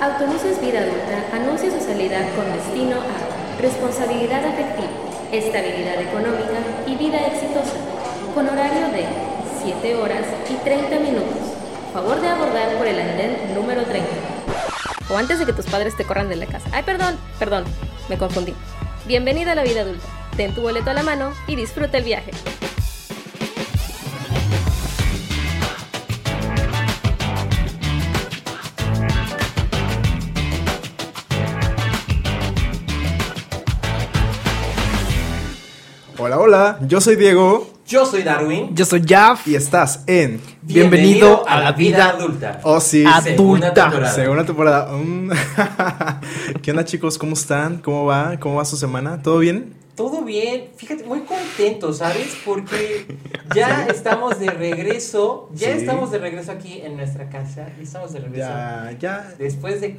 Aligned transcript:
Autobuses 0.00 0.60
Vida 0.60 0.78
Adulta 0.78 1.24
anuncia 1.32 1.72
su 1.72 1.84
salida 1.84 2.20
con 2.36 2.52
destino 2.52 2.98
a 3.00 3.60
responsabilidad 3.60 4.44
afectiva, 4.44 4.90
estabilidad 5.32 6.00
económica 6.00 6.60
y 6.86 6.94
vida 6.94 7.26
exitosa, 7.26 7.74
con 8.32 8.48
horario 8.48 8.90
de 8.92 9.06
7 9.64 9.96
horas 9.96 10.24
y 10.48 10.54
30 10.62 11.00
minutos. 11.00 11.36
Favor 11.92 12.20
de 12.20 12.28
abordar 12.28 12.76
por 12.76 12.86
el 12.86 13.00
andén 13.00 13.54
número 13.56 13.82
30. 13.82 14.08
O 15.10 15.16
antes 15.16 15.40
de 15.40 15.46
que 15.46 15.52
tus 15.52 15.66
padres 15.66 15.96
te 15.96 16.04
corran 16.04 16.28
de 16.28 16.36
la 16.36 16.46
casa. 16.46 16.70
Ay, 16.72 16.84
perdón, 16.84 17.16
perdón, 17.40 17.64
me 18.08 18.18
confundí. 18.18 18.54
Bienvenida 19.04 19.50
a 19.50 19.54
la 19.56 19.64
vida 19.64 19.80
adulta. 19.80 20.06
Ten 20.36 20.54
tu 20.54 20.62
boleto 20.62 20.90
a 20.90 20.94
la 20.94 21.02
mano 21.02 21.32
y 21.48 21.56
disfruta 21.56 21.98
el 21.98 22.04
viaje. 22.04 22.30
Hola, 36.28 36.38
hola, 36.40 36.78
yo 36.86 37.00
soy 37.00 37.16
Diego 37.16 37.66
Yo 37.86 38.04
soy 38.04 38.22
Darwin. 38.22 38.76
Yo 38.76 38.84
soy 38.84 39.02
Jaff. 39.08 39.48
y 39.48 39.54
estás 39.54 40.04
en 40.06 40.42
Bienvenido 40.60 41.48
a 41.48 41.58
la 41.58 41.72
vida 41.72 42.10
adulta. 42.10 42.60
Oh 42.64 42.80
sí, 42.80 43.02
Segunda 43.22 43.68
adulta. 43.68 43.84
temporada. 43.84 44.12
segunda 44.14 44.44
temporada. 44.44 44.92
Mm. 44.92 45.30
¿Qué 46.62 46.70
onda 46.70 46.84
chicos? 46.84 47.16
¿Cómo 47.16 47.32
están? 47.32 47.78
¿Cómo 47.78 48.04
va? 48.04 48.38
¿Cómo 48.38 48.56
va 48.56 48.66
su 48.66 48.76
semana? 48.76 49.22
¿Todo 49.22 49.38
bien? 49.38 49.72
Todo 49.94 50.20
bien, 50.22 50.68
fíjate, 50.76 51.04
muy 51.04 51.20
contento, 51.20 51.94
¿sabes? 51.94 52.36
Porque 52.44 53.06
ya 53.54 53.86
estamos 53.90 54.38
de 54.38 54.50
regreso, 54.50 55.48
ya 55.54 55.68
Sí. 55.72 55.78
estamos 55.78 56.10
de 56.10 56.18
regreso 56.18 56.52
aquí 56.52 56.82
en 56.82 56.98
nuestra 56.98 57.30
casa, 57.30 57.68
ya 57.74 57.82
estamos 57.82 58.12
de 58.12 58.18
regreso. 58.20 58.48
Ya, 58.48 58.94
ya. 59.00 59.34
Después 59.38 59.80
de 59.80 59.96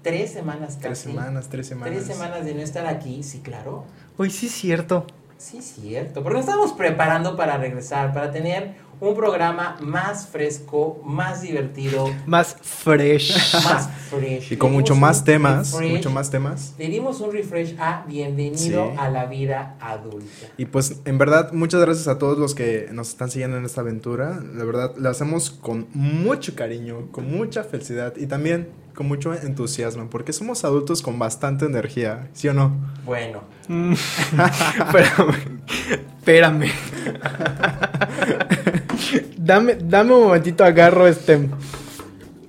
tres 0.00 0.32
semanas 0.32 0.76
casi. 0.76 0.80
Tres 0.86 0.98
semanas, 1.00 1.48
tres 1.50 1.66
semanas. 1.66 1.94
Tres 1.94 2.06
semanas 2.06 2.46
de 2.46 2.54
no 2.54 2.62
estar 2.62 2.86
aquí, 2.86 3.22
sí, 3.22 3.40
claro. 3.40 3.84
Hoy 4.16 4.30
sí 4.30 4.46
es 4.46 4.52
cierto. 4.52 5.06
Sí, 5.38 5.62
cierto. 5.62 6.22
Porque 6.22 6.38
nos 6.38 6.46
estamos 6.46 6.72
preparando 6.72 7.36
para 7.36 7.56
regresar, 7.56 8.12
para 8.12 8.32
tener 8.32 8.74
un 9.00 9.14
programa 9.14 9.76
más 9.80 10.26
fresco, 10.26 11.00
más 11.04 11.42
divertido, 11.42 12.10
Más 12.26 12.56
fresh. 12.60 13.54
más 13.64 13.88
fresh. 14.10 14.52
Y 14.52 14.56
con 14.56 14.72
mucho 14.72 14.94
más 14.96 15.24
temas, 15.24 15.72
refresh 15.72 15.92
mucho 15.92 16.10
más 16.10 16.30
temas. 16.30 16.74
Le 16.78 16.88
dimos 16.88 17.20
un 17.20 17.32
refresh 17.32 17.76
a 17.78 18.04
Bienvenido 18.06 18.90
Sí. 18.92 18.96
a 18.98 19.08
la 19.08 19.26
vida 19.26 19.76
adulta. 19.80 20.48
Y 20.56 20.66
pues 20.66 21.00
en 21.04 21.18
verdad, 21.18 21.52
muchas 21.52 21.80
gracias 21.80 22.08
a 22.08 22.18
todos 22.18 22.38
los 22.38 22.54
que 22.54 22.88
nos 22.92 23.08
están 23.10 23.30
siguiendo 23.30 23.56
en 23.56 23.64
esta 23.64 23.82
aventura. 23.82 24.40
La 24.54 24.64
verdad, 24.64 24.94
lo 24.96 25.08
hacemos 25.08 25.50
con 25.50 25.86
mucho 25.94 26.54
cariño, 26.54 27.08
con 27.12 27.30
mucha 27.30 27.62
felicidad 27.64 28.14
y 28.16 28.26
también 28.26 28.68
con 28.94 29.06
mucho 29.06 29.32
entusiasmo, 29.32 30.10
porque 30.10 30.32
somos 30.32 30.64
adultos 30.64 31.02
con 31.02 31.20
bastante 31.20 31.64
energía, 31.66 32.28
¿sí 32.32 32.48
o 32.48 32.54
no? 32.54 32.72
Bueno, 33.04 33.42
Mm. 33.68 33.92
espérame. 34.78 35.34
Espérame. 36.18 36.70
dame, 39.36 39.76
dame 39.80 40.12
un 40.14 40.24
momentito, 40.24 40.64
agarro 40.64 41.06
este. 41.06 41.48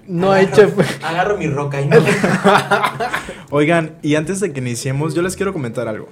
No 0.07 0.31
agarro, 0.31 0.47
hecho. 0.63 0.73
Agarro 1.03 1.37
mi 1.37 1.47
roca 1.47 1.79
y 1.81 1.85
no. 1.87 1.97
Oigan, 3.51 3.97
y 4.01 4.15
antes 4.15 4.39
de 4.39 4.51
que 4.51 4.59
iniciemos, 4.59 5.13
yo 5.13 5.21
les 5.21 5.35
quiero 5.35 5.53
comentar 5.53 5.87
algo. 5.87 6.09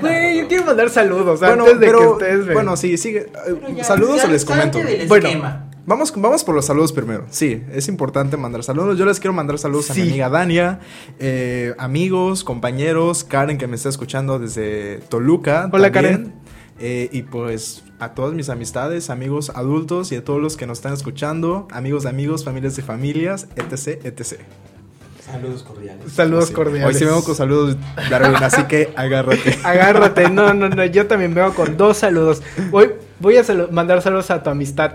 Güey, 0.00 0.40
yo 0.40 0.48
quiero 0.48 0.64
mandar 0.64 0.90
saludos 0.90 1.40
Bueno, 1.40 1.64
antes 1.64 1.80
de 1.80 1.86
pero- 1.86 1.98
que 2.00 2.06
ustedes. 2.06 2.52
Bueno, 2.52 2.76
sí, 2.76 2.96
sigue. 2.96 3.30
Eh, 3.46 3.74
ya, 3.76 3.84
saludos 3.84 4.22
ya 4.22 4.28
o 4.28 4.30
les 4.30 4.44
comento. 4.44 4.78
del 4.78 5.06
Bueno, 5.08 5.28
esquema. 5.28 5.70
vamos, 5.84 6.12
vamos 6.16 6.44
por 6.44 6.54
los 6.54 6.64
saludos 6.64 6.92
primero. 6.92 7.26
Sí, 7.30 7.62
es 7.72 7.88
importante 7.88 8.36
mandar 8.38 8.62
saludos. 8.64 8.98
Yo 8.98 9.04
les 9.04 9.20
quiero 9.20 9.34
mandar 9.34 9.58
saludos 9.58 9.90
a 9.90 9.94
mi 9.94 10.02
amiga 10.02 10.28
Dania, 10.30 10.80
eh, 11.18 11.74
amigos, 11.78 12.42
compañeros, 12.44 13.24
Karen 13.24 13.58
que 13.58 13.66
me 13.66 13.76
está 13.76 13.88
escuchando 13.90 14.38
desde 14.38 15.00
Toluca. 15.10 15.68
Hola, 15.72 15.90
también. 15.92 16.14
Karen. 16.16 16.34
Eh, 16.78 17.08
y 17.10 17.22
pues 17.22 17.84
a 17.98 18.12
todas 18.12 18.34
mis 18.34 18.50
amistades, 18.50 19.08
amigos 19.08 19.50
adultos 19.54 20.12
y 20.12 20.16
a 20.16 20.24
todos 20.24 20.40
los 20.42 20.56
que 20.58 20.66
nos 20.66 20.78
están 20.78 20.92
escuchando, 20.92 21.66
amigos 21.70 22.02
de 22.02 22.10
amigos, 22.10 22.44
familias 22.44 22.76
de 22.76 22.82
familias, 22.82 23.48
etc, 23.56 24.04
etc. 24.04 24.40
Saludos 25.24 25.62
cordiales. 25.62 26.12
Saludos 26.12 26.48
Sí. 26.48 26.54
cordiales. 26.54 26.86
Hoy 26.86 26.94
sí 26.94 27.04
vengo 27.04 27.24
con 27.24 27.34
saludos, 27.34 27.76
Darwin, 28.10 28.36
así 28.36 28.62
que 28.64 28.92
agárrate. 28.96 29.58
Agárrate, 29.64 30.28
no, 30.30 30.52
no, 30.54 30.68
no, 30.68 30.84
yo 30.84 31.06
también 31.06 31.34
veo 31.34 31.52
con 31.54 31.76
dos 31.76 31.96
saludos. 31.96 32.42
Voy, 32.70 32.92
voy 33.20 33.36
a 33.38 33.42
salu- 33.42 33.70
mandar 33.70 34.02
saludos 34.02 34.30
a 34.30 34.42
tu 34.42 34.50
amistad. 34.50 34.92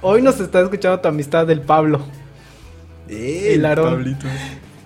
Hoy 0.00 0.22
nos 0.22 0.40
está 0.40 0.60
escuchando 0.62 0.98
tu 1.00 1.08
amistad 1.08 1.46
del 1.46 1.60
Pablo. 1.60 2.00
Eh, 3.08 3.52
El 3.54 3.64
Aarón. 3.66 3.94
Pablito. 3.94 4.26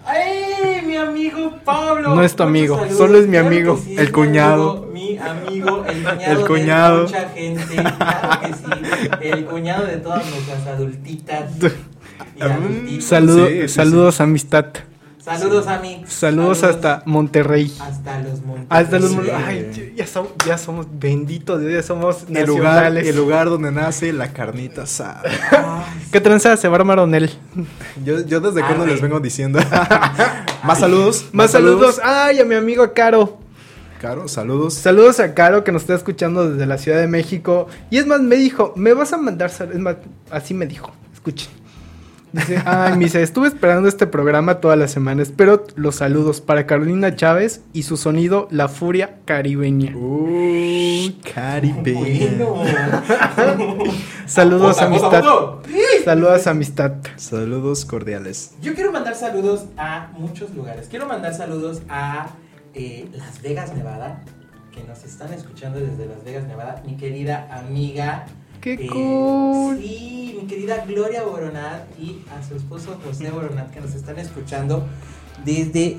¡Ay, 0.04 0.82
mi 0.84 0.96
amigo 0.96 1.54
Pablo! 1.64 2.14
No 2.14 2.22
es 2.22 2.34
tu 2.34 2.42
amigo, 2.42 2.78
solo 2.96 3.19
es 3.19 3.26
mi 3.28 3.36
amigo, 3.36 3.78
sí, 3.82 3.94
el 3.96 4.10
cuñado. 4.12 4.90
Amigo, 5.30 5.84
Mi 5.84 6.04
amigo, 6.08 6.30
el 6.30 6.46
cuñado. 6.46 6.96
De 6.98 7.02
mucha 7.04 7.28
gente. 7.30 7.74
Claro 7.76 8.40
que 8.40 8.52
sí. 8.54 9.10
El 9.28 9.44
cuñado 9.46 9.86
de 9.86 9.96
todas 9.98 10.24
nuestras 10.30 10.66
adultitas. 10.66 11.50
Y 12.36 12.42
adultitos. 12.42 13.04
Saludo- 13.04 13.48
Sí, 13.48 13.62
sí, 13.62 13.68
saludos, 13.68 14.20
amistad. 14.20 14.66
Saludos 15.18 15.68
a 15.68 15.78
mí. 15.78 16.02
Saludos, 16.08 16.64
hasta 16.64 17.02
Monterrey. 17.06 17.72
Hasta 17.80 18.18
los 18.22 18.42
montes. 18.42 18.66
Hasta 18.68 18.98
los 18.98 19.10
Sí. 19.10 19.16
mon- 19.18 19.26
Ay, 19.46 19.92
ya 19.96 20.04
somos, 20.04 20.32
ya 20.44 20.58
somos 20.58 20.86
benditos, 20.98 21.60
Dios, 21.60 21.72
ya 21.72 21.82
somos 21.84 22.24
El 22.28 22.44
lugar, 22.46 22.96
el 22.96 23.16
lugar 23.16 23.48
donde 23.48 23.70
nace 23.70 24.12
la 24.12 24.32
carnita 24.32 24.82
asada. 24.82 25.22
Ay, 25.52 26.08
¿Qué 26.10 26.20
tranza 26.20 26.56
se 26.56 26.66
va 26.66 26.74
a 26.74 26.80
armar 26.80 26.98
Onel? 26.98 27.30
Yo, 28.04 28.26
yo 28.26 28.40
desde 28.40 28.62
cuando 28.66 28.84
les 28.84 29.00
vengo 29.00 29.20
diciendo. 29.20 29.60
más 30.64 30.80
saludos. 30.80 31.26
Más 31.30 31.52
saludos. 31.52 32.00
Ay, 32.02 32.40
a 32.40 32.44
mi 32.44 32.56
amigo 32.56 32.92
Caro. 32.92 33.38
Caro, 34.02 34.26
saludos. 34.26 34.74
Saludos 34.74 35.20
a 35.20 35.32
Caro 35.32 35.62
que 35.62 35.70
nos 35.70 35.82
está 35.82 35.94
escuchando 35.94 36.50
desde 36.50 36.66
la 36.66 36.76
Ciudad 36.76 36.98
de 36.98 37.06
México. 37.06 37.68
Y 37.88 37.98
es 37.98 38.06
más, 38.08 38.20
me 38.20 38.34
dijo, 38.34 38.72
me 38.74 38.94
vas 38.94 39.12
a 39.12 39.16
mandar 39.16 39.48
saludos. 39.50 39.76
Es 39.76 39.80
más, 39.80 39.96
así 40.28 40.54
me 40.54 40.66
dijo. 40.66 40.90
Escuchen. 41.14 41.50
Dice, 42.32 42.60
ay, 42.66 42.94
me 42.94 43.04
dice, 43.04 43.22
estuve 43.22 43.46
esperando 43.46 43.88
este 43.88 44.08
programa 44.08 44.56
toda 44.56 44.74
la 44.74 44.88
semana. 44.88 45.22
Espero 45.22 45.66
los 45.76 45.94
saludos 45.94 46.40
para 46.40 46.66
Carolina 46.66 47.14
Chávez 47.14 47.60
y 47.72 47.84
su 47.84 47.96
sonido 47.96 48.48
La 48.50 48.66
Furia 48.66 49.20
Caribeña. 49.24 49.96
Uh, 49.96 51.12
caribeña. 51.32 52.44
bueno. 52.44 53.84
Saludos, 54.26 54.78
otra, 54.78 54.86
amistad. 54.86 55.24
otra. 55.24 55.70
Saludos, 56.04 56.46
amistad. 56.48 56.92
Saludos 57.14 57.84
cordiales. 57.84 58.54
Yo 58.62 58.74
quiero 58.74 58.90
mandar 58.90 59.14
saludos 59.14 59.66
a 59.76 60.10
muchos 60.19 60.52
lugares. 60.56 60.88
Quiero 60.90 61.06
mandar 61.06 61.34
saludos 61.34 61.82
a 61.88 62.30
eh, 62.74 63.08
Las 63.12 63.42
Vegas, 63.42 63.74
Nevada, 63.74 64.22
que 64.72 64.82
nos 64.84 65.04
están 65.04 65.32
escuchando 65.32 65.80
desde 65.80 66.06
Las 66.06 66.24
Vegas, 66.24 66.46
Nevada. 66.46 66.82
Mi 66.86 66.96
querida 66.96 67.48
amiga. 67.50 68.26
¡Qué 68.60 68.74
eh, 68.74 68.86
cool! 68.86 69.78
Sí, 69.78 70.38
mi 70.40 70.46
querida 70.46 70.84
Gloria 70.86 71.24
Boronat 71.24 71.82
y 71.98 72.24
a 72.30 72.42
su 72.46 72.56
esposo 72.56 72.98
José 73.04 73.30
Boronat, 73.30 73.70
que 73.70 73.80
nos 73.80 73.94
están 73.94 74.18
escuchando 74.18 74.86
desde 75.44 75.98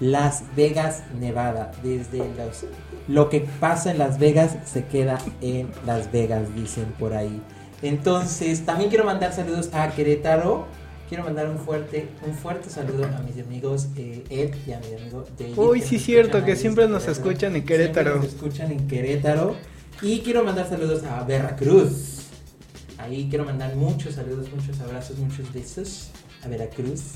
Las 0.00 0.44
Vegas, 0.56 1.02
Nevada. 1.18 1.72
Desde 1.82 2.18
los. 2.18 2.64
Lo 3.06 3.28
que 3.28 3.40
pasa 3.60 3.90
en 3.90 3.98
Las 3.98 4.18
Vegas 4.18 4.56
se 4.66 4.84
queda 4.84 5.18
en 5.40 5.70
Las 5.86 6.10
Vegas, 6.12 6.54
dicen 6.54 6.86
por 6.98 7.14
ahí. 7.14 7.42
Entonces, 7.82 8.66
también 8.66 8.90
quiero 8.90 9.04
mandar 9.04 9.32
saludos 9.32 9.70
a 9.72 9.90
Querétaro. 9.90 10.66
Quiero 11.08 11.24
mandar 11.24 11.48
un 11.48 11.58
fuerte, 11.58 12.08
un 12.26 12.34
fuerte 12.34 12.68
saludo 12.68 13.04
a 13.06 13.20
mis 13.22 13.42
amigos 13.42 13.88
eh, 13.96 14.24
Ed 14.28 14.54
y 14.66 14.72
a 14.72 14.78
mi 14.80 15.00
amigo 15.00 15.24
David. 15.38 15.56
Uy, 15.56 15.80
sí, 15.80 15.98
cierto, 15.98 16.44
que 16.44 16.54
siempre 16.54 16.86
nos 16.86 17.08
escuchan 17.08 17.56
en 17.56 17.66
Siempre 17.66 17.76
Querétaro. 17.76 18.16
nos 18.16 18.26
escuchan 18.26 18.72
en 18.72 18.86
Querétaro. 18.86 19.56
Y 20.02 20.20
quiero 20.20 20.44
mandar 20.44 20.68
saludos 20.68 21.04
a 21.04 21.24
Veracruz. 21.24 22.26
Ahí 22.98 23.26
quiero 23.30 23.46
mandar 23.46 23.74
muchos 23.74 24.16
saludos, 24.16 24.48
muchos 24.54 24.78
abrazos, 24.80 25.16
muchos 25.18 25.50
besos 25.52 26.10
a 26.44 26.48
Veracruz. 26.48 27.14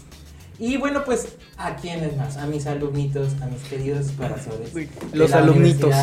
Y 0.59 0.79
bueno, 0.79 1.05
pues, 1.05 1.29
¿a 1.59 1.77
quiénes 1.77 2.17
más? 2.17 2.37
A 2.39 2.47
mis 2.47 2.67
alumnitos, 2.67 3.29
a 3.43 3.47
mis 3.47 3.63
queridos 3.63 4.11
corazones. 4.13 4.75
Uy, 4.75 4.89
de 5.11 5.19
los 5.19 5.31
la 5.31 5.39
alumnitos. 5.39 5.95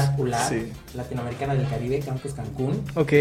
Sí. 0.47 0.71
Latinoamericana 0.95 1.55
del 1.55 1.67
Caribe, 1.67 1.99
Campus 1.99 2.33
Cancún. 2.33 2.83
Ok. 2.95 3.13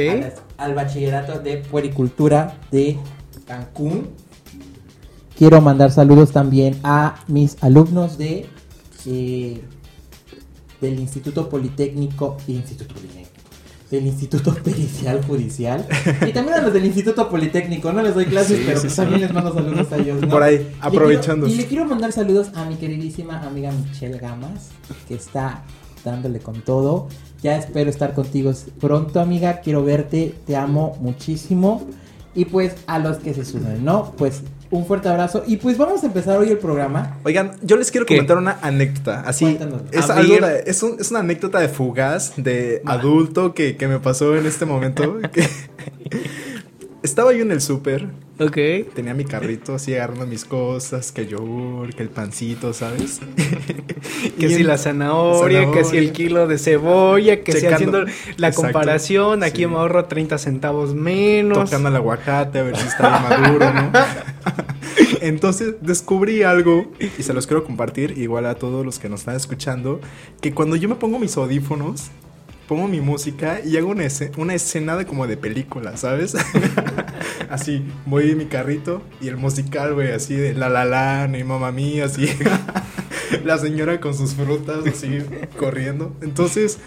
Al 0.58 0.74
bachillerato 0.74 1.38
de 1.38 1.58
puericultura 1.58 2.58
de 2.70 2.98
Cancún. 3.46 4.08
Quiero 5.38 5.60
mandar 5.60 5.92
saludos 5.92 6.32
también 6.32 6.78
a 6.82 7.16
mis 7.28 7.56
alumnos 7.62 8.18
de 8.18 8.46
eh, 9.06 9.62
del 10.80 10.98
Instituto 10.98 11.48
Politécnico, 11.48 12.36
Instituto 12.48 12.92
Politécnico, 12.92 13.30
del 13.90 14.06
Instituto 14.06 14.52
Pericial 14.64 15.24
Judicial 15.24 15.86
y 16.26 16.32
también 16.32 16.58
a 16.58 16.62
los 16.62 16.72
del 16.72 16.84
Instituto 16.86 17.28
Politécnico. 17.28 17.92
No 17.92 18.02
les 18.02 18.14
doy 18.14 18.26
clases, 18.26 18.58
Sí, 18.58 18.64
pero 18.66 18.78
sí, 18.78 18.82
pues 18.86 18.92
sí. 18.94 18.96
también 19.00 19.20
les 19.20 19.32
mando 19.32 19.54
saludos 19.54 19.92
a 19.92 19.96
ellos. 19.96 20.20
¿no? 20.20 20.28
Por 20.28 20.42
ahí, 20.42 20.72
aprovechando. 20.80 21.46
y 21.46 21.54
le 21.54 21.66
quiero 21.66 21.84
mandar 21.84 22.10
saludos 22.12 22.48
a 22.56 22.64
mi 22.64 22.74
queridísima 22.74 23.40
amiga 23.42 23.70
Michelle 23.70 24.18
Gamas, 24.18 24.70
que 25.06 25.14
está 25.14 25.62
dándole 26.04 26.40
con 26.40 26.62
todo. 26.62 27.08
Ya 27.42 27.56
espero 27.56 27.90
estar 27.90 28.12
contigo 28.14 28.52
pronto, 28.80 29.20
amiga. 29.20 29.60
Quiero 29.60 29.84
verte, 29.84 30.34
te 30.46 30.56
amo 30.56 30.96
muchísimo. 31.00 31.86
Y 32.38 32.44
pues 32.44 32.72
a 32.86 33.00
los 33.00 33.16
que 33.16 33.34
se 33.34 33.44
sumen, 33.44 33.84
¿no? 33.84 34.12
Pues 34.16 34.42
un 34.70 34.86
fuerte 34.86 35.08
abrazo. 35.08 35.42
Y 35.44 35.56
pues 35.56 35.76
vamos 35.76 36.04
a 36.04 36.06
empezar 36.06 36.38
hoy 36.38 36.50
el 36.50 36.58
programa. 36.58 37.16
Oigan, 37.24 37.50
yo 37.62 37.76
les 37.76 37.90
quiero 37.90 38.06
¿Qué? 38.06 38.14
comentar 38.14 38.36
una 38.38 38.58
anécdota. 38.62 39.22
Así, 39.26 39.58
es, 39.90 40.08
algo 40.08 40.46
de- 40.46 40.62
es, 40.66 40.80
un- 40.84 41.00
es 41.00 41.10
una 41.10 41.18
anécdota 41.20 41.58
de 41.58 41.68
fugaz, 41.68 42.34
de 42.36 42.80
adulto 42.86 43.54
que, 43.54 43.76
que 43.76 43.88
me 43.88 43.98
pasó 43.98 44.36
en 44.36 44.46
este 44.46 44.66
momento. 44.66 45.16
que- 45.32 45.48
Estaba 47.02 47.32
yo 47.32 47.42
en 47.42 47.52
el 47.52 47.60
súper, 47.60 48.08
Ok. 48.40 48.56
tenía 48.94 49.14
mi 49.14 49.24
carrito 49.24 49.74
así 49.74 49.94
agarrando 49.94 50.26
mis 50.26 50.44
cosas, 50.44 51.12
que 51.12 51.20
el 51.22 51.28
yogur, 51.28 51.94
que 51.94 52.02
el 52.02 52.08
pancito, 52.08 52.72
¿sabes? 52.72 53.20
Que 54.38 54.48
si 54.48 54.64
la 54.64 54.78
zanahoria, 54.78 55.70
que 55.70 55.84
si 55.84 55.96
el 55.96 56.12
kilo 56.12 56.46
de 56.48 56.58
cebolla, 56.58 57.42
que 57.44 57.52
si 57.52 57.66
haciendo 57.66 58.04
la 58.36 58.48
Exacto. 58.48 58.62
comparación, 58.62 59.42
aquí 59.44 59.62
Sí. 59.62 59.66
me 59.68 59.76
ahorro 59.76 60.06
30 60.06 60.38
centavos 60.38 60.94
menos. 60.94 61.58
tocando 61.64 61.88
el 61.88 61.96
aguacate 61.96 62.58
a 62.58 62.62
ver 62.64 62.76
si 62.76 62.86
está 62.88 63.10
maduro, 63.20 63.72
¿no? 63.72 63.92
Entonces 65.20 65.74
descubrí 65.80 66.42
algo 66.42 66.90
y 67.18 67.22
se 67.22 67.32
los 67.32 67.46
quiero 67.46 67.64
compartir 67.64 68.18
igual 68.18 68.46
a 68.46 68.54
todos 68.56 68.84
los 68.84 68.98
que 68.98 69.08
nos 69.08 69.20
están 69.20 69.36
escuchando, 69.36 70.00
que 70.40 70.52
cuando 70.52 70.74
yo 70.76 70.88
me 70.88 70.94
pongo 70.96 71.18
mis 71.18 71.36
audífonos, 71.36 72.08
pongo 72.68 72.86
mi 72.86 73.00
música 73.00 73.60
y 73.64 73.76
hago 73.78 73.88
una, 73.88 74.04
esce- 74.04 74.30
una 74.36 74.54
escena 74.54 74.96
de 74.96 75.06
como 75.06 75.26
de 75.26 75.36
película, 75.36 75.96
¿sabes? 75.96 76.36
así, 77.50 77.82
voy 78.06 78.30
en 78.30 78.38
mi 78.38 78.46
carrito 78.46 79.02
y 79.20 79.28
el 79.28 79.36
musical, 79.36 79.94
güey, 79.94 80.12
así 80.12 80.34
de 80.36 80.54
la 80.54 80.68
la 80.68 80.84
la, 80.84 81.26
mi 81.28 81.42
mamá 81.42 81.72
mía, 81.72 82.04
así. 82.04 82.28
la 83.44 83.58
señora 83.58 84.00
con 84.00 84.14
sus 84.14 84.34
frutas 84.34 84.86
así 84.86 85.18
corriendo. 85.58 86.14
Entonces 86.20 86.78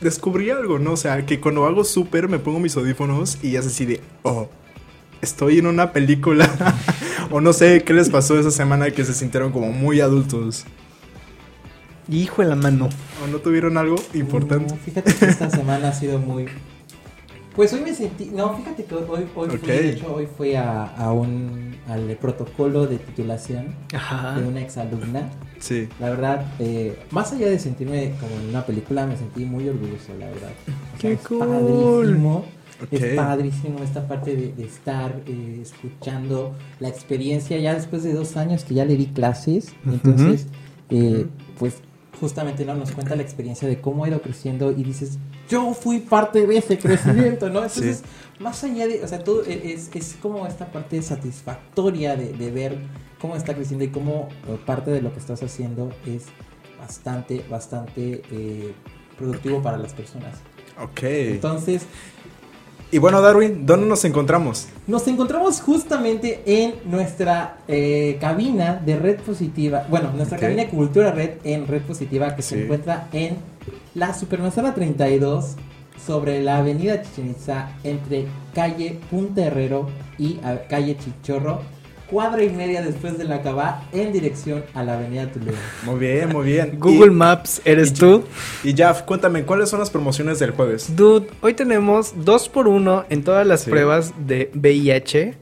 descubrí 0.00 0.50
algo, 0.50 0.78
¿no? 0.78 0.92
O 0.92 0.96
sea, 0.96 1.24
que 1.26 1.40
cuando 1.40 1.66
hago 1.66 1.84
súper 1.84 2.28
me 2.28 2.38
pongo 2.38 2.58
mis 2.58 2.76
audífonos 2.76 3.38
y 3.42 3.56
es 3.56 3.66
así 3.66 3.84
de, 3.84 4.00
oh, 4.22 4.48
estoy 5.20 5.58
en 5.58 5.66
una 5.66 5.92
película. 5.92 6.50
o 7.30 7.40
no 7.42 7.52
sé 7.52 7.82
qué 7.84 7.92
les 7.92 8.08
pasó 8.08 8.38
esa 8.40 8.50
semana 8.50 8.90
que 8.90 9.04
se 9.04 9.12
sintieron 9.12 9.52
como 9.52 9.72
muy 9.72 10.00
adultos. 10.00 10.64
Hijo 12.08 12.42
de 12.42 12.48
la 12.48 12.56
mano. 12.56 12.88
¿O 13.22 13.26
no 13.26 13.38
tuvieron 13.38 13.76
algo 13.76 13.96
importante? 14.14 14.72
No, 14.72 14.80
fíjate 14.80 15.12
que 15.14 15.26
esta 15.26 15.50
semana 15.50 15.88
ha 15.88 15.92
sido 15.92 16.18
muy. 16.18 16.46
Pues 17.54 17.72
hoy 17.72 17.80
me 17.80 17.92
sentí. 17.92 18.26
No, 18.26 18.56
fíjate 18.56 18.84
que 18.84 18.94
hoy, 18.94 19.04
hoy 19.34 19.48
fui, 19.50 19.58
de 19.66 19.90
hecho, 19.90 20.14
hoy 20.14 20.28
fui 20.36 20.54
a, 20.54 20.84
a 20.84 21.12
un. 21.12 21.76
al 21.88 22.16
protocolo 22.20 22.86
de 22.86 22.98
titulación 22.98 23.74
Ajá. 23.92 24.40
de 24.40 24.46
una 24.46 24.60
exalumna. 24.60 25.28
Sí. 25.58 25.88
La 25.98 26.10
verdad, 26.10 26.46
eh, 26.60 26.96
más 27.10 27.32
allá 27.32 27.48
de 27.48 27.58
sentirme 27.58 28.12
como 28.20 28.40
en 28.40 28.50
una 28.50 28.64
película, 28.64 29.06
me 29.06 29.16
sentí 29.16 29.44
muy 29.44 29.68
orgulloso, 29.68 30.14
la 30.18 30.26
verdad. 30.26 30.50
O 30.96 31.00
sea, 31.00 31.10
¡Qué 31.10 31.12
es 31.14 31.20
cool! 31.26 31.40
Padrísimo. 31.40 32.44
Es 32.92 33.16
padrísimo 33.16 33.82
esta 33.82 34.06
parte 34.06 34.36
de, 34.36 34.52
de 34.52 34.64
estar 34.64 35.20
eh, 35.26 35.58
escuchando 35.60 36.54
la 36.78 36.88
experiencia 36.88 37.58
ya 37.58 37.74
después 37.74 38.04
de 38.04 38.12
dos 38.12 38.36
años 38.36 38.62
que 38.62 38.74
ya 38.74 38.84
le 38.84 38.96
di 38.96 39.06
clases. 39.06 39.74
Entonces, 39.84 40.46
eh, 40.90 41.26
pues 41.58 41.74
justamente 42.20 42.64
no 42.64 42.74
nos 42.74 42.92
cuenta 42.92 43.16
la 43.16 43.22
experiencia 43.22 43.66
de 43.68 43.80
cómo 43.80 44.04
ha 44.04 44.08
ido 44.08 44.20
creciendo 44.20 44.70
y 44.72 44.82
dices, 44.82 45.18
yo 45.48 45.72
fui 45.74 46.00
parte 46.00 46.46
de 46.46 46.58
ese 46.58 46.78
crecimiento, 46.78 47.48
¿no? 47.48 47.58
Entonces, 47.62 48.02
más 48.38 48.62
allá 48.64 48.86
de, 48.86 49.02
o 49.04 49.08
sea, 49.08 49.22
todo 49.24 49.44
e- 49.44 49.72
es, 49.72 49.90
es 49.94 50.16
como 50.20 50.46
esta 50.46 50.70
parte 50.70 51.00
satisfactoria 51.02 52.16
de, 52.16 52.32
de 52.32 52.50
ver 52.50 52.78
cómo 53.20 53.36
está 53.36 53.54
creciendo 53.54 53.84
y 53.84 53.88
cómo 53.88 54.28
eh, 54.48 54.58
parte 54.64 54.90
de 54.90 55.00
lo 55.02 55.12
que 55.12 55.18
estás 55.20 55.42
haciendo 55.42 55.90
es 56.06 56.26
bastante, 56.78 57.44
bastante 57.50 58.22
eh, 58.30 58.72
productivo 59.18 59.62
para 59.62 59.78
las 59.78 59.92
personas. 59.92 60.36
Ok. 60.80 61.02
Entonces, 61.02 61.82
Y 62.90 62.96
bueno, 62.98 63.20
Darwin, 63.20 63.66
¿dónde 63.66 63.86
nos 63.86 64.04
encontramos? 64.06 64.66
nos 64.86 65.06
encontramos 65.08 65.60
justamente 65.60 66.40
en 66.46 66.74
nuestra 66.86 67.58
eh, 67.68 68.16
cabina 68.18 68.80
de 68.84 68.96
Red 68.96 69.20
Positiva. 69.20 69.86
Bueno, 69.90 70.10
nuestra 70.16 70.38
cabina 70.38 70.62
de 70.64 70.70
Cultura 70.70 71.12
Red 71.12 71.32
en 71.44 71.66
Red 71.66 71.82
Positiva 71.82 72.34
que 72.34 72.40
Sí. 72.42 72.54
se 72.54 72.64
encuentra 72.64 73.08
en 73.12 73.36
la 73.94 74.14
Supermanzana 74.14 74.72
32 74.74 75.56
sobre 76.06 76.42
la 76.42 76.58
avenida 76.58 77.02
Chichen 77.02 77.30
Itza 77.30 77.72
entre 77.84 78.24
calle 78.54 78.98
Punta 79.10 79.44
Herrero 79.44 79.90
y 80.16 80.38
calle 80.70 80.96
Chichorro. 80.96 81.60
Cuadra 82.10 82.42
y 82.42 82.48
media 82.48 82.80
después 82.82 83.18
de 83.18 83.24
la 83.24 83.42
Cabá 83.42 83.82
en 83.92 84.12
dirección 84.12 84.64
a 84.74 84.82
la 84.82 84.94
avenida 84.94 85.30
Tulum. 85.30 85.54
Muy 85.84 85.98
bien, 85.98 86.30
muy 86.30 86.46
bien. 86.46 86.76
Google 86.80 87.08
Y- 87.12 87.16
Maps, 87.16 87.60
¿eres 87.66 87.90
y- 87.90 87.94
tú? 87.94 88.24
Y 88.64 88.74
Jaf, 88.74 89.02
cuéntame, 89.02 89.42
¿cuáles 89.44 89.68
son 89.68 89.78
las 89.80 89.90
promociones 89.90 90.38
del 90.38 90.52
jueves? 90.52 90.96
Dude, 90.96 91.28
hoy 91.42 91.52
tenemos 91.54 92.14
2 92.24 92.48
por 92.48 92.66
1 92.66 93.04
en 93.10 93.24
todas 93.24 93.46
las 93.46 93.60
Sí. 93.62 93.70
pruebas 93.70 94.14
de 94.26 94.50
VIH, 94.54 95.34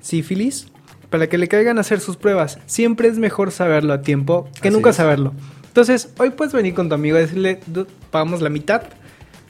sífilis, 0.00 0.68
para 1.10 1.28
que 1.28 1.38
le 1.38 1.48
caigan 1.48 1.78
a 1.78 1.80
hacer 1.80 2.00
sus 2.00 2.16
pruebas. 2.16 2.58
Siempre 2.66 3.08
es 3.08 3.18
mejor 3.18 3.50
saberlo 3.50 3.92
a 3.92 4.02
tiempo 4.02 4.48
que 4.60 4.68
Así 4.68 4.76
nunca 4.76 4.90
es. 4.90 4.96
saberlo. 4.96 5.32
Entonces, 5.66 6.10
hoy 6.18 6.30
puedes 6.30 6.52
venir 6.54 6.74
con 6.74 6.88
tu 6.88 6.94
amigo 6.94 7.16
y 7.18 7.22
decirle, 7.22 7.60
"Dude, 7.66 7.90
pagamos 8.10 8.40
la 8.42 8.48
mitad, 8.48 8.82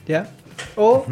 ¿ya? 0.07 0.29
O, 0.75 1.05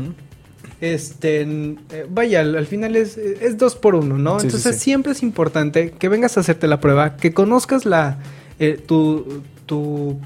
eh, 0.93 2.05
vaya, 2.09 2.41
al, 2.41 2.55
al 2.55 2.65
final 2.67 2.95
es, 2.95 3.17
es 3.17 3.57
2 3.57 3.75
por 3.75 3.95
1 3.95 4.17
¿no? 4.17 4.39
Sí, 4.39 4.47
Entonces, 4.47 4.75
sí. 4.75 4.81
siempre 4.83 5.11
es 5.13 5.23
importante 5.23 5.91
que 5.91 6.09
vengas 6.09 6.37
a 6.37 6.41
hacerte 6.41 6.67
la 6.67 6.79
prueba, 6.79 7.17
que 7.17 7.33
conozcas 7.33 7.85
la, 7.85 8.17
eh, 8.59 8.81
tu, 8.85 9.41
tu 9.65 10.19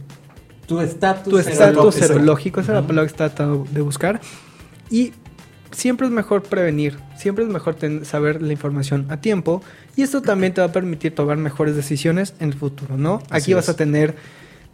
Tu 0.67 0.79
estatus 0.81 1.31
tu 1.31 1.37
estatus 1.39 1.95
serológico. 1.95 2.07
serológico, 2.07 2.59
esa 2.61 2.71
es 2.73 2.81
la 2.81 2.87
palabra 2.87 3.07
que 3.07 3.11
está 3.13 3.29
tratando 3.29 3.65
de 3.71 3.81
buscar. 3.81 4.19
Y 4.89 5.13
siempre 5.71 6.07
es 6.07 6.11
mejor 6.13 6.43
prevenir, 6.43 6.97
siempre 7.17 7.43
es 7.43 7.49
mejor 7.49 7.75
ten- 7.75 8.03
saber 8.05 8.41
la 8.41 8.51
información 8.53 9.05
a 9.09 9.17
tiempo. 9.21 9.61
Y 9.95 10.01
esto 10.03 10.21
también 10.21 10.53
te 10.53 10.61
va 10.61 10.67
a 10.67 10.71
permitir 10.71 11.13
tomar 11.15 11.37
mejores 11.37 11.75
decisiones 11.75 12.33
en 12.39 12.49
el 12.49 12.53
futuro, 12.55 12.97
¿no? 12.97 13.21
Así 13.29 13.43
Aquí 13.45 13.53
vas 13.53 13.65
es. 13.65 13.69
a 13.69 13.75
tener, 13.75 14.15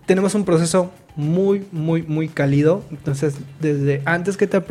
tenemos 0.06 0.36
un 0.36 0.46
proceso 0.46 0.92
muy, 1.16 1.66
muy, 1.72 2.04
muy 2.04 2.28
cálido. 2.30 2.84
Entonces, 2.92 3.36
desde 3.62 4.02
antes 4.06 4.38
que 4.38 4.48
te, 4.48 4.62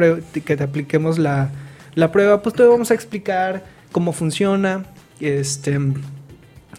que 0.44 0.56
te 0.56 0.62
apliquemos 0.64 1.18
la, 1.18 1.50
la 1.94 2.12
prueba, 2.12 2.42
pues 2.42 2.54
te 2.54 2.62
vamos 2.64 2.90
a 2.90 2.94
explicar 2.94 3.64
cómo 3.92 4.12
funciona, 4.12 4.84
este, 5.20 5.78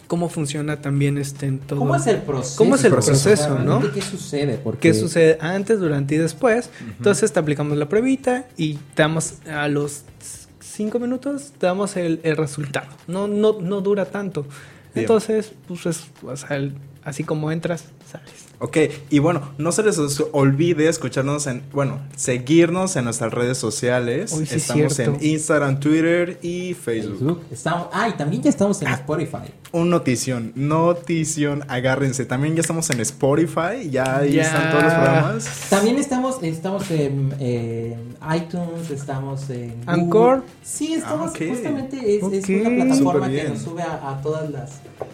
cómo 0.08 0.30
funciona 0.30 0.82
también 0.82 1.18
este, 1.18 1.48
en 1.48 1.60
todo. 1.60 1.80
¿Cómo 1.80 1.96
es 1.96 2.06
el 2.08 2.18
proceso? 2.22 2.58
¿Cómo 2.58 2.76
es 2.76 2.84
el 2.84 2.92
proceso, 2.92 3.60
no? 3.60 3.82
¿Qué 3.92 4.02
sucede? 4.02 4.58
Porque 4.64 4.80
qué 4.90 4.94
sucede 4.94 5.38
antes, 5.42 5.80
durante 5.80 6.16
y 6.16 6.18
después. 6.18 6.70
Entonces 6.98 7.32
te 7.34 7.40
aplicamos 7.40 7.78
la 7.78 7.90
pruebita 7.90 8.46
y 8.58 8.76
te 8.94 9.02
damos 9.04 9.36
a 9.52 9.68
los 9.68 10.04
cinco 10.60 11.00
minutos, 11.00 11.54
te 11.58 11.66
damos 11.68 11.96
el, 11.98 12.20
el 12.24 12.38
resultado. 12.38 12.88
No, 13.08 13.28
no, 13.28 13.60
no 13.62 13.82
dura 13.82 14.06
tanto. 14.06 14.46
Entonces, 14.94 15.54
pues 15.68 15.86
es, 15.88 16.04
o 16.24 16.36
sea, 16.38 16.56
el- 16.58 16.74
así 17.04 17.24
como 17.24 17.52
entras, 17.52 17.86
sales. 18.12 18.46
Ok, 18.60 18.78
y 19.10 19.20
bueno, 19.20 19.42
no 19.58 19.74
se 19.74 19.84
les 19.84 20.00
olvide 20.32 20.88
escucharnos 20.88 21.46
en, 21.46 21.62
bueno, 21.74 22.00
seguirnos 22.16 22.96
en 22.96 23.04
nuestras 23.04 23.34
redes 23.34 23.58
sociales. 23.58 24.32
Uy, 24.32 24.46
sí, 24.46 24.56
estamos 24.56 24.98
en 25.00 25.18
Instagram, 25.22 25.80
Twitter 25.82 26.40
y 26.42 26.74
Facebook. 26.74 27.18
Facebook. 27.18 27.42
Estamos, 27.52 27.88
ah, 27.92 28.08
y 28.08 28.14
también 28.14 28.42
ya 28.44 28.50
estamos 28.50 28.82
en 28.82 28.88
Spotify. 28.88 29.52
Un 29.74 29.90
notición, 29.90 30.54
notición, 30.56 31.66
agárrense. 31.68 32.26
También 32.26 32.56
ya 32.56 32.62
estamos 32.62 32.90
en 32.92 33.02
Spotify, 33.02 33.90
ya 33.92 34.18
ahí 34.20 34.32
Ya. 34.34 34.44
están 34.44 34.72
todos 34.72 34.84
los 34.86 34.94
programas. 34.94 35.50
También 35.70 35.98
estamos, 35.98 36.42
estamos 36.42 36.92
en, 36.92 37.36
en 37.40 38.16
iTunes, 38.36 38.90
estamos 38.90 39.50
en 39.50 39.72
Google. 39.82 39.92
Anchor. 39.92 40.44
Sí, 40.64 40.94
estamos 40.94 41.28
Ah, 41.28 41.32
ok. 41.32 41.48
justamente 41.50 42.16
es, 42.18 42.24
es 42.24 42.50
una 42.50 42.70
plataforma 42.86 43.30
que 43.30 43.50
nos 43.50 43.60
sube 43.62 43.82
a, 43.84 44.12
a 44.12 44.22
todas 44.22 44.50
las, 44.50 44.72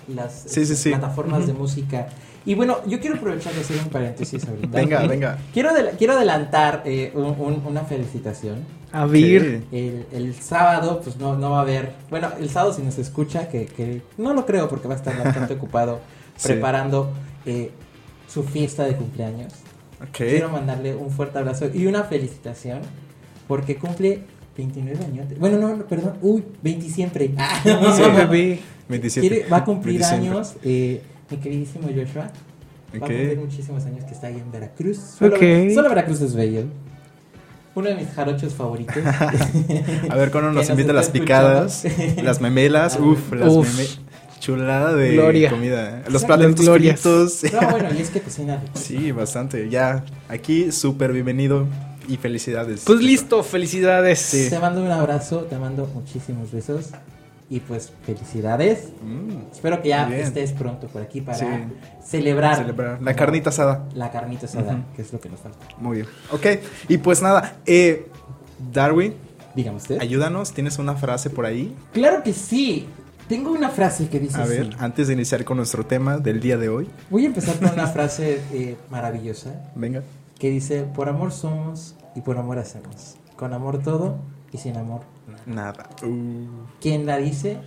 las 0.08 0.44
Sí, 0.46 0.64
sí, 0.68 0.76
sí. 0.76 0.90
plataformas 0.90 1.48
de 1.48 1.54
música. 1.54 2.08
Y 2.46 2.56
bueno, 2.56 2.78
yo 2.88 3.00
quiero 3.00 3.18
aprovechar 3.18 3.54
de 3.54 3.62
hacer 3.62 3.78
un 3.78 3.90
paréntesis 3.90 4.48
ahorita. 4.48 4.68
Venga, 4.78 5.06
venga. 5.06 5.38
Quiero, 5.54 5.70
quiero 5.98 6.14
adelantar 6.14 6.82
eh, 6.86 7.12
un- 7.14 7.36
un- 7.40 7.64
una 7.66 7.82
felicitación. 7.82 8.60
A 8.92 9.06
ver. 9.06 9.62
El, 9.72 10.06
el 10.12 10.36
sábado, 10.36 11.02
pues 11.04 11.18
no, 11.18 11.36
no 11.38 11.52
va 11.52 11.60
a 11.60 11.62
haber. 11.62 11.94
Bueno, 12.10 12.30
el 12.40 12.50
sábado, 12.50 12.74
si 12.74 12.82
nos 12.82 12.98
escucha, 12.98 13.48
que, 13.48 13.66
que 13.68 14.02
no 14.18 14.34
lo 14.34 14.46
creo 14.46 14.68
porque 14.68 14.88
va 14.88 14.96
a 14.96 14.98
estar 14.98 15.18
bastante 15.24 15.54
ocupado 15.60 16.00
Sí. 16.36 16.48
preparando 16.48 17.12
eh, 17.46 17.70
su 18.28 18.44
fiesta 18.44 18.86
de 18.86 18.96
cumpleaños. 18.96 19.54
Ok. 20.02 20.10
Quiero 20.18 20.50
mandarle 20.50 20.96
un 20.96 21.12
fuerte 21.12 21.38
abrazo 21.38 21.68
y 21.72 21.86
una 21.86 22.04
felicitación 22.06 22.80
porque 23.48 23.76
cumple 23.76 24.24
29 24.58 25.06
años. 25.06 25.26
Bueno, 25.40 25.58
no, 25.60 25.76
no, 25.76 25.86
perdón. 25.86 26.16
Uy, 26.24 26.44
20 26.64 26.90
siempre. 26.90 27.32
Ah, 27.38 27.60
Sí, 27.64 28.02
bebé. 28.16 28.60
27. 28.90 29.28
Quiere- 29.30 29.48
va 29.50 29.58
a 29.58 29.64
cumplir 29.64 30.00
27. 30.00 30.28
años 30.28 30.56
eh, 30.64 31.02
mi 31.32 31.38
queridísimo 31.38 31.88
Joshua. 31.88 32.24
Va 32.94 32.98
Ok. 32.98 33.04
a 33.04 33.08
cumplir 33.08 33.38
muchísimos 33.40 33.86
años 33.86 34.04
que 34.06 34.12
está 34.14 34.28
ahí 34.28 34.36
en 34.38 34.52
Veracruz. 34.52 34.98
Solo, 35.18 35.90
Veracruz 35.90 36.22
es 36.22 36.36
bello. 36.36 36.64
Uno 37.74 37.88
de 37.88 37.96
mis 37.96 38.10
jarochos 38.10 38.54
favoritos. 38.54 38.98
A 40.10 40.16
ver 40.16 40.30
cuándo 40.30 40.50
Que 40.50 40.56
nos 40.56 40.68
nos 40.68 40.70
invita 40.70 40.92
las 40.92 41.10
picadas, 41.10 41.84
las 42.22 42.42
memelas, 42.42 42.98
uff, 43.02 43.32
las 43.32 43.50
uf. 43.50 43.68
meme- 43.80 43.88
chulada 44.42 44.94
de 44.96 45.14
Gloria. 45.14 45.50
comida. 45.52 46.02
Los 46.10 46.26
platos 46.26 46.56
fritos. 46.56 47.44
No, 47.54 47.70
bueno, 47.70 47.90
y 47.98 48.02
es 48.02 48.10
que 48.10 48.20
cocina 48.22 48.58
rico. 48.58 48.74
Sí, 48.74 49.12
bastante. 49.14 49.70
Ya, 49.70 50.04
aquí 50.28 50.72
súper 50.72 51.14
bienvenido 51.14 51.68
y 52.10 52.18
felicidades. 52.18 52.82
Pues 52.86 53.00
listo, 53.02 53.42
felicidades. 53.44 54.20
Sí. 54.20 54.48
Te 54.50 54.60
mando 54.60 54.84
un 54.84 54.92
abrazo, 54.92 55.42
te 55.44 55.58
mando 55.58 55.88
muchísimos 55.94 56.52
besos. 56.52 56.90
Y 57.52 57.60
pues 57.60 57.92
felicidades. 58.06 58.90
Mm, 59.04 59.52
Espero 59.52 59.82
que 59.82 59.90
ya 59.90 60.06
Bien. 60.06 60.22
estés 60.22 60.54
pronto 60.54 60.88
por 60.88 61.02
aquí 61.02 61.20
para 61.22 61.38
Sí. 61.38 61.46
celebrar. 62.02 62.56
celebrar. 62.56 63.02
La 63.02 63.14
carnita 63.14 63.50
asada. 63.50 63.86
La 63.94 64.10
carnita 64.10 64.46
asada, 64.46 64.72
Ujú. 64.74 64.84
que 64.96 65.02
es 65.02 65.12
lo 65.12 65.20
que 65.20 65.28
nos 65.30 65.42
falta. 65.42 65.60
Muy 65.78 65.98
bien. 65.98 66.08
Ok, 66.32 66.46
y 66.88 66.98
pues 66.98 67.22
nada, 67.22 67.58
eh, 67.66 68.08
Darwin, 68.72 69.14
Dígame 69.54 69.78
usted. 69.78 70.00
ayúdanos, 70.02 70.54
¿tienes 70.54 70.80
una 70.80 70.96
frase 70.96 71.30
por 71.30 71.46
ahí? 71.46 71.76
Claro 71.92 72.24
que 72.24 72.32
sí. 72.32 72.88
Tengo 73.28 73.52
una 73.52 73.70
frase 73.70 74.08
que 74.08 74.20
dice 74.20 74.42
A 74.42 74.46
ver, 74.46 74.62
así. 74.62 74.72
antes 74.80 75.08
de 75.08 75.14
iniciar 75.14 75.44
con 75.46 75.58
nuestro 75.58 75.86
tema 75.86 76.18
del 76.20 76.40
día 76.40 76.58
de 76.58 76.70
hoy, 76.70 76.90
Voy 77.10 77.24
a 77.24 77.28
empezar 77.28 77.58
con 77.60 77.72
una 77.74 77.88
frase 77.94 78.42
eh, 78.54 78.78
maravillosa 78.90 79.72
venga. 79.76 80.04
que 80.40 80.50
dice, 80.50 80.84
por 80.84 81.10
amor 81.10 81.32
somos 81.34 81.96
y 82.16 82.22
por 82.22 82.38
amor 82.38 82.60
hacemos. 82.60 83.16
Con 83.36 83.54
amor 83.54 83.80
todo 83.84 84.18
y 84.52 84.58
sin 84.58 84.78
amor 84.78 85.02
nada. 85.46 85.90
Uh, 86.04 86.46
¿Quién 86.80 87.06
la 87.06 87.18
dice? 87.18 87.58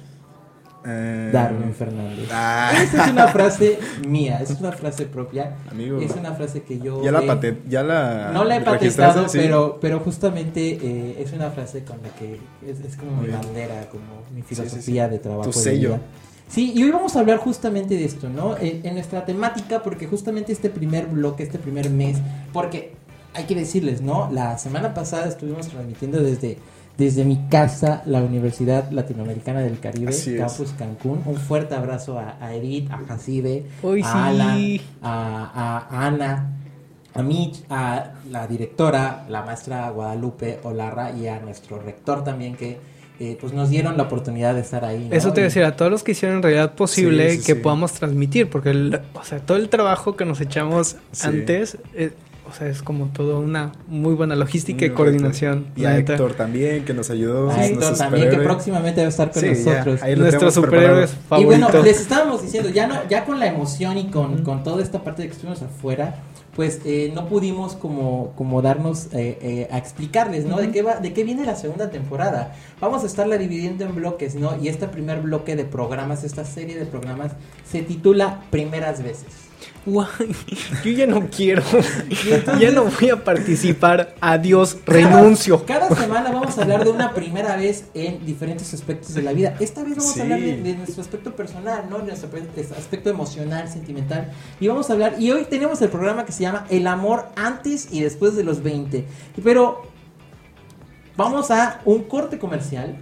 eh, 0.87 1.31
Darwin 1.33 1.73
Fernández. 1.73 2.29
Ah, 2.31 2.71
Esa 2.83 3.07
es 3.07 3.11
una 3.13 3.29
frase 3.29 3.79
mía, 4.07 4.41
es 4.43 4.51
una 4.61 4.71
frase 4.71 5.07
propia. 5.07 5.57
amigo. 5.71 5.99
Es 5.99 6.13
una 6.15 6.35
frase 6.35 6.63
que 6.63 6.79
yo... 6.79 7.03
Ya 7.03 7.11
la 7.11 7.23
he- 7.23 7.27
patent, 7.27 7.67
ya 7.69 7.83
la 7.83 8.31
No 8.35 8.45
la 8.45 8.57
he 8.57 8.61
patentado, 8.61 9.27
sí. 9.29 9.39
pero, 9.39 9.79
pero 9.81 10.01
justamente 10.01 10.79
eh, 10.83 11.23
es 11.23 11.33
una 11.33 11.51
frase 11.51 11.85
con 11.85 12.03
la 12.03 12.11
que 12.11 12.39
es, 12.67 12.81
es 12.81 12.97
como 12.97 13.13
Muy 13.13 13.23
mi 13.23 13.27
bien. 13.29 13.41
bandera, 13.41 13.89
como 13.91 14.05
mi 14.35 14.43
filosofía 14.43 15.07
sí. 15.07 15.11
de 15.13 15.19
trabajo. 15.21 15.51
Tu 15.51 15.59
de 15.59 15.65
sello. 15.65 15.89
vida. 15.89 16.01
Sí, 16.49 16.75
y 16.77 16.83
hoy 16.83 16.91
vamos 16.91 17.17
a 17.17 17.21
hablar 17.21 17.39
justamente 17.39 17.95
de 17.97 18.05
esto, 18.05 18.29
¿no? 18.29 18.59
En, 18.59 18.85
en 18.85 18.93
nuestra 18.95 19.25
temática, 19.25 19.83
porque 19.83 20.07
justamente 20.07 20.53
este 20.53 20.69
primer 20.69 21.07
bloque, 21.07 21.43
este 21.45 21.59
primer 21.59 21.89
mes, 21.89 22.19
porque 22.53 22.93
hay 23.33 23.45
que 23.45 23.55
decirles, 23.55 24.03
¿no? 24.03 24.29
La 24.31 24.59
semana 24.59 24.93
pasada 24.93 25.27
estuvimos 25.27 25.67
transmitiendo 25.69 26.23
desde, 26.23 26.59
desde 26.97 27.25
mi 27.25 27.49
casa, 27.49 28.03
la 28.07 28.21
Universidad 28.23 28.91
Latinoamericana 28.91 29.61
del 29.61 29.81
Caribe, 29.81 30.11
Así 30.11 30.35
es. 30.35 30.41
Campus 30.41 30.73
Cancún. 30.79 31.23
Un 31.27 31.37
fuerte 31.37 31.75
abrazo 31.75 32.19
a, 32.19 32.37
a 32.41 32.55
Edith, 32.55 32.91
a 32.91 32.99
Jacibe, 33.07 33.65
Hoy 33.83 34.01
a 34.03 34.05
sí. 34.05 34.11
Alan, 34.15 34.81
a, 35.03 35.87
a 35.91 36.07
Ana, 36.07 36.51
a 37.15 37.23
Mitch, 37.23 37.65
a 37.69 38.13
la 38.31 38.47
directora, 38.47 39.25
la 39.29 39.43
maestra 39.43 39.91
Guadalupe 39.91 40.61
Olarra 40.65 41.11
y 41.13 41.27
a 41.27 41.41
nuestro 41.41 41.81
rector 41.81 42.23
también 42.25 42.55
que 42.57 42.79
eh, 43.21 43.39
pues 43.41 43.53
nos 43.53 43.71
dieron 43.71 43.97
la 43.97 44.03
oportunidad 44.05 44.55
de 44.55 44.61
estar 44.63 44.85
ahí. 44.85 45.07
¿no? 45.09 45.15
Eso 45.15 45.29
te 45.29 45.35
voy 45.35 45.43
a 45.43 45.45
decir 45.45 45.63
a 45.65 45.77
todos 45.77 45.91
los 45.91 46.03
que 46.03 46.13
hicieron 46.13 46.39
en 46.39 46.43
realidad 46.43 46.75
posible 46.75 47.31
Sí, 47.31 47.37
sí, 47.39 47.47
que 47.47 47.55
sí. 47.55 47.61
podamos 47.61 47.93
transmitir, 47.93 48.51
porque 48.51 48.71
el- 48.71 49.01
o 49.15 49.23
sea, 49.25 49.39
todo 49.39 49.57
el 49.57 49.69
trabajo 49.69 50.17
que 50.17 50.25
nos 50.25 50.41
echamos 50.41 50.97
Sí. 51.13 51.27
antes, 51.29 51.79
eh, 51.95 52.11
o 52.49 52.53
sea, 52.53 52.69
es 52.69 52.83
como 52.83 53.07
toda 53.07 53.39
una 53.39 53.73
muy 53.89 54.15
buena 54.15 54.37
logística 54.37 54.85
y 54.85 54.91
coordinación. 54.91 55.67
Y 55.77 55.85
a 55.85 55.91
neta. 55.91 56.13
Héctor 56.13 56.35
también, 56.35 56.85
que 56.85 56.95
nos 56.95 57.11
ayudó. 57.11 57.51
a 57.51 57.65
Héctor 57.65 57.97
también, 57.97 58.31
que 58.31 58.37
próximamente 58.39 59.01
va 59.01 59.07
a 59.07 59.11
estar 59.11 59.31
con 59.31 59.43
Sí, 59.43 59.49
ya, 59.65 59.73
nosotros. 59.73 60.03
ahí 60.03 60.15
lo 60.15 60.23
Nuestros 60.23 60.55
tenemos 60.55 60.55
superhéroes 60.55 61.11
preparado. 61.11 61.43
Y 61.43 61.45
bueno, 61.47 61.67
favoritos. 61.67 61.87
les 61.93 62.01
estábamos 62.03 62.43
diciendo, 62.43 62.71
ya 62.71 62.87
no, 62.87 63.09
ya 63.09 63.25
con 63.25 63.41
la 63.41 63.47
emoción 63.47 63.99
y 63.99 64.07
con, 64.11 64.43
con 64.43 64.63
toda 64.63 64.83
esta 64.83 65.03
parte 65.03 65.23
de 65.23 65.29
que 65.29 65.35
estuvimos 65.35 65.63
afuera, 65.63 66.23
pues 66.55 66.81
eh, 66.85 67.11
no 67.15 67.29
pudimos 67.29 67.75
como, 67.75 68.33
como 68.37 68.63
darnos 68.63 69.07
eh, 69.07 69.39
eh, 69.43 69.69
a 69.73 69.79
explicarles, 69.79 70.45
¿no? 70.45 70.59
De 70.59 70.71
qué 70.71 70.83
va, 70.83 70.97
de 70.97 71.13
qué 71.13 71.25
viene 71.25 71.45
la 71.45 71.57
segunda 71.57 71.91
temporada. 71.91 72.55
Vamos 72.81 73.03
a 73.03 73.07
estarla 73.07 73.39
dividiendo 73.39 73.85
en 73.85 73.95
bloques, 73.95 74.35
¿no? 74.37 74.57
Y 74.63 74.69
este 74.69 74.87
primer 74.87 75.21
bloque 75.21 75.57
de 75.57 75.65
programas, 75.65 76.23
esta 76.25 76.45
serie 76.45 76.77
de 76.79 76.87
programas, 76.87 77.33
se 77.69 77.83
titula 77.83 78.43
Primeras 78.51 79.03
veces. 79.03 79.27
Guay, 79.87 80.09
yo 80.85 80.91
ya 80.93 81.07
no 81.07 81.29
quiero. 81.29 81.63
Entonces- 82.31 82.59
ya 82.61 82.71
no 82.71 82.85
voy 82.85 83.11
a 83.11 83.23
participar. 83.23 84.15
Adiós, 84.21 84.79
renuncio. 84.87 85.65
Cada 85.67 85.95
semana 85.95 86.31
vamos 86.33 86.57
a 86.59 86.63
hablar 86.63 86.85
de 86.85 86.91
una 86.91 87.13
primera 87.13 87.57
vez 87.57 87.85
en 87.95 88.25
diferentes 88.25 88.73
aspectos 88.73 89.13
de 89.15 89.23
la 89.23 89.33
vida. 89.33 89.57
Esta 89.61 89.83
vez 89.83 89.97
vamos 89.97 90.13
Sí. 90.15 90.21
a 90.21 90.23
hablar 90.23 90.41
de, 90.41 90.57
de 90.63 90.75
nuestro 90.77 91.03
aspecto 91.03 91.37
personal, 91.37 91.85
¿no? 91.91 91.99
De 91.99 92.05
nuestro 92.07 92.31
aspecto 92.79 93.11
emocional, 93.11 93.69
sentimental. 93.69 94.33
Y 94.59 94.69
vamos 94.69 94.89
a 94.89 94.95
hablar, 94.95 95.17
y 95.19 95.31
hoy 95.31 95.45
tenemos 95.51 95.83
el 95.83 95.91
programa 95.91 96.25
que 96.25 96.33
se 96.33 96.43
llama 96.43 96.67
El 96.71 96.87
amor 96.87 97.27
antes 97.37 97.89
y 97.93 98.01
después 98.01 98.37
de 98.37 98.45
los 98.45 98.63
20. 98.63 99.05
Pero 99.43 99.83
vamos 101.17 101.51
a 101.51 101.81
un 101.85 102.05
corte 102.05 102.39
comercial 102.39 102.97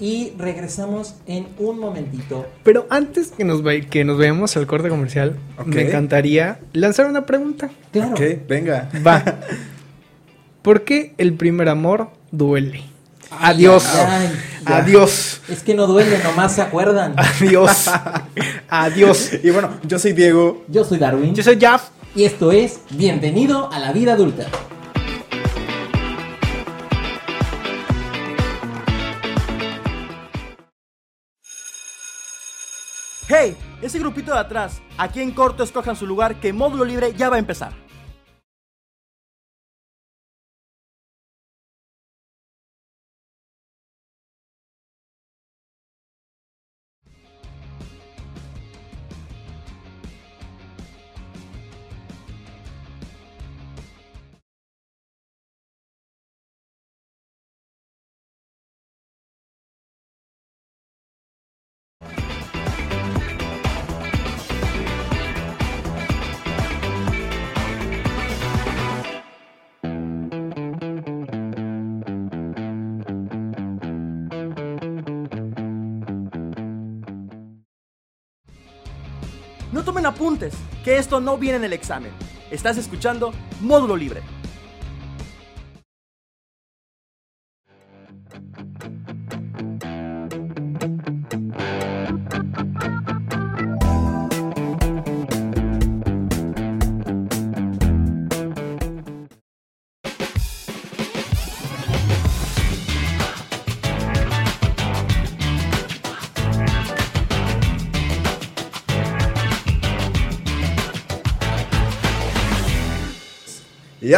y 0.00 0.32
regresamos 0.38 1.14
en 1.26 1.48
un 1.58 1.78
momentito. 1.78 2.46
Pero 2.62 2.86
antes 2.90 3.32
que 3.32 3.44
nos, 3.44 3.62
que 3.90 4.04
nos 4.04 4.18
veamos 4.18 4.56
al 4.56 4.66
corte 4.66 4.88
comercial, 4.88 5.36
me 5.64 5.82
encantaría 5.82 6.60
lanzar 6.72 7.06
una 7.06 7.26
pregunta. 7.26 7.70
Claro. 7.92 8.12
Ok, 8.12 8.20
venga. 8.48 8.88
Va. 9.06 9.22
¿Por 10.62 10.84
qué 10.84 11.14
el 11.18 11.34
primer 11.34 11.68
amor 11.68 12.10
duele? 12.30 12.82
Adiós. 13.30 13.86
Ay. 13.86 14.30
Adiós. 14.64 15.40
es 15.48 15.62
que 15.62 15.74
no 15.74 15.86
duele, 15.86 16.18
nomás 16.22 16.54
se 16.54 16.62
acuerdan. 16.62 17.14
Adiós. 17.16 17.90
Adiós. 18.68 19.30
Y 19.42 19.50
bueno, 19.50 19.70
yo 19.86 19.98
soy 19.98 20.12
Diego. 20.12 20.64
Yo 20.68 20.84
soy 20.84 20.98
Darwin 20.98 21.34
Yo 21.34 21.42
soy 21.42 21.58
Jaff. 21.60 21.88
y 22.14 22.24
esto 22.24 22.52
es 22.52 22.80
Bienvenido 22.90 23.70
a 23.72 23.78
la 23.78 23.92
vida 23.92 24.12
adulta. 24.14 24.46
¡Hey! 33.40 33.56
Ese 33.80 34.00
grupito 34.00 34.32
de 34.32 34.40
atrás, 34.40 34.82
aquí 34.96 35.20
en 35.20 35.30
corto 35.30 35.62
escojan 35.62 35.94
su 35.94 36.08
lugar 36.08 36.40
que 36.40 36.52
módulo 36.52 36.84
libre 36.84 37.14
ya 37.16 37.28
va 37.28 37.36
a 37.36 37.38
empezar. 37.38 37.72
Apuntes, 80.08 80.54
que 80.84 80.98
esto 80.98 81.20
no 81.20 81.38
viene 81.38 81.58
en 81.58 81.64
el 81.64 81.72
examen. 81.72 82.10
Estás 82.50 82.78
escuchando 82.78 83.32
Módulo 83.60 83.96
Libre. 83.96 84.22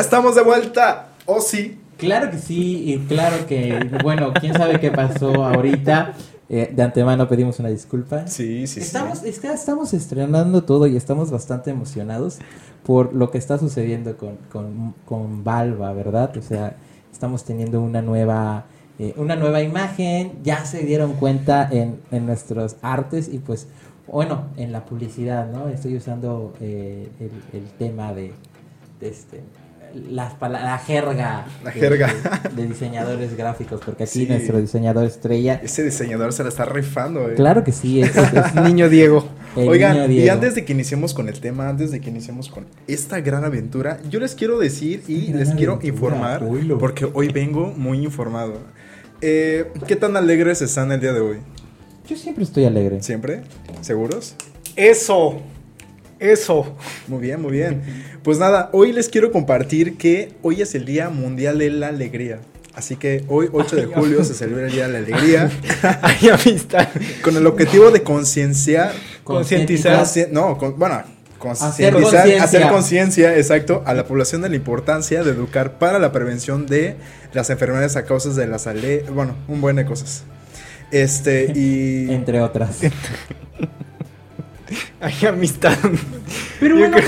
Ya 0.00 0.04
estamos 0.04 0.34
de 0.34 0.42
vuelta. 0.42 1.08
Oh, 1.26 1.42
sí. 1.42 1.78
Claro 1.98 2.30
que 2.30 2.38
sí, 2.38 2.90
y 2.90 2.98
claro 3.00 3.46
que, 3.46 3.90
bueno, 4.02 4.32
quién 4.32 4.54
sabe 4.54 4.80
qué 4.80 4.90
pasó 4.90 5.44
ahorita. 5.44 6.14
Eh, 6.48 6.72
de 6.74 6.82
antemano 6.82 7.28
pedimos 7.28 7.58
una 7.58 7.68
disculpa. 7.68 8.26
Sí, 8.26 8.66
sí, 8.66 8.80
estamos, 8.80 9.18
sí. 9.18 9.28
es 9.28 9.38
que 9.38 9.52
estamos 9.52 9.92
estrenando 9.92 10.64
todo 10.64 10.86
y 10.86 10.96
estamos 10.96 11.30
bastante 11.30 11.70
emocionados 11.70 12.38
por 12.82 13.14
lo 13.14 13.30
que 13.30 13.36
está 13.36 13.58
sucediendo 13.58 14.16
con, 14.16 14.38
con, 14.50 14.94
con 15.04 15.44
Valva, 15.44 15.92
¿verdad? 15.92 16.34
O 16.34 16.42
sea, 16.42 16.76
estamos 17.12 17.44
teniendo 17.44 17.82
una 17.82 18.00
nueva, 18.00 18.64
eh, 18.98 19.12
una 19.18 19.36
nueva 19.36 19.60
imagen, 19.60 20.38
ya 20.42 20.64
se 20.64 20.82
dieron 20.82 21.12
cuenta 21.12 21.68
en, 21.70 22.00
en 22.10 22.24
nuestros 22.24 22.76
artes 22.80 23.28
y 23.30 23.38
pues, 23.38 23.66
bueno, 24.06 24.46
en 24.56 24.72
la 24.72 24.86
publicidad, 24.86 25.52
¿no? 25.52 25.68
Estoy 25.68 25.94
usando 25.96 26.54
eh, 26.60 27.10
el, 27.20 27.60
el 27.60 27.68
tema 27.78 28.14
de, 28.14 28.32
de 28.98 29.08
este, 29.08 29.42
las 29.94 30.34
la 30.40 30.78
jerga. 30.78 31.46
La 31.64 31.70
de- 31.70 31.80
jerga. 31.80 32.12
De, 32.54 32.62
de 32.62 32.68
diseñadores 32.68 33.36
gráficos, 33.36 33.80
porque 33.84 34.04
aquí 34.04 34.20
Sí. 34.20 34.26
nuestro 34.26 34.60
diseñador 34.60 35.04
estrella. 35.06 35.60
Ese 35.62 35.82
diseñador 35.82 36.32
se 36.32 36.42
la 36.42 36.48
está 36.48 36.64
rifando, 36.64 37.28
eh. 37.30 37.34
Claro 37.34 37.64
que 37.64 37.72
sí, 37.72 38.02
es, 38.02 38.16
es 38.16 38.54
Niño 38.64 38.88
Diego. 38.88 39.28
el 39.56 39.68
Oigan, 39.68 40.08
niño 40.08 40.22
y 40.24 40.28
antes 40.28 40.54
de 40.54 40.64
que 40.64 40.72
iniciemos 40.72 41.12
con 41.14 41.28
el 41.28 41.40
tema, 41.40 41.68
antes 41.68 41.90
de 41.90 42.00
que 42.00 42.10
iniciemos 42.10 42.48
con 42.48 42.66
esta 42.86 43.20
gran 43.20 43.44
aventura, 43.44 43.98
yo 44.08 44.20
les 44.20 44.34
quiero 44.34 44.58
decir 44.58 45.02
y 45.08 45.26
gran 45.28 45.38
les 45.40 45.50
quiero 45.54 45.78
informar, 45.82 46.42
oílo. 46.44 46.78
porque 46.78 47.08
hoy 47.12 47.28
vengo 47.28 47.72
muy 47.76 47.98
informado. 48.04 48.54
Eh, 49.22 49.70
¿Qué 49.86 49.96
tan 49.96 50.16
alegres 50.16 50.62
están 50.62 50.92
el 50.92 51.00
día 51.00 51.12
de 51.12 51.20
hoy? 51.20 51.36
Yo 52.08 52.16
siempre 52.16 52.44
estoy 52.44 52.64
alegre. 52.64 53.02
¿Siempre? 53.02 53.42
¿Seguros? 53.82 54.34
Eso. 54.76 55.40
Eso. 56.18 56.76
Muy 57.08 57.20
bien, 57.20 57.40
muy 57.40 57.52
bien. 57.52 57.82
Pues 58.22 58.38
nada, 58.38 58.68
hoy 58.72 58.92
les 58.92 59.08
quiero 59.08 59.32
compartir 59.32 59.96
que 59.96 60.32
hoy 60.42 60.60
es 60.60 60.74
el 60.74 60.84
Día 60.84 61.08
Mundial 61.08 61.58
de 61.58 61.70
la 61.70 61.88
Alegría. 61.88 62.40
Así 62.74 62.96
que 62.96 63.24
hoy, 63.28 63.48
8 63.52 63.76
de 63.76 63.86
julio, 63.86 64.22
se 64.24 64.34
celebra 64.34 64.66
el 64.66 64.72
Día 64.72 64.86
de 64.86 64.92
la 64.92 64.98
Alegría 64.98 65.50
Hay 66.02 66.28
amistad. 66.28 66.88
con 67.22 67.36
el 67.36 67.46
objetivo 67.46 67.90
de 67.90 68.02
concienciar. 68.02 68.92
Concientizar. 69.24 70.06
No, 70.30 70.56
con- 70.58 70.78
bueno, 70.78 70.96
Hacer 71.42 71.92
concientizar, 71.92 71.92
conciencia. 72.02 72.44
hacer 72.44 72.68
conciencia, 72.68 73.36
exacto, 73.38 73.82
a 73.86 73.94
la 73.94 74.04
población 74.06 74.42
de 74.42 74.50
la 74.50 74.56
importancia 74.56 75.24
de 75.24 75.30
educar 75.30 75.78
para 75.78 75.98
la 75.98 76.12
prevención 76.12 76.66
de 76.66 76.96
las 77.32 77.48
enfermedades 77.48 77.96
a 77.96 78.04
causas 78.04 78.36
de 78.36 78.46
la 78.46 78.58
salud. 78.58 78.82
Bueno, 79.14 79.34
un 79.48 79.62
buen 79.62 79.76
de 79.76 79.86
cosas. 79.86 80.24
Este, 80.90 81.50
y. 81.54 82.10
Entre 82.12 82.40
otras. 82.42 82.80
Hay 85.00 85.26
amistad. 85.26 85.76
Pero 86.60 86.74
Yo 86.76 86.80
bueno, 86.88 86.96
pues, 86.98 87.06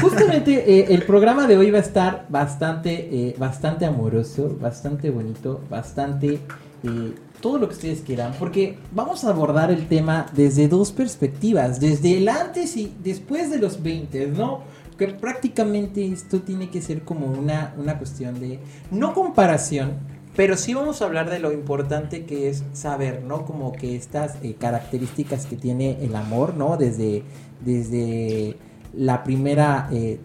justamente 0.00 0.80
eh, 0.80 0.86
el 0.90 1.02
programa 1.02 1.46
de 1.46 1.56
hoy 1.56 1.70
va 1.70 1.78
a 1.78 1.82
estar 1.82 2.26
bastante, 2.28 3.08
eh, 3.10 3.34
bastante 3.38 3.84
amoroso, 3.86 4.56
bastante 4.60 5.10
bonito, 5.10 5.60
bastante 5.70 6.40
eh, 6.82 7.14
todo 7.40 7.58
lo 7.58 7.68
que 7.68 7.74
ustedes 7.74 8.00
quieran, 8.00 8.34
porque 8.38 8.78
vamos 8.92 9.24
a 9.24 9.30
abordar 9.30 9.70
el 9.70 9.88
tema 9.88 10.26
desde 10.34 10.68
dos 10.68 10.92
perspectivas, 10.92 11.80
desde 11.80 12.18
el 12.18 12.28
antes 12.28 12.76
y 12.76 12.94
después 13.02 13.50
de 13.50 13.58
los 13.58 13.82
20, 13.82 14.28
¿no? 14.28 14.60
Que 14.98 15.08
prácticamente 15.08 16.06
esto 16.06 16.40
tiene 16.40 16.68
que 16.68 16.82
ser 16.82 17.02
como 17.02 17.26
una, 17.26 17.74
una 17.78 17.96
cuestión 17.96 18.38
de 18.40 18.58
no 18.90 19.14
comparación, 19.14 19.92
pero 20.36 20.56
sí 20.56 20.74
vamos 20.74 21.00
a 21.00 21.06
hablar 21.06 21.30
de 21.30 21.38
lo 21.38 21.52
importante 21.52 22.24
que 22.24 22.50
es 22.50 22.62
saber, 22.72 23.22
¿no? 23.22 23.46
Como 23.46 23.72
que 23.72 23.96
estas 23.96 24.36
características 24.58 25.46
que 25.46 25.56
tiene 25.56 25.98
el 26.02 26.14
amor, 26.14 26.54
¿no? 26.54 26.76
Desde, 26.76 27.22
desde 27.64 28.56
la 28.94 29.24
primera, 29.24 29.88
eh, 29.92 30.18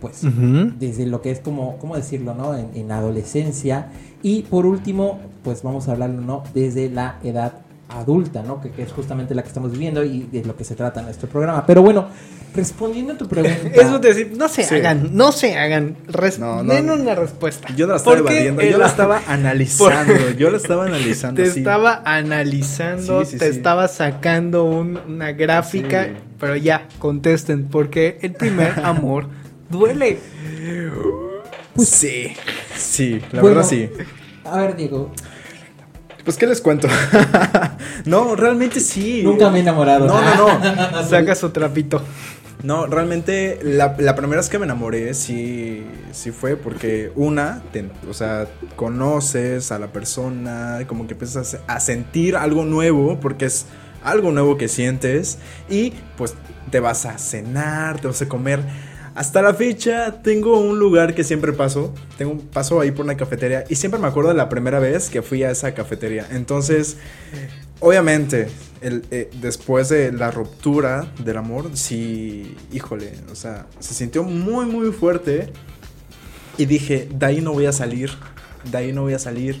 pues, 0.00 0.22
desde 0.78 1.06
lo 1.06 1.20
que 1.20 1.30
es 1.30 1.40
como, 1.40 1.76
¿cómo 1.78 1.96
decirlo, 1.96 2.34
no? 2.34 2.56
En, 2.56 2.70
en 2.74 2.90
adolescencia. 2.92 3.88
Y 4.22 4.42
por 4.42 4.66
último, 4.66 5.18
pues 5.42 5.62
vamos 5.62 5.88
a 5.88 5.92
hablarlo, 5.92 6.20
¿no? 6.20 6.42
Desde 6.54 6.90
la 6.90 7.18
edad 7.22 7.52
adulta, 7.88 8.42
¿no? 8.42 8.60
Que, 8.60 8.70
que 8.70 8.82
es 8.82 8.92
justamente 8.92 9.34
la 9.34 9.42
que 9.42 9.48
estamos 9.48 9.72
viviendo 9.72 10.04
y 10.04 10.22
de 10.22 10.44
lo 10.44 10.56
que 10.56 10.64
se 10.64 10.74
trata 10.74 11.02
nuestro 11.02 11.28
programa. 11.28 11.66
Pero 11.66 11.82
bueno, 11.82 12.06
respondiendo 12.54 13.12
a 13.14 13.18
tu 13.18 13.28
pregunta. 13.28 13.68
Eso 13.74 13.96
es 13.96 14.00
decir, 14.00 14.32
no 14.36 14.48
se 14.48 14.64
Sí. 14.64 14.74
hagan, 14.76 15.10
no 15.12 15.32
se 15.32 15.56
hagan. 15.58 15.96
Res- 16.08 16.38
No, 16.38 16.62
no, 16.62 16.72
den 16.74 16.90
una 16.90 17.14
respuesta. 17.14 17.68
Yo 17.76 17.86
no 17.86 17.92
la 17.92 17.98
estaba 17.98 18.18
evadiendo, 18.18 18.62
yo 18.62 18.78
la 18.78 18.86
estaba 18.86 19.20
analizando, 19.28 20.30
yo 20.36 20.50
la 20.50 20.56
estaba 20.56 20.86
analizando. 20.86 21.42
Te 21.42 21.50
sí. 21.50 21.58
estaba 21.60 22.02
analizando, 22.04 23.24
Sí, 23.24 23.32
sí, 23.32 23.38
te 23.38 23.50
sí. 23.50 23.56
estaba 23.56 23.88
sacando 23.88 24.64
un- 24.64 24.98
una 25.08 25.32
gráfica, 25.32 26.04
Sí. 26.04 26.10
pero 26.38 26.56
ya, 26.56 26.86
contesten, 26.98 27.68
porque 27.68 28.18
el 28.22 28.32
primer 28.32 28.80
amor 28.84 29.26
duele. 29.68 30.18
sí, 31.78 32.32
sí, 32.76 33.20
la 33.32 33.40
Bueno, 33.40 33.56
verdad 33.56 33.68
sí. 33.70 33.88
A 34.44 34.58
ver, 34.60 34.76
Diego, 34.76 35.12
Pues, 36.24 36.36
¿qué 36.36 36.46
les 36.46 36.60
cuento? 36.60 36.86
no, 38.04 38.36
realmente 38.36 38.80
sí. 38.80 39.22
nunca 39.24 39.48
me 39.50 39.58
he 39.58 39.62
enamorado. 39.62 40.06
No, 40.06 40.20
no, 40.58 40.90
no. 40.90 41.08
Saca 41.08 41.34
su 41.34 41.50
trapito. 41.50 42.02
No, 42.62 42.86
realmente 42.86 43.58
la, 43.62 43.96
la 43.98 44.14
primera 44.14 44.40
vez 44.40 44.48
que 44.48 44.58
me 44.58 44.64
enamoré 44.64 45.14
sí, 45.14 45.86
sí 46.12 46.30
fue 46.30 46.56
porque 46.56 47.10
una, 47.14 47.62
o 48.08 48.14
sea, 48.14 48.46
conoces 48.76 49.72
a 49.72 49.78
la 49.78 49.88
persona, 49.88 50.80
como 50.86 51.06
que 51.06 51.14
empiezas 51.14 51.58
a 51.66 51.80
sentir 51.80 52.36
algo 52.36 52.64
nuevo, 52.64 53.18
porque 53.20 53.46
es 53.46 53.66
algo 54.02 54.30
nuevo 54.32 54.56
que 54.56 54.68
sientes, 54.68 55.38
y 55.68 55.92
pues 56.16 56.34
te 56.70 56.80
vas 56.80 57.06
a 57.06 57.18
cenar, 57.18 58.00
te 58.00 58.06
vas 58.06 58.20
a 58.22 58.28
comer. 58.28 58.60
Hasta 59.14 59.42
la 59.42 59.54
fecha 59.54 60.22
tengo 60.22 60.60
un 60.60 60.78
lugar 60.78 61.14
que 61.14 61.24
siempre 61.24 61.52
paso, 61.52 61.92
tengo 62.16 62.32
un 62.32 62.40
paso 62.40 62.80
ahí 62.80 62.92
por 62.92 63.04
una 63.04 63.16
cafetería 63.16 63.64
y 63.68 63.74
siempre 63.74 64.00
me 64.00 64.06
acuerdo 64.06 64.30
de 64.30 64.36
la 64.36 64.48
primera 64.48 64.78
vez 64.78 65.10
que 65.10 65.20
fui 65.20 65.42
a 65.42 65.50
esa 65.50 65.74
cafetería. 65.74 66.26
Entonces, 66.30 66.96
Obviamente, 67.80 68.48
el, 68.82 69.04
eh, 69.10 69.30
después 69.40 69.88
de 69.88 70.12
la 70.12 70.30
ruptura 70.30 71.10
del 71.24 71.38
amor, 71.38 71.70
sí, 71.74 72.56
híjole, 72.72 73.14
o 73.32 73.34
sea, 73.34 73.66
se 73.78 73.94
sintió 73.94 74.22
muy, 74.22 74.66
muy 74.66 74.92
fuerte. 74.92 75.52
Y 76.58 76.66
dije, 76.66 77.08
de 77.10 77.26
ahí 77.26 77.40
no 77.40 77.52
voy 77.52 77.64
a 77.64 77.72
salir, 77.72 78.10
de 78.70 78.76
ahí 78.76 78.92
no 78.92 79.02
voy 79.02 79.14
a 79.14 79.18
salir. 79.18 79.60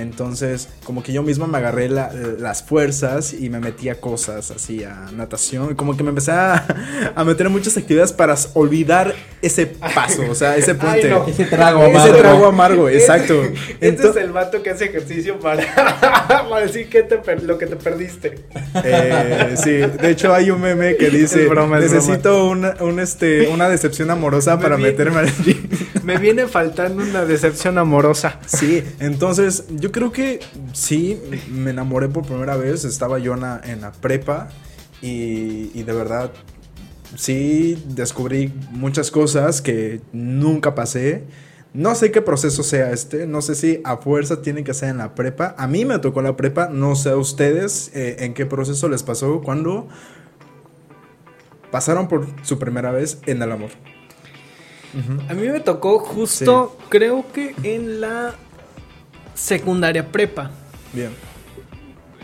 Entonces, 0.00 0.68
como 0.84 1.02
que 1.02 1.12
yo 1.12 1.22
mismo 1.22 1.46
me 1.46 1.58
agarré 1.58 1.88
la- 1.88 2.12
las 2.38 2.62
fuerzas 2.62 3.32
y 3.32 3.48
me 3.50 3.60
metí 3.60 3.88
a 3.88 4.00
cosas 4.00 4.50
así, 4.50 4.84
a 4.84 5.06
natación. 5.16 5.74
Como 5.74 5.96
que 5.96 6.02
me 6.02 6.08
empecé 6.10 6.32
a, 6.32 6.66
a 7.14 7.24
meter 7.24 7.46
en 7.46 7.52
muchas 7.52 7.76
actividades 7.76 8.12
para 8.12 8.34
olvidar 8.54 9.14
ese 9.42 9.66
paso, 9.66 10.22
o 10.30 10.34
sea, 10.34 10.56
ese 10.56 10.74
puente. 10.76 11.08
no. 11.08 11.26
Ese 11.26 11.44
trago 11.44 11.84
Ese 11.86 11.96
amargo. 11.96 12.16
trago 12.18 12.46
amargo, 12.46 12.88
exacto. 12.88 13.42
Este 13.80 13.96
Ento- 14.02 14.10
es 14.10 14.16
el 14.16 14.32
vato 14.32 14.62
que 14.62 14.70
hace 14.70 14.86
ejercicio 14.86 15.38
para, 15.40 15.64
para 16.28 16.60
decir 16.66 16.88
que 16.88 17.02
te 17.02 17.16
per- 17.18 17.42
lo 17.42 17.56
que 17.58 17.66
te 17.66 17.76
perdiste. 17.76 18.38
Eh, 18.84 19.54
sí, 19.62 19.70
de 19.72 20.10
hecho 20.10 20.34
hay 20.34 20.50
un 20.50 20.60
meme 20.60 20.96
que 20.96 21.10
dice 21.10 21.46
broma, 21.46 21.78
necesito 21.78 22.46
una, 22.48 22.74
un, 22.80 23.00
este, 23.00 23.48
una 23.48 23.68
decepción 23.68 24.10
amorosa 24.10 24.56
Me 24.56 24.62
para 24.62 24.76
vi- 24.76 24.82
meterme 24.84 25.20
al 25.20 25.32
gym". 25.44 25.68
Me 26.04 26.18
viene 26.18 26.46
faltando 26.46 27.02
una 27.02 27.24
decepción 27.24 27.78
amorosa. 27.78 28.38
Sí, 28.46 28.82
entonces 29.00 29.64
yo 29.70 29.89
creo 29.92 30.12
que 30.12 30.40
sí, 30.72 31.20
me 31.50 31.70
enamoré 31.70 32.08
por 32.08 32.24
primera 32.24 32.56
vez, 32.56 32.84
estaba 32.84 33.18
yo 33.18 33.34
en 33.34 33.40
la, 33.40 33.60
en 33.64 33.80
la 33.80 33.92
prepa 33.92 34.48
y, 35.02 35.70
y 35.74 35.82
de 35.82 35.92
verdad 35.92 36.32
sí 37.16 37.82
descubrí 37.86 38.52
muchas 38.70 39.10
cosas 39.10 39.60
que 39.60 40.00
nunca 40.12 40.74
pasé. 40.74 41.24
No 41.72 41.94
sé 41.94 42.10
qué 42.10 42.20
proceso 42.20 42.64
sea 42.64 42.90
este, 42.90 43.26
no 43.26 43.42
sé 43.42 43.54
si 43.54 43.80
a 43.84 43.96
fuerza 43.98 44.42
tiene 44.42 44.64
que 44.64 44.74
ser 44.74 44.88
en 44.88 44.98
la 44.98 45.14
prepa. 45.14 45.54
A 45.56 45.68
mí 45.68 45.84
me 45.84 45.98
tocó 46.00 46.20
la 46.20 46.36
prepa, 46.36 46.68
no 46.68 46.96
sé 46.96 47.10
a 47.10 47.16
ustedes 47.16 47.92
eh, 47.94 48.16
en 48.20 48.34
qué 48.34 48.44
proceso 48.44 48.88
les 48.88 49.02
pasó 49.04 49.40
cuando 49.40 49.86
pasaron 51.70 52.08
por 52.08 52.26
su 52.42 52.58
primera 52.58 52.90
vez 52.90 53.18
en 53.26 53.40
el 53.42 53.52
amor. 53.52 53.70
A 55.28 55.34
mí 55.34 55.48
me 55.48 55.60
tocó 55.60 56.00
justo, 56.00 56.76
creo 56.88 57.24
que 57.32 57.54
en 57.62 58.00
la 58.00 58.34
secundaria 59.34 60.08
prepa, 60.12 60.50
Bien. 60.92 61.10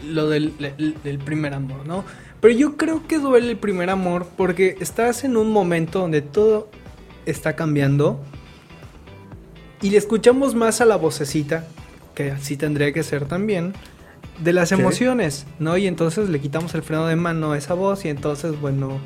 lo 0.04 0.28
del, 0.28 0.56
del- 0.58 0.96
del 1.02 1.18
primer 1.18 1.54
amor, 1.54 1.86
¿no? 1.86 2.04
Pero 2.40 2.54
yo 2.54 2.76
creo 2.76 3.06
que 3.06 3.18
duele 3.18 3.50
el 3.50 3.56
primer 3.58 3.90
amor 3.90 4.26
porque 4.36 4.76
estás 4.80 5.24
en 5.24 5.36
un 5.36 5.50
momento 5.50 6.00
donde 6.00 6.20
todo 6.22 6.68
está 7.24 7.56
cambiando 7.56 8.20
y 9.82 9.90
le 9.90 9.98
escuchamos 9.98 10.54
más 10.54 10.80
a 10.80 10.84
la 10.84 10.96
vocecita, 10.96 11.66
que 12.14 12.30
así 12.30 12.56
tendría 12.56 12.92
que 12.92 13.02
ser 13.02 13.26
también, 13.26 13.72
de 14.42 14.52
las 14.52 14.70
emociones, 14.72 15.46
¿no? 15.58 15.76
Y 15.76 15.86
entonces 15.86 16.28
le 16.28 16.40
quitamos 16.40 16.74
el 16.74 16.82
freno 16.82 17.06
de 17.06 17.16
mano 17.16 17.52
a 17.52 17.58
esa 17.58 17.74
voz 17.74 18.04
y 18.04 18.08
entonces, 18.08 18.60
bueno, 18.60 18.98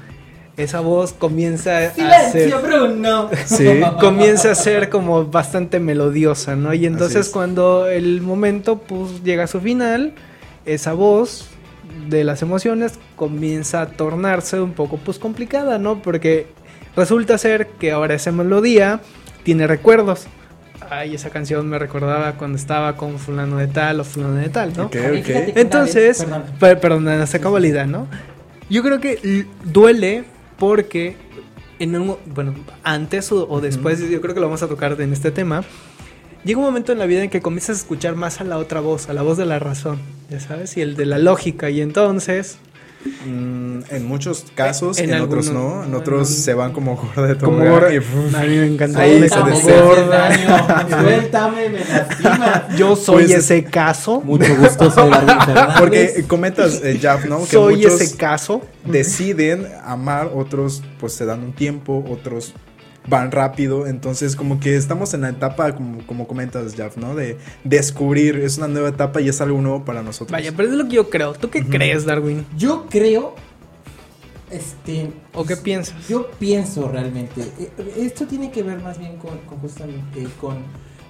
esa 0.56 0.80
voz 0.80 1.12
comienza 1.12 1.78
a 1.78 1.80
ser 1.90 1.94
Silencio, 2.32 2.60
Bruno. 2.60 3.30
Sí. 3.46 3.80
comienza 4.00 4.50
a 4.52 4.54
ser 4.54 4.88
como 4.90 5.24
bastante 5.26 5.80
melodiosa, 5.80 6.56
¿no? 6.56 6.74
Y 6.74 6.86
entonces 6.86 7.26
es. 7.26 7.32
cuando 7.32 7.86
el 7.86 8.20
momento 8.20 8.78
pues 8.78 9.22
llega 9.24 9.44
a 9.44 9.46
su 9.46 9.60
final, 9.60 10.12
esa 10.66 10.92
voz 10.92 11.46
de 12.08 12.24
las 12.24 12.42
emociones 12.42 12.98
comienza 13.16 13.82
a 13.82 13.86
tornarse 13.86 14.60
un 14.60 14.72
poco 14.72 14.96
pues 14.98 15.18
complicada, 15.18 15.78
¿no? 15.78 16.02
Porque 16.02 16.46
resulta 16.96 17.38
ser 17.38 17.68
que 17.78 17.92
ahora 17.92 18.14
esa 18.14 18.32
melodía 18.32 19.00
tiene 19.44 19.66
recuerdos. 19.66 20.26
Ay, 20.90 21.14
esa 21.14 21.30
canción 21.30 21.68
me 21.68 21.78
recordaba 21.78 22.32
cuando 22.32 22.58
estaba 22.58 22.96
con 22.96 23.18
fulano 23.18 23.56
de 23.58 23.68
tal 23.68 24.00
o 24.00 24.04
fulano 24.04 24.34
de 24.34 24.48
tal, 24.48 24.72
¿no? 24.76 24.86
Ok, 24.86 24.96
A 24.96 25.08
mí, 25.08 25.18
ok. 25.20 25.24
fíjate 25.24 25.46
que 25.46 25.52
una 25.52 25.60
Entonces, 25.60 26.18
vez- 26.18 26.24
perdón. 26.24 26.44
per- 26.58 26.80
perdón, 26.80 27.08
en 27.08 27.20
esta 27.22 27.38
cabalidad, 27.38 27.86
¿no? 27.86 28.08
Yo 28.68 28.82
creo 28.82 29.00
que 29.00 29.46
duele 29.64 30.24
porque 30.60 31.16
en 31.80 31.96
un, 31.96 32.16
bueno, 32.26 32.54
antes 32.84 33.32
o, 33.32 33.48
o 33.48 33.60
después, 33.60 33.98
yo 33.98 34.20
creo 34.20 34.34
que 34.34 34.40
lo 34.40 34.46
vamos 34.46 34.62
a 34.62 34.68
tocar 34.68 35.00
en 35.00 35.12
este 35.12 35.32
tema. 35.32 35.64
Llega 36.44 36.58
un 36.58 36.66
momento 36.66 36.92
en 36.92 36.98
la 36.98 37.06
vida 37.06 37.24
en 37.24 37.30
que 37.30 37.40
comienzas 37.40 37.78
a 37.78 37.80
escuchar 37.80 38.14
más 38.14 38.40
a 38.40 38.44
la 38.44 38.58
otra 38.58 38.80
voz, 38.80 39.08
a 39.08 39.14
la 39.14 39.22
voz 39.22 39.38
de 39.38 39.46
la 39.46 39.58
razón, 39.58 39.98
ya 40.30 40.38
sabes, 40.38 40.76
y 40.76 40.82
el 40.82 40.94
de 40.94 41.06
la 41.06 41.18
lógica, 41.18 41.70
y 41.70 41.80
entonces, 41.80 42.58
Mm, 43.24 43.80
en 43.90 44.06
muchos 44.06 44.44
casos, 44.54 44.98
En 44.98 45.12
en, 45.12 45.20
otros 45.22 45.50
no. 45.50 45.84
En 45.84 45.90
no, 45.90 45.98
otros 45.98 46.28
se 46.28 46.52
van 46.52 46.72
como 46.72 46.96
gorda 46.96 47.26
de 47.28 47.36
como 47.38 47.58
tobogán 47.58 47.72
gorda- 47.72 47.94
y, 47.94 47.96
a 47.96 48.40
mí 48.48 48.56
me 48.58 48.66
encanta. 48.66 49.00
Ahí 49.00 49.20
se 49.20 49.28
Suéltame, 49.30 49.50
me 49.50 49.56
haces 49.56 49.82
gorda. 49.82 50.28
daño. 50.28 51.02
Suéltame, 51.02 51.68
me 51.70 51.78
lastimas. 51.80 52.62
Yo 52.76 52.96
soy 52.96 53.24
Pues- 53.24 53.30
ese 53.38 53.64
caso, 53.64 54.20
Mucho 54.20 54.54
gusto, 54.56 54.90
soy. 54.90 55.10
Porque 55.78 56.24
comentas, 56.28 56.80
eh, 56.84 56.98
Jaf, 57.00 57.24
¿no? 57.24 57.40
Que 57.40 57.46
soy 57.46 57.76
muchos 57.76 58.00
ese 58.00 58.16
caso. 58.16 58.62
deciden 58.84 59.66
amar, 59.84 60.30
otros 60.34 60.82
pues 60.98 61.14
se 61.14 61.24
dan 61.24 61.42
un 61.42 61.52
tiempo, 61.52 62.04
otros 62.10 62.52
van 63.08 63.30
rápido. 63.32 63.86
Entonces, 63.86 64.36
como 64.36 64.60
que 64.60 64.76
estamos 64.76 65.14
en 65.14 65.22
la 65.22 65.30
etapa, 65.30 65.74
como, 65.74 66.06
como 66.06 66.26
comentas, 66.26 66.74
Jeff, 66.74 66.96
¿no? 66.96 67.14
De 67.14 67.38
descubrir. 67.64 68.36
Es 68.36 68.58
una 68.58 68.68
nueva 68.68 68.88
etapa 68.90 69.20
y 69.20 69.28
es 69.28 69.40
algo 69.40 69.60
nuevo 69.60 69.84
para 69.84 70.02
nosotros. 70.02 70.32
Vaya, 70.32 70.52
pero 70.56 70.68
es 70.68 70.74
lo 70.74 70.84
que 70.88 70.96
yo 70.96 71.10
creo. 71.10 71.32
¿Tú 71.32 71.50
qué 71.50 71.64
crees, 71.64 72.04
Darwin? 72.04 72.46
Yo 72.56 72.86
creo. 72.90 73.34
Este. 74.50 75.12
¿O 75.34 75.44
qué 75.44 75.56
piensas? 75.56 76.08
Yo 76.08 76.28
pienso 76.38 76.88
realmente. 76.88 77.42
eh, 77.58 77.70
Esto 77.98 78.26
tiene 78.26 78.50
que 78.50 78.62
ver 78.62 78.80
más 78.82 78.98
bien 78.98 79.16
con, 79.16 79.38
con 79.40 79.58
justamente 79.58 80.26
con 80.40 80.58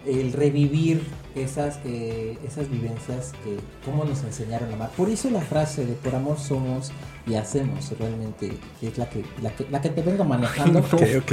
el 0.07 0.33
revivir 0.33 1.03
esas, 1.35 1.79
eh, 1.85 2.39
esas 2.47 2.71
vivencias 2.71 3.33
que 3.45 3.57
cómo 3.85 4.05
nos 4.05 4.23
enseñaron 4.25 4.71
a 4.71 4.75
amar. 4.75 4.91
Por 4.97 5.09
eso 5.09 5.31
la 5.31 5.41
frase 5.41 5.85
de 5.87 5.93
por 5.95 6.15
amor 6.15 6.39
somos 6.39 6.91
y 7.27 7.35
hacemos 7.35 7.91
realmente 7.99 8.53
es 8.83 8.99
la 8.99 9.09
que, 9.09 9.25
la 9.43 9.51
que, 9.55 9.67
la 9.71 9.81
que 9.81 9.91
te 9.91 10.03
vengo 10.03 10.25
manejando. 10.25 10.81
Ok, 10.93 11.03
ok. 11.19 11.33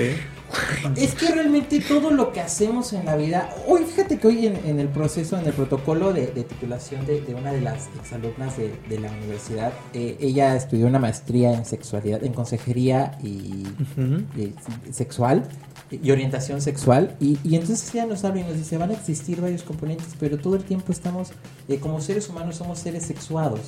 Es 0.95 1.13
que 1.15 1.29
realmente 1.33 1.81
todo 1.81 2.09
lo 2.11 2.31
que 2.31 2.39
hacemos 2.39 2.93
en 2.93 3.05
la 3.05 3.15
vida, 3.17 3.49
hoy 3.67 3.83
fíjate 3.83 4.17
que 4.17 4.27
hoy 4.27 4.47
en, 4.47 4.55
en 4.65 4.79
el 4.79 4.87
proceso, 4.87 5.37
en 5.37 5.45
el 5.45 5.53
protocolo 5.53 6.13
de, 6.13 6.27
de 6.27 6.43
titulación 6.43 7.05
de, 7.05 7.21
de 7.21 7.35
una 7.35 7.51
de 7.51 7.61
las 7.61 7.87
exalumnas 7.99 8.55
de, 8.55 8.73
de 8.87 8.99
la 8.99 9.11
universidad, 9.11 9.73
eh, 9.93 10.17
ella 10.19 10.55
estudió 10.55 10.87
una 10.87 10.99
maestría 10.99 11.53
en 11.53 11.65
sexualidad, 11.65 12.23
en 12.23 12.33
consejería 12.33 13.17
y, 13.21 13.63
eh, 14.37 14.53
sexual 14.91 15.43
y 15.89 16.11
orientación 16.11 16.61
sexual 16.61 17.15
y, 17.19 17.37
y 17.43 17.55
entonces 17.55 17.93
ella 17.93 18.05
nos 18.05 18.23
habla 18.25 18.41
y 18.41 18.43
nos 18.43 18.57
dice 18.57 18.77
van 18.77 18.89
a 18.89 18.93
existir 18.93 19.39
varios 19.39 19.63
componentes 19.63 20.07
pero 20.19 20.37
todo 20.37 20.55
el 20.55 20.63
tiempo 20.63 20.91
estamos 20.91 21.29
eh, 21.69 21.77
como 21.79 22.01
seres 22.01 22.27
humanos 22.29 22.57
somos 22.57 22.79
seres 22.79 23.05
sexuados 23.05 23.61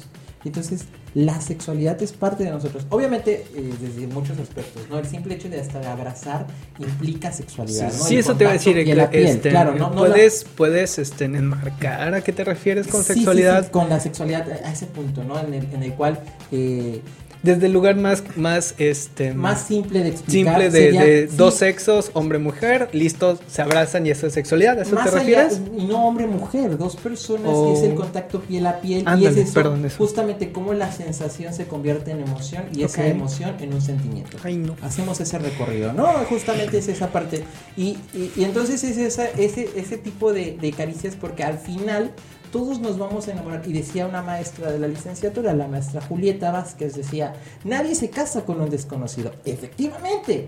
entonces 0.45 0.85
la 1.15 1.41
sexualidad 1.41 2.01
es 2.03 2.11
parte 2.13 2.43
de 2.43 2.51
nosotros. 2.51 2.85
Obviamente 2.89 3.45
eh, 3.55 3.73
desde 3.81 4.05
muchos 4.07 4.37
aspectos 4.39 4.83
no 4.89 4.99
el 4.99 5.05
simple 5.07 5.33
hecho 5.35 5.49
de 5.49 5.59
hasta 5.59 5.91
abrazar 5.91 6.45
implica 6.77 7.31
sexualidad 7.31 7.91
¿no? 7.91 8.03
Sí, 8.05 8.13
El 8.13 8.19
eso 8.21 8.35
te 8.35 8.43
iba 8.43 8.51
a 8.51 8.53
decir. 8.53 8.83
piel 8.83 8.99
a 8.99 9.09
piel, 9.09 9.25
este, 9.25 9.49
claro 9.49 9.73
no, 9.75 9.89
no 9.89 10.05
la- 10.05 10.13
puedes, 10.13 10.45
puedes 10.55 10.99
este, 10.99 11.25
enmarcar 11.25 12.13
a 12.13 12.21
qué 12.21 12.31
te 12.31 12.43
refieres 12.43 12.87
con 12.87 13.01
Sí, 13.03 13.07
sí, 13.07 13.13
sexualidad 13.15 13.65
sí, 13.65 13.69
con 13.71 13.89
la 13.89 13.99
sexualidad 13.99 14.47
a 14.63 14.71
ese 14.71 14.85
punto 14.85 15.23
no 15.23 15.39
en 15.39 15.53
el, 15.53 15.65
en 15.73 15.83
el 15.83 15.93
cual 15.95 16.19
eh, 16.51 17.01
desde 17.41 17.67
el 17.67 17.71
lugar 17.71 17.95
más, 17.95 18.21
más, 18.35 18.75
este, 18.79 19.33
más 19.33 19.61
simple 19.61 20.03
de 20.03 20.09
explicar 20.09 20.55
simple 20.59 20.69
de, 20.69 20.85
sería- 20.85 21.05
de 21.05 21.27
sí, 21.29 21.35
dos 21.37 21.53
sexos, 21.55 22.11
hombre-mujer, 22.13 22.89
listos, 22.91 23.39
se 23.47 23.61
abrazan 23.61 24.05
y 24.05 24.09
eso 24.09 24.27
es 24.27 24.33
sexualidad. 24.33 24.77
¿A 24.77 24.81
eso 24.81 24.95
Más 24.95 25.05
te 25.09 25.19
allá, 25.19 25.43
refieres? 25.47 25.61
y 25.77 25.85
no 25.85 26.05
hombre-mujer, 26.05 26.77
dos 26.77 26.97
personas 26.97 27.51
O- 27.53 27.69
y 27.73 27.77
es 27.77 27.83
el 27.83 27.95
contacto 27.95 28.41
piel 28.41 28.67
a 28.67 28.81
piel 28.81 29.03
y 29.03 29.05
Ándale, 29.07 29.29
es 29.41 29.47
eso, 29.47 29.53
perdón, 29.53 29.85
eso. 29.85 29.97
justamente 29.97 30.51
cómo 30.51 30.73
la 30.73 30.91
sensación 30.91 31.53
se 31.53 31.65
convierte 31.65 32.11
en 32.11 32.19
emoción 32.19 32.63
y 32.75 32.83
esa 32.83 33.01
Ok. 33.03 33.07
emoción 33.07 33.55
en 33.61 33.73
un 33.73 33.81
sentimiento. 33.81 34.37
Ay, 34.43 34.57
no. 34.57 34.75
Hacemos 34.81 35.19
ese 35.21 35.39
recorrido, 35.39 35.93
¿no? 35.93 36.07
Justamente 36.29 36.79
es 36.79 36.89
esa 36.89 37.07
parte. 37.11 37.45
Y, 37.77 37.97
y- 38.13 38.31
y 38.35 38.43
entonces 38.43 38.83
es 38.83 38.97
esa, 38.97 39.25
ese, 39.29 39.69
ese 39.77 39.97
tipo 39.97 40.33
de, 40.33 40.57
de 40.59 40.71
caricias 40.73 41.15
porque 41.15 41.43
al 41.45 41.57
final 41.57 42.11
todos 42.51 42.79
nos 42.79 42.97
vamos 42.97 43.27
a 43.27 43.31
enamorar. 43.31 43.61
Y 43.65 43.73
decía 43.73 44.05
una 44.05 44.21
maestra 44.21 44.71
de 44.71 44.79
la 44.79 44.87
licenciatura, 44.87 45.53
la 45.53 45.67
maestra 45.67 46.01
Julieta 46.01 46.51
Vázquez, 46.51 46.95
decía, 46.95 47.33
nadie 47.63 47.95
se 47.95 48.09
casa 48.09 48.45
con 48.45 48.61
un 48.61 48.69
desconocido. 48.69 49.31
Efectivamente. 49.45 50.47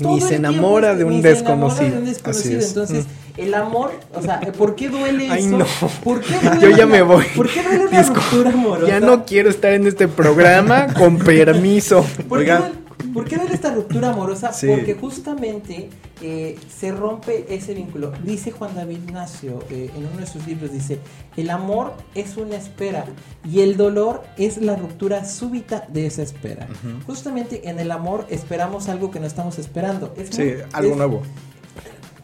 Ni 0.00 0.20
se 0.20 0.36
enamora 0.36 0.94
tiempo 0.94 0.98
de 0.98 1.04
un 1.04 1.16
ni 1.16 1.22
se 1.22 1.28
enamora 1.40 1.74
desconocido. 1.74 1.90
de 1.90 1.98
un 1.98 2.04
desconocido. 2.04 2.58
Así 2.58 2.64
es. 2.64 2.68
Entonces, 2.68 3.06
el 3.36 3.54
amor, 3.54 3.92
o 4.14 4.22
sea, 4.22 4.40
¿por 4.56 4.76
qué 4.76 4.88
duele 4.88 5.28
Ay, 5.30 5.44
eso? 5.46 5.58
no. 5.58 5.66
¿Por 6.04 6.20
qué 6.20 6.34
duele 6.42 6.60
Yo 6.60 6.76
ya 6.76 6.86
me 6.86 7.02
voy. 7.02 7.24
¿Por 7.34 7.48
qué 7.50 7.62
duele 7.62 7.86
una 7.86 8.02
ruptura 8.02 8.50
amorosa? 8.50 8.86
Ya 8.86 9.00
no 9.00 9.24
quiero 9.24 9.50
estar 9.50 9.72
en 9.72 9.86
este 9.86 10.06
programa, 10.08 10.94
con 10.94 11.18
permiso. 11.18 12.04
¿Por 12.28 12.44
qué, 12.44 12.52
Oigan. 12.52 12.72
Por 13.12 13.24
qué 13.26 13.36
duele 13.36 13.54
esta 13.54 13.74
ruptura 13.74 14.10
amorosa? 14.10 14.52
Sí. 14.52 14.66
Porque 14.66 14.94
justamente 14.94 15.90
eh, 16.22 16.58
se 16.74 16.92
rompe 16.92 17.46
ese 17.54 17.74
vínculo. 17.74 18.12
Dice 18.24 18.50
Juan 18.50 18.74
David 18.74 18.98
Ignacio 19.06 19.64
eh, 19.70 19.90
en 19.96 20.06
uno 20.06 20.18
de 20.18 20.26
sus 20.26 20.46
libros, 20.46 20.72
dice, 20.72 20.98
el 21.36 21.50
amor 21.50 21.94
es 22.14 22.36
una 22.36 22.56
espera 22.56 23.04
y 23.44 23.60
el 23.60 23.76
dolor 23.76 24.22
es 24.36 24.58
la 24.58 24.76
ruptura 24.76 25.24
súbita 25.24 25.84
de 25.88 26.06
esa 26.06 26.22
espera. 26.22 26.66
Justamente 27.06 27.68
en 27.68 27.78
el 27.78 27.90
amor 27.90 28.26
esperamos 28.30 28.88
algo 28.88 29.10
que 29.10 29.20
no 29.20 29.26
estamos 29.26 29.58
esperando. 29.58 30.12
Es 30.16 30.28
Sí, 30.30 30.42
muy- 30.42 30.54
algo 30.72 30.90
es- 30.92 30.96
nuevo. 30.96 31.22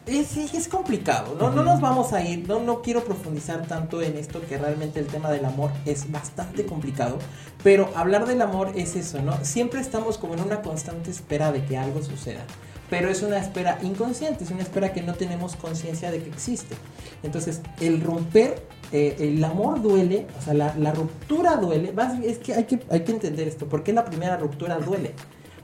Es, 0.07 0.37
es 0.37 0.67
complicado, 0.67 1.35
¿no? 1.39 1.51
No 1.51 1.63
nos 1.63 1.81
vamos 1.81 2.13
a 2.13 2.23
ir, 2.23 2.47
no, 2.47 2.59
no 2.59 2.81
quiero 2.81 3.03
profundizar 3.03 3.67
tanto 3.67 4.01
en 4.01 4.17
esto, 4.17 4.41
que 4.47 4.57
realmente 4.57 4.99
el 4.99 5.07
tema 5.07 5.29
del 5.29 5.45
amor 5.45 5.71
es 5.85 6.11
bastante 6.11 6.65
complicado, 6.65 7.19
pero 7.63 7.89
hablar 7.95 8.25
del 8.25 8.41
amor 8.41 8.71
es 8.75 8.95
eso, 8.95 9.21
¿no? 9.21 9.43
Siempre 9.43 9.81
estamos 9.81 10.17
como 10.17 10.33
en 10.33 10.41
una 10.41 10.61
constante 10.61 11.11
espera 11.11 11.51
de 11.51 11.63
que 11.65 11.77
algo 11.77 12.01
suceda, 12.01 12.45
pero 12.89 13.09
es 13.09 13.21
una 13.21 13.37
espera 13.37 13.79
inconsciente, 13.83 14.43
es 14.43 14.51
una 14.51 14.61
espera 14.61 14.93
que 14.93 15.01
no 15.01 15.13
tenemos 15.13 15.55
conciencia 15.55 16.09
de 16.09 16.21
que 16.23 16.29
existe. 16.29 16.75
Entonces, 17.23 17.61
el 17.81 18.01
romper, 18.01 18.63
eh, 18.91 19.17
el 19.19 19.43
amor 19.43 19.81
duele, 19.81 20.27
o 20.39 20.41
sea, 20.41 20.53
la, 20.53 20.73
la 20.75 20.93
ruptura 20.93 21.57
duele, 21.57 21.91
más, 21.91 22.17
es 22.23 22.37
que 22.37 22.53
hay, 22.53 22.63
que 22.63 22.79
hay 22.89 23.01
que 23.01 23.11
entender 23.11 23.47
esto, 23.47 23.67
¿por 23.67 23.83
qué 23.83 23.91
la 23.93 24.05
primera 24.05 24.37
ruptura 24.37 24.77
duele? 24.77 25.13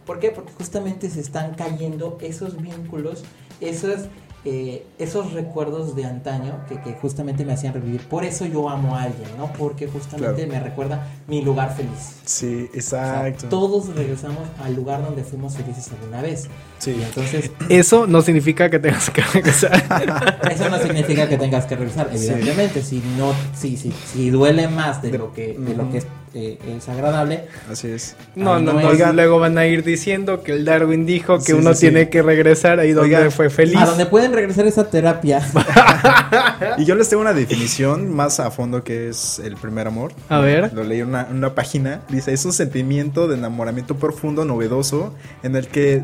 ¿Por 0.06 0.19
qué? 0.19 0.32
Porque 0.32 0.51
justamente 0.53 1.10
se 1.10 1.21
están 1.21 1.53
cayendo 1.53 2.17
esos 2.21 2.62
vínculos, 2.62 3.23
esos, 3.62 4.08
eh, 4.45 4.86
esos 4.99 5.32
recuerdos 5.32 5.95
de 5.95 6.03
antaño 6.06 6.65
que, 6.67 6.79
que 6.82 6.93
justamente 6.93 7.45
me 7.45 7.53
hacían 7.53 7.73
revivir. 7.73 8.01
Por 8.01 8.25
eso 8.25 8.45
yo 8.45 8.69
amo 8.69 8.95
a 8.95 9.03
alguien, 9.03 9.29
¿no? 9.38 9.51
Porque 9.53 9.88
justamente 9.88 10.45
me 10.47 10.60
recuerda 10.60 11.08
mi 11.27 11.41
lugar 11.41 11.75
feliz. 11.75 12.17
Sí, 12.25 12.69
O 12.77 12.82
sea, 12.82 13.27
exacto. 13.27 13.47
todos 13.49 13.95
regresamos 13.95 14.41
al 14.62 14.75
lugar 14.75 15.01
donde 15.03 15.23
fuimos 15.23 15.56
felices 15.56 15.89
alguna 15.91 16.21
vez. 16.21 16.49
Sí. 16.79 16.95
Y 16.99 17.03
entonces, 17.03 17.51
Eso 17.69 18.06
no 18.06 18.21
significa 18.21 18.69
que 18.69 18.79
tengas 18.79 19.10
que 19.10 19.21
regresar. 19.21 20.41
eso 20.51 20.69
no 20.69 20.77
significa 20.79 21.29
que 21.29 21.38
tengas 21.38 21.65
que 21.65 21.75
regresar, 21.75 22.10
evidentemente. 22.13 22.82
Si 22.82 23.01
no, 23.17 23.34
si, 23.56 23.77
si, 23.77 23.91
si 23.91 24.29
duele 24.29 24.67
más 24.67 25.01
de 25.01 25.17
lo 25.17 25.34
que, 25.34 25.58
de 25.58 25.73
lo 25.75 25.89
que 25.89 25.99
es, 25.99 26.08
eh, 26.36 26.58
es 26.76 26.89
agradable, 26.89 27.46
Así 27.72 27.89
es. 27.89 28.15
No, 28.36 28.56
Ay, 28.56 28.63
no, 28.63 28.74
no 28.74 28.82
no. 28.82 28.91
es. 28.91 29.13
Luego 29.15 29.39
van 29.39 29.58
a 29.58 29.65
ir 29.67 29.84
diciendo 29.84 30.41
que 30.43 30.52
el 30.54 30.65
Darwin 30.65 31.06
dijo 31.06 31.38
que 31.38 31.43
Sí, 31.46 31.54
uno 31.54 31.72
sí, 31.72 31.76
sí. 31.76 31.82
tiene 31.82 32.10
que 32.10 32.22
regresar 32.24 32.80
ahí 32.80 32.91
donde 32.91 33.15
Oigan, 33.15 33.32
fue 33.32 33.50
feliz. 33.50 33.78
a 33.78 33.86
donde 33.86 34.06
pueden 34.08 34.34
regresar 34.34 34.65
esa 34.65 34.89
terapia. 34.89 35.41
Y 36.78 36.86
yo 36.86 36.96
les 36.96 37.10
tengo 37.10 37.22
una 37.22 37.34
definición 37.34 38.12
más 38.13 38.39
a 38.39 38.50
fondo 38.50 38.84
que 38.84 39.10
es 39.10 39.39
el 39.39 39.56
primer 39.58 39.88
amor. 39.88 40.13
A 40.30 40.39
ver. 40.39 40.74
Lo 40.74 40.84
leí 40.84 41.02
en 41.02 41.10
una, 41.10 41.28
una 41.30 41.54
página. 41.54 42.02
Dice, 42.10 42.34
es 42.34 42.43
un 42.46 42.54
sentimiento 42.54 43.28
de 43.28 43.36
enamoramiento 43.36 43.96
profundo, 43.98 44.43
novedoso, 44.46 45.13
en 45.43 45.56
el 45.56 45.67
que 45.67 46.02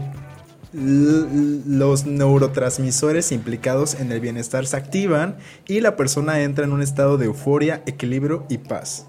los 0.73 2.05
neurotransmisores 2.05 3.31
implicados 3.31 3.95
en 3.95 4.11
el 4.11 4.19
bienestar 4.19 4.67
se 4.67 4.77
activan 4.77 5.37
y 5.67 5.81
la 5.81 5.95
persona 5.95 6.41
entra 6.41 6.65
en 6.65 6.71
un 6.73 6.83
estado 6.83 7.17
de 7.17 7.25
euforia, 7.25 7.81
equilibrio 7.87 8.45
y 8.49 8.59
paz. 8.59 9.07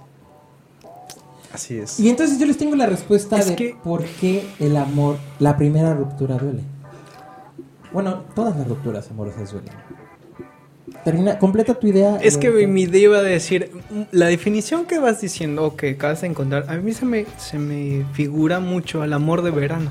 Así 1.52 1.78
es. 1.78 1.98
Y 1.98 2.08
entonces 2.08 2.38
yo 2.38 2.46
les 2.46 2.56
tengo 2.56 2.76
la 2.76 2.86
respuesta 2.86 3.38
Es 3.38 3.48
de 3.48 3.56
que- 3.56 3.76
por 3.82 4.04
qué 4.04 4.46
el 4.60 4.76
amor, 4.76 5.16
la 5.38 5.56
primera 5.56 5.94
ruptura 5.94 6.36
duele. 6.36 6.62
Bueno, 7.92 8.22
todas 8.34 8.56
las 8.56 8.68
rupturas 8.68 9.10
amorosas 9.10 9.50
duelen. 9.52 9.72
Termina, 11.04 11.38
completa 11.38 11.74
tu 11.74 11.86
idea. 11.86 12.18
Es 12.20 12.36
que 12.36 12.50
mi 12.66 12.82
idea 12.82 13.02
iba 13.02 13.18
a 13.18 13.22
decir, 13.22 13.70
la 14.12 14.26
definición 14.26 14.84
que 14.86 14.98
vas 14.98 15.20
diciendo 15.20 15.64
o 15.64 15.76
que 15.76 15.90
acabas 15.90 16.20
de 16.20 16.26
encontrar, 16.28 16.66
a 16.68 16.76
mí 16.76 16.92
se 16.92 17.04
me, 17.06 17.26
se 17.38 17.58
me 17.58 18.04
figura 18.12 18.60
mucho 18.60 19.00
al 19.02 19.12
amor 19.12 19.42
de 19.42 19.50
verano. 19.50 19.90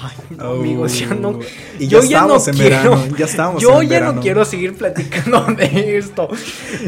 Ay, 0.00 0.12
no, 0.36 0.50
Oh, 0.50 0.60
amigos, 0.60 0.96
ya 0.96 1.12
no. 1.12 1.40
y 1.78 1.88
yo 1.88 1.98
ya 2.04 2.18
estamos 2.20 2.46
en 2.46 2.56
verano, 2.58 3.04
ya 3.18 3.24
estamos 3.24 3.60
Yo 3.60 3.82
en 3.82 3.88
ya 3.88 3.94
verano. 3.96 4.12
no 4.12 4.20
quiero 4.20 4.44
seguir 4.44 4.74
platicando 4.76 5.40
de 5.56 5.98
esto. 5.98 6.28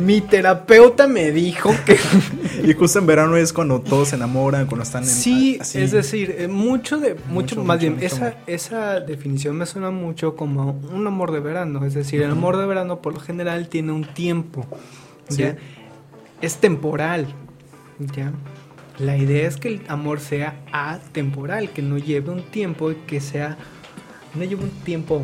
Mi 0.01 0.21
terapeuta 0.21 1.09
me 1.09 1.33
dijo 1.33 1.75
que 1.85 1.99
Y 2.65 2.73
justo 2.75 3.01
en 3.01 3.07
verano 3.07 3.37
es 3.37 3.53
cuando 3.53 3.81
todos 3.81 4.09
se 4.11 4.15
enamoran, 4.17 4.67
cuando 4.67 4.85
están 4.85 5.03
en... 5.03 5.09
Sí, 5.09 5.59
así. 5.61 5.81
es 5.83 5.91
decir, 5.91 6.37
eh, 6.39 6.47
mucho 6.47 6.99
de 6.99 7.15
mucho, 7.15 7.57
Mucho, 7.57 7.57
más 7.65 7.79
mucho, 7.79 7.81
bien 7.81 7.95
mucho 7.95 8.07
esa 8.07 8.35
esa 8.47 9.01
definición 9.01 9.57
me 9.57 9.67
suena 9.67 9.91
mucho 9.91 10.37
como 10.37 10.79
un 10.93 11.05
amor 11.07 11.33
de 11.33 11.41
verano, 11.41 11.85
es 11.85 11.95
decir, 11.95 12.23
el 12.23 12.31
amor 12.31 12.59
de 12.59 12.67
verano 12.67 13.01
por 13.03 13.13
lo 13.15 13.19
general 13.21 13.69
tiene 13.69 13.91
un 13.93 14.05
tiempo, 14.05 14.65
Sí. 15.29 15.39
¿ya? 15.43 15.57
Es 16.43 16.59
temporal, 16.59 17.27
¿ya? 18.15 18.33
La 19.01 19.17
idea 19.17 19.49
es 19.49 19.57
que 19.57 19.69
el 19.69 19.83
amor 19.89 20.21
sea 20.21 20.61
atemporal, 20.73 21.71
que 21.71 21.83
no 21.83 21.97
lleve 21.99 22.31
un 22.31 22.43
tiempo 22.43 22.91
y 22.91 22.95
que 22.97 23.21
sea 23.21 23.57
no 24.35 24.45
lleve 24.45 24.63
un 24.65 24.71
tiempo 24.71 25.23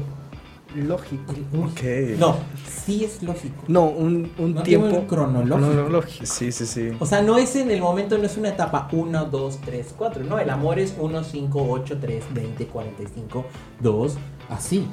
lógico. 0.75 1.33
Ok. 1.63 1.83
No, 2.19 2.37
sí 2.85 3.05
es 3.05 3.23
lógico. 3.23 3.63
No, 3.69 3.85
un, 3.85 4.31
un 4.39 4.55
No 4.55 4.63
tiempo 4.63 4.89
un 4.97 5.07
cronológico. 5.07 5.57
cronológico. 5.73 6.27
Sí, 6.27 6.53
sí, 6.53 6.67
sí. 6.67 6.91
O 6.99 7.07
sea, 7.07 7.23
no 7.23 7.39
es 7.39 7.55
en 7.57 7.71
el 7.71 7.81
momento, 7.81 8.19
no 8.19 8.25
es 8.25 8.37
una 8.37 8.49
etapa 8.51 8.89
1, 8.93 9.27
2, 9.27 9.59
3, 9.65 9.95
4. 9.97 10.25
No, 10.25 10.39
el 10.39 10.51
amor 10.51 10.79
es 10.79 10.95
1, 10.99 11.25
5, 11.25 11.67
8, 11.71 11.99
3, 12.01 12.25
20, 12.35 12.67
45, 12.67 13.45
2, 13.81 14.17
así. 14.51 14.87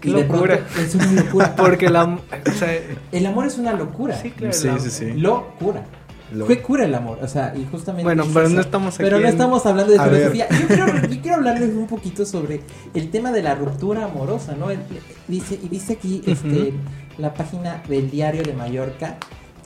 Qué 0.00 0.10
Y 0.10 0.12
de 0.14 0.22
locura. 0.24 0.56
pronto 0.58 0.80
Es 0.80 0.94
una 0.94 1.12
locura. 1.22 1.56
Porque 1.56 1.90
la 1.90 2.04
o 2.04 2.52
sea, 2.52 2.78
El 3.12 3.26
amor 3.26 3.46
es 3.46 3.58
una 3.58 3.72
locura. 3.72 4.16
sí, 4.16 4.30
claro, 4.30 4.52
Sí, 4.52 4.66
la- 4.68 4.78
sí, 4.78 4.90
sí. 4.90 5.12
Locura. 5.14 5.84
Lo- 6.32 6.46
¿Qué 6.46 6.60
cura 6.60 6.84
el 6.84 6.94
amor? 6.94 7.18
O 7.22 7.28
sea, 7.28 7.54
y 7.56 7.64
justamente. 7.70 8.04
Bueno, 8.04 8.24
es 8.24 8.28
pero 8.32 8.46
eso. 8.46 8.54
no 8.54 8.60
estamos 8.60 8.94
aquí 8.94 9.02
Pero 9.04 9.18
no 9.20 9.28
estamos 9.28 9.64
hablando 9.66 9.92
de 9.92 9.98
filosofía. 9.98 10.46
Yo 10.50 10.66
quiero, 10.68 10.86
yo 11.08 11.20
quiero 11.22 11.36
hablarles 11.36 11.74
un 11.74 11.86
poquito 11.86 12.26
sobre 12.26 12.60
el 12.94 13.10
tema 13.10 13.32
de 13.32 13.42
la 13.42 13.54
ruptura 13.54 14.04
amorosa, 14.04 14.54
¿no? 14.54 14.70
El- 14.70 14.80
dice, 15.26 15.58
y 15.62 15.68
dice 15.68 15.94
aquí 15.94 16.22
este, 16.26 16.72
la 17.16 17.32
página 17.34 17.82
del 17.88 18.10
Diario 18.10 18.42
de 18.42 18.52
Mallorca. 18.52 19.16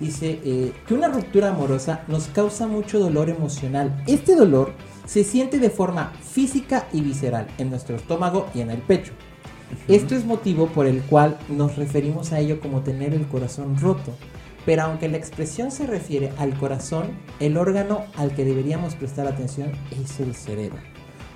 Dice 0.01 0.41
eh, 0.45 0.73
que 0.87 0.95
una 0.95 1.09
ruptura 1.09 1.51
amorosa 1.51 2.01
nos 2.09 2.27
causa 2.27 2.67
mucho 2.67 2.99
dolor 2.99 3.29
emocional. 3.31 4.03
Este 4.09 4.35
dolor 4.35 4.73
se 5.07 5.23
siente 5.23 5.59
de 5.61 5.71
forma 5.71 6.13
física 6.29 6.87
y 6.93 7.03
visceral 7.03 7.47
en 7.59 7.71
nuestro 7.71 7.95
estómago 7.97 8.49
y 8.55 8.61
en 8.63 8.71
el 8.71 8.79
pecho. 8.79 9.13
Esto 9.89 10.15
es 10.17 10.25
motivo 10.25 10.67
por 10.67 10.87
el 10.87 11.03
cual 11.03 11.39
nos 11.49 11.77
referimos 11.77 12.33
a 12.33 12.41
ello 12.41 12.61
como 12.61 12.81
tener 12.81 13.15
el 13.15 13.27
corazón 13.29 13.79
roto. 13.81 14.13
Pero 14.65 14.83
aunque 14.83 15.09
la 15.09 15.17
expresión 15.17 15.71
se 15.71 15.87
refiere 15.87 16.33
al 16.39 16.57
corazón, 16.57 17.19
el 17.41 17.57
órgano 17.57 18.05
al 18.17 18.35
que 18.35 18.45
deberíamos 18.45 18.95
prestar 18.95 19.27
atención 19.27 19.73
es 19.91 20.21
el 20.21 20.35
cerebro. 20.35 20.92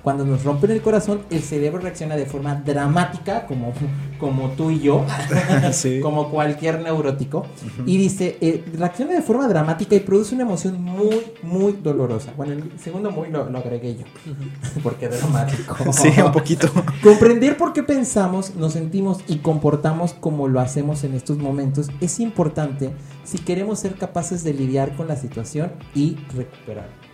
Cuando 0.07 0.23
nos 0.23 0.45
rompen 0.45 0.71
el 0.71 0.81
corazón, 0.81 1.23
el 1.29 1.41
cerebro 1.41 1.81
reacciona 1.81 2.15
de 2.15 2.25
forma 2.25 2.55
dramática, 2.55 3.45
como, 3.45 3.73
como 4.17 4.51
tú 4.51 4.71
y 4.71 4.79
yo, 4.79 5.03
Sí. 5.73 5.99
como 5.99 6.29
cualquier 6.31 6.79
neurótico. 6.81 7.45
Y 7.85 7.97
dice, 7.97 8.37
eh, 8.39 8.63
reacciona 8.77 9.15
de 9.15 9.21
forma 9.21 9.49
dramática 9.49 9.97
y 9.97 9.99
produce 9.99 10.33
una 10.33 10.45
emoción 10.45 10.81
muy, 10.81 11.23
muy 11.43 11.73
dolorosa. 11.83 12.31
Bueno, 12.37 12.53
el 12.53 12.79
segundo 12.79 13.11
muy 13.11 13.27
lo, 13.27 13.49
lo 13.49 13.57
agregué 13.57 13.97
yo, 13.97 14.05
porque 14.81 15.09
dramático. 15.09 15.75
Sí, 15.91 16.07
un 16.25 16.31
poquito. 16.31 16.69
Comprender 17.03 17.57
por 17.57 17.73
qué 17.73 17.83
pensamos, 17.83 18.55
nos 18.55 18.71
sentimos 18.71 19.19
y 19.27 19.39
comportamos 19.39 20.13
como 20.13 20.47
lo 20.47 20.61
hacemos 20.61 21.03
en 21.03 21.15
estos 21.15 21.37
momentos 21.37 21.89
es 21.99 22.21
importante 22.21 22.91
si 23.25 23.39
queremos 23.39 23.79
ser 23.79 23.95
capaces 23.95 24.45
de 24.45 24.53
lidiar 24.53 24.95
con 24.95 25.09
la 25.09 25.17
situación 25.17 25.73
y 25.93 26.15
recuperarnos. 26.33 27.06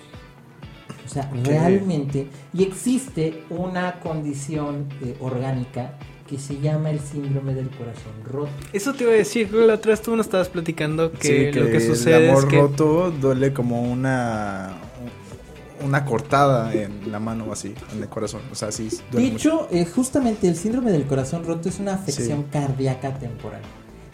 O 1.13 1.21
sea, 1.21 1.29
realmente, 1.43 2.27
y 2.53 2.63
existe 2.63 3.43
una 3.49 3.99
condición 3.99 4.87
eh, 5.03 5.15
orgánica 5.19 5.93
que 6.27 6.39
se 6.39 6.59
llama 6.59 6.89
el 6.89 6.99
síndrome 6.99 7.53
del 7.53 7.69
corazón 7.69 8.13
roto. 8.25 8.49
Eso 8.71 8.93
te 8.93 9.03
iba 9.03 9.13
a 9.13 9.15
decir, 9.17 9.47
creo 9.49 9.61
que 9.61 9.67
la 9.67 9.73
otra 9.75 9.91
vez 9.91 10.01
tú 10.01 10.15
nos 10.15 10.25
estabas 10.25 10.49
platicando 10.49 11.11
que, 11.11 11.51
Sí, 11.51 11.59
lo 11.59 11.67
que 11.67 11.75
el 11.77 11.81
sucede 11.81 12.29
amor 12.29 12.43
es 12.45 12.49
que 12.49 12.57
roto 12.59 13.11
duele 13.11 13.53
como 13.53 13.83
una 13.83 14.71
una 15.85 16.05
cortada 16.05 16.73
en 16.73 17.11
la 17.11 17.19
mano 17.19 17.51
así, 17.51 17.75
en 17.93 18.01
el 18.01 18.07
corazón. 18.07 18.41
O 18.51 18.55
sea, 18.55 18.71
sí, 18.71 18.87
De 18.89 18.97
duele 19.11 19.31
mucho. 19.33 19.67
hecho, 19.67 19.67
eh, 19.69 19.85
justamente 19.85 20.47
el 20.47 20.55
síndrome 20.55 20.91
del 20.91 21.03
corazón 21.05 21.43
roto 21.43 21.67
es 21.67 21.77
una 21.79 21.95
afección 21.95 22.39
Sí. 22.43 22.45
cardíaca 22.51 23.13
temporal. 23.19 23.61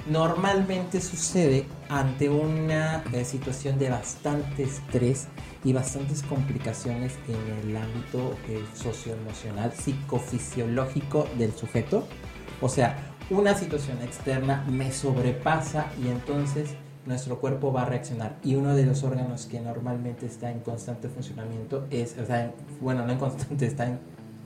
Normalmente 0.10 1.02
sucede 1.02 1.66
ante 1.88 2.30
una 2.30 3.04
eh, 3.14 3.24
situación 3.24 3.78
de 3.78 3.90
bastante 3.92 4.64
estrés 4.64 5.28
y 5.64 5.72
bastantes 5.74 6.24
complicaciones 6.24 7.14
en 7.28 7.70
el 7.70 7.78
ámbito 7.78 8.36
eh, 8.48 8.64
socioemocional, 8.74 9.72
psicofisiológico 9.72 11.28
del 11.38 11.54
sujeto. 11.54 12.08
O 12.60 12.70
sea, 12.70 12.98
una 13.30 13.54
situación 13.54 14.02
externa 14.02 14.66
me 14.68 14.92
sobrepasa 14.92 15.88
y 16.04 16.08
entonces 16.08 16.72
nuestro 17.06 17.40
cuerpo 17.40 17.72
va 17.72 17.84
a 17.84 17.86
reaccionar. 17.86 18.38
Y 18.44 18.56
uno 18.56 18.76
de 18.76 18.86
los 18.88 19.04
órganos 19.04 19.46
que 19.46 19.60
normalmente 19.62 20.26
está 20.26 20.50
en 20.52 20.60
constante 20.62 21.08
funcionamiento 21.10 21.86
es, 21.92 22.16
o 22.18 22.26
sea, 22.26 22.46
en- 22.46 22.54
bueno, 22.82 23.06
no 23.06 23.12
en 23.14 23.20
constante, 23.20 23.66
está 23.68 23.86
en 23.86 24.00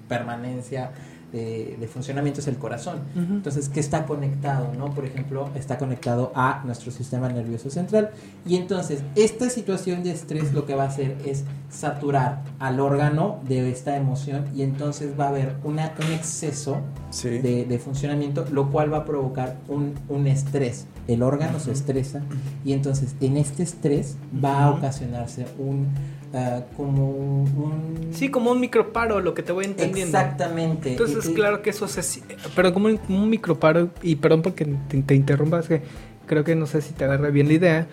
permanencia 0.10 0.91
de, 1.34 1.76
de 1.80 1.88
funcionamiento 1.88 2.39
es 2.39 2.48
el 2.48 2.58
corazón. 2.58 3.00
Entonces, 3.15 3.67
que 3.67 3.82
está 3.82 4.06
conectado, 4.06 4.72
¿no? 4.78 4.93
Por 4.93 5.04
ejemplo, 5.06 5.50
está 5.56 5.78
conectado 5.78 6.32
a 6.36 6.62
nuestro 6.65 6.91
sistema 6.91 7.28
nervioso 7.28 7.69
central. 7.69 8.12
Y 8.46 8.56
entonces, 8.56 9.02
esta 9.15 9.50
situación 9.50 10.04
de 10.04 10.12
estrés 10.12 10.54
lo 10.54 10.65
que 10.65 10.76
va 10.76 10.84
a 10.84 10.88
hacer 10.88 11.17
es 11.26 11.43
saturar 11.69 12.43
al 12.60 12.80
órgano 12.80 13.39
de 13.50 13.69
esta 13.72 13.98
emoción 13.98 14.46
y 14.56 14.62
entonces 14.62 15.19
va 15.19 15.26
a 15.26 15.30
haber 15.30 15.56
una, 15.63 15.91
un 16.06 16.13
exceso 16.13 16.78
Sí. 17.10 17.30
de, 17.30 17.65
de 17.65 17.80
funcionamiento, 17.80 18.46
lo 18.52 18.72
cual 18.72 18.91
va 18.93 19.00
a 19.00 19.06
provocar 19.06 19.58
un, 19.67 19.93
un 20.10 20.28
estrés. 20.28 20.86
El 21.08 21.22
órgano 21.22 21.60
se 21.60 21.72
estresa 21.72 22.22
y 22.63 22.74
entonces 22.74 23.15
en 23.22 23.38
este 23.38 23.63
estrés 23.63 24.15
va 24.43 24.63
a 24.63 24.72
ocasionarse 24.72 25.46
un 25.60 25.88
ah, 26.34 26.62
como 26.76 27.10
un, 27.10 28.10
sí, 28.13 28.30
como 28.30 28.52
un 28.52 28.60
microparo, 28.60 29.19
lo 29.22 29.34
que 29.34 29.43
te 29.43 29.52
voy 29.52 29.65
entendiendo. 29.65 30.17
exactamente. 30.17 30.91
Entonces, 30.91 31.26
Y- 31.26 31.34
claro 31.34 31.62
que 31.62 31.69
eso 31.69 31.88
se... 31.88 32.22
Pero 32.56 32.74
como 32.74 32.88
un, 32.88 33.00
un 33.10 33.30
microparo, 33.30 33.89
y 34.02 34.15
perdón 34.15 34.41
porque 34.41 34.65
te, 34.89 35.02
te 35.02 35.15
interrumpas, 35.15 35.67
que 35.67 35.82
creo 36.26 36.43
que 36.43 36.56
no 36.56 36.65
sé 36.67 36.82
si 36.82 36.93
te 36.93 37.04
agarra 37.06 37.30
bien 37.30 37.48
la 37.48 37.54
idea. 37.54 37.88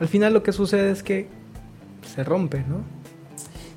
Al 0.00 0.08
final 0.08 0.32
lo 0.34 0.42
que 0.42 0.52
sucede 0.52 0.90
es 0.90 1.02
que 1.02 1.28
se 2.14 2.24
rompe, 2.24 2.64
¿no? 2.68 2.78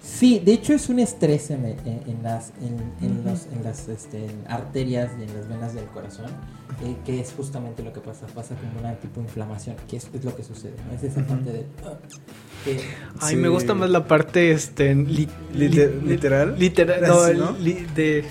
Sí, 0.01 0.39
de 0.39 0.54
hecho 0.54 0.73
es 0.73 0.88
un 0.88 0.99
estrés 0.99 1.51
en, 1.51 1.65
en- 1.65 2.01
en 2.08 2.23
las, 2.23 2.54
en, 2.62 3.06
en 3.06 3.25
los- 3.25 3.47
en 3.47 3.63
las 3.63 3.89
este, 3.89 4.25
en 4.25 4.43
arterias 4.47 5.12
y 5.19 5.23
en 5.23 5.36
las 5.38 5.49
venas 5.49 5.73
del 5.73 5.86
corazón, 5.88 6.28
eh, 6.84 6.95
que 7.06 7.19
es 7.19 7.34
justamente 7.36 7.84
lo 7.84 7.91
que 7.91 7.99
pasa, 7.99 8.25
pasa 8.28 8.56
como 8.56 8.80
una 8.80 8.95
tipo 8.95 9.19
de 9.19 9.25
inflamación, 9.28 9.75
que 9.89 9.97
es, 9.97 10.08
es 10.13 10.23
lo 10.23 10.34
que 10.36 10.43
sucede, 10.43 10.75
¿no? 10.88 10.93
Es 10.95 11.04
esa 11.04 11.21
parte 11.25 11.51
de... 11.51 11.65
Ay, 13.21 13.30
Sí. 13.30 13.36
me 13.36 13.47
gusta 13.47 13.73
más 13.73 13.89
la 13.89 14.08
parte, 14.08 14.51
este... 14.51 14.93
li- 14.95 15.28
Lite- 15.54 16.01
li- 16.01 16.08
literal. 16.10 16.56
Literal, 16.58 17.01
no, 17.01 17.13
Así, 17.21 17.38
¿no? 17.38 17.56
li- 17.60 17.86
de... 17.95 18.23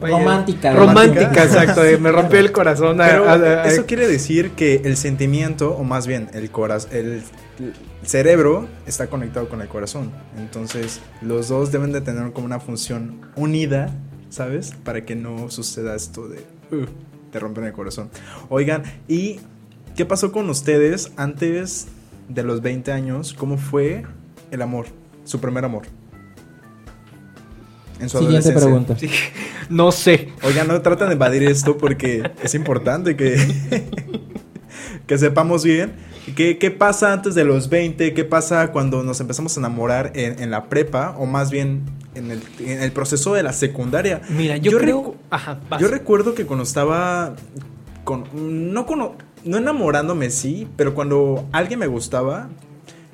Romántica, 0.00 0.72
Romántica, 0.74 1.20
romántica. 1.20 1.44
exacto. 1.44 1.82
de 1.82 1.98
me 1.98 2.10
rompió 2.12 2.38
el 2.40 2.52
corazón. 2.60 3.00
a- 3.00 3.06
Pero 3.06 3.28
a- 3.28 3.32
a- 3.34 3.64
eso 3.66 3.86
quiere 3.86 4.06
decir 4.08 4.50
que 4.52 4.82
el 4.84 4.96
sentimiento, 4.96 5.72
o 5.74 5.84
más 5.84 6.06
bien 6.06 6.28
el 6.34 6.50
corazón, 6.50 6.90
el, 6.92 7.22
el 7.58 7.72
cerebro 8.04 8.66
está 8.86 9.06
conectado 9.06 9.48
con 9.48 9.60
el 9.62 9.68
corazón. 9.68 10.10
Entonces, 10.38 11.00
los 11.22 11.48
dos 11.48 11.70
deben 11.72 11.92
de 11.92 12.00
tener 12.00 12.32
como 12.32 12.46
una 12.46 12.60
función 12.60 13.20
unida, 13.36 13.90
¿sabes? 14.30 14.72
Para 14.84 15.04
que 15.04 15.14
no 15.16 15.50
suceda 15.50 15.94
esto 15.94 16.28
de 16.28 16.38
uh, 16.72 16.84
te 17.30 17.38
rompen 17.38 17.64
el 17.64 17.72
corazón. 17.72 18.10
Oigan, 18.48 18.82
¿y 19.08 19.40
qué 19.96 20.04
pasó 20.04 20.32
con 20.32 20.50
ustedes 20.50 21.12
antes 21.16 21.86
de 22.28 22.42
los 22.42 22.62
20 22.62 22.92
años? 22.92 23.34
¿Cómo 23.34 23.56
fue 23.58 24.04
el 24.50 24.62
amor? 24.62 24.86
Su 25.24 25.40
primer 25.40 25.64
amor. 25.64 25.82
En 28.00 28.08
su 28.08 28.18
Siguiente 28.18 28.48
adolescencia. 28.50 28.60
pregunta. 28.62 28.98
Sí, 28.98 29.08
no 29.70 29.92
sé. 29.92 30.28
Oigan, 30.42 30.66
no 30.68 30.80
tratan 30.82 31.08
de 31.08 31.14
evadir 31.14 31.44
esto 31.44 31.76
porque 31.78 32.30
es 32.42 32.54
importante 32.54 33.16
que, 33.16 33.36
que 35.06 35.18
sepamos 35.18 35.64
bien 35.64 35.92
qué, 36.34 36.58
qué 36.58 36.70
pasa 36.70 37.12
antes 37.12 37.34
de 37.34 37.44
los 37.44 37.68
20, 37.68 38.12
qué 38.14 38.24
pasa 38.24 38.72
cuando 38.72 39.02
nos 39.04 39.20
empezamos 39.20 39.56
a 39.56 39.60
enamorar 39.60 40.12
en, 40.16 40.42
en 40.42 40.50
la 40.50 40.64
prepa 40.68 41.14
o 41.18 41.26
más 41.26 41.50
bien 41.50 41.82
en 42.14 42.30
el, 42.30 42.42
en 42.58 42.82
el 42.82 42.92
proceso 42.92 43.34
de 43.34 43.42
la 43.42 43.52
secundaria. 43.52 44.22
Mira, 44.28 44.56
yo, 44.56 44.72
Yo 44.72 44.78
creo... 44.78 45.02
recu- 45.02 45.14
Ajá. 45.30 45.60
Yo 45.78 45.88
recuerdo 45.88 46.34
que 46.34 46.46
cuando 46.46 46.64
estaba 46.64 47.36
con, 48.04 48.24
no, 48.74 48.86
con, 48.86 49.12
no 49.44 49.58
enamorándome, 49.58 50.30
sí, 50.30 50.68
pero 50.76 50.94
cuando 50.94 51.46
alguien 51.52 51.78
me 51.78 51.86
gustaba, 51.86 52.48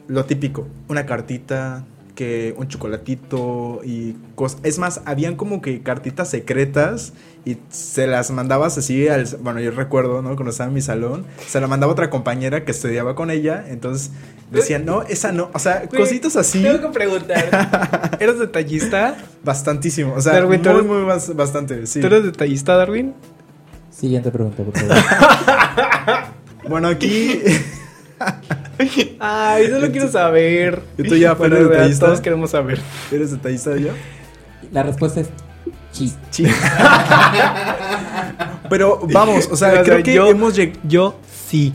lo 0.08 0.24
típico, 0.24 0.66
una 0.88 1.06
cartita, 1.06 1.84
que 2.20 2.54
un 2.58 2.68
chocolatito 2.68 3.80
y 3.82 4.14
cosas. 4.34 4.60
Es 4.62 4.78
más, 4.78 5.00
habían 5.06 5.36
como 5.36 5.62
que 5.62 5.82
cartitas 5.82 6.28
secretas 6.28 7.14
y 7.46 7.56
se 7.70 8.06
las 8.06 8.30
mandabas 8.30 8.76
así 8.76 9.08
al... 9.08 9.24
Bueno, 9.40 9.58
yo 9.60 9.70
recuerdo, 9.70 10.20
¿no? 10.20 10.34
Cuando 10.34 10.50
estaba 10.50 10.68
en 10.68 10.74
mi 10.74 10.82
salón, 10.82 11.24
se 11.46 11.58
la 11.62 11.66
mandaba 11.66 11.92
otra 11.92 12.10
compañera 12.10 12.66
que 12.66 12.72
estudiaba 12.72 13.14
con 13.14 13.30
ella, 13.30 13.64
entonces 13.68 14.10
decían, 14.50 14.84
no, 14.84 15.00
esa 15.04 15.32
no, 15.32 15.50
o 15.54 15.58
sea, 15.58 15.86
Güey, 15.88 16.02
cositas 16.02 16.36
así, 16.36 16.62
Tengo 16.62 16.80
que 16.80 16.88
preguntar. 16.88 18.18
¿Eres 18.20 18.38
detallista? 18.38 19.16
bastantísimo, 19.42 20.12
o 20.12 20.20
sea, 20.20 20.34
Darwin, 20.34 20.60
¿tú 20.60 20.70
muy, 20.84 21.02
bastante, 21.04 21.86
sí. 21.86 22.00
¿Tú 22.00 22.08
eres 22.08 22.24
detallista, 22.24 22.76
Darwin? 22.76 23.14
Siguiente 24.00 24.30
pregunta, 24.30 24.62
por 24.62 24.78
favor. 24.78 24.96
Bueno, 26.68 26.88
aquí... 26.88 27.40
Ay, 29.18 29.64
eso 29.64 29.78
lo 29.80 29.90
quiero 29.90 30.08
saber. 30.10 30.82
¿Y 30.96 31.02
tú 31.08 31.16
ya 31.16 31.32
Bueno, 31.34 31.56
eres 31.56 31.64
de 31.64 31.68
verdad, 31.70 31.82
detallista? 31.82 32.06
Todos 32.06 32.20
queremos 32.20 32.50
saber. 32.50 32.80
¿Eres 33.10 33.32
detallista 33.32 33.76
ya? 33.76 33.92
La 34.72 34.82
respuesta 34.84 35.20
es 35.20 35.28
sí. 35.90 36.14
Sí. 36.30 36.46
Pero 38.70 39.00
vamos, 39.12 39.48
o 39.50 39.56
sea, 39.56 39.70
O 39.70 39.72
sea, 39.74 39.82
creo 39.82 40.02
que 40.02 40.14
yo- 40.14 40.28
hemos 40.28 40.54
llegado... 40.54 40.78
Yo 40.84 41.18
sí. 41.50 41.74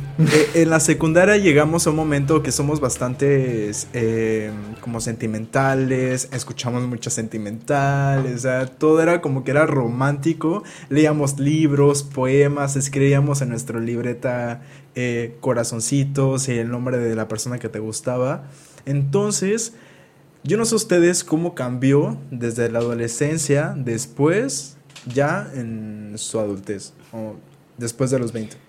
en 0.53 0.69
la 0.69 0.79
secundaria 0.79 1.35
llegamos 1.35 1.85
a 1.85 1.89
un 1.89 1.97
momento 1.97 2.41
que 2.41 2.53
somos 2.53 2.79
bastantes 2.79 3.89
eh, 3.91 4.49
como 4.79 5.01
sentimentales, 5.01 6.29
escuchamos 6.31 6.83
muchas 6.87 7.11
sentimentales, 7.13 8.35
o 8.35 8.39
sea, 8.39 8.65
todo 8.67 9.01
era 9.01 9.19
como 9.19 9.43
que 9.43 9.51
era 9.51 9.65
romántico, 9.65 10.63
leíamos 10.87 11.39
libros, 11.39 12.03
poemas, 12.03 12.77
escribíamos 12.77 13.41
en 13.41 13.49
nuestra 13.49 13.79
libreta 13.81 14.61
eh, 14.95 15.35
corazoncitos 15.41 16.47
y 16.47 16.53
el 16.53 16.69
nombre 16.71 16.97
de 16.97 17.13
la 17.13 17.27
persona 17.27 17.59
que 17.59 17.67
te 17.67 17.79
gustaba. 17.79 18.45
Entonces, 18.85 19.73
yo 20.45 20.55
no 20.55 20.63
sé 20.63 20.75
ustedes 20.75 21.25
cómo 21.25 21.53
cambió 21.53 22.17
desde 22.31 22.71
la 22.71 22.79
adolescencia, 22.79 23.73
después, 23.75 24.77
ya 25.05 25.51
en 25.53 26.13
su 26.15 26.39
adultez, 26.39 26.93
o 27.11 27.35
después 27.77 28.09
de 28.11 28.19
los 28.19 28.31
20. 28.31 28.64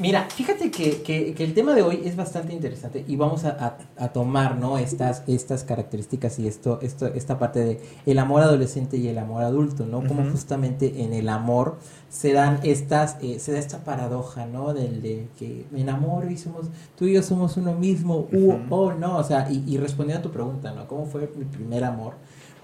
Mira, 0.00 0.28
fíjate 0.30 0.70
que, 0.70 1.02
que- 1.02 1.34
que 1.34 1.42
el 1.42 1.54
tema 1.54 1.74
de 1.74 1.82
hoy 1.82 2.02
es 2.04 2.14
bastante 2.14 2.52
interesante 2.52 3.04
y 3.08 3.16
vamos 3.16 3.44
a, 3.44 3.50
a- 3.50 4.04
a 4.04 4.12
tomar, 4.12 4.56
¿no? 4.56 4.78
Estas, 4.78 5.24
estas 5.26 5.64
características 5.64 6.38
y 6.38 6.46
esto, 6.46 6.78
esto, 6.82 7.06
esta 7.08 7.36
parte 7.40 7.58
de 7.64 7.80
el 8.06 8.20
amor 8.20 8.42
adolescente 8.42 8.96
y 8.96 9.08
el 9.08 9.18
amor 9.18 9.42
adulto, 9.42 9.86
¿no? 9.86 10.06
Como 10.06 10.22
justamente 10.30 11.02
en 11.02 11.12
el 11.14 11.28
amor 11.28 11.78
se 12.10 12.32
dan 12.32 12.60
estas, 12.62 13.16
eh, 13.22 13.40
se 13.40 13.50
da 13.50 13.58
esta 13.58 13.78
paradoja, 13.78 14.46
¿no? 14.46 14.72
Del 14.72 15.02
de 15.02 15.26
que 15.36 15.66
me 15.72 15.80
enamoro 15.80 16.30
y 16.30 16.38
somos, 16.38 16.66
tú 16.96 17.06
y 17.06 17.14
yo 17.14 17.22
somos 17.24 17.56
uno 17.56 17.72
mismo, 17.74 18.28
uh, 18.32 18.54
oh, 18.70 18.92
no, 18.92 19.16
o 19.16 19.24
sea, 19.24 19.50
y, 19.50 19.64
y 19.66 19.78
respondiendo 19.78 20.20
a 20.20 20.22
tu 20.22 20.30
pregunta, 20.30 20.70
¿no? 20.72 20.86
¿Cómo 20.86 21.06
fue 21.06 21.28
mi 21.36 21.44
primer 21.44 21.82
amor? 21.82 22.14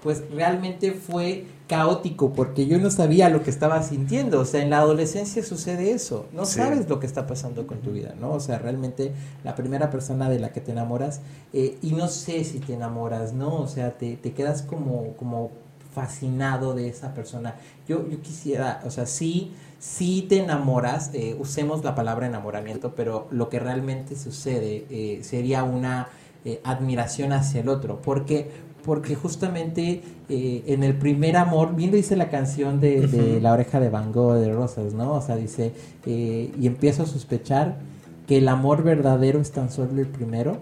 Pues 0.05 0.21
realmente 0.29 0.91
fue 0.91 1.47
caótico 1.67 2.31
porque 2.31 2.67
yo 2.67 2.77
no 2.77 2.91
sabía 2.91 3.27
lo 3.29 3.41
que 3.41 3.49
estaba 3.49 3.81
sintiendo, 3.81 4.39
o 4.39 4.45
sea, 4.45 4.61
en 4.61 4.69
la 4.69 4.77
adolescencia 4.77 5.43
sucede 5.43 5.93
eso, 5.93 6.27
no 6.31 6.45
Sí. 6.45 6.59
sabes 6.59 6.87
lo 6.87 6.99
que 6.99 7.07
está 7.07 7.25
pasando 7.25 7.65
con 7.65 7.79
tu 7.79 7.91
vida, 7.91 8.13
¿no? 8.21 8.31
O 8.33 8.39
sea, 8.39 8.59
realmente 8.59 9.13
la 9.43 9.55
primera 9.55 9.89
persona 9.89 10.29
de 10.29 10.37
la 10.39 10.53
que 10.53 10.61
te 10.61 10.73
enamoras, 10.73 11.21
eh, 11.53 11.79
y 11.81 11.93
no 11.93 12.07
sé 12.07 12.43
si 12.43 12.59
te 12.59 12.75
enamoras, 12.75 13.33
¿no? 13.33 13.55
O 13.55 13.67
sea, 13.67 13.97
te, 13.97 14.15
te 14.15 14.33
quedas 14.33 14.61
como, 14.61 15.13
como 15.17 15.49
fascinado 15.95 16.75
de 16.75 16.87
esa 16.87 17.15
persona. 17.15 17.55
Yo, 17.87 18.07
yo 18.07 18.21
quisiera, 18.21 18.81
o 18.85 18.91
sea, 18.91 19.07
sí, 19.07 19.53
sí 19.79 20.23
te 20.29 20.37
enamoras, 20.43 21.09
eh, 21.13 21.35
usemos 21.39 21.83
la 21.83 21.95
palabra 21.95 22.27
enamoramiento, 22.27 22.93
pero 22.93 23.27
lo 23.31 23.49
que 23.49 23.57
realmente 23.59 24.15
sucede 24.15 24.85
eh, 24.91 25.21
sería 25.23 25.63
una 25.63 26.09
eh, 26.47 26.61
admiración 26.63 27.33
hacia 27.33 27.61
el 27.61 27.69
otro, 27.69 28.01
porque 28.03 28.51
porque 28.85 29.15
justamente 29.15 30.03
eh, 30.29 30.63
en 30.67 30.83
el 30.83 30.95
primer 30.95 31.37
amor, 31.37 31.75
bien 31.75 31.91
dice 31.91 32.15
la 32.15 32.29
canción 32.29 32.79
de, 32.79 33.07
de. 33.07 33.41
La 33.41 33.51
oreja 33.51 33.79
de 33.79 33.89
Van 33.89 34.11
Gogh 34.11 34.35
de 34.35 34.53
Rosas, 34.53 34.93
¿no? 34.93 35.13
O 35.13 35.21
sea, 35.21 35.35
dice, 35.35 35.73
eh, 36.05 36.53
y 36.59 36.67
empiezo 36.67 37.03
a 37.03 37.05
sospechar 37.07 37.79
que 38.27 38.37
el 38.37 38.47
amor 38.47 38.83
verdadero 38.83 39.39
es 39.39 39.51
tan 39.51 39.71
solo 39.71 39.99
el 39.99 40.07
primero, 40.07 40.57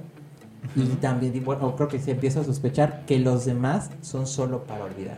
y 0.75 0.85
también, 0.95 1.43
bueno, 1.43 1.75
creo 1.75 1.89
que 1.89 1.99
se 1.99 2.11
empieza 2.11 2.39
a 2.39 2.43
sospechar 2.45 3.05
que 3.05 3.19
los 3.19 3.45
demás 3.45 3.89
son 4.01 4.25
solo 4.25 4.63
para 4.63 4.85
olvidar. 4.85 5.17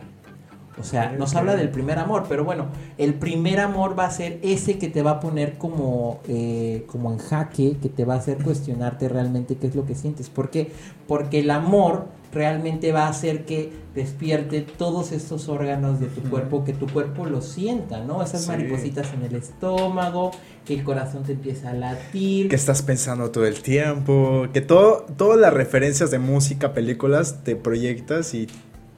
O 0.78 0.84
sea, 0.84 1.12
nos 1.12 1.34
habla 1.34 1.56
del 1.56 1.70
primer 1.70 1.98
amor, 1.98 2.24
pero 2.28 2.44
bueno, 2.44 2.66
el 2.98 3.14
primer 3.14 3.60
amor 3.60 3.98
va 3.98 4.04
a 4.04 4.10
ser 4.10 4.38
ese 4.42 4.78
que 4.78 4.88
te 4.88 5.02
va 5.02 5.12
a 5.12 5.20
poner 5.20 5.56
como, 5.56 6.20
eh, 6.28 6.84
como 6.88 7.10
en 7.12 7.18
jaque, 7.18 7.78
que 7.80 7.88
te 7.88 8.04
va 8.04 8.14
a 8.14 8.18
hacer 8.18 8.42
cuestionarte 8.42 9.08
realmente 9.08 9.56
qué 9.56 9.68
es 9.68 9.74
lo 9.74 9.86
que 9.86 9.94
sientes. 9.94 10.28
¿Por 10.28 10.50
qué? 10.50 10.72
Porque 11.08 11.38
el 11.38 11.50
amor 11.50 12.08
realmente 12.36 12.92
va 12.92 13.06
a 13.06 13.08
hacer 13.08 13.44
que 13.46 13.72
despierte 13.94 14.60
todos 14.60 15.10
estos 15.10 15.48
órganos 15.48 15.98
de 15.98 16.06
tu 16.06 16.20
cuerpo, 16.28 16.64
que 16.64 16.72
tu 16.74 16.86
cuerpo 16.86 17.24
lo 17.24 17.40
sienta, 17.40 18.04
¿no? 18.04 18.22
Esas 18.22 18.42
Sí. 18.42 18.48
maripositas 18.48 19.08
en 19.14 19.22
el 19.24 19.34
estómago, 19.34 20.30
que 20.66 20.74
el 20.74 20.84
corazón 20.84 21.22
te 21.24 21.32
empieza 21.32 21.70
a 21.70 21.72
latir. 21.72 22.48
Que 22.48 22.56
estás 22.56 22.82
pensando 22.82 23.30
todo 23.30 23.46
el 23.46 23.62
tiempo, 23.62 24.46
que 24.52 24.60
todo, 24.60 25.06
todas 25.16 25.40
las 25.40 25.52
referencias 25.54 26.10
de 26.10 26.18
música, 26.18 26.74
películas, 26.74 27.42
te 27.42 27.56
proyectas 27.56 28.34
y 28.34 28.46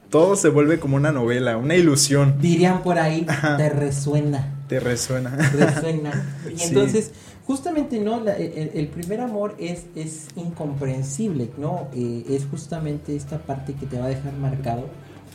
todo 0.09 0.35
se 0.35 0.49
vuelve 0.49 0.79
como 0.79 0.97
una 0.97 1.11
novela, 1.11 1.55
una 1.57 1.75
ilusión. 1.75 2.35
Dirían 2.41 2.81
por 2.83 2.99
ahí, 2.99 3.25
Ajá. 3.29 3.55
te 3.57 3.69
resuena. 3.69 4.55
Te 4.67 4.79
resuena. 4.79 5.35
resuena. 5.35 6.35
Y 6.53 6.57
Sí. 6.59 6.73
Justamente, 7.49 7.99
¿no? 7.99 8.19
La- 8.23 8.35
el, 8.37 8.69
el 8.75 8.87
primer 8.89 9.21
amor 9.21 9.55
es, 9.57 9.87
es 9.95 10.27
incomprensible, 10.35 11.49
¿no? 11.57 11.87
Eh, 11.95 12.23
es 12.29 12.45
justamente 12.45 13.15
esta 13.15 13.39
parte 13.39 13.73
que 13.73 13.87
te 13.87 13.97
va 13.97 14.05
a 14.05 14.09
dejar 14.09 14.33
marcado. 14.33 14.83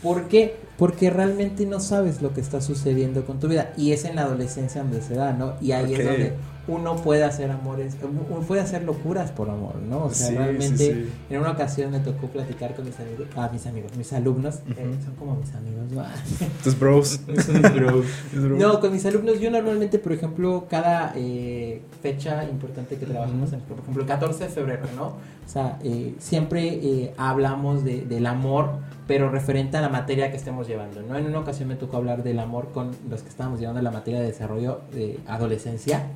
¿Por 0.01 0.29
qué? 0.29 0.55
Porque 0.79 1.11
realmente 1.11 1.67
no 1.67 1.81
sabes 1.81 2.23
lo 2.23 2.33
que 2.33 2.41
está 2.41 2.61
sucediendo 2.61 3.25
con 3.27 3.41
tu 3.41 3.49
vida. 3.49 3.73
Y 3.77 3.91
es 3.93 4.05
en 4.05 4.15
la 4.17 4.23
adolescencia 4.23 4.83
donde 4.83 5.03
se 5.03 5.15
da, 5.15 5.33
¿no? 5.33 5.55
Y 5.61 5.73
ahí 5.73 5.95
es 5.95 5.99
donde 6.05 6.33
uno 6.67 6.97
puede 6.97 7.25
hacer 7.25 7.51
amores, 7.51 7.95
uno 8.03 8.41
puede 8.41 8.63
hacer 8.63 8.85
locuras 8.85 9.31
por 9.33 9.51
amor, 9.51 9.77
¿no? 9.77 10.05
O 10.05 10.11
sea, 10.11 10.29
Sí, 10.29 10.35
realmente 10.35 10.77
sí, 10.79 10.93
sí. 10.93 11.13
en 11.35 11.41
una 11.41 11.51
ocasión 11.51 11.91
me 11.91 12.01
tocó 12.01 12.27
platicar 12.29 12.75
con 12.75 12.87
mis 12.87 12.99
amigos, 12.99 13.27
ah, 13.37 13.51
mis 13.53 13.67
amigos, 13.67 13.97
mis 13.97 14.13
alumnos, 14.15 14.61
eh, 14.77 14.95
son 15.05 15.15
como 15.17 15.37
mis 15.37 15.53
amigos, 15.55 15.91
¿no? 15.93 16.03
Tus 16.65 16.79
bros. 16.79 17.21
Son 17.45 17.61
mis 17.61 17.75
bros. 17.75 18.07
Tus 18.33 18.43
bros. 18.43 18.59
No, 18.59 18.81
con 18.81 18.93
mis 18.93 19.05
alumnos 19.05 19.41
yo 19.41 19.51
normalmente, 19.51 19.99
por 19.99 20.13
ejemplo, 20.13 20.67
cada 20.71 21.13
eh, 21.17 21.83
fecha 22.03 22.45
importante 22.45 22.97
que 22.97 23.07
trabajamos, 23.07 23.51
por 23.51 23.79
ejemplo, 23.81 24.03
el 24.03 24.09
14 24.09 24.45
de 24.45 24.51
febrero, 24.51 24.85
¿no? 24.97 25.07
O 25.09 25.49
sea, 25.49 25.79
eh, 25.85 26.15
siempre 26.19 26.67
eh, 26.69 27.15
hablamos 27.19 27.85
de- 27.85 28.01
del 28.07 28.25
amor, 28.27 28.71
pero 29.07 29.29
referente 29.31 29.77
a 29.77 29.83
la 29.83 29.91
materia 29.91 30.31
que 30.31 30.39
estemos 30.39 30.67
llevando, 30.67 31.03
¿no? 31.03 31.17
En 31.19 31.27
una 31.27 31.41
ocasión 31.41 31.69
me 31.69 31.75
tocó 31.77 31.99
hablar 31.99 32.23
del 32.23 32.39
amor 32.39 32.71
con 32.73 32.93
los 33.11 33.21
que 33.21 33.29
estábamos 33.29 33.61
llevando 33.61 33.83
la 33.83 33.91
materia 33.91 34.21
de 34.21 34.27
desarrollo 34.29 34.81
de 34.95 35.21
adolescencia, 35.27 36.07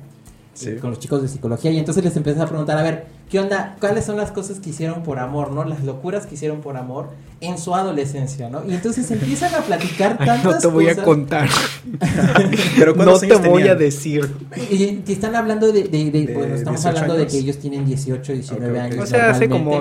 Sí. 0.59 0.75
con 0.75 0.89
los 0.89 0.99
chicos 0.99 1.21
de 1.21 1.27
psicología, 1.27 1.71
y 1.71 1.77
entonces 1.79 2.03
les 2.03 2.15
empecé 2.17 2.41
a 2.41 2.45
preguntar, 2.45 2.77
a 2.77 2.83
ver, 2.83 3.05
¿qué 3.29 3.39
onda? 3.39 3.75
¿Cuáles 3.79 4.05
son 4.05 4.17
las 4.17 4.31
cosas 4.31 4.59
que 4.59 4.71
hicieron 4.71 5.03
por 5.03 5.19
amor, 5.19 5.51
no? 5.51 5.63
Las 5.63 5.83
locuras 5.83 6.25
que 6.25 6.35
hicieron 6.35 6.59
por 6.61 6.75
amor 6.77 7.09
en 7.41 7.57
su 7.57 7.73
adolescencia, 7.73 8.49
¿no? 8.49 8.63
Y 8.67 8.73
entonces 8.73 9.09
empiezan 9.11 9.53
a 9.55 9.59
platicar 9.59 10.17
tantas 10.25 10.43
no 10.43 10.57
te 10.57 10.67
voy 10.67 10.85
a 10.87 10.91
cosas. 10.91 11.05
contar. 11.05 11.49
Pero 12.77 12.91
No 12.95 13.03
¿cuántos 13.03 13.21
te 13.21 13.35
voy 13.35 13.67
a 13.67 13.75
decir. 13.75 14.29
Y 14.69 14.97
que 14.97 15.13
están 15.13 15.35
hablando 15.35 15.71
de, 15.71 15.83
de, 15.83 16.11
de- 16.11 16.25
¿De 16.25 16.33
bueno, 16.33 16.55
estamos 16.55 16.81
18 16.81 16.89
hablando 16.89 17.15
de 17.15 17.27
que 17.27 17.37
ellos 17.37 17.57
tienen 17.57 17.85
18, 17.85 18.33
19 18.33 18.65
Ok, 18.71 18.75
ok. 18.77 18.81
años. 18.83 19.03
O 19.03 19.07
sea, 19.07 19.29
hace 19.31 19.49
como, 19.49 19.71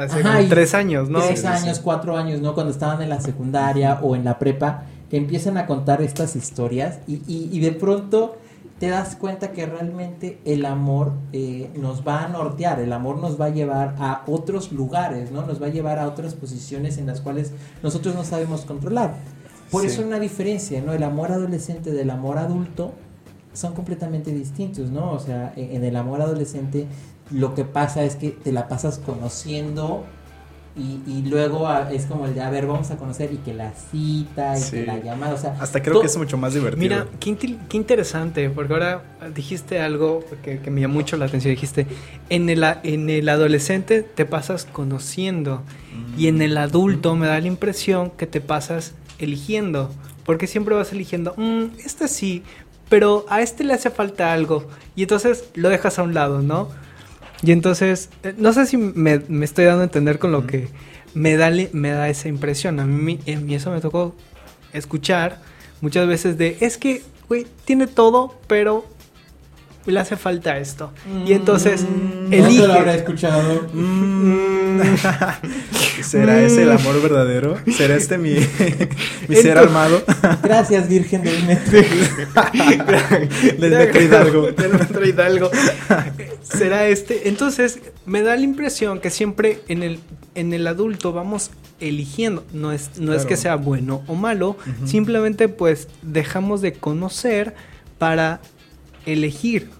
hace 0.00 0.20
Ajá, 0.20 0.36
como 0.38 0.48
tres 0.48 0.74
años, 0.74 1.08
¿no? 1.08 1.20
Tres 1.20 1.44
años, 1.44 1.80
cuatro 1.80 2.16
años, 2.16 2.40
¿no? 2.40 2.54
Cuando 2.54 2.72
estaban 2.72 3.02
en 3.02 3.08
la 3.10 3.20
secundaria 3.20 3.98
o 4.02 4.16
en 4.16 4.24
la 4.24 4.38
prepa, 4.38 4.84
que 5.10 5.16
empiezan 5.16 5.56
a 5.56 5.66
contar 5.66 6.02
estas 6.02 6.36
historias 6.36 6.98
y, 7.06 7.14
y, 7.26 7.48
y 7.52 7.60
de 7.60 7.72
pronto 7.72 8.36
te 8.78 8.88
das 8.88 9.16
cuenta 9.16 9.50
que 9.52 9.66
realmente 9.66 10.38
el 10.44 10.64
amor 10.64 11.12
eh, 11.32 11.70
nos 11.76 12.06
va 12.06 12.24
a 12.24 12.28
nortear, 12.28 12.78
el 12.80 12.92
amor 12.92 13.18
nos 13.18 13.40
va 13.40 13.46
a 13.46 13.50
llevar 13.50 13.96
a 13.98 14.22
otros 14.26 14.70
lugares, 14.72 15.32
¿no? 15.32 15.44
Nos 15.44 15.60
va 15.60 15.66
a 15.66 15.70
llevar 15.70 15.98
a 15.98 16.06
otras 16.06 16.34
posiciones 16.34 16.96
en 16.98 17.06
las 17.06 17.20
cuales 17.20 17.52
nosotros 17.82 18.14
no 18.14 18.22
sabemos 18.24 18.62
controlar. 18.62 19.14
Por 19.70 19.82
Sí. 19.82 19.88
eso 19.88 20.02
una 20.02 20.20
diferencia, 20.20 20.80
¿no? 20.80 20.92
El 20.92 21.02
amor 21.02 21.32
adolescente 21.32 21.90
del 21.90 22.10
amor 22.10 22.38
adulto 22.38 22.92
son 23.52 23.74
completamente 23.74 24.32
distintos, 24.32 24.90
¿no? 24.90 25.10
O 25.12 25.18
sea, 25.18 25.52
en 25.56 25.76
en 25.76 25.84
el 25.84 25.96
amor 25.96 26.22
adolescente 26.22 26.86
lo 27.30 27.54
que 27.54 27.64
pasa 27.64 28.04
es 28.04 28.14
que 28.16 28.30
te 28.30 28.52
la 28.52 28.68
pasas 28.68 28.98
conociendo 28.98 30.04
y, 30.78 31.02
y 31.10 31.22
luego 31.28 31.66
a- 31.66 31.92
es 31.92 32.06
como 32.06 32.26
el 32.26 32.34
de, 32.34 32.40
a 32.40 32.50
ver, 32.50 32.66
vamos 32.66 32.90
a 32.90 32.96
conocer 32.96 33.32
y 33.32 33.36
que 33.38 33.52
la 33.52 33.72
cita 33.72 34.56
y 34.56 34.60
Sí. 34.60 34.70
que 34.76 34.86
la 34.86 34.98
llamada, 34.98 35.34
o 35.34 35.38
sea... 35.38 35.56
Hasta 35.60 35.82
creo 35.82 35.94
to- 35.94 36.00
que 36.02 36.06
es 36.06 36.16
mucho 36.16 36.36
más 36.38 36.54
divertido. 36.54 36.80
Mira, 36.80 37.06
qué, 37.20 37.76
interesante, 37.76 38.48
porque 38.50 38.72
ahora 38.72 39.02
dijiste 39.34 39.80
algo 39.80 40.24
que, 40.42 40.60
que 40.60 40.70
me 40.70 40.80
llamó 40.80 40.94
mucho 40.94 41.16
la 41.16 41.26
atención. 41.26 41.52
Dijiste, 41.52 41.86
en 42.30 42.48
el, 42.48 42.62
a- 42.64 42.80
en 42.84 43.10
el 43.10 43.28
adolescente 43.28 44.02
te 44.02 44.24
pasas 44.24 44.64
conociendo 44.64 45.62
y 46.16 46.28
en 46.28 46.42
el 46.42 46.56
adulto 46.56 47.14
me 47.16 47.26
da 47.26 47.40
la 47.40 47.46
impresión 47.48 48.10
que 48.10 48.26
te 48.26 48.40
pasas 48.40 48.94
eligiendo, 49.18 49.90
porque 50.24 50.46
siempre 50.46 50.74
vas 50.74 50.92
eligiendo, 50.92 51.34
"Mm, 51.36 51.64
este 51.84 52.06
sí, 52.08 52.42
pero 52.88 53.26
a 53.28 53.40
este 53.42 53.64
le 53.64 53.74
hace 53.74 53.90
falta 53.90 54.32
algo 54.32 54.66
y 54.96 55.02
entonces 55.02 55.44
lo 55.54 55.68
dejas 55.68 55.98
a 55.98 56.02
un 56.02 56.14
lado, 56.14 56.40
¿no? 56.40 56.68
Y 57.42 57.52
entonces, 57.52 58.10
eh, 58.22 58.34
no 58.36 58.52
sé 58.52 58.66
si 58.66 58.76
me, 58.76 59.20
me 59.28 59.44
estoy 59.44 59.64
dando 59.64 59.82
a 59.82 59.84
entender 59.84 60.18
con 60.18 60.32
lo 60.32 60.46
que 60.46 60.68
me 61.14 61.36
da, 61.36 61.50
me 61.72 61.90
da 61.90 62.08
esa 62.08 62.28
impresión. 62.28 62.80
A 62.80 62.84
mí, 62.84 63.20
a 63.26 63.38
mí 63.38 63.54
eso 63.54 63.70
me 63.70 63.80
tocó 63.80 64.14
escuchar 64.72 65.40
muchas 65.80 66.06
veces 66.06 66.38
de, 66.38 66.56
es 66.60 66.78
que, 66.78 67.02
güey, 67.28 67.46
tiene 67.64 67.86
todo, 67.86 68.34
pero 68.46 68.84
le 69.86 70.00
hace 70.00 70.16
falta 70.16 70.58
esto. 70.58 70.90
Y 71.26 71.32
entonces, 71.32 71.82
Mm, 71.82 72.32
elige. 72.32 72.42
¿dónde 72.58 72.66
lo 72.68 72.74
habrá 72.74 72.94
escuchado? 72.94 73.66
Mm. 73.72 74.78
¿Será 76.02 76.40
ese 76.42 76.62
el 76.62 76.72
amor 76.72 77.00
verdadero? 77.02 77.56
¿Será 77.76 77.96
este 77.96 78.18
mi, 78.18 78.30
mi 78.34 78.38
ser 78.38 78.88
Entonces- 79.28 79.56
armado? 79.56 80.02
Gracias, 80.42 80.88
Virgen 80.88 81.22
del 81.22 81.42
Metro. 81.44 81.80
Del 83.58 83.70
Metro 83.72 84.00
Hidalgo. 84.02 84.52
Del 84.52 84.72
Metro 84.74 85.06
Hidalgo. 85.06 85.50
Será 86.42 86.86
este. 86.86 87.28
Entonces, 87.28 87.78
me 88.06 88.22
da 88.22 88.36
la 88.36 88.42
impresión 88.42 89.00
que 89.00 89.10
siempre 89.10 89.60
en 89.68 89.82
el, 89.82 89.98
en 90.34 90.52
el 90.52 90.66
adulto 90.66 91.12
vamos 91.12 91.50
eligiendo. 91.80 92.44
No 92.52 92.72
es, 92.72 92.98
no 92.98 93.12
es 93.14 93.24
que 93.26 93.36
sea 93.36 93.56
bueno 93.56 94.02
o 94.06 94.14
malo. 94.14 94.56
Simplemente, 94.84 95.48
pues, 95.48 95.88
dejamos 96.02 96.60
de 96.60 96.72
conocer 96.74 97.54
para 97.98 98.40
elegir. 99.06 99.70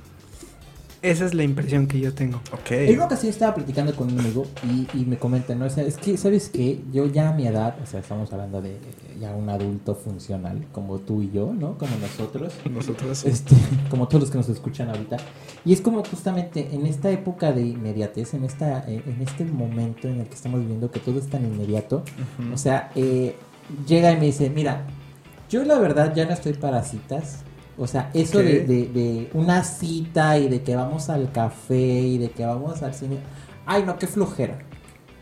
Esa 1.01 1.27
es 1.27 1.35
la 1.35 1.45
impresión 1.45 1.87
que 1.87 2.01
yo 2.01 2.13
tengo. 2.13 2.41
En 2.71 2.95
una 2.95 3.05
Ok. 3.05 3.07
ocasión 3.07 3.31
estaba 3.31 3.55
platicando 3.55 3.95
con 3.95 4.13
un 4.13 4.19
amigo 4.19 4.47
y, 4.65 4.89
y 4.99 5.05
me 5.05 5.17
comenta, 5.17 5.55
¿no? 5.55 5.67
O 5.67 5.71
sea, 5.71 5.85
es 5.85 5.97
que, 5.97 6.17
¿sabes 6.17 6.49
qué? 6.49 6.81
Yo 6.93 7.07
ya 7.07 7.29
a 7.29 7.33
mi 7.33 7.47
edad, 7.47 7.77
o 7.81 7.87
sea, 7.87 8.01
estamos 8.01 8.33
hablando 8.33 8.61
de 8.61 8.73
eh, 8.73 8.79
ya 9.21 9.31
un 9.33 9.49
adulto 9.49 9.95
funcional, 9.95 10.67
como 10.73 10.99
tú 10.99 11.23
y 11.23 11.31
yo, 11.31 11.53
¿no? 11.53 11.79
Como 11.79 11.93
nosotros. 11.99 12.53
Nosotros. 12.69 13.25
Este, 13.25 13.55
como 13.91 14.09
todos 14.09 14.23
los 14.23 14.31
que 14.33 14.39
nos 14.39 14.49
escuchan 14.49 14.89
ahorita. 14.89 15.19
Y 15.65 15.73
es 15.73 15.81
como 15.81 16.03
justamente 16.05 16.69
en 16.73 16.85
esta 16.87 17.11
época 17.11 17.53
de 17.53 17.63
inmediatez, 17.63 18.35
en, 18.35 18.43
esta, 18.45 18.81
eh, 18.91 19.01
en 19.07 19.23
este 19.23 19.45
momento 19.45 20.09
en 20.09 20.21
el 20.21 20.27
que 20.27 20.35
estamos 20.35 20.61
viviendo 20.61 20.91
que 20.91 20.99
todo 20.99 21.19
es 21.21 21.29
tan 21.29 21.45
inmediato, 21.45 22.03
o 22.53 22.57
sea, 22.59 22.91
eh, 22.97 23.37
llega 23.87 24.11
y 24.13 24.17
me 24.17 24.27
dice, 24.27 24.51
mira, 24.51 24.85
yo 25.49 25.63
la 25.65 25.79
verdad 25.79 26.13
ya 26.15 26.25
no 26.25 26.33
estoy 26.33 26.55
para 26.55 26.83
citas, 26.83 27.45
O 27.79 27.87
sea, 27.87 28.11
eso 28.15 28.39
de, 28.39 28.61
de- 28.65 28.87
de 28.89 29.31
una 29.35 29.63
cita 29.65 30.37
y 30.39 30.49
de 30.49 30.63
que 30.63 30.75
vamos 30.77 31.09
al 31.11 31.31
café 31.33 31.77
y 32.01 32.19
de 32.19 32.31
que 32.31 32.45
vamos 32.45 32.83
al 32.83 32.95
cine. 32.95 33.19
Ay, 33.67 33.85
no, 33.87 33.99
qué 33.99 34.07
flojera. 34.07 34.59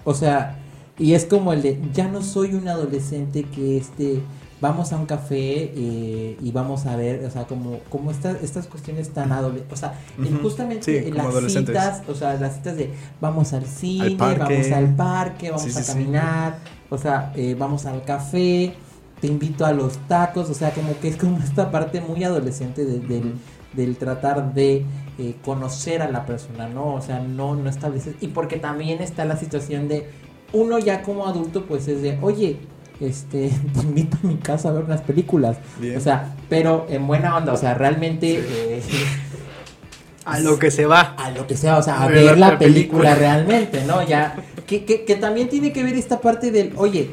O 0.04 0.14
sea, 0.14 0.58
y 0.98 1.12
es 1.14 1.26
como 1.26 1.52
el 1.52 1.62
de, 1.62 1.80
ya 1.92 2.08
no 2.08 2.22
soy 2.22 2.54
un 2.54 2.66
adolescente 2.68 3.42
que 3.44 3.76
este, 3.76 4.20
vamos 4.60 4.92
a 4.92 4.96
un 4.96 5.04
café 5.04 5.70
eh, 5.76 6.38
y 6.40 6.50
vamos 6.52 6.86
a 6.86 6.96
ver, 6.96 7.24
o 7.26 7.30
sea, 7.30 7.44
como, 7.46 7.80
como 7.90 8.10
estas, 8.10 8.42
estas 8.42 8.66
cuestiones 8.68 9.10
tan 9.10 9.32
adolescentes. 9.32 9.72
O 9.74 9.76
sea, 9.76 9.98
Ujú. 10.18 10.38
justamente 10.42 11.04
Sí, 11.04 11.10
las 11.10 11.52
citas, 11.52 12.02
o 12.08 12.14
sea, 12.14 12.34
las 12.34 12.54
citas 12.54 12.76
de 12.76 12.90
vamos 13.20 13.52
al 13.52 13.66
cine, 13.66 14.16
vamos 14.16 14.70
al 14.72 14.94
parque, 14.96 15.50
vamos 15.50 15.64
sí, 15.70 15.78
a 15.78 15.82
sí. 15.82 15.92
caminar, 15.92 16.58
o 16.88 16.96
sea, 16.96 17.32
eh, 17.36 17.54
vamos 17.58 17.84
al 17.84 18.02
café, 18.04 18.72
te 19.20 19.26
invito 19.28 19.64
a 19.64 19.72
los 19.72 19.96
tacos, 20.08 20.50
o 20.50 20.54
sea, 20.54 20.70
como 20.72 20.98
que 21.00 21.08
es 21.08 21.16
como 21.16 21.38
esta 21.44 21.70
parte 21.70 22.00
muy 22.00 22.22
adolescente 22.24 22.84
de- 22.84 23.00
del, 23.00 23.34
del 23.72 23.96
tratar 23.96 24.54
de 24.54 24.84
eh, 25.18 25.34
conocer 25.44 26.02
a 26.02 26.10
la 26.10 26.26
persona, 26.26 26.68
¿no? 26.68 26.94
O 26.94 27.00
sea, 27.00 27.20
no, 27.20 27.54
no 27.56 27.68
estableces. 27.70 28.14
Y 28.20 28.28
porque 28.28 28.56
también 28.56 29.00
está 29.02 29.24
la 29.24 29.36
situación 29.36 29.88
de 29.88 30.08
uno 30.52 30.78
ya 30.78 31.02
como 31.02 31.26
adulto, 31.26 31.64
pues 31.66 31.88
es 31.88 32.02
de, 32.02 32.18
oye, 32.22 32.58
este, 33.00 33.50
te 33.74 33.80
invito 33.80 34.16
a 34.22 34.26
mi 34.26 34.36
casa 34.36 34.68
a 34.68 34.72
ver 34.72 34.84
unas 34.84 35.00
películas. 35.02 35.58
Bien. 35.80 35.96
O 35.96 36.00
sea, 36.00 36.34
pero 36.48 36.86
en 36.88 37.06
buena 37.06 37.36
onda, 37.36 37.52
o 37.52 37.56
sea, 37.56 37.74
realmente 37.74 38.38
eh, 38.48 38.82
A 40.24 40.40
lo 40.40 40.58
que 40.58 40.70
se 40.72 40.86
va. 40.86 41.14
a 41.18 41.30
lo 41.30 41.46
que 41.46 41.56
sea, 41.56 41.78
o 41.78 41.82
sea, 41.82 42.02
a 42.02 42.08
ver, 42.08 42.24
ver 42.24 42.38
la, 42.38 42.50
la 42.52 42.58
película, 42.58 43.10
película. 43.10 43.14
realmente, 43.14 43.84
¿no? 43.84 44.02
Ya, 44.04 44.34
que, 44.66 44.84
que, 44.84 45.04
que 45.04 45.14
también 45.14 45.48
tiene 45.48 45.72
que 45.72 45.84
ver 45.84 45.94
esta 45.94 46.20
parte 46.20 46.50
del, 46.50 46.72
oye, 46.76 47.10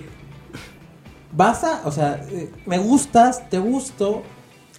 vas 1.36 1.64
a, 1.64 1.82
o 1.86 1.92
sea, 1.92 2.26
eh, 2.30 2.52
me 2.66 2.78
gustas, 2.78 3.50
te 3.50 3.60
gusto. 3.60 4.24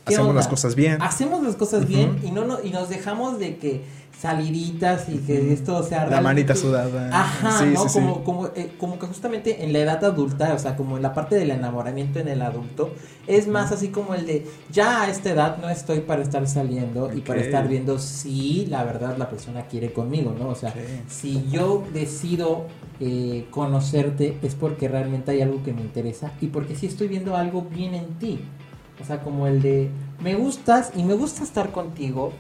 ¿qué 0.04 0.14
Hacemos 0.14 0.30
onda? 0.30 0.40
las 0.40 0.48
cosas 0.48 0.74
bien. 0.74 1.00
Hacemos 1.00 1.42
las 1.42 1.56
cosas 1.56 1.86
bien 1.88 2.20
y 2.22 2.30
no, 2.30 2.44
no 2.44 2.62
y 2.62 2.70
nos 2.70 2.88
dejamos 2.88 3.38
de 3.38 3.56
que 3.56 3.84
saliditas 4.20 5.08
y 5.08 5.18
que 5.18 5.52
esto 5.52 5.82
sea 5.82 6.06
La 6.06 6.20
manita 6.20 6.54
sudada. 6.54 7.10
Ajá, 7.12 7.58
Sí, 7.58 7.72
¿no? 7.74 7.82
sí, 7.82 7.88
sí. 7.88 7.98
como, 7.98 8.24
como, 8.24 8.46
eh, 8.48 8.72
como 8.78 8.98
que 8.98 9.06
justamente 9.06 9.64
en 9.64 9.72
la 9.72 9.80
edad 9.80 10.04
adulta, 10.04 10.54
o 10.54 10.58
sea, 10.58 10.76
como 10.76 10.96
en 10.96 11.02
la 11.02 11.12
parte 11.12 11.36
del 11.36 11.50
enamoramiento 11.50 12.20
en 12.20 12.28
el 12.28 12.40
adulto, 12.42 12.92
es 13.26 13.48
más 13.48 13.72
así 13.72 13.88
como 13.88 14.14
el 14.14 14.26
de, 14.26 14.46
ya 14.70 15.02
a 15.02 15.10
esta 15.10 15.30
edad 15.30 15.58
no 15.58 15.68
estoy 15.68 16.00
para 16.00 16.22
estar 16.22 16.46
saliendo 16.46 17.12
y 17.12 17.20
para 17.20 17.40
estar 17.40 17.68
viendo 17.68 17.98
si 17.98 18.66
la 18.66 18.84
verdad 18.84 19.16
la 19.18 19.28
persona 19.28 19.66
quiere 19.66 19.92
conmigo, 19.92 20.34
¿no? 20.38 20.48
O 20.48 20.54
sea, 20.54 20.72
si 21.08 21.46
yo 21.50 21.84
decido 21.92 22.66
eh, 23.00 23.46
conocerte 23.50 24.38
es 24.42 24.54
porque 24.54 24.88
realmente 24.88 25.32
hay 25.32 25.42
algo 25.42 25.62
que 25.62 25.72
me 25.72 25.80
interesa 25.80 26.32
y 26.40 26.46
porque 26.46 26.76
sí 26.76 26.86
estoy 26.86 27.08
viendo 27.08 27.36
algo 27.36 27.62
bien 27.62 27.94
en 27.94 28.06
ti. 28.18 28.40
O 29.02 29.04
sea, 29.04 29.20
como 29.22 29.46
el 29.46 29.60
de, 29.60 29.90
me 30.22 30.34
gustas 30.34 30.92
y 30.96 31.02
me 31.02 31.14
gusta 31.14 31.42
estar 31.42 31.72
contigo 31.72 32.32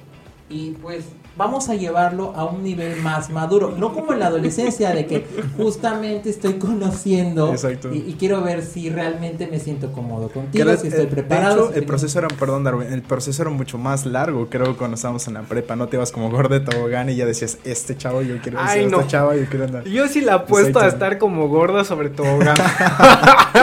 y 0.48 0.70
pues 0.72 1.04
vamos 1.36 1.68
a 1.68 1.74
llevarlo 1.74 2.32
a 2.36 2.44
un 2.44 2.62
nivel 2.62 2.96
más 3.02 3.30
maduro. 3.30 3.74
No 3.76 3.92
como 3.92 4.12
en 4.12 4.20
la 4.20 4.26
adolescencia 4.28 4.90
de 4.92 5.06
que 5.06 5.26
justamente 5.56 6.30
estoy 6.30 6.54
conociendo 6.54 7.50
Exacto. 7.52 7.92
y, 7.92 7.98
y 8.08 8.16
quiero 8.18 8.40
ver 8.42 8.62
si 8.64 8.88
realmente 8.90 9.46
me 9.46 9.58
siento 9.58 9.90
cómodo 9.92 10.28
contigo, 10.28 10.76
si 10.76 10.88
estoy 10.88 11.04
eh, 11.04 11.08
preparado. 11.08 11.54
De 11.54 11.60
hecho, 11.62 11.66
si 11.72 11.74
el 11.74 11.80
tengo- 11.82 11.86
proceso 11.88 12.18
era, 12.20 12.28
perdón, 12.28 12.64
Darwin, 12.64 12.92
el 12.92 13.02
proceso 13.02 13.42
era 13.42 13.50
mucho 13.50 13.78
más 13.78 14.06
largo, 14.06 14.48
creo, 14.48 14.76
cuando 14.76 14.94
estábamos 14.94 15.26
en 15.28 15.34
la 15.34 15.42
prepa. 15.42 15.74
No 15.76 15.88
te 15.88 15.96
ibas 15.96 16.12
como 16.12 16.30
gordo 16.30 16.58
de 16.58 16.60
tobogán 16.60 17.10
y 17.10 17.16
ya 17.16 17.26
decías, 17.26 17.58
este 17.64 17.96
chavo 17.96 18.22
yo 18.22 18.38
quiero 18.42 18.58
Ay, 18.60 18.82
ser, 18.82 18.90
no. 18.90 18.98
esta 19.00 19.10
chava 19.10 19.36
yo 19.36 19.44
quiero 19.46 19.64
andar. 19.64 19.84
Yo 19.84 20.06
sí 20.08 20.20
la 20.20 20.34
apuesto 20.34 20.78
a 20.78 20.84
Exacto. 20.84 21.04
estar 21.06 21.18
como 21.18 21.48
gorda 21.48 21.84
sobre 21.84 22.10
tobogán. 22.10 22.54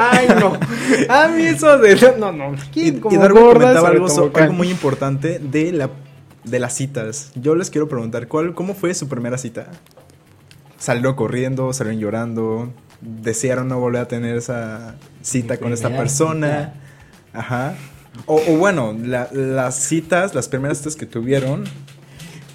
Ay, 0.00 0.28
no. 0.40 0.52
A 1.08 1.28
mí 1.28 1.42
eso 1.44 1.78
de. 1.78 2.14
No, 2.18 2.32
no. 2.32 2.54
Y, 2.54 2.56
¿quién 2.72 2.96
y 2.96 3.00
como 3.00 3.18
Darwin 3.20 3.42
gorda 3.42 3.58
comentaba 3.60 3.86
sobre 3.88 3.96
algo, 3.98 4.08
tobogán? 4.14 4.42
algo 4.44 4.54
muy 4.54 4.70
importante 4.70 5.38
de 5.38 5.72
la 5.72 5.90
de 6.44 6.58
las 6.58 6.74
citas. 6.74 7.30
Yo 7.34 7.54
les 7.54 7.70
quiero 7.70 7.88
preguntar, 7.88 8.28
¿cuál, 8.28 8.54
¿cómo 8.54 8.74
fue 8.74 8.94
su 8.94 9.08
primera 9.08 9.38
cita? 9.38 9.66
¿Salieron 10.78 11.14
corriendo? 11.14 11.72
¿Salieron 11.72 12.00
llorando? 12.00 12.72
¿Desearon 13.00 13.68
no 13.68 13.78
volver 13.80 14.02
a 14.02 14.08
tener 14.08 14.36
esa 14.36 14.96
cita 15.22 15.54
Mi 15.54 15.60
con 15.60 15.72
esta 15.72 15.88
persona? 15.96 16.74
Ajá. 17.32 17.74
O, 18.26 18.40
o 18.48 18.56
bueno, 18.58 18.94
la- 19.00 19.28
las 19.32 19.76
citas, 19.76 20.34
las 20.34 20.48
primeras 20.48 20.78
citas 20.78 20.96
que 20.96 21.06
tuvieron 21.06 21.64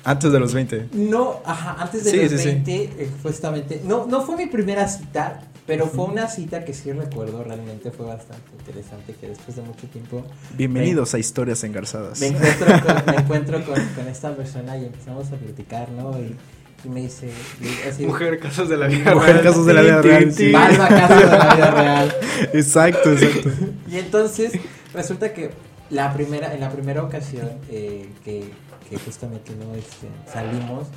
antes 0.04 0.32
de 0.32 0.40
los 0.40 0.54
20. 0.54 0.90
No, 0.94 1.42
ajá, 1.46 1.78
antes 1.80 2.04
de 2.04 2.12
Sí, 2.12 2.18
los 2.18 2.32
sí, 2.32 2.38
sí. 2.38 2.46
20, 2.46 2.76
eh, 2.84 3.10
justamente. 3.24 3.82
No, 3.84 4.06
no 4.06 4.22
fue 4.22 4.38
mi 4.38 4.46
primera 4.46 4.88
cita, 4.88 5.42
pero 5.68 5.86
fue 5.88 6.06
una 6.06 6.28
cita 6.30 6.64
que 6.64 6.74
sí 6.74 6.92
recuerdo 6.94 7.44
realmente, 7.44 7.92
fue 7.92 8.06
bastante 8.06 8.50
interesante, 8.58 9.14
que 9.20 9.28
después 9.28 9.58
de 9.58 9.64
mucho 9.64 9.86
tiempo 9.88 10.24
Bienvenidos 10.56 11.14
a 11.14 11.20
Historias 11.20 11.64
Engarzadas. 11.66 12.20
me 12.22 12.28
encuentro 12.28 12.68
con, 12.82 13.06
me 13.14 13.22
encuentro 13.22 13.66
con, 13.66 13.86
con 13.90 14.08
esta 14.08 14.34
persona 14.34 14.78
y 14.78 14.86
empezamos 14.86 15.28
a 15.32 15.36
platicar, 15.36 15.90
¿no? 15.92 16.18
Y, 16.18 16.36
y 16.86 16.90
me 16.90 17.02
dice, 17.02 17.30
así, 17.88 18.06
Mujer, 18.06 18.40
casos 18.40 18.70
de 18.70 18.78
la 18.78 18.88
vida 18.88 19.14
Mujer, 19.14 19.34
real. 19.34 19.44
casos 19.44 19.66
de 19.66 19.74
la 19.74 19.82
vida 19.82 20.02
real, 20.02 20.32
sí. 20.32 20.38
tin. 20.38 20.54
vas 20.54 20.80
a 20.80 20.88
casa 20.88 21.16
de 21.16 21.26
la 21.26 21.56
vida 21.56 21.72
real. 21.72 22.16
Exacto, 22.54 23.12
exacto. 23.12 23.50
Y 23.92 23.98
entonces 23.98 24.54
resulta 24.94 25.34
que 25.34 25.52
la 25.90 26.14
primera, 26.14 26.54
en 26.54 26.62
la 26.62 26.70
primera 26.70 27.04
ocasión 27.04 27.50
eh, 27.70 28.08
que, 28.24 28.52
que 28.90 28.98
justamente 28.98 29.54
no 29.56 29.76
este, 29.76 30.08
salimos, 30.32 30.88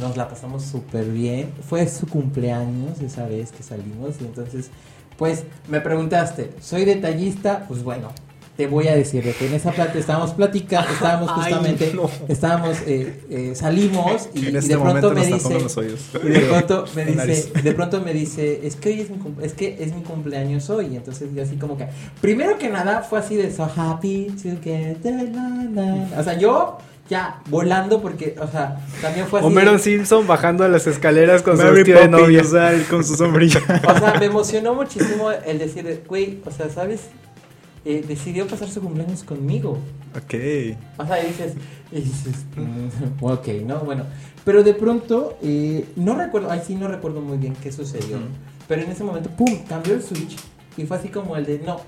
nos 0.00 0.16
la 0.16 0.28
pasamos 0.28 0.64
súper 0.64 1.06
bien. 1.06 1.52
Fue 1.68 1.86
su 1.88 2.06
cumpleaños 2.06 3.00
esa 3.00 3.26
vez 3.26 3.52
que 3.52 3.62
salimos 3.62 4.16
y 4.20 4.24
entonces, 4.24 4.70
pues 5.16 5.44
me 5.68 5.80
preguntaste, 5.80 6.52
¿soy 6.60 6.84
detallista? 6.84 7.64
Pues 7.68 7.82
bueno. 7.82 8.10
Te 8.56 8.68
voy 8.68 8.86
a 8.86 8.94
decir 8.94 9.24
de 9.24 9.32
que 9.32 9.48
en 9.48 9.54
esa 9.54 9.72
plata 9.72 9.98
estábamos 9.98 10.30
platicando, 10.30 10.88
estábamos 10.88 11.28
Ay, 11.34 11.52
justamente, 11.52 11.92
no. 11.92 12.08
estábamos, 12.28 12.76
eh, 12.86 13.20
eh, 13.28 13.52
salimos 13.56 14.28
y, 14.32 14.46
en 14.46 14.56
y 14.62 14.68
de 14.68 14.78
pronto 14.78 15.10
me 15.10 15.26
dice, 15.26 15.58
los 15.58 15.76
oídos. 15.76 16.00
y 16.22 16.28
de 16.28 16.38
pronto 16.38 16.84
me 16.94 17.04
dice, 17.04 17.16
nariz. 17.16 17.52
de 17.52 17.72
pronto 17.72 18.00
me 18.00 18.12
dice, 18.12 18.60
es 18.64 18.76
que 18.76 18.90
hoy 18.90 19.00
es 19.00 19.10
mi, 19.10 19.18
es 19.42 19.54
que 19.54 19.82
es 19.82 19.92
mi 19.92 20.02
cumpleaños 20.02 20.70
hoy. 20.70 20.86
Y 20.92 20.96
entonces 20.96 21.30
yo 21.34 21.42
así 21.42 21.56
como 21.56 21.76
que, 21.76 21.88
primero 22.20 22.56
que 22.56 22.68
nada 22.68 23.02
fue 23.02 23.18
así 23.18 23.34
de 23.34 23.52
so 23.52 23.64
happy 23.64 24.32
together. 24.40 25.30
na, 25.32 25.48
na". 25.48 26.08
O 26.16 26.22
sea, 26.22 26.38
yo 26.38 26.78
ya 27.08 27.40
volando 27.50 28.00
porque, 28.00 28.34
o 28.40 28.46
sea, 28.48 28.80
también 29.02 29.26
fue 29.26 29.40
así. 29.40 29.46
Homero 29.46 29.72
de- 29.72 29.78
Simpson 29.78 30.26
bajando 30.26 30.66
las 30.68 30.86
escaleras 30.86 31.42
con 31.42 31.58
su 31.58 31.64
vestido 31.64 32.00
de 32.00 32.08
novia. 32.08 32.40
o 32.42 32.44
sea, 32.44 32.72
con 32.88 33.04
su 33.04 33.14
sombrilla. 33.16 33.60
o 33.88 33.98
sea, 33.98 34.14
me 34.18 34.26
emocionó 34.26 34.74
muchísimo 34.74 35.30
el 35.30 35.58
decir, 35.58 36.02
güey, 36.08 36.40
o 36.44 36.50
sea, 36.50 36.70
¿sabes? 36.70 37.02
Eh, 37.84 38.02
decidió 38.08 38.46
pasar 38.46 38.68
su 38.68 38.80
cumpleaños 38.80 39.22
conmigo. 39.24 39.78
ok. 40.16 40.34
O 40.96 41.06
sea, 41.06 41.22
y 41.22 41.26
dices, 41.28 41.52
y 41.92 42.00
dices, 42.00 42.46
mm, 42.56 42.88
ok, 43.24 43.48
¿no? 43.66 43.80
Bueno, 43.80 44.04
pero 44.46 44.62
de 44.62 44.72
pronto, 44.72 45.36
eh, 45.42 45.84
no 45.96 46.14
recuerdo, 46.16 46.50
ay 46.50 46.62
sí, 46.66 46.74
no 46.74 46.88
recuerdo 46.88 47.20
muy 47.20 47.36
bien 47.36 47.54
qué 47.62 47.70
sucedió, 47.72 48.16
pero 48.66 48.80
en 48.80 48.90
ese 48.90 49.04
momento, 49.04 49.28
¡pum!, 49.36 49.64
cambió 49.68 49.92
el 49.94 50.02
switch 50.02 50.36
y 50.78 50.84
fue 50.86 50.96
así 50.96 51.08
como 51.08 51.36
el 51.36 51.44
de, 51.44 51.58
no, 51.58 51.78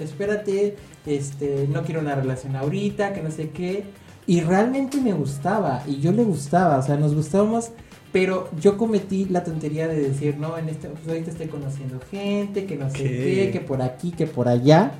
espérate, 0.00 0.76
este, 1.06 1.66
no 1.70 1.82
quiero 1.82 2.00
una 2.00 2.14
relación 2.14 2.56
ahorita, 2.56 3.12
que 3.12 3.22
no 3.22 3.30
sé 3.30 3.50
qué, 3.50 3.84
y 4.26 4.40
realmente 4.40 5.00
me 5.00 5.12
gustaba, 5.12 5.82
y 5.86 6.00
yo 6.00 6.12
le 6.12 6.24
gustaba, 6.24 6.78
o 6.78 6.82
sea, 6.82 6.96
nos 6.96 7.14
gustábamos, 7.14 7.70
pero 8.12 8.48
yo 8.60 8.76
cometí 8.76 9.24
la 9.24 9.42
tontería 9.42 9.88
de 9.88 10.00
decir, 10.00 10.36
no, 10.36 10.56
en 10.58 10.68
este, 10.68 10.88
pues 10.88 11.08
ahorita 11.08 11.30
estoy 11.30 11.46
conociendo 11.48 11.98
gente, 12.10 12.66
que 12.66 12.76
no 12.76 12.90
sé 12.90 12.98
qué, 12.98 13.50
que 13.52 13.60
por 13.60 13.82
aquí, 13.82 14.10
que 14.12 14.26
por 14.26 14.48
allá, 14.48 14.92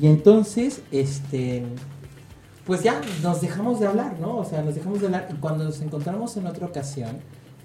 y 0.00 0.06
entonces, 0.06 0.82
este, 0.90 1.64
pues 2.64 2.82
ya 2.82 3.00
nos 3.22 3.40
dejamos 3.40 3.80
de 3.80 3.86
hablar, 3.86 4.18
¿no? 4.20 4.36
O 4.38 4.44
sea, 4.44 4.62
nos 4.62 4.74
dejamos 4.74 5.00
de 5.00 5.06
hablar 5.06 5.28
y 5.30 5.34
cuando 5.34 5.64
nos 5.64 5.80
encontramos 5.80 6.36
en 6.36 6.46
otra 6.46 6.66
ocasión, 6.66 7.18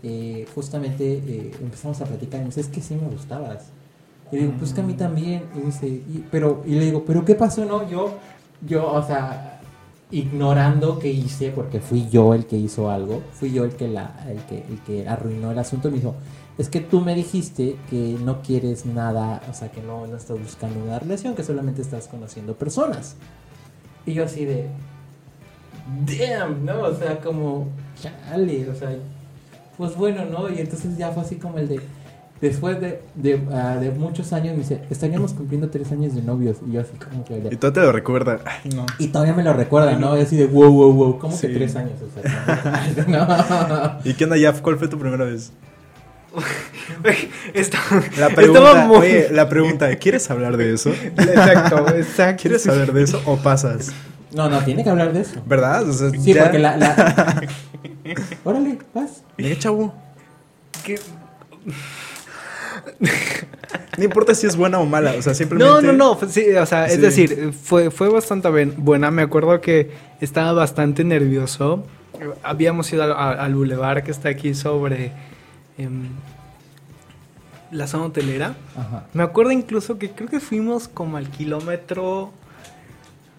eh, 0.04 0.48
justamente 0.56 1.14
eh, 1.14 1.52
empezamos 1.62 2.02
a 2.02 2.06
platicar 2.06 2.40
y 2.40 2.44
me 2.44 2.46
dice, 2.48 2.62
es 2.62 2.68
que 2.68 2.82
sí 2.82 2.96
me 2.96 3.08
gustabas. 3.08 3.72
Y 4.32 4.36
le 4.36 4.42
digo, 4.44 4.54
pues 4.58 4.74
que 4.74 4.82
a 4.82 4.84
mí 4.84 4.94
también. 4.94 5.44
Y 5.56 5.60
me 5.60 5.66
dice, 5.66 5.88
y, 5.88 6.26
pero, 6.32 6.64
y 6.66 6.72
le 6.72 6.86
digo, 6.86 7.04
¿pero 7.06 7.26
qué 7.26 7.36
pasó? 7.36 7.66
No, 7.66 7.90
yo, 7.90 8.16
yo, 8.66 8.92
o 8.92 9.06
sea, 9.06 9.61
ignorando 10.12 11.00
qué 11.00 11.10
hice, 11.10 11.52
porque 11.52 11.80
fui 11.80 12.10
yo 12.10 12.34
el 12.34 12.46
que 12.46 12.58
hizo 12.58 12.90
algo, 12.92 13.22
fui 13.34 13.52
yo 13.52 13.64
el 13.64 13.76
que, 13.76 13.88
la, 13.88 14.26
el 14.30 14.40
que, 14.46 14.66
el 14.70 14.80
que 14.86 15.08
arruinó 15.08 15.52
el 15.52 15.60
asunto, 15.60 15.90
me 15.90 15.98
dijo, 15.98 16.16
es 16.58 16.70
que 16.70 16.82
tú 16.82 17.02
me 17.02 17.16
dijiste 17.16 17.78
que 17.90 18.18
no 18.24 18.42
quieres 18.42 18.86
nada, 18.86 19.42
o 19.50 19.54
sea, 19.54 19.72
que 19.72 19.82
no, 19.82 20.06
no 20.08 20.18
estás 20.18 20.40
buscando 20.40 20.84
una 20.84 21.00
relación, 21.00 21.34
que 21.34 21.44
solamente 21.44 21.82
estás 21.82 22.08
conociendo 22.08 22.56
personas. 22.56 23.16
Y 24.06 24.14
yo 24.14 24.26
así 24.26 24.46
de, 24.46 24.68
damn, 26.06 26.66
¿no? 26.66 26.82
O 26.82 26.94
sea, 26.94 27.20
como, 27.22 27.68
chale, 28.02 28.70
o 28.70 28.76
sea, 28.76 28.96
pues 29.78 29.96
bueno, 29.96 30.26
¿no? 30.26 30.50
Y 30.50 30.60
entonces 30.60 30.98
ya 30.98 31.12
fue 31.12 31.24
así 31.24 31.36
como 31.36 31.58
el 31.58 31.70
de, 31.70 31.80
después 32.42 32.80
de, 32.82 33.02
de, 33.16 33.42
ah, 33.54 33.78
de 33.80 33.92
muchos 33.92 34.34
años, 34.34 34.54
me 34.54 34.60
dice, 34.64 34.82
estaríamos 34.90 35.34
cumpliendo 35.34 35.70
tres 35.70 35.92
años 35.92 36.16
de 36.16 36.22
novios. 36.22 36.58
Y 36.68 36.74
yo 36.74 36.82
así 36.82 36.92
como 36.98 37.24
que... 37.24 37.42
Y 37.52 37.56
todo 37.58 37.72
te 37.74 37.80
lo 37.82 37.92
recuerda. 37.92 38.40
No. 38.76 38.86
Y 39.00 39.08
todavía 39.08 39.34
me 39.34 39.44
lo 39.44 39.54
recuerda, 39.54 39.96
¿no? 39.98 40.18
Y 40.18 40.22
así 40.22 40.36
de, 40.38 40.46
wow, 40.48 40.72
wow, 40.72 40.92
wow, 40.94 41.20
¿cómo 41.20 41.40
que 41.40 41.48
tres 41.50 41.76
años? 41.76 41.94
O 42.02 42.22
sea, 42.22 43.04
no. 43.08 44.10
¿Y 44.10 44.14
qué 44.16 44.24
onda, 44.26 44.38
Jaf? 44.40 44.62
¿Cuál 44.62 44.78
fue 44.78 44.88
tu 44.88 44.98
primera 45.00 45.26
vez? 45.26 45.52
Está- 47.54 47.78
La 48.18 48.30
pregunta, 48.30 48.86
muy- 48.88 48.98
oye, 49.00 49.28
la 49.32 49.50
pregunta, 49.50 49.94
¿quieres 49.98 50.32
hablar 50.32 50.56
de 50.58 50.74
eso? 50.74 50.90
Exacto, 50.90 51.88
exacto. 51.96 52.42
¿Quieres 52.44 52.62
saber 52.64 52.94
de 52.94 53.04
eso 53.04 53.22
o 53.26 53.36
pasas? 53.38 53.92
No, 54.34 54.50
no, 54.50 54.60
tiene 54.64 54.82
que 54.84 54.90
hablar 54.90 55.12
de 55.12 55.22
eso. 55.22 55.42
¿Verdad? 55.46 55.90
O 55.90 55.94
sea, 55.94 56.10
Sí, 56.12 56.34
ya- 56.34 56.44
porque 56.44 56.60
la, 56.60 56.78
la... 56.78 57.44
Órale, 58.46 58.78
vas. 58.94 59.24
Venga, 59.38 59.60
chavo. 59.60 59.94
No 63.98 64.04
importa 64.06 64.34
si 64.34 64.48
es 64.48 64.56
buena 64.56 64.80
o 64.80 64.86
mala, 64.86 65.14
o 65.18 65.22
sea, 65.22 65.34
simplemente. 65.34 65.70
No, 65.74 65.82
no, 65.82 66.16
no, 66.16 66.30
sí, 66.30 66.46
o 66.56 66.66
sea, 66.66 66.88
Sí. 66.88 66.96
es 66.96 67.02
decir, 67.02 67.54
fue, 67.54 67.92
fue 67.92 68.08
bastante 68.10 68.48
buena. 68.78 69.12
Me 69.12 69.22
acuerdo 69.22 69.60
que 69.62 69.92
estaba 70.22 70.54
bastante 70.54 71.04
nervioso. 71.04 71.86
Habíamos 72.42 72.92
ido 72.94 73.04
a- 73.04 73.32
al 73.34 73.54
bulevar 73.56 74.04
que 74.04 74.12
está 74.12 74.30
aquí 74.30 74.54
sobre 74.54 75.12
em, 75.78 76.06
la 77.72 77.88
zona 77.88 78.06
hotelera. 78.06 78.56
Ajá. 78.78 79.06
Me 79.14 79.24
acuerdo 79.24 79.52
incluso 79.52 79.98
que 79.98 80.10
creo 80.12 80.30
que 80.30 80.40
fuimos 80.40 80.88
como 80.88 81.18
al 81.18 81.30
kilómetro. 81.30 82.32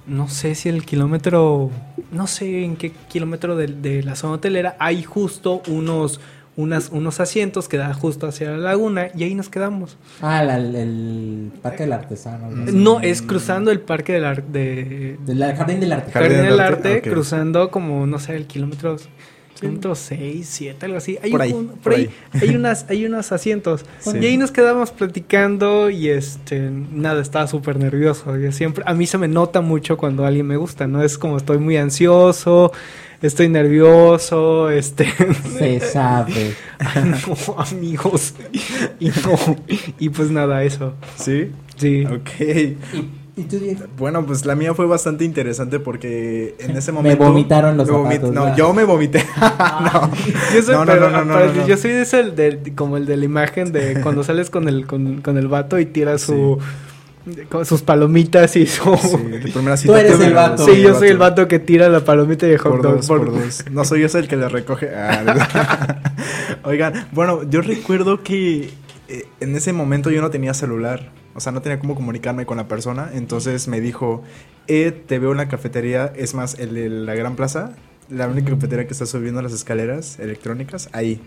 No 0.06 0.28
sé 0.28 0.54
si 0.54 0.68
el 0.68 0.84
kilómetro. 0.84 1.70
No 2.10 2.26
sé 2.26 2.64
en 2.64 2.76
qué 2.76 2.92
kilómetro 3.08 3.56
de, 3.56 3.68
de 3.68 4.02
la 4.02 4.16
zona 4.16 4.34
hotelera. 4.34 4.76
Hay 4.78 5.02
justo 5.02 5.62
unos, 5.68 6.20
unas, 6.54 6.90
unos 6.90 7.18
asientos 7.20 7.66
que 7.68 7.78
da 7.78 7.94
justo 7.94 8.26
hacia 8.26 8.50
la 8.50 8.58
laguna 8.58 9.08
y 9.14 9.24
ahí 9.24 9.34
nos 9.34 9.48
quedamos. 9.48 9.96
Ah, 10.20 10.42
la- 10.44 10.56
el, 10.58 10.74
el 10.76 11.52
Parque 11.62 11.84
del 11.84 11.92
Artesano. 11.94 12.46
así. 12.64 12.74
No, 12.76 13.00
es 13.00 13.22
cruzando 13.22 13.70
el 13.70 13.80
parque 13.80 14.12
del 14.12 14.24
ar- 14.26 14.44
de 14.44 15.16
Del 15.24 15.42
Jardín 15.56 15.80
del 15.80 15.92
Arte. 15.92 16.12
Jardín 16.12 16.30
Jardín 16.30 16.42
del 16.48 16.50
del 16.58 16.60
Arte, 16.60 16.94
Arte, 16.96 17.10
cruzando 17.10 17.70
como, 17.70 18.06
no 18.06 18.18
sé, 18.18 18.36
el 18.36 18.46
kilómetro, 18.46 18.96
kilómetro 19.58 19.94
6, 19.94 20.46
7, 20.50 20.84
algo 20.86 20.98
así. 20.98 21.18
Hay 21.22 21.30
Por 21.30 21.40
un- 21.40 21.46
ahí, 21.46 21.52
un- 21.52 21.66
por 21.68 21.78
por 21.78 21.94
ahí, 21.94 22.10
hay, 22.40 22.54
unas, 22.54 22.84
hay 22.90 23.06
unos 23.06 23.32
asientos. 23.32 23.86
Sí. 24.00 24.18
Y 24.20 24.26
ahí 24.26 24.36
nos 24.36 24.50
quedamos 24.50 24.90
platicando 24.90 25.88
y 25.88 26.08
este, 26.08 26.60
nada, 26.70 27.22
estaba 27.22 27.46
súper 27.46 27.78
nervioso. 27.78 28.36
Yo 28.36 28.52
siempre, 28.52 28.84
a 28.86 28.92
mí 28.92 29.06
se 29.06 29.16
me 29.18 29.28
nota 29.28 29.60
mucho 29.62 29.96
cuando 29.96 30.26
alguien 30.26 30.46
me 30.48 30.56
gusta, 30.56 30.86
¿no? 30.86 31.02
Es 31.02 31.16
como 31.16 31.36
estoy 31.38 31.56
muy 31.58 31.76
ansioso, 31.78 32.72
estoy 33.26 33.48
nervioso, 33.48 34.70
este... 34.70 35.06
Se 35.58 35.80
sabe. 35.80 36.54
no, 37.04 37.56
amigos. 37.58 38.34
Y 39.00 39.08
no, 39.08 39.56
y 39.98 40.08
pues 40.10 40.30
nada, 40.30 40.62
eso. 40.64 40.94
Sí. 41.16 41.50
Sí. 41.76 42.04
Ok. 42.04 42.40
¿Y, 42.40 43.08
y 43.40 43.44
tú, 43.44 43.58
Diego? 43.58 43.84
Bueno, 43.96 44.26
pues 44.26 44.44
la 44.44 44.54
mía 44.54 44.74
fue 44.74 44.86
bastante 44.86 45.24
interesante 45.24 45.78
porque 45.80 46.54
en 46.58 46.76
ese 46.76 46.92
Me 46.92 46.96
momento. 46.98 47.24
vomitaron 47.24 47.76
los 47.78 47.88
me 47.88 47.94
vomit- 47.94 48.12
zapatos, 48.14 48.32
No, 48.34 48.42
¿verdad? 48.42 48.56
yo 48.58 48.72
me 48.74 48.84
vomité. 48.84 49.24
no. 49.40 50.10
Yo 50.54 50.62
soy, 50.62 50.74
No, 50.74 50.84
no, 50.84 50.92
pero, 50.92 51.10
no, 51.10 51.24
no, 51.24 51.34
pero 51.34 51.46
no, 51.46 51.60
no. 51.62 51.66
yo 51.66 51.76
soy 51.76 51.92
de 51.92 52.02
ese, 52.02 52.22
de- 52.24 52.74
como 52.74 52.96
el 52.98 53.06
de 53.06 53.16
la 53.16 53.24
imagen 53.24 53.72
de 53.72 54.00
cuando 54.02 54.22
sales 54.22 54.50
con 54.50 54.68
el, 54.68 54.86
con, 54.86 55.22
con 55.22 55.38
el 55.38 55.48
vato 55.48 55.78
y 55.78 55.86
tira 55.86 56.18
su, 56.18 56.58
con 57.48 57.64
sus 57.64 57.82
palomitas 57.82 58.56
y 58.56 58.66
su... 58.66 58.96
Sí, 58.96 59.16
primera 59.52 59.76
Tú 59.76 59.94
eres 59.94 60.18
el 60.20 60.34
vato. 60.34 60.64
Sí, 60.66 60.80
yo 60.82 60.94
soy 60.98 61.08
el 61.08 61.18
vato 61.18 61.46
que 61.48 61.58
tira 61.58 61.88
la 61.88 62.00
palomita 62.04 62.46
de 62.46 62.58
hot 62.58 62.72
Por 62.72 62.82
dog. 62.82 62.96
dos, 62.96 63.06
por- 63.06 63.24
por 63.26 63.32
dos. 63.42 63.64
No 63.70 63.84
soy 63.84 64.00
yo 64.06 64.18
el 64.18 64.28
que 64.28 64.36
le 64.36 64.48
recoge. 64.48 64.90
Ah, 64.94 66.02
Oigan, 66.64 67.06
bueno, 67.12 67.42
yo 67.48 67.60
recuerdo 67.60 68.22
que 68.22 68.70
eh, 69.08 69.26
en 69.40 69.56
ese 69.56 69.72
momento 69.72 70.10
yo 70.10 70.20
no 70.20 70.30
tenía 70.30 70.54
celular. 70.54 71.10
O 71.34 71.40
sea, 71.40 71.50
no 71.52 71.62
tenía 71.62 71.78
cómo 71.78 71.94
comunicarme 71.94 72.44
con 72.46 72.56
la 72.58 72.68
persona. 72.68 73.10
Entonces 73.14 73.68
me 73.68 73.80
dijo, 73.80 74.22
eh, 74.68 74.92
te 75.06 75.18
veo 75.18 75.32
en 75.32 75.38
la 75.38 75.48
cafetería. 75.48 76.12
Es 76.14 76.34
más, 76.34 76.58
el 76.58 76.74
de 76.74 76.88
la 76.90 77.14
Gran 77.14 77.36
Plaza. 77.36 77.72
La 78.10 78.28
única 78.28 78.50
cafetería 78.52 78.86
que 78.86 78.92
está 78.92 79.06
subiendo 79.06 79.40
las 79.40 79.52
escaleras 79.52 80.18
electrónicas. 80.18 80.88
Ahí. 80.92 81.20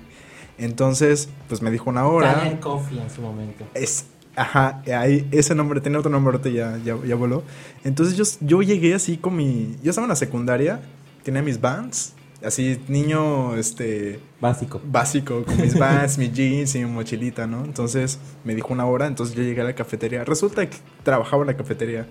Entonces, 0.58 1.30
pues 1.50 1.62
me 1.62 1.72
dijo 1.72 1.89
una 1.89 2.06
hora. 2.08 2.34
Daniel 2.36 2.60
Coffee 2.60 3.00
en 3.02 3.10
su 3.10 3.22
momento. 3.22 3.66
Es, 3.74 4.06
ajá, 4.36 4.82
ahí, 4.98 5.28
ese 5.32 5.56
nombre, 5.56 5.82
tenía 5.82 6.00
otro 6.00 6.12
nombre, 6.12 6.38
ahorita 6.38 6.50
ya, 6.50 6.78
ya, 6.84 6.98
ya 7.06 7.16
voló. 7.16 7.44
Entonces 7.84 8.16
yo, 8.16 8.24
yo 8.46 8.62
llegué 8.62 8.94
así 8.94 9.18
con 9.18 9.36
mi, 9.36 9.76
yo 9.84 9.90
estaba 9.90 10.06
en 10.06 10.10
la 10.10 10.16
secundaria, 10.16 10.82
tenía 11.24 11.42
mis 11.42 11.60
bands, 11.60 12.14
así 12.44 12.80
niño, 12.88 13.56
este, 13.56 14.20
Básico. 14.40 14.82
básico, 14.86 15.44
con 15.44 15.60
mis 15.62 15.78
bands, 15.80 16.18
mis 16.18 16.34
jeans 16.34 16.76
y 16.76 16.80
mi 16.80 16.86
mochilita, 16.86 17.48
¿no? 17.48 17.64
Entonces 17.66 18.20
me 18.44 18.56
dijo 18.56 18.74
una 18.74 18.86
hora, 18.86 19.08
entonces 19.08 19.36
yo 19.36 19.44
llegué 19.44 19.62
a 19.62 19.66
la 19.66 19.74
cafetería. 19.74 20.24
Resulta 20.24 20.68
que 20.70 20.78
trabajaba 21.04 21.44
en 21.44 21.48
la 21.48 21.58
cafetería. 21.58 22.06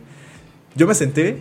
Yo 0.75 0.87
me 0.87 0.95
senté 0.95 1.39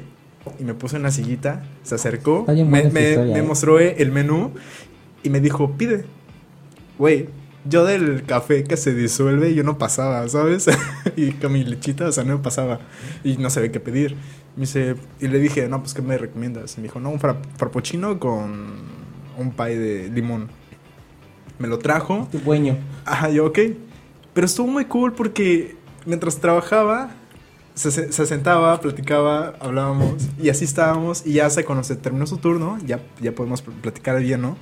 y 0.59 0.63
me 0.63 0.73
puse 0.73 0.97
en 0.97 1.03
una 1.03 1.11
sillita, 1.11 1.63
se 1.83 1.95
acercó, 1.95 2.45
me, 2.47 2.53
historia, 2.83 3.23
me 3.23 3.39
¿eh? 3.39 3.43
mostró 3.43 3.79
el 3.79 4.11
menú 4.11 4.51
y 5.23 5.29
me 5.29 5.39
dijo, 5.39 5.71
pide. 5.71 6.05
Güey, 6.97 7.27
yo 7.65 7.85
del 7.85 8.23
café 8.23 8.63
que 8.63 8.77
se 8.77 8.93
disuelve 8.93 9.53
yo 9.53 9.63
no 9.63 9.77
pasaba, 9.77 10.27
¿sabes? 10.29 10.67
y 11.15 11.31
con 11.31 11.53
mi 11.53 11.63
lechita, 11.63 12.07
o 12.07 12.11
sea, 12.11 12.23
no 12.23 12.37
me 12.37 12.43
pasaba. 12.43 12.79
Y 13.23 13.37
no 13.37 13.49
sabía 13.49 13.71
qué 13.71 13.79
pedir. 13.79 14.15
Me 14.55 14.61
dice, 14.61 14.95
y 15.19 15.27
le 15.27 15.39
dije, 15.39 15.67
no, 15.67 15.79
pues, 15.81 15.93
¿qué 15.93 16.01
me 16.01 16.17
recomiendas? 16.17 16.75
Y 16.77 16.81
me 16.81 16.83
dijo, 16.87 16.99
no, 16.99 17.09
un 17.09 17.19
fra- 17.19 17.41
frappuccino 17.57 18.19
con 18.19 18.75
un 19.37 19.51
pie 19.51 19.77
de 19.79 20.09
limón. 20.09 20.49
Me 21.59 21.67
lo 21.67 21.79
trajo. 21.79 22.27
Tu 22.31 22.39
dueño. 22.39 22.77
Ajá, 23.05 23.29
yo, 23.29 23.45
ok. 23.45 23.59
Pero 24.33 24.45
estuvo 24.45 24.67
muy 24.67 24.85
cool 24.85 25.13
porque 25.13 25.75
mientras 26.05 26.37
trabajaba, 26.37 27.11
se, 27.75 27.91
se- 27.91 28.11
se 28.11 28.25
sentaba, 28.25 28.79
platicaba, 28.81 29.55
hablábamos 29.59 30.27
y 30.41 30.49
así 30.49 30.65
estábamos. 30.65 31.25
Y 31.25 31.33
ya 31.33 31.49
se 31.49 31.63
conoce, 31.63 31.95
terminó 31.95 32.27
su 32.27 32.37
turno, 32.37 32.77
ya, 32.85 32.99
ya 33.21 33.31
podemos 33.31 33.61
pl- 33.61 33.75
platicar 33.81 34.19
bien, 34.21 34.41
¿no? 34.41 34.57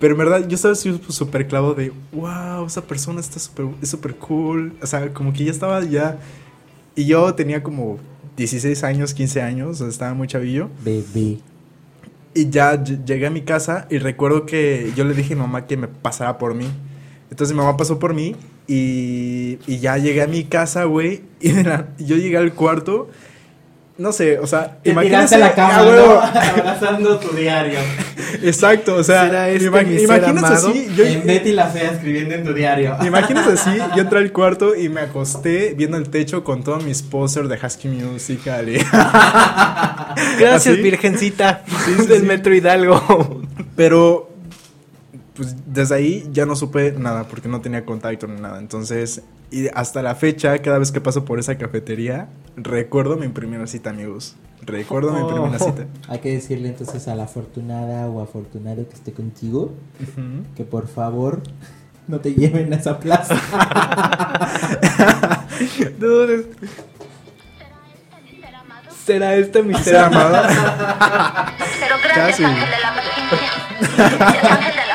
Pero 0.00 0.12
en 0.14 0.18
verdad, 0.18 0.46
yo 0.48 0.54
estaba 0.54 0.72
así 0.72 1.00
súper 1.08 1.46
clavo 1.48 1.74
de, 1.74 1.92
wow, 2.12 2.64
esa 2.66 2.82
persona 2.82 3.20
está 3.20 3.38
súper 3.40 3.66
es 3.82 3.88
súper 3.88 4.14
cool. 4.16 4.74
O 4.82 4.86
sea, 4.86 5.12
como 5.12 5.32
que 5.32 5.44
ya 5.44 5.50
estaba 5.50 5.82
ya. 5.84 6.18
Y 6.94 7.06
yo 7.06 7.34
tenía 7.34 7.62
como 7.62 7.98
16 8.36 8.84
años, 8.84 9.12
15 9.14 9.42
años, 9.42 9.68
o 9.70 9.74
sea, 9.74 9.88
estaba 9.88 10.14
muy 10.14 10.28
chavillo. 10.28 10.68
Bebé. 10.84 11.38
Y 12.34 12.50
ya 12.50 12.74
ll- 12.74 13.04
llegué 13.04 13.26
a 13.26 13.30
mi 13.30 13.40
casa 13.42 13.86
y 13.90 13.98
recuerdo 13.98 14.46
que 14.46 14.92
yo 14.94 15.04
le 15.04 15.14
dije 15.14 15.32
a 15.34 15.36
mi 15.36 15.42
mamá 15.42 15.66
que 15.66 15.76
me 15.76 15.88
pasara 15.88 16.38
por 16.38 16.54
mí. 16.54 16.66
Entonces 17.30 17.54
mi 17.54 17.60
mamá 17.62 17.76
pasó 17.76 17.98
por 17.98 18.14
mí 18.14 18.36
y, 18.68 19.58
y 19.66 19.78
ya 19.80 19.96
llegué 19.98 20.22
a 20.22 20.26
mi 20.28 20.44
casa, 20.44 20.84
güey. 20.84 21.22
Y 21.40 21.50
de 21.50 21.64
la- 21.64 21.88
yo 21.98 22.16
llegué 22.16 22.36
al 22.36 22.52
cuarto. 22.52 23.08
No 23.98 24.12
sé, 24.12 24.38
o 24.38 24.46
sea, 24.46 24.78
Te 24.82 24.90
imagínense. 24.90 25.34
tiraste 25.34 25.34
a 25.34 25.38
la 25.38 25.54
cama, 25.54 25.74
Ah, 25.80 26.30
¿no? 26.32 26.40
Abrazando 26.62 27.18
tu 27.18 27.34
diario. 27.36 27.80
Exacto, 28.44 28.94
o 28.94 29.02
sea, 29.02 29.26
¿Será 29.26 29.48
este 29.50 29.66
imagínense 29.66 30.46
así. 30.46 30.88
Yo, 30.96 31.04
en 31.04 31.26
Betty 31.26 31.50
la 31.52 31.66
Fea 31.66 31.90
escribiendo 31.92 32.34
en 32.36 32.44
tu 32.44 32.54
diario. 32.54 32.96
Imagínense 33.04 33.50
así, 33.52 33.70
yo 33.96 34.02
entré 34.02 34.20
al 34.20 34.30
cuarto 34.30 34.76
y 34.76 34.88
me 34.88 35.00
acosté 35.00 35.74
viendo 35.76 35.96
el 35.96 36.08
techo 36.10 36.44
con 36.44 36.62
todos 36.62 36.84
mis 36.84 37.02
posters 37.02 37.48
de 37.48 37.58
Husky 37.60 37.88
Musical. 37.88 38.68
y- 38.68 38.78
Gracias, 40.38 40.74
¿Así? 40.74 40.82
virgencita 40.82 41.62
sí, 41.86 42.06
del 42.06 42.20
sí. 42.20 42.26
Metro 42.26 42.54
Hidalgo. 42.54 43.42
Pero, 43.74 44.27
pues 45.38 45.56
desde 45.66 45.94
ahí 45.94 46.28
ya 46.32 46.44
no 46.44 46.54
supe 46.56 46.92
nada 46.92 47.24
porque 47.24 47.48
no 47.48 47.60
tenía 47.62 47.84
contacto 47.86 48.26
ni 48.26 48.38
nada. 48.40 48.58
Entonces, 48.58 49.22
y 49.50 49.68
hasta 49.72 50.02
la 50.02 50.14
fecha, 50.14 50.58
cada 50.58 50.78
vez 50.78 50.92
que 50.92 51.00
paso 51.00 51.24
por 51.24 51.38
esa 51.38 51.56
cafetería, 51.56 52.28
recuerdo 52.56 53.16
mi 53.16 53.28
primera 53.28 53.66
cita, 53.66 53.88
amigos. 53.90 54.36
Recuerdo 54.62 55.12
mi 55.12 55.22
primera 55.32 55.56
Oh. 55.60 55.64
cita. 55.64 55.86
Hay 56.08 56.18
que 56.18 56.32
decirle 56.32 56.68
entonces 56.68 57.06
a 57.08 57.14
la 57.14 57.24
afortunada 57.24 58.08
o 58.08 58.20
afortunado 58.20 58.86
que 58.88 58.94
esté 58.94 59.12
contigo 59.12 59.72
que 60.56 60.64
por 60.64 60.88
favor 60.88 61.42
no 62.08 62.18
te 62.20 62.34
lleven 62.34 62.72
a 62.72 62.76
esa 62.76 62.98
plaza. 62.98 63.36
¿Será 69.06 69.34
este 69.36 69.62
mi 69.62 69.74
ser 69.74 69.84
¿Ser 69.84 69.96
amado? 69.96 70.32
Pero 71.80 71.96
gracias, 72.04 72.14
Casi. 72.14 72.44
ángel 72.44 72.68
de 72.70 72.78
la 72.82 72.94
paciencia. 72.94 73.38
Ángel 74.26 74.42
de. 74.42 74.48
Gracias, 74.48 74.87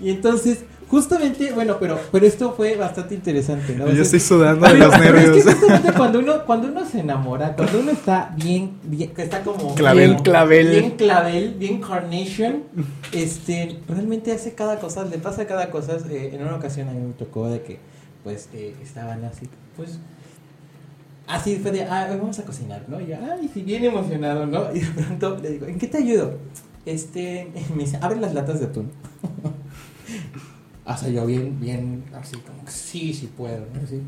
Y 0.00 0.10
entonces, 0.10 0.58
justamente, 0.88 1.52
bueno, 1.52 1.78
pero, 1.80 1.98
pero 2.12 2.26
esto 2.26 2.52
fue 2.54 2.76
bastante 2.76 3.14
interesante, 3.14 3.74
¿no? 3.74 3.84
O 3.84 3.88
Yo 3.88 3.94
sea, 3.94 4.02
estoy 4.02 4.20
sudando 4.20 4.66
de 4.68 4.74
los 4.78 4.98
nervios. 4.98 5.36
Es 5.38 5.44
que 5.46 5.52
justamente 5.52 5.92
cuando 5.94 6.18
uno, 6.18 6.44
cuando 6.44 6.68
uno 6.68 6.84
se 6.86 7.00
enamora, 7.00 7.54
cuando 7.56 7.80
uno 7.80 7.90
está 7.92 8.32
bien, 8.36 8.78
bien 8.84 9.12
está 9.16 9.40
como 9.42 9.74
Clavel. 9.74 10.10
bien, 10.10 10.22
Clavel. 10.22 10.68
bien 10.70 10.90
clavel, 10.96 11.54
bien 11.54 11.80
carnation, 11.80 12.64
este, 13.12 13.80
realmente 13.88 14.32
hace 14.32 14.54
cada 14.54 14.78
cosa, 14.78 15.04
le 15.04 15.18
pasa 15.18 15.46
cada 15.46 15.70
cosa. 15.70 15.96
eh, 16.10 16.30
en 16.34 16.42
una 16.42 16.56
ocasión 16.56 16.88
a 16.88 16.92
mí 16.92 17.00
me 17.00 17.14
tocó 17.14 17.48
de 17.48 17.62
que, 17.62 17.78
pues, 18.22 18.48
eh, 18.52 18.74
estaban 18.82 19.24
así, 19.24 19.48
pues, 19.76 19.98
así 21.26 21.56
fue 21.56 21.72
de, 21.72 21.84
ah, 21.84 22.06
vamos 22.10 22.38
a 22.38 22.44
cocinar, 22.44 22.84
¿no? 22.88 23.00
Y 23.00 23.08
yo, 23.08 23.16
ay, 23.20 23.50
sí, 23.52 23.62
bien 23.62 23.84
emocionado, 23.84 24.46
¿no? 24.46 24.74
Y 24.74 24.80
de 24.80 25.02
pronto 25.02 25.36
le 25.36 25.50
digo, 25.50 25.66
¿en 25.66 25.78
qué 25.78 25.86
te 25.86 25.98
ayudo? 25.98 26.38
Este, 26.84 27.50
me 27.74 27.84
dice, 27.84 27.98
abre 28.00 28.20
las 28.20 28.34
latas 28.34 28.60
de 28.60 28.66
atún. 28.66 28.90
O 30.88 30.96
sea, 30.96 31.08
yo 31.08 31.26
bien, 31.26 31.58
bien, 31.58 32.04
así 32.14 32.36
como 32.36 32.64
que 32.64 32.70
sí, 32.70 33.12
sí 33.12 33.28
puedo, 33.36 33.66
¿no? 33.74 33.82
Así. 33.82 34.02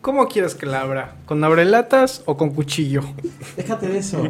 ¿Cómo 0.00 0.28
quieres 0.28 0.54
que 0.54 0.64
la 0.64 0.80
abra? 0.80 1.16
¿Con 1.26 1.44
abrelatas 1.44 2.22
o 2.24 2.38
con 2.38 2.54
cuchillo? 2.54 3.02
Déjate 3.54 3.88
de 3.88 3.98
eso. 3.98 4.22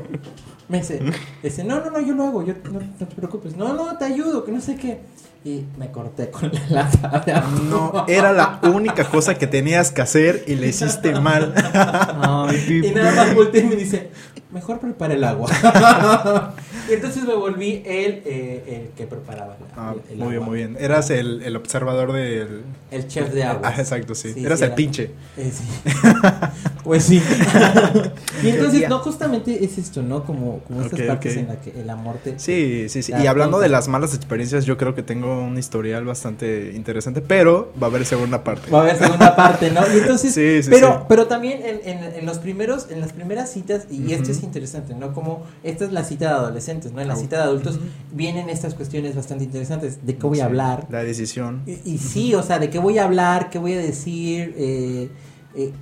Me 0.68 0.78
dice, 0.78 1.00
dice, 1.44 1.62
no, 1.62 1.78
no, 1.84 1.90
no, 1.90 2.00
yo 2.00 2.14
lo 2.14 2.24
hago, 2.24 2.44
yo, 2.44 2.54
no, 2.72 2.80
no 2.80 3.06
te 3.06 3.14
preocupes. 3.14 3.56
No, 3.56 3.72
no, 3.74 3.96
te 3.96 4.04
ayudo, 4.04 4.44
que 4.44 4.50
no 4.50 4.60
sé 4.60 4.74
qué. 4.74 5.00
Y 5.46 5.64
me 5.78 5.92
corté 5.92 6.28
con 6.28 6.50
la 6.52 6.60
lata 6.68 7.22
de. 7.24 7.32
No, 7.70 8.04
era 8.08 8.32
la 8.32 8.58
única 8.64 9.04
cosa 9.04 9.38
que 9.38 9.46
tenías 9.46 9.92
que 9.92 10.02
hacer 10.02 10.42
y 10.48 10.56
le 10.56 10.66
hiciste 10.66 11.12
mal. 11.20 11.54
Ay, 11.72 12.80
Y 12.84 12.90
nada 12.90 13.14
más 13.14 13.32
volteé 13.32 13.60
y 13.60 13.66
me 13.66 13.76
dice, 13.76 14.10
mejor 14.50 14.80
prepara 14.80 15.14
el 15.14 15.22
agua. 15.22 15.48
y 16.88 16.92
entonces 16.94 17.24
me 17.24 17.34
volví 17.34 17.82
el, 17.84 18.22
eh, 18.24 18.64
el 18.86 18.88
que 18.96 19.06
preparaba 19.06 19.56
Ah, 19.76 19.94
el 20.10 20.16
muy 20.18 20.30
bien, 20.30 20.42
muy 20.42 20.56
bien. 20.58 20.76
Eras 20.80 21.10
el, 21.10 21.42
el 21.42 21.56
observador 21.56 22.12
del... 22.12 22.62
El 22.90 23.06
chef 23.08 23.32
de 23.32 23.44
agua. 23.44 23.60
Ah, 23.64 23.74
exacto, 23.78 24.14
sí. 24.14 24.32
Sí, 24.32 24.44
Eras 24.44 24.58
sí, 24.58 24.64
el 24.64 24.68
era. 24.70 24.76
pinche. 24.76 25.10
Eh, 25.36 25.52
sí. 25.52 25.64
pues 26.84 27.04
sí. 27.04 27.22
y 28.42 28.48
entonces, 28.48 28.88
no, 28.88 28.98
justamente 29.00 29.64
es 29.64 29.78
esto, 29.78 30.02
¿no? 30.02 30.24
Como, 30.24 30.60
como 30.60 30.82
estas 30.82 31.00
partes 31.02 31.36
en 31.36 31.48
las 31.48 31.58
que 31.58 31.72
el 31.80 31.88
amor 31.90 32.16
te... 32.22 32.38
Sí, 32.38 32.86
sí, 32.88 33.02
sí. 33.02 33.12
Y 33.20 33.26
hablando 33.26 33.58
de 33.58 33.68
las 33.68 33.88
malas 33.88 34.14
experiencias, 34.14 34.64
yo 34.64 34.76
creo 34.76 34.94
que 34.94 35.02
tengo 35.02 35.40
un 35.42 35.58
historial 35.58 36.04
bastante 36.04 36.72
interesante, 36.74 37.20
pero 37.20 37.72
va 37.82 37.88
a 37.88 37.90
haber 37.90 38.04
segunda 38.06 38.44
parte. 38.44 38.70
Va 38.70 38.78
a 38.78 38.82
haber 38.82 38.96
segunda 38.98 39.34
parte, 39.36 39.70
¿no? 39.70 39.80
Y 39.94 39.98
entonces, 40.00 40.32
Sí, 40.32 40.62
sí, 40.62 40.70
pero, 40.70 40.92
sí. 40.92 41.04
pero 41.08 41.26
también 41.26 41.60
en, 41.64 41.80
en, 41.88 42.14
en 42.14 42.26
los 42.26 42.38
primeros, 42.38 42.90
en 42.90 43.00
las 43.00 43.12
primeras 43.12 43.50
citas, 43.52 43.86
y 43.90 44.12
esto 44.12 44.30
es 44.30 44.42
interesante, 44.42 44.94
¿no? 44.94 45.12
Como 45.12 45.44
esta 45.62 45.84
es 45.84 45.92
la 45.92 46.04
cita 46.04 46.50
de 46.50 46.60
adolescentes, 46.76 46.92
¿no? 46.92 47.00
En 47.00 47.08
la 47.08 47.16
cita 47.16 47.36
de 47.36 47.42
adultos 47.42 47.78
vienen 48.12 48.48
estas 48.48 48.74
cuestiones 48.74 49.14
bastante 49.14 49.44
interesantes. 49.44 50.04
¿De 50.04 50.16
qué 50.16 50.26
voy 50.26 50.40
a 50.40 50.46
hablar? 50.46 50.86
La 50.90 51.02
decisión. 51.02 51.62
Y, 51.66 51.94
y 51.94 51.98
sí, 51.98 52.34
o 52.34 52.42
sea, 52.42 52.58
de 52.58 52.70
qué 52.70 52.78
voy 52.78 52.98
a 52.98 53.04
hablar, 53.04 53.50
qué 53.50 53.58
voy 53.58 53.72
a 53.74 53.78
decir, 53.78 54.54
eh, 54.56 55.10
eh, 55.54 55.72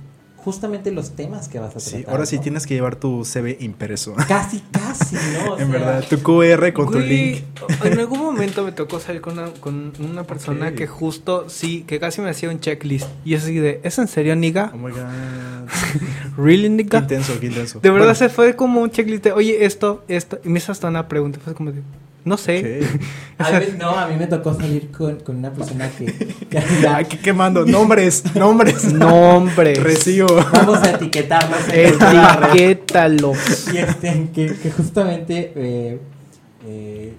justamente 0.45 0.91
los 0.91 1.15
temas 1.15 1.49
que 1.49 1.57
vas 1.57 1.69
a 1.75 1.79
tratar. 1.79 1.99
Sí, 1.99 2.05
ahora 2.07 2.27
sí 2.27 2.35
¿no? 2.35 2.41
tienes 2.43 2.67
que 2.67 2.75
llevar 2.75 2.95
tu 2.97 3.25
CV 3.25 3.57
impreso. 3.61 4.13
Casi, 4.27 4.61
casi, 4.71 5.15
¿no? 5.15 5.53
O 5.53 5.59
en 5.59 5.71
sea, 5.71 5.79
verdad, 5.79 6.05
tu 6.07 6.19
QR 6.19 6.71
con 6.71 6.85
tu 6.85 6.93
Güey, 6.99 7.09
link. 7.09 7.43
En 7.83 7.99
algún 7.99 8.19
momento 8.19 8.63
me 8.63 8.71
tocó 8.71 8.99
salir 8.99 9.21
con 9.21 9.39
una, 9.39 9.49
con 9.59 9.91
una 9.99 10.23
persona 10.23 10.73
que 10.73 10.85
justo, 10.85 11.49
sí, 11.49 11.83
que 11.87 11.99
casi 11.99 12.21
me 12.21 12.29
hacía 12.29 12.49
un 12.49 12.59
checklist. 12.59 13.07
Y 13.25 13.31
yo 13.31 13.39
así 13.39 13.55
de, 13.55 13.81
¿es 13.83 13.97
en 13.97 14.07
serio, 14.07 14.35
niga? 14.35 14.71
Oh 14.73 14.77
my 14.77 14.91
god. 14.91 14.99
¿Really, 16.37 16.63
Qué 16.63 16.69
niga? 16.69 16.99
intenso, 16.99 17.39
qué 17.39 17.47
intenso. 17.47 17.79
De 17.79 17.89
verdad 17.89 18.05
Bueno, 18.05 18.15
se 18.15 18.29
fue 18.29 18.55
como 18.55 18.81
un 18.81 18.91
checklist 18.91 19.23
de, 19.23 19.31
oye, 19.31 19.65
esto, 19.65 20.03
esto. 20.07 20.39
Y 20.45 20.49
me 20.49 20.59
hizo 20.59 20.71
hasta 20.71 20.87
una 20.87 21.07
pregunta. 21.07 21.39
Fue 21.43 21.55
como 21.55 21.71
de, 21.71 21.81
no 22.25 22.35
sé. 22.37 22.81
a 23.37 23.51
mí 23.59 23.65
no, 23.79 23.89
a 23.91 24.07
mí 24.07 24.15
me 24.17 24.27
tocó 24.27 24.53
salir 24.53 24.91
con, 24.91 25.19
con 25.21 25.37
una 25.37 25.51
persona 25.53 25.89
que, 25.89 26.35
Aquí 26.89 27.17
quemando. 27.17 27.65
Nombres, 27.65 28.23
nombres. 28.35 28.91
Nombres. 28.93 29.81
Recibo. 29.81 30.27
vamos 30.51 30.79
a 30.83 30.91
etiquetarnos 30.91 31.59
en 31.71 31.83
nuestra 31.89 32.35
red. 32.37 32.49
Etiquétalo. 32.49 33.33
Y 33.73 33.77
este, 33.77 34.29
que, 34.33 34.53
que 34.55 34.71
justamente 34.71 35.53
eh, 35.55 35.99
eh, 36.67 37.13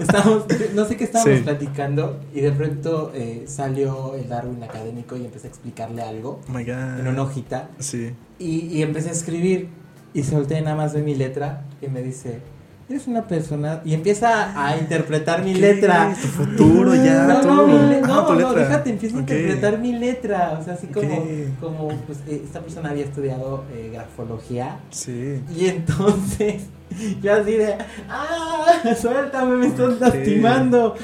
estábamos, 0.00 0.44
no 0.74 0.84
sé 0.84 0.96
qué 0.96 1.04
estábamos 1.04 1.38
Sí. 1.38 1.44
platicando 1.44 2.20
y 2.34 2.40
de 2.40 2.50
pronto 2.52 3.12
eh, 3.14 3.44
salió 3.46 4.14
el 4.16 4.28
Darwin 4.28 4.62
académico 4.62 5.16
y 5.16 5.24
empecé 5.24 5.46
a 5.46 5.50
explicarle 5.50 6.02
algo 6.02 6.40
Oh 6.48 6.52
my 6.52 6.64
god. 6.64 6.98
en 7.00 7.06
una 7.08 7.22
hojita 7.22 7.68
Sí. 7.78 8.10
y, 8.40 8.66
y 8.66 8.82
empecé 8.82 9.10
a 9.10 9.12
escribir 9.12 9.68
y 10.14 10.24
solté 10.24 10.60
nada 10.60 10.74
más 10.76 10.92
de 10.92 11.02
mi 11.02 11.14
letra 11.14 11.62
y 11.80 11.86
me 11.88 12.02
dice, 12.02 12.40
eres 12.88 13.06
una 13.06 13.26
persona 13.26 13.82
y 13.84 13.92
empieza 13.94 14.52
a 14.66 14.76
interpretar 14.78 15.44
mi 15.44 15.54
letra. 15.54 16.14
Tu 16.20 16.26
futuro 16.28 16.94
ya. 16.94 17.24
No, 17.26 17.40
todo. 17.40 17.54
no, 17.54 17.66
mi 17.66 17.88
le- 17.90 18.00
Ah, 18.04 18.24
no, 18.28 18.34
no, 18.34 18.54
déjate, 18.54 18.90
empiezo 18.90 19.16
a 19.18 19.20
interpretar 19.20 19.78
mi 19.78 19.92
letra. 19.92 20.56
O 20.60 20.64
sea, 20.64 20.74
así 20.74 20.86
como, 20.86 21.26
como 21.60 21.88
pues, 22.06 22.18
eh, 22.26 22.40
esta 22.44 22.60
persona 22.60 22.90
había 22.90 23.04
estudiado 23.04 23.64
eh, 23.74 23.90
grafología. 23.92 24.78
Sí. 24.90 25.42
Y 25.54 25.66
entonces, 25.66 26.62
yo 27.22 27.34
así 27.34 27.52
de, 27.52 27.74
¡ah! 28.08 28.66
Suéltame, 29.00 29.56
me 29.56 29.66
estás 29.66 30.00
lastimando. 30.00 30.94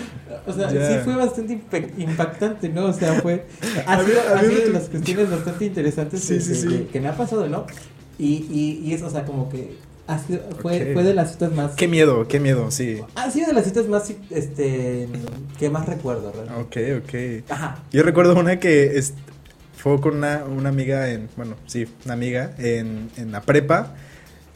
O 0.47 0.53
sea, 0.53 0.68
sí 0.70 0.76
fue 1.05 1.16
bastante 1.16 1.61
impactante, 1.99 2.68
¿no? 2.70 2.87
O 2.87 2.93
sea, 2.93 3.14
fue. 3.20 3.47
Ha 3.87 3.95
A 3.95 3.99
mí- 3.99 4.05
sido, 4.07 4.20
a 4.20 4.39
ha 4.39 4.43
mí 4.43 4.49
sido 4.49 4.61
me 4.61 4.66
de 4.66 4.72
las 4.72 4.89
cuestiones 4.89 5.30
bastante 5.30 5.64
interesantes 5.66 6.20
Sí, 6.22 6.35
que, 6.35 6.41
sí, 6.41 6.49
que- 6.49 6.55
sí. 6.57 6.68
que- 6.68 6.87
que 6.89 7.01
me 7.01 7.09
ha 7.09 7.16
pasado, 7.16 7.47
¿no? 7.49 7.66
Y, 8.18 8.47
y, 8.51 8.80
y 8.89 8.95
eso, 8.95 9.07
o 9.07 9.11
sea, 9.11 9.24
como 9.24 9.49
que 9.49 9.76
ha 10.07 10.19
sido, 10.19 10.41
fue, 10.61 10.93
fue 10.93 11.03
de 11.03 11.15
las 11.15 11.33
citas 11.33 11.53
más. 11.53 11.73
Qué 11.73 11.89
miedo, 11.89 12.27
qué 12.29 12.41
miedo, 12.41 12.71
sí. 12.71 13.01
Ha 13.15 13.31
sido 13.31 13.47
de 13.49 13.53
las 13.55 13.65
citas 13.65 13.87
más, 13.89 14.13
este, 14.31 15.09
que 15.59 15.71
más 15.71 15.87
recuerdo, 15.87 16.33
realmente. 16.33 16.99
Ok, 17.01 17.05
ok. 17.05 17.51
Ajá. 17.51 17.83
Yo 17.93 18.03
recuerdo 18.03 18.39
una 18.39 18.59
que 18.61 18.99
es- 18.99 19.15
fue 19.77 20.01
con 20.01 20.17
una, 20.17 20.45
una 20.45 20.69
amiga 20.71 21.11
en, 21.11 21.29
bueno, 21.37 21.57
sí, 21.67 21.87
una 22.05 22.15
amiga 22.15 22.55
en, 22.59 23.11
en 23.17 23.33
la 23.33 23.43
prepa. 23.43 23.95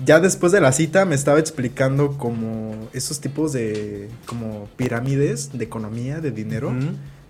Ya 0.04 0.20
después 0.20 0.52
de 0.52 0.60
la 0.60 0.70
cita 0.72 1.04
me 1.04 1.14
estaba 1.16 1.38
explicando 1.40 2.16
como 2.18 2.88
esos 2.92 3.20
tipos 3.20 3.52
de, 3.52 4.08
como 4.26 4.68
pirámides 4.76 5.50
de 5.58 5.64
economía, 5.64 6.20
de 6.20 6.30
dinero. 6.30 6.72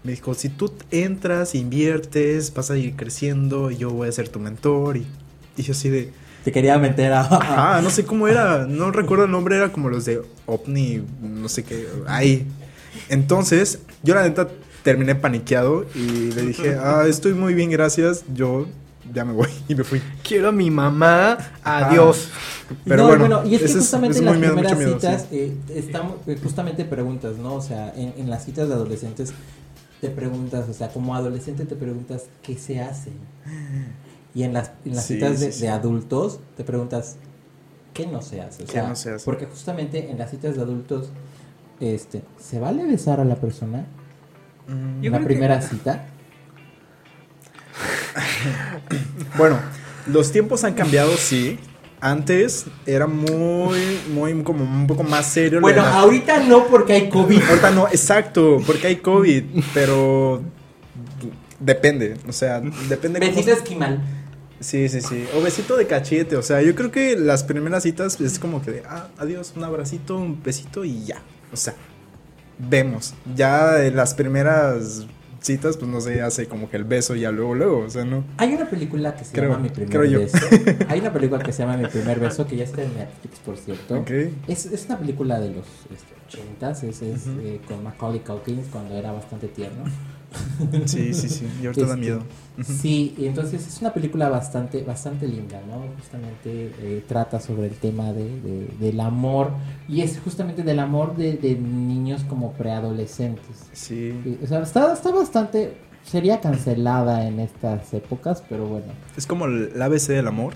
Me 0.04 0.12
dijo, 0.12 0.34
si 0.34 0.48
tú 0.48 0.72
entras, 0.90 1.54
inviertes, 1.54 2.52
vas 2.54 2.70
a 2.70 2.76
ir 2.76 2.94
creciendo, 2.94 3.70
y 3.70 3.78
yo 3.78 3.90
voy 3.90 4.08
a 4.08 4.12
ser 4.12 4.28
tu 4.28 4.38
mentor. 4.38 4.96
Y, 4.98 5.06
y 5.56 5.62
yo 5.62 5.72
así 5.72 5.88
de, 5.88 6.10
Quería 6.52 6.78
meter 6.78 7.12
a. 7.12 7.20
ajá, 7.20 7.80
no 7.82 7.90
sé 7.90 8.04
cómo 8.04 8.28
era, 8.28 8.66
no 8.66 8.90
recuerdo 8.90 9.24
el 9.24 9.30
nombre, 9.30 9.56
era 9.56 9.72
como 9.72 9.88
los 9.88 10.04
de 10.04 10.22
OVNI, 10.46 11.02
no 11.22 11.48
sé 11.48 11.64
qué, 11.64 11.88
ahí. 12.06 12.46
Entonces, 13.08 13.80
yo 14.02 14.14
la 14.14 14.22
neta 14.22 14.48
terminé 14.82 15.14
paniqueado 15.14 15.86
y 15.94 16.32
le 16.32 16.42
dije, 16.42 16.76
ah, 16.80 17.04
estoy 17.08 17.32
muy 17.34 17.54
bien, 17.54 17.70
gracias, 17.70 18.24
yo 18.34 18.66
ya 19.12 19.24
me 19.24 19.32
voy 19.32 19.48
y 19.68 19.74
me 19.74 19.84
fui. 19.84 20.02
Quiero 20.22 20.48
a 20.48 20.52
mi 20.52 20.70
mamá. 20.70 21.38
Adiós. 21.64 22.28
Pero 22.84 23.08
no, 23.08 23.16
bueno, 23.18 23.42
y 23.46 23.54
es 23.54 23.60
que 23.62 23.66
es- 23.66 23.76
justamente 23.76 24.16
es 24.16 24.20
en 24.20 24.26
las 24.26 24.36
miedo, 24.38 24.52
primeras 24.54 24.78
miedo, 24.78 24.94
citas 25.00 25.26
sí. 25.30 25.36
eh, 25.36 25.56
estamos 25.74 26.16
eh, 26.26 26.38
justamente 26.42 26.84
preguntas, 26.84 27.36
¿no? 27.38 27.54
O 27.54 27.62
sea, 27.62 27.92
en, 27.96 28.12
en 28.18 28.28
las 28.28 28.44
citas 28.44 28.68
de 28.68 28.74
adolescentes 28.74 29.32
te 30.02 30.10
preguntas, 30.10 30.68
o 30.68 30.74
sea, 30.74 30.88
como 30.88 31.14
adolescente 31.14 31.64
te 31.64 31.74
preguntas 31.74 32.24
qué 32.42 32.58
se 32.58 32.80
hace. 32.80 33.10
Y 34.34 34.42
en 34.44 34.52
las, 34.54 34.72
en 34.84 34.94
las 34.94 35.06
Sí, 35.06 35.14
citas 35.14 35.40
de, 35.40 35.46
sí, 35.52 35.60
sí. 35.60 35.62
de 35.62 35.68
adultos 35.70 36.40
te 36.56 36.64
preguntas 36.64 37.16
qué 37.94 38.06
no 38.06 38.22
se 38.22 38.40
hace. 38.40 38.62
O 38.62 38.66
¿Qué 38.66 38.72
sea, 38.72 38.88
no 38.88 38.94
se 38.96 39.10
hace? 39.14 39.24
Porque 39.24 39.46
justamente 39.46 40.10
en 40.10 40.18
las 40.18 40.30
citas 40.30 40.54
de 40.56 40.62
adultos, 40.62 41.08
este, 41.80 42.22
¿se 42.38 42.58
vale 42.60 42.84
besar 42.84 43.20
a 43.20 43.24
la 43.24 43.36
persona 43.36 43.86
Mm, 44.68 45.04
en 45.04 45.12
la 45.12 45.18
que- 45.18 45.24
primera 45.24 45.60
cita? 45.62 46.06
Bueno, 49.36 49.58
los 50.06 50.32
tiempos 50.32 50.64
han 50.64 50.74
cambiado, 50.74 51.16
sí. 51.16 51.58
Antes 52.00 52.66
era 52.86 53.08
muy, 53.08 53.98
muy, 54.12 54.42
como 54.44 54.62
un 54.62 54.86
poco 54.86 55.02
más 55.02 55.26
serio. 55.26 55.60
Bueno, 55.60 55.82
la- 55.82 55.98
ahorita 55.98 56.44
no 56.44 56.66
porque 56.68 56.92
hay 56.92 57.08
COVID. 57.08 57.42
Ahorita 57.42 57.70
no, 57.72 57.88
exacto, 57.88 58.58
porque 58.66 58.86
hay 58.86 58.96
COVID, 58.96 59.44
pero 59.74 60.40
depende, 61.58 62.16
o 62.28 62.32
sea, 62.32 62.60
depende 62.88 63.18
cómo- 63.18 63.32
Besito 63.32 63.52
esquimal. 63.52 64.00
Sí, 64.60 64.88
sí, 64.88 65.00
sí. 65.00 65.24
O 65.36 65.40
besito 65.42 65.76
de 65.76 65.86
cachete. 65.86 66.36
O 66.36 66.42
sea, 66.42 66.60
yo 66.62 66.74
creo 66.74 66.90
que 66.90 67.16
las 67.16 67.44
primeras 67.44 67.82
citas 67.84 68.20
es 68.20 68.38
como 68.38 68.60
que 68.62 68.72
de, 68.72 68.82
ah, 68.88 69.08
adiós, 69.18 69.52
un 69.56 69.64
abracito, 69.64 70.16
un 70.16 70.42
besito 70.42 70.84
y 70.84 71.04
ya. 71.04 71.22
O 71.52 71.56
sea, 71.56 71.74
vemos. 72.58 73.14
Ya 73.34 73.84
en 73.84 73.94
las 73.96 74.14
primeras 74.14 75.06
citas, 75.40 75.76
pues 75.76 75.88
no 75.90 76.00
se 76.00 76.20
hace 76.20 76.46
como 76.46 76.68
que 76.68 76.76
el 76.76 76.84
beso 76.84 77.14
ya 77.14 77.30
luego, 77.30 77.54
luego. 77.54 77.78
O 77.84 77.90
sea, 77.90 78.04
no. 78.04 78.24
Hay 78.36 78.52
una 78.54 78.68
película 78.68 79.14
que 79.14 79.24
se 79.24 79.32
Creo- 79.32 79.50
llama 79.50 79.62
Mi 79.62 79.68
primer 79.68 79.90
creo 79.90 80.04
yo. 80.04 80.18
beso. 80.20 80.38
Hay 80.88 80.98
una 81.00 81.12
película 81.12 81.42
que 81.42 81.52
se 81.52 81.62
llama 81.62 81.76
Mi 81.76 81.86
primer 81.86 82.18
beso 82.18 82.46
que 82.46 82.56
ya 82.56 82.64
está 82.64 82.82
en 82.82 82.94
Netflix, 82.96 83.38
por 83.44 83.56
cierto. 83.56 84.00
Ok. 84.00 84.10
Es, 84.48 84.66
es 84.66 84.86
una 84.86 84.98
película 84.98 85.38
de 85.38 85.50
los 85.50 85.66
este, 85.94 86.36
80s, 86.66 86.82
es, 86.82 87.02
es, 87.02 87.22
eh, 87.40 87.60
con 87.68 87.82
Macaulay 87.84 88.20
Culkin 88.20 88.60
cuando 88.72 88.96
era 88.96 89.12
bastante 89.12 89.46
tierno. 89.46 89.84
Sí, 90.86 91.14
sí, 91.14 91.28
sí. 91.28 91.46
Y 91.62 91.66
ahorita 91.66 91.82
da 91.86 91.88
Este, 91.94 92.00
miedo. 92.00 92.18
Ujú. 92.58 92.72
Sí, 92.72 93.14
y 93.16 93.26
entonces 93.26 93.66
es 93.66 93.80
una 93.80 93.92
película 93.94 94.28
bastante, 94.28 94.82
bastante 94.82 95.26
linda, 95.28 95.60
¿no? 95.66 95.84
Justamente 95.96 96.72
eh, 96.80 97.04
trata 97.06 97.40
sobre 97.40 97.68
el 97.68 97.74
tema 97.74 98.12
de, 98.12 98.40
de- 98.40 98.68
del 98.80 99.00
amor 99.00 99.52
y 99.88 100.00
es 100.02 100.18
justamente 100.18 100.62
del 100.62 100.80
amor 100.80 101.16
de, 101.16 101.34
de 101.34 101.54
niños 101.54 102.24
como 102.24 102.52
preadolescentes. 102.52 103.56
Sí. 103.72 104.12
Sí, 104.24 104.38
o 104.42 104.46
sea, 104.46 104.60
está, 104.62 104.92
está 104.92 105.10
bastante, 105.12 105.76
sería 106.04 106.40
cancelada 106.40 107.26
en 107.26 107.38
estas 107.40 107.94
épocas, 107.94 108.42
pero 108.48 108.66
bueno. 108.66 108.86
Es 109.16 109.26
como 109.26 109.44
el 109.46 109.80
ABC 109.80 110.08
del 110.08 110.26
amor. 110.26 110.52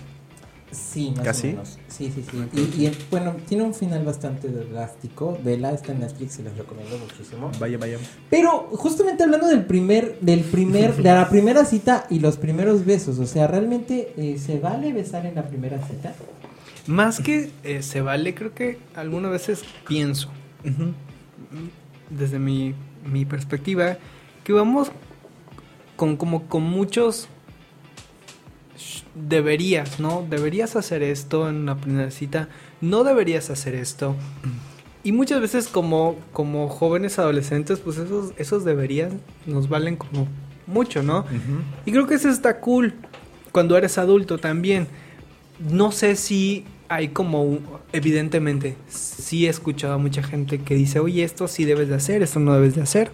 Sí, 0.72 1.12
más 1.14 1.24
¿Casi? 1.24 1.48
o 1.48 1.50
menos. 1.50 1.78
Sí, 1.86 2.10
sí, 2.14 2.24
sí. 2.28 2.48
Y, 2.54 2.86
y, 2.86 2.98
bueno, 3.10 3.36
tiene 3.46 3.62
un 3.62 3.74
final 3.74 4.04
bastante 4.04 4.48
drástico. 4.48 5.38
Vela 5.44 5.70
está 5.70 5.92
en 5.92 6.00
Netflix 6.00 6.38
y 6.38 6.42
les 6.42 6.56
recomiendo 6.56 6.98
muchísimo. 6.98 7.50
Vaya, 7.60 7.76
vaya. 7.76 7.98
Pero 8.30 8.68
justamente 8.72 9.22
hablando 9.22 9.48
del 9.48 9.66
primer, 9.66 10.18
del 10.20 10.40
primer, 10.40 10.96
de 10.96 11.02
la 11.02 11.28
primera 11.28 11.66
cita 11.66 12.06
y 12.08 12.20
los 12.20 12.38
primeros 12.38 12.86
besos, 12.86 13.18
o 13.18 13.26
sea, 13.26 13.46
realmente 13.46 14.14
eh, 14.16 14.38
se 14.38 14.58
vale 14.58 14.92
besar 14.92 15.26
en 15.26 15.34
la 15.34 15.46
primera 15.46 15.78
cita. 15.86 16.14
Más 16.86 17.20
que 17.20 17.50
eh, 17.62 17.82
se 17.82 18.00
vale, 18.00 18.34
creo 18.34 18.54
que 18.54 18.78
algunas 18.96 19.30
veces 19.30 19.62
pienso, 19.86 20.30
desde 22.10 22.38
mi, 22.38 22.74
mi 23.04 23.24
perspectiva, 23.24 23.98
que 24.42 24.52
vamos 24.52 24.90
con 25.96 26.16
como 26.16 26.48
con 26.48 26.64
muchos 26.64 27.28
deberías, 29.14 30.00
¿no? 30.00 30.26
Deberías 30.28 30.76
hacer 30.76 31.02
esto 31.02 31.48
en 31.48 31.56
una 31.56 31.76
primera 31.76 32.10
cita, 32.10 32.48
no 32.80 33.04
deberías 33.04 33.50
hacer 33.50 33.74
esto. 33.74 34.16
Y 35.04 35.12
muchas 35.12 35.40
veces 35.40 35.68
como, 35.68 36.16
como 36.32 36.68
jóvenes 36.68 37.18
adolescentes, 37.18 37.80
pues 37.80 37.98
esos, 37.98 38.32
esos 38.36 38.64
deberían 38.64 39.20
nos 39.46 39.68
valen 39.68 39.96
como 39.96 40.28
mucho, 40.66 41.02
¿no? 41.02 41.24
Y 41.84 41.92
creo 41.92 42.06
que 42.06 42.14
eso 42.14 42.28
está 42.28 42.60
cool 42.60 42.94
cuando 43.50 43.76
eres 43.76 43.98
adulto 43.98 44.38
también. 44.38 44.86
No 45.58 45.92
sé 45.92 46.16
si 46.16 46.64
hay 46.88 47.08
como, 47.08 47.58
evidentemente, 47.92 48.76
sí 48.88 49.46
he 49.46 49.50
escuchado 49.50 49.94
a 49.94 49.98
mucha 49.98 50.22
gente 50.22 50.58
que 50.58 50.74
dice, 50.74 51.00
oye, 51.00 51.24
esto 51.24 51.48
sí 51.48 51.64
debes 51.64 51.88
de 51.88 51.94
hacer, 51.94 52.22
esto 52.22 52.38
no 52.38 52.54
debes 52.54 52.74
de 52.74 52.82
hacer. 52.82 53.10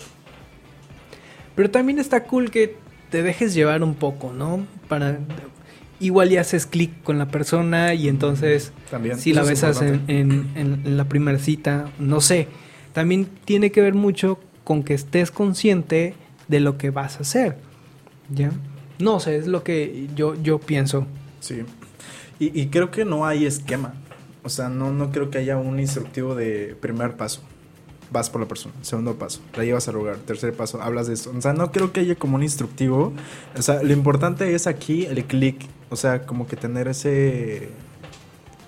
Pero 1.55 1.71
también 1.71 1.99
está 1.99 2.25
cool 2.25 2.51
que 2.51 2.77
te 3.11 3.23
dejes 3.23 3.55
llevar 3.55 3.83
un 3.83 3.95
poco, 3.95 4.33
¿no? 4.33 4.67
Para 4.89 5.19
igual 6.01 6.31
ya 6.31 6.41
haces 6.43 6.67
clic 6.67 7.03
con 7.03 7.19
la 7.19 7.29
persona 7.29 7.95
y 7.95 8.09
entonces 8.09 8.73
También. 8.91 9.19
si 9.19 9.33
la 9.33 9.43
besas 9.43 9.83
en- 9.83 10.03
en- 10.09 10.51
en 10.57 10.97
la 10.97 11.05
primera 11.09 11.39
cita, 11.39 11.91
no 11.99 12.21
sé. 12.21 12.49
También 12.93 13.27
tiene 13.45 13.71
que 13.73 13.81
ver 13.81 13.95
mucho 13.95 14.39
con 14.65 14.83
que 14.83 14.95
estés 14.95 15.31
consciente 15.31 16.15
de 16.49 16.61
lo 16.61 16.79
que 16.79 16.91
vas 16.91 17.17
a 17.17 17.21
hacer. 17.21 17.57
¿Ya? 18.31 18.51
No 18.99 19.21
sé, 19.21 19.37
es 19.37 19.47
lo 19.47 19.63
que 19.65 20.09
yo, 20.17 20.35
yo 20.43 20.59
pienso. 20.59 21.07
Sí. 21.41 21.63
Y, 22.39 22.61
y 22.61 22.67
creo 22.69 22.91
que 22.91 23.05
no 23.05 23.27
hay 23.27 23.47
esquema. 23.47 23.95
O 24.43 24.49
sea, 24.49 24.69
no, 24.69 24.93
no 24.93 25.11
creo 25.13 25.31
que 25.31 25.39
haya 25.39 25.57
un 25.57 25.79
instructivo 25.81 26.35
de 26.35 26.77
primer 26.81 27.17
paso. 27.17 27.43
Vas 28.11 28.31
por 28.31 28.41
la 28.41 28.49
persona. 28.49 28.75
Segundo 28.83 29.15
paso. 29.17 29.41
La 29.55 29.65
llevas 29.65 29.87
al 29.89 29.95
lugar. 29.95 30.17
Tercer 30.17 30.55
paso. 30.55 30.81
Hablas 30.81 31.07
de 31.09 31.15
esto. 31.15 31.31
O 31.37 31.41
sea, 31.43 31.53
no 31.53 31.71
creo 31.73 31.93
que 31.93 32.01
haya 32.01 32.15
como 32.15 32.37
un 32.37 32.43
instructivo. 32.43 33.13
O 33.57 33.63
sea, 33.63 33.83
lo 33.83 33.93
importante 33.93 34.55
es 34.55 34.67
aquí 34.67 35.05
el 35.07 35.25
clic. 35.25 35.67
O 35.91 35.97
sea, 35.97 36.23
como 36.23 36.47
que 36.47 36.57
tener 36.57 36.89
ese... 36.89 37.65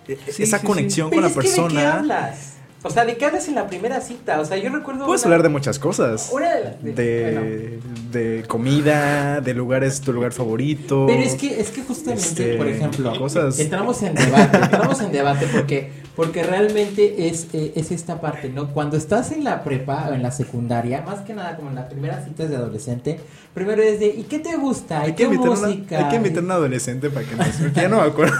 e- 0.09 0.19
Sí, 0.31 0.43
esa 0.43 0.57
sí, 0.59 0.61
sí. 0.63 0.67
conexión 0.67 1.11
Pero 1.11 1.23
con 1.23 1.31
es 1.31 1.37
la 1.37 1.43
que 1.43 1.49
¿De 1.49 1.55
qué 1.55 1.61
persona. 1.63 1.93
hablas? 1.95 2.55
O 2.83 2.89
sea, 2.89 3.05
¿de 3.05 3.17
qué 3.19 3.27
hablas 3.27 3.47
en 3.47 3.55
la 3.57 3.67
primera 3.69 4.01
cita? 4.01 4.41
O 4.41 4.45
sea, 4.47 4.57
yo 4.57 4.71
recuerdo. 4.71 5.05
Puedes 5.05 5.23
una- 5.23 5.35
hablar 5.35 5.43
de 5.43 5.49
muchas 5.51 5.79
cosas. 5.79 6.31
Una 6.33 6.55
de 6.55 6.65
las. 6.65 6.83
de- 6.83 6.93
De, 6.95 7.79
de 8.11 8.43
comida, 8.47 9.41
de 9.43 9.53
lugares, 9.55 10.01
tu 10.01 10.13
lugar 10.15 10.33
favorito. 10.33 11.05
Pero 11.07 11.21
es 11.23 11.35
que, 11.35 11.61
es 11.61 11.69
que 11.71 11.83
justamente, 11.83 12.25
Este, 12.27 12.55
por 12.57 12.67
ejemplo, 12.69 13.19
cosas- 13.19 13.59
entramos 13.59 14.03
en 14.03 14.15
debate, 14.15 14.57
entramos 14.59 15.01
en 15.03 15.13
debate 15.13 15.47
porque, 15.53 15.93
porque 16.21 16.43
realmente 16.43 17.29
es, 17.29 17.47
eh, 17.55 17.73
es 17.77 17.91
esta 17.91 18.21
parte, 18.21 18.51
¿no? 18.51 18.69
Cuando 18.75 18.99
estás 18.99 19.33
en 19.33 19.43
la 19.43 19.65
prepa 19.65 20.09
o 20.11 20.13
en 20.13 20.23
la 20.23 20.31
secundaria, 20.31 21.01
más 21.01 21.21
que 21.21 21.33
nada 21.33 21.57
como 21.57 21.71
en 21.71 21.77
las 21.77 21.87
primeras 21.87 22.27
citas 22.27 22.51
de 22.51 22.57
adolescente, 22.57 23.19
primero 23.55 23.81
es 23.83 24.01
de, 24.01 24.09
¿y 24.09 24.25
qué 24.25 24.39
te 24.39 24.55
gusta? 24.57 25.01
¿Y 25.01 25.07
Hay 25.07 25.13
que, 25.15 25.29
qué 25.31 25.39
una- 25.39 25.51
música? 25.53 25.99
hay 25.99 26.11
que 26.11 26.17
invitar 26.17 26.43
a 26.43 26.45
un 26.45 26.51
adolescente 26.51 27.09
para 27.09 27.27
que 27.27 27.37
nos... 27.37 27.47
porque 27.49 27.81
ya 27.81 27.89
no 27.89 27.97
me 27.97 28.03
acuerdo. 28.09 28.35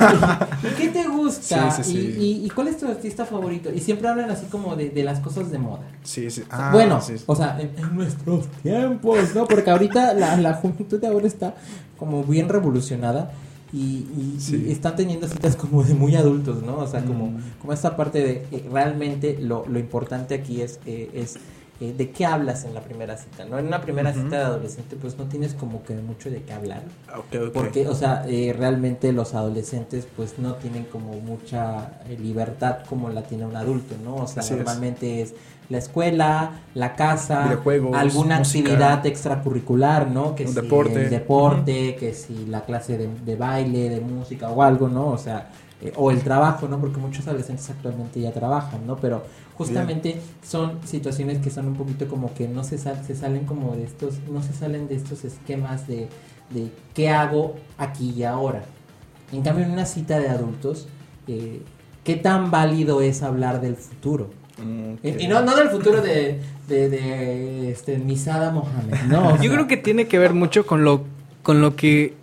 ¿Y 0.63 0.75
qué 0.77 0.89
te 0.89 1.09
gusta? 1.09 1.71
Sí, 1.71 1.83
sí, 1.83 1.93
sí. 1.93 1.99
¿Y, 2.19 2.23
y, 2.43 2.47
y 2.47 2.51
cuál 2.51 2.69
es 2.69 2.77
tu 2.77 2.87
artista 2.87 3.25
favorito? 3.25 3.71
Y 3.75 3.81
siempre 3.81 4.09
hablan 4.09 4.31
así 4.31 4.45
como 4.51 4.77
de, 4.77 4.91
de 4.91 5.03
las 5.03 5.21
cosas 5.21 5.51
de 5.51 5.57
moda. 5.59 5.81
Sí, 6.05 6.31
sí. 6.31 6.43
Ah, 6.51 6.71
bueno, 6.75 7.01
o 7.27 7.35
sea, 7.35 7.59
en, 7.59 7.71
en 7.83 7.97
nuestros 7.97 8.47
tiempos, 8.63 9.35
¿no? 9.35 9.47
Porque 9.47 9.71
ahorita 9.71 10.13
la, 10.13 10.37
la 10.37 10.53
juventud 10.53 11.01
de 11.01 11.07
ahora 11.07 11.27
está 11.27 11.55
como 11.99 12.25
bien 12.25 12.51
revolucionada 12.51 13.31
y, 13.73 13.79
y- 13.79 14.37
Sí. 14.41 14.65
y 14.69 14.73
están 14.73 14.97
teniendo 14.97 15.29
citas 15.29 15.57
como 15.57 15.83
de 15.85 15.95
muy 15.95 16.17
adultos, 16.17 16.63
¿no? 16.63 16.79
O 16.79 16.87
sea, 16.87 17.05
como, 17.05 17.27
Mm. 17.27 17.41
como 17.61 17.73
esta 17.73 17.97
parte 17.97 18.19
de 18.19 18.47
eh, 18.51 18.69
realmente 18.73 19.39
lo, 19.41 19.65
lo 19.69 19.79
importante 19.79 20.35
aquí 20.35 20.61
es, 20.63 20.81
eh, 20.87 21.11
es 21.15 21.37
eh, 21.83 21.95
de 21.97 22.11
qué 22.11 22.27
hablas 22.27 22.65
en 22.65 22.75
la 22.75 22.83
primera 22.83 23.17
cita, 23.17 23.47
¿no? 23.47 23.59
En 23.59 23.67
una 23.69 23.81
primera 23.81 24.13
cita 24.13 24.37
de 24.37 24.45
adolescente 24.45 24.97
pues 24.97 25.17
no 25.17 25.25
tienes 25.25 25.55
como 25.55 25.83
que 25.83 25.95
mucho 25.95 26.29
de 26.31 26.43
qué 26.43 26.53
hablar. 26.53 26.83
Ok, 27.17 27.41
ok. 27.49 27.53
Porque, 27.55 27.89
o 27.89 27.95
sea, 27.95 28.25
eh, 28.29 28.53
realmente 28.55 29.13
los 29.15 29.33
adolescentes 29.35 30.07
pues 30.15 30.39
no 30.39 30.57
tienen 30.57 30.85
como 30.85 31.15
mucha 31.21 32.01
eh, 32.09 32.19
libertad 32.21 32.81
como 32.87 33.09
la 33.09 33.23
tiene 33.23 33.47
un 33.47 33.57
adulto, 33.57 33.95
¿no? 34.05 34.17
O 34.17 34.27
sea, 34.27 34.43
Así 34.43 34.53
es. 34.53 34.59
normalmente 34.59 35.23
es. 35.23 35.33
La 35.71 35.79
escuela, 35.79 36.61
la 36.75 36.95
casa, 36.97 37.65
alguna 37.93 38.39
música. 38.39 38.39
actividad 38.39 39.07
extracurricular, 39.07 40.11
¿no? 40.11 40.35
Que 40.35 40.47
Un 40.47 40.55
si 40.55 40.55
deporte. 40.55 40.95
el 40.97 41.11
deporte, 41.11 41.97
que 41.97 42.13
si 42.15 42.47
la 42.47 42.65
clase 42.65 42.99
de, 42.99 43.09
de 43.25 43.37
baile, 43.37 43.89
de 43.89 44.01
música 44.01 44.51
o 44.51 44.63
algo, 44.63 44.89
¿no? 44.89 45.09
O 45.09 45.19
sea, 45.19 45.51
eh, 45.81 45.93
o 45.97 46.11
el 46.11 46.23
trabajo, 46.23 46.69
¿no? 46.69 46.79
Porque 46.81 46.99
muchos 46.99 47.27
adolescentes 47.29 47.71
actualmente 47.71 48.21
ya 48.21 48.33
trabajan, 48.33 48.87
¿no? 48.87 48.97
Pero 48.97 49.23
justamente 49.55 50.21
son 50.43 50.81
situaciones 50.85 51.39
que 51.41 51.51
son 51.51 51.69
un 51.69 51.75
poquito 51.77 52.09
como 52.09 52.35
que 52.35 52.49
no 52.49 52.65
se, 52.65 52.77
sal- 52.79 53.05
se 53.07 53.15
salen 53.15 53.45
como 53.47 53.77
de 53.77 53.85
estos, 53.85 54.21
no 54.31 54.43
se 54.43 54.53
salen 54.53 54.89
de 54.89 54.97
estos 54.97 55.25
esquemas 55.25 55.87
de, 55.87 56.09
de 56.51 56.73
qué 56.95 57.11
hago 57.11 57.55
aquí 57.79 58.11
y 58.11 58.25
ahora. 58.25 58.65
En 59.33 59.43
cambio, 59.43 59.65
en 59.65 59.71
una 59.73 59.87
cita 59.87 60.19
de 60.19 60.29
adultos, 60.29 60.89
eh, 61.29 61.63
¿qué 62.05 62.17
tan 62.17 62.51
válido 62.51 63.01
es 63.03 63.23
hablar 63.23 63.61
del 63.61 63.77
futuro? 63.77 64.31
Mm. 64.65 65.07
Y, 65.07 65.25
y 65.25 65.29
no, 65.29 65.43
no 65.43 65.57
del 65.57 65.71
futuro 65.71 66.01
de, 66.03 66.41
de, 66.69 66.89
de, 66.89 67.71
este, 67.71 67.99
Misada 67.99 68.51
Mohamed, 68.51 69.03
no. 69.09 69.37
Yo 69.37 69.43
sea, 69.43 69.53
creo 69.53 69.67
que 69.67 69.77
tiene 69.77 70.07
que 70.07 70.19
ver 70.19 70.35
mucho 70.35 70.67
con 70.67 70.85
lo, 70.85 71.05
con 71.43 71.61
lo 71.61 71.77
que, 71.77 72.15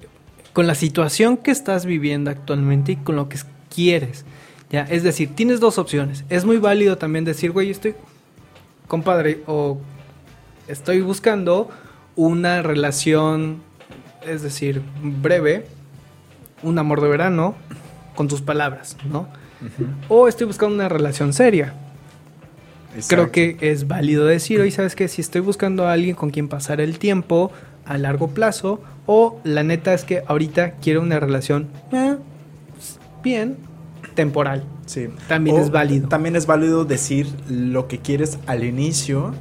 con 0.53 0.67
la 0.67 0.75
situación 0.75 1.37
que 1.37 1.51
estás 1.51 1.85
viviendo 1.85 2.31
actualmente 2.31 2.93
y 2.93 2.95
con 2.97 3.15
lo 3.15 3.29
que 3.29 3.37
quieres. 3.73 4.25
Ya, 4.69 4.81
es 4.81 5.03
decir, 5.03 5.33
tienes 5.33 5.59
dos 5.59 5.77
opciones. 5.77 6.25
Es 6.29 6.43
muy 6.45 6.57
válido 6.57 6.97
también 6.97 7.25
decir, 7.25 7.51
güey, 7.51 7.69
estoy, 7.69 7.95
compadre, 8.87 9.43
o 9.47 9.77
estoy 10.67 11.01
buscando 11.01 11.69
una 12.15 12.61
relación, 12.61 13.61
es 14.25 14.41
decir, 14.41 14.81
breve, 15.01 15.65
un 16.63 16.77
amor 16.79 17.01
de 17.01 17.07
verano, 17.07 17.55
con 18.15 18.27
tus 18.27 18.41
palabras, 18.41 18.97
¿no? 19.09 19.27
O 20.09 20.27
estoy 20.27 20.47
buscando 20.47 20.75
una 20.75 20.89
relación 20.89 21.33
seria. 21.33 21.73
Creo 23.07 23.31
que 23.31 23.57
es 23.61 23.87
válido 23.87 24.25
decir, 24.25 24.59
hoy 24.61 24.71
sabes 24.71 24.95
que 24.95 25.07
si 25.07 25.21
estoy 25.21 25.41
buscando 25.41 25.87
a 25.87 25.93
alguien 25.93 26.15
con 26.15 26.29
quien 26.29 26.47
pasar 26.47 26.81
el 26.81 26.99
tiempo 26.99 27.51
a 27.85 27.97
largo 27.97 28.29
plazo, 28.29 28.81
o 29.05 29.39
la 29.43 29.63
neta 29.63 29.93
es 29.93 30.03
que 30.03 30.23
ahorita 30.27 30.71
quiero 30.81 31.01
una 31.01 31.19
relación 31.19 31.67
eh, 31.91 32.15
bien 33.23 33.57
temporal. 34.15 34.63
Sí. 34.85 35.07
También 35.27 35.57
O 35.57 35.59
es 35.59 35.69
válido. 35.71 36.07
También 36.09 36.35
es 36.35 36.45
válido 36.45 36.85
decir 36.85 37.27
lo 37.49 37.87
que 37.87 37.99
quieres 37.99 38.39
al 38.47 38.63
inicio 38.63 39.33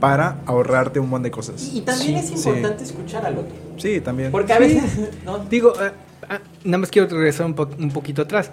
para 0.00 0.36
ahorrarte 0.46 1.00
un 1.00 1.08
montón 1.08 1.24
de 1.24 1.30
cosas. 1.30 1.70
Y, 1.74 1.80
también 1.80 2.22
Sí, 2.22 2.34
es 2.34 2.40
sí. 2.42 2.48
importante 2.48 2.84
escuchar 2.84 3.24
al 3.26 3.38
otro. 3.38 3.52
Sí, 3.78 4.00
también. 4.00 4.30
Porque 4.30 4.52
a 4.52 4.56
Sí. 4.58 4.62
veces. 4.62 4.98
¿no? 5.24 5.38
Digo, 5.38 5.72
eh, 5.80 5.90
ah, 6.28 6.40
nada 6.64 6.78
más 6.78 6.90
quiero 6.90 7.08
regresar 7.08 7.46
un, 7.46 7.54
po- 7.54 7.70
un 7.78 7.90
poquito 7.90 8.22
atrás. 8.22 8.50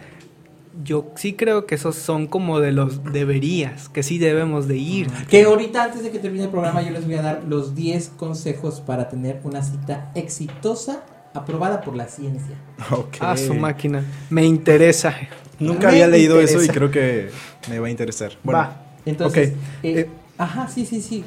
Yo 0.83 1.11
sí 1.15 1.33
creo 1.33 1.65
que 1.65 1.75
esos 1.75 1.95
son 1.95 2.27
como 2.27 2.59
de 2.59 2.71
los 2.71 3.03
deberías, 3.11 3.87
que 3.89 4.03
sí 4.03 4.17
debemos 4.17 4.67
de 4.67 4.77
ir. 4.77 5.07
Que 5.29 5.43
ahorita, 5.43 5.83
antes 5.85 6.03
de 6.03 6.11
que 6.11 6.19
termine 6.19 6.43
el 6.45 6.49
programa, 6.49 6.81
yo 6.81 6.91
les 6.91 7.05
voy 7.05 7.15
a 7.15 7.21
dar 7.21 7.43
los 7.47 7.75
10 7.75 8.09
consejos 8.17 8.81
para 8.81 9.07
tener 9.09 9.39
una 9.43 9.61
cita 9.63 10.11
exitosa 10.15 11.03
aprobada 11.33 11.81
por 11.81 11.95
la 11.95 12.07
ciencia. 12.07 12.55
Ok. 12.91 13.17
A 13.21 13.37
su 13.37 13.53
máquina. 13.53 14.03
Me 14.29 14.45
interesa. 14.45 15.15
Nunca 15.59 15.87
Me 15.87 15.93
había 15.93 16.07
leído 16.07 16.39
eso 16.41 16.61
y 16.63 16.67
creo 16.67 16.91
que 16.91 17.29
me 17.69 17.79
va 17.79 17.87
a 17.87 17.89
interesar. 17.89 18.33
Bueno, 18.43 18.59
Va. 18.59 18.81
Entonces, 19.05 19.49
eh, 19.83 19.99
Eh, 19.99 20.09
ajá, 20.37 20.67
sí, 20.67 20.85
sí, 20.85 21.01
sí. 21.01 21.23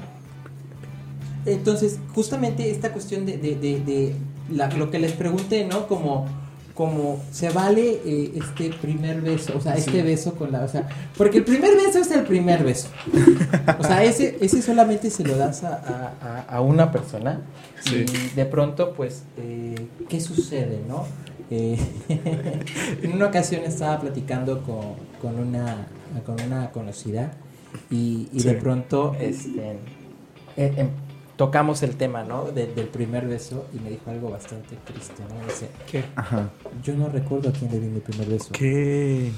Entonces, 1.46 1.98
justamente 2.14 2.70
esta 2.70 2.92
cuestión 2.92 3.24
de, 3.24 3.38
de, 3.38 3.54
de, 3.56 3.80
de 3.80 4.14
la- 4.50 4.68
lo 4.68 4.90
que 4.90 4.98
les 4.98 5.12
pregunté, 5.12 5.64
¿no? 5.64 5.86
Como, 5.86 6.26
como 6.78 7.18
se 7.32 7.50
vale 7.50 8.00
eh, 8.06 8.32
este 8.36 8.70
primer 8.70 9.20
beso, 9.20 9.52
o 9.56 9.60
sea, 9.60 9.74
este 9.74 10.00
beso 10.04 10.34
con 10.36 10.52
la, 10.52 10.62
o 10.62 10.68
sea, 10.68 10.88
porque 11.16 11.38
el 11.38 11.44
primer 11.44 11.74
beso 11.74 11.98
es 11.98 12.08
el 12.12 12.22
primer 12.22 12.62
beso. 12.62 12.86
O 13.80 13.82
sea, 13.82 14.04
ese, 14.04 14.38
ese 14.40 14.62
solamente 14.62 15.10
se 15.10 15.24
lo 15.24 15.36
das 15.36 15.64
a, 15.64 15.74
a- 16.22 16.44
a- 16.56 16.60
una 16.60 16.92
persona 16.92 17.40
Sí. 17.82 18.06
y 18.32 18.36
de 18.36 18.46
pronto, 18.46 18.92
pues, 18.94 19.24
eh, 19.38 19.74
¿qué 20.08 20.20
sucede, 20.20 20.78
no? 20.86 21.04
Eh, 21.50 21.76
en 23.02 23.12
una 23.12 23.26
ocasión 23.26 23.62
estaba 23.64 23.98
platicando 24.00 24.62
con, 24.62 24.94
con 25.20 25.36
una, 25.40 25.88
con 26.24 26.40
una 26.40 26.70
conocida 26.70 27.32
y, 27.90 28.28
y 28.32 28.40
de 28.44 28.54
pronto 28.54 29.16
este, 29.18 29.78
em, 30.56 30.88
tocamos 31.38 31.82
el 31.82 31.96
tema, 31.96 32.24
¿no? 32.24 32.50
De- 32.50 32.66
del 32.66 32.88
primer 32.88 33.26
beso 33.26 33.64
y 33.72 33.78
me 33.78 33.88
dijo 33.90 34.10
algo 34.10 34.28
bastante 34.30 34.76
triste, 34.84 35.22
¿no? 35.30 35.42
Dice, 35.46 35.68
¿Qué? 35.90 36.04
Ajá. 36.16 36.50
yo 36.82 36.94
no 36.94 37.08
recuerdo 37.08 37.48
a 37.48 37.52
quién 37.52 37.70
le 37.70 37.78
di 37.80 37.86
mi 37.86 38.00
primer 38.00 38.28
beso. 38.28 38.50
¿Qué? 38.52 39.30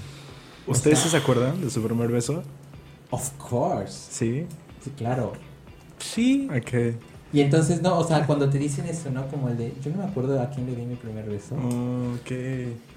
¿Ustedes 0.67 0.99
se 0.99 1.17
acuerdan 1.17 1.61
de 1.61 1.71
su 1.71 1.81
primer 1.83 2.11
beso? 2.11 2.43
Of 3.11 3.31
course. 3.39 4.09
Sí. 4.11 4.47
Sí, 4.83 4.91
claro. 4.97 5.33
Sí. 5.99 6.49
Ok. 6.51 6.95
Y 7.33 7.41
entonces, 7.43 7.81
no, 7.83 7.99
o 7.99 8.05
sea, 8.05 8.27
cuando 8.27 8.49
te 8.51 8.59
dicen 8.59 8.87
eso, 8.87 9.11
¿no? 9.11 9.27
Como 9.29 9.49
el 9.51 9.57
de, 9.59 9.73
yo 9.85 9.91
no 9.93 9.99
me 9.99 10.05
acuerdo 10.05 10.41
a 10.41 10.49
quién 10.51 10.67
le 10.67 10.75
di 10.75 10.83
mi 10.83 10.97
primer 10.97 11.29
beso. 11.29 11.55
Ok. 11.55 12.33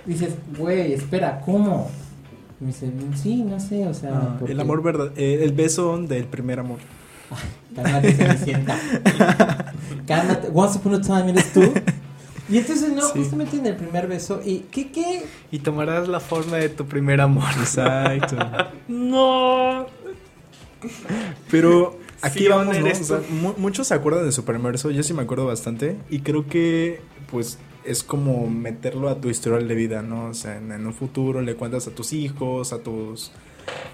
Dices, 0.05 0.33
güey, 0.57 0.93
espera, 0.93 1.41
¿cómo? 1.45 1.89
Y 2.59 2.63
me 2.63 2.67
dice, 2.71 2.89
sí, 3.21 3.43
no 3.43 3.59
sé, 3.59 3.85
o 3.85 3.93
sea, 3.93 4.11
Ah, 4.13 4.39
el 4.47 4.59
amor 4.59 4.81
verdad, 4.81 5.11
eh, 5.17 5.39
el 5.43 5.51
beso 5.51 5.97
del 5.99 6.23
primer 6.25 6.59
amor. 6.59 6.79
Cálmate, 7.75 8.13
Cenicienta. 8.13 8.77
Cálmate. 10.07 10.49
Once 10.53 10.77
upon 10.77 10.95
a 10.95 11.01
time 11.01 11.31
eres 11.31 11.51
tú. 11.53 11.61
Y 12.49 12.57
entonces, 12.57 12.91
no, 12.91 13.01
Sí. 13.01 13.19
justamente 13.19 13.57
en 13.57 13.65
el 13.65 13.75
primer 13.75 14.07
beso. 14.07 14.41
¿Y 14.43 14.59
qué, 14.71 14.91
qué? 14.91 15.23
Y 15.51 15.59
tomarás 15.59 16.07
la 16.07 16.19
forma 16.19 16.57
de 16.57 16.69
tu 16.69 16.86
primer 16.86 17.21
amor. 17.21 17.49
Exacto. 17.59 18.36
No. 18.88 19.86
Pero 21.49 21.97
aquí 22.21 22.47
vamos, 22.47 22.77
¿no? 22.77 22.88
O 22.88 22.93
sea, 22.95 23.19
tú. 23.19 23.34
mu- 23.34 23.53
muchos 23.57 23.88
se 23.88 23.93
acuerdan 23.93 24.25
de 24.25 24.31
Super 24.31 24.55
Inmerso, 24.55 24.91
yo 24.91 25.03
sí 25.03 25.13
me 25.13 25.21
acuerdo 25.21 25.45
bastante. 25.45 25.97
Y 26.09 26.19
creo 26.19 26.45
que, 26.47 27.01
pues, 27.31 27.57
es 27.86 28.03
como 28.03 28.47
meterlo 28.49 29.09
a 29.09 29.15
tu 29.19 29.29
historial 29.29 29.67
de 29.67 29.75
vida, 29.75 30.01
¿no? 30.01 30.25
O 30.27 30.34
sea, 30.34 30.57
en, 30.57 30.71
en 30.71 30.86
un 30.86 30.93
futuro 30.93 31.41
le 31.41 31.55
cuentas 31.55 31.88
a 31.88 31.91
tus 31.91 32.13
hijos, 32.13 32.73
a 32.73 32.79
tus 32.79 33.31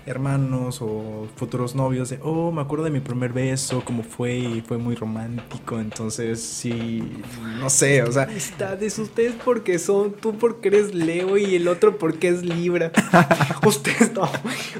hermanos 0.05 0.79
o 0.81 1.27
futuros 1.35 1.75
novios 1.75 2.09
de, 2.09 2.19
oh, 2.23 2.51
me 2.51 2.61
acuerdo 2.61 2.85
de 2.85 2.91
mi 2.91 2.99
primer 2.99 3.31
beso, 3.33 3.83
cómo 3.85 4.03
fue 4.03 4.37
y 4.37 4.61
fue 4.61 4.77
muy 4.77 4.95
romántico. 4.95 5.79
Entonces, 5.79 6.41
sí, 6.41 7.03
no 7.59 7.69
sé, 7.69 8.01
o 8.03 8.11
sea, 8.11 8.23
Amistades, 8.23 8.97
ustedes 8.99 9.33
porque 9.43 9.77
son, 9.79 10.13
tú 10.13 10.37
porque 10.37 10.69
eres 10.69 10.93
Leo 10.95 11.37
y 11.37 11.55
el 11.55 11.67
otro 11.67 11.97
porque 11.97 12.29
es 12.29 12.43
Libra. 12.43 12.91
ustedes 13.65 14.13
no, 14.13 14.29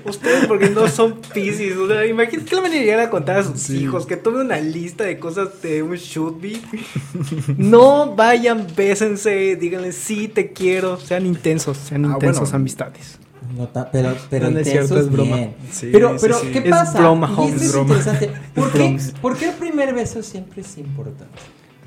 ustedes 0.06 0.48
porque 0.48 0.70
no 0.70 0.88
son 0.88 1.20
Pisces. 1.34 1.78
O 1.78 1.88
sea, 1.88 2.06
imagínate 2.06 2.50
que 2.50 2.56
le 2.56 2.62
van 2.62 2.72
a 2.72 2.76
llegar 2.76 3.00
a 3.00 3.10
contar 3.10 3.38
a 3.40 3.44
sus 3.44 3.60
Sí. 3.60 3.78
hijos 3.84 4.06
que 4.06 4.18
tome 4.18 4.42
una 4.42 4.60
lista 4.60 5.04
de 5.04 5.20
cosas 5.20 5.62
de 5.62 5.84
un 5.84 5.96
should 5.96 6.42
be. 6.42 6.60
no 7.58 8.16
vayan, 8.16 8.66
bésense, 8.76 9.56
díganle 9.56 9.92
sí, 9.92 10.28
te 10.28 10.52
quiero, 10.54 10.98
sean 11.00 11.26
intensos, 11.26 11.78
sean 11.78 12.06
Ah, 12.06 12.14
intensos 12.14 12.42
bueno. 12.50 12.56
amistades. 12.56 13.20
No 13.58 13.68
ta- 13.68 13.90
pero 13.92 14.16
pero 14.30 14.46
No, 14.46 14.52
no 14.52 14.60
es 14.60 14.70
cierto, 14.70 15.00
es 15.00 15.10
broma. 15.12 15.36
bien. 15.36 15.56
Sí, 15.72 15.90
pero, 15.92 16.12
sí, 16.12 16.18
pero 16.22 16.40
sí. 16.40 16.48
¿qué 16.52 16.60
Es 16.60 16.70
pasa? 16.70 17.00
broma, 17.00 17.34
Holmes, 17.38 17.62
es 17.62 17.72
broma. 17.72 17.96
interesante. 17.96 18.32
¿Por 18.56 18.72
qué, 18.72 18.78
Bromas. 18.78 19.14
¿Por 19.22 19.38
qué 19.38 19.46
el 19.50 19.56
primer 19.56 19.94
beso 19.94 20.22
siempre 20.24 20.62
es 20.62 20.78
importante? 20.78 21.26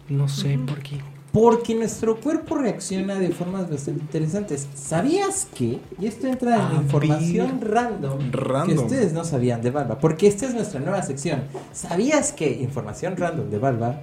No 0.08 0.28
sé 0.28 0.58
por 0.66 0.78
qué. 0.80 1.00
Porque 1.32 1.74
nuestro 1.74 2.16
cuerpo 2.20 2.56
reacciona 2.56 3.14
de 3.14 3.30
formas 3.30 3.70
bastante 3.70 4.00
interesantes. 4.02 4.68
¿Sabías 4.74 5.48
que? 5.54 5.80
Y 5.98 6.06
esto 6.06 6.26
entra 6.26 6.56
en 6.56 6.60
A 6.60 6.72
la 6.74 6.82
información 6.82 7.58
ver. 7.60 7.70
random, 7.70 8.18
que 8.30 8.36
Random. 8.36 8.78
ustedes 8.84 9.12
no 9.14 9.24
sabían 9.24 9.62
de 9.62 9.70
Valva. 9.70 9.98
Porque 9.98 10.26
esta 10.26 10.44
es 10.46 10.54
nuestra 10.54 10.80
nueva 10.80 11.02
sección. 11.02 11.44
¿Sabías 11.72 12.32
que? 12.32 12.50
Información 12.60 13.16
random 13.16 13.48
de 13.48 13.58
Valva 13.58 14.00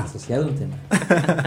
asociado 0.00 0.44
a 0.44 0.48
un 0.48 0.54
tema. 0.54 0.76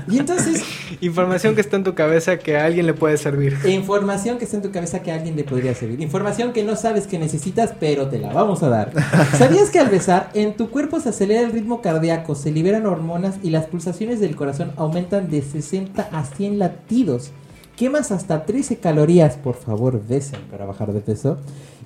Y 0.08 0.20
entonces, 0.20 0.64
Información 1.02 1.56
que 1.56 1.62
está 1.62 1.76
en 1.76 1.84
tu 1.84 1.94
cabeza 1.94 2.38
que 2.38 2.58
a 2.58 2.66
alguien 2.66 2.86
le 2.86 2.94
puede 2.94 3.18
servir. 3.18 3.58
información 3.66 4.38
que 4.38 4.46
está 4.46 4.58
en 4.58 4.64
tu 4.64 4.72
cabeza 4.72 5.04
que 5.04 5.12
a 5.12 5.16
alguien 5.16 5.36
le 5.36 5.44
podría 5.44 5.74
servir. 5.76 6.02
Información 6.02 6.54
que 6.54 6.64
no 6.64 6.76
sabes 6.76 7.08
que 7.08 7.20
necesitas, 7.20 7.74
pero 7.80 8.08
te 8.08 8.20
la 8.20 8.34
vamos 8.34 8.64
a 8.64 8.70
dar. 8.70 8.92
¿Sabías 9.38 9.70
que 9.70 9.80
al 9.80 9.90
besar, 9.90 10.30
en 10.34 10.56
tu 10.56 10.70
cuerpo 10.70 11.00
se 11.00 11.10
acelera 11.10 11.42
el 11.42 11.52
ritmo 11.52 11.82
cardíaco, 11.82 12.36
se 12.36 12.52
liberan 12.52 12.86
hormonas 12.86 13.36
y 13.44 13.50
las 13.50 13.66
pulsaciones 13.66 14.20
del 14.20 14.36
corazón 14.36 14.72
aumentan 14.78 15.30
de 15.30 15.42
60 15.42 16.10
a 16.12 16.26
100 16.26 16.60
latidos? 16.60 17.32
Quemas 17.76 18.12
hasta 18.12 18.46
13 18.46 18.78
calorías, 18.78 19.36
por 19.36 19.56
favor, 19.56 20.02
besen 20.08 20.42
para 20.50 20.66
bajar 20.66 20.94
de 20.94 21.02
peso. 21.02 21.38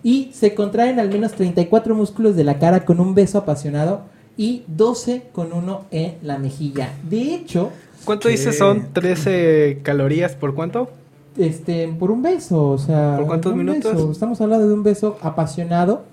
Y 0.03 0.31
se 0.33 0.55
contraen 0.55 0.99
al 0.99 1.09
menos 1.09 1.33
34 1.33 1.93
músculos 1.95 2.35
de 2.35 2.45
la 2.45 2.59
cara 2.59 2.85
con 2.85 2.99
un 2.99 3.13
beso 3.13 3.37
apasionado 3.37 4.05
y 4.37 4.63
12 4.67 5.29
con 5.31 5.53
uno 5.53 5.85
en 5.91 6.17
la 6.23 6.37
mejilla. 6.37 6.93
De 7.09 7.33
hecho, 7.35 7.71
¿Cuánto 8.05 8.27
¿Qué? 8.27 8.31
dice 8.31 8.51
son 8.53 8.93
13 8.93 9.79
calorías 9.83 10.35
por 10.35 10.55
cuánto? 10.55 10.89
este, 11.37 11.87
por 11.87 12.11
un 12.11 12.21
beso, 12.21 12.69
o 12.69 12.77
sea, 12.77 13.15
¿Por 13.17 13.27
cuántos 13.27 13.55
minutos? 13.55 13.93
beso. 13.93 14.11
Estamos 14.11 14.41
hablando 14.41 14.67
de 14.67 14.73
un 14.73 14.83
beso 14.83 15.17
apasionado. 15.21 16.03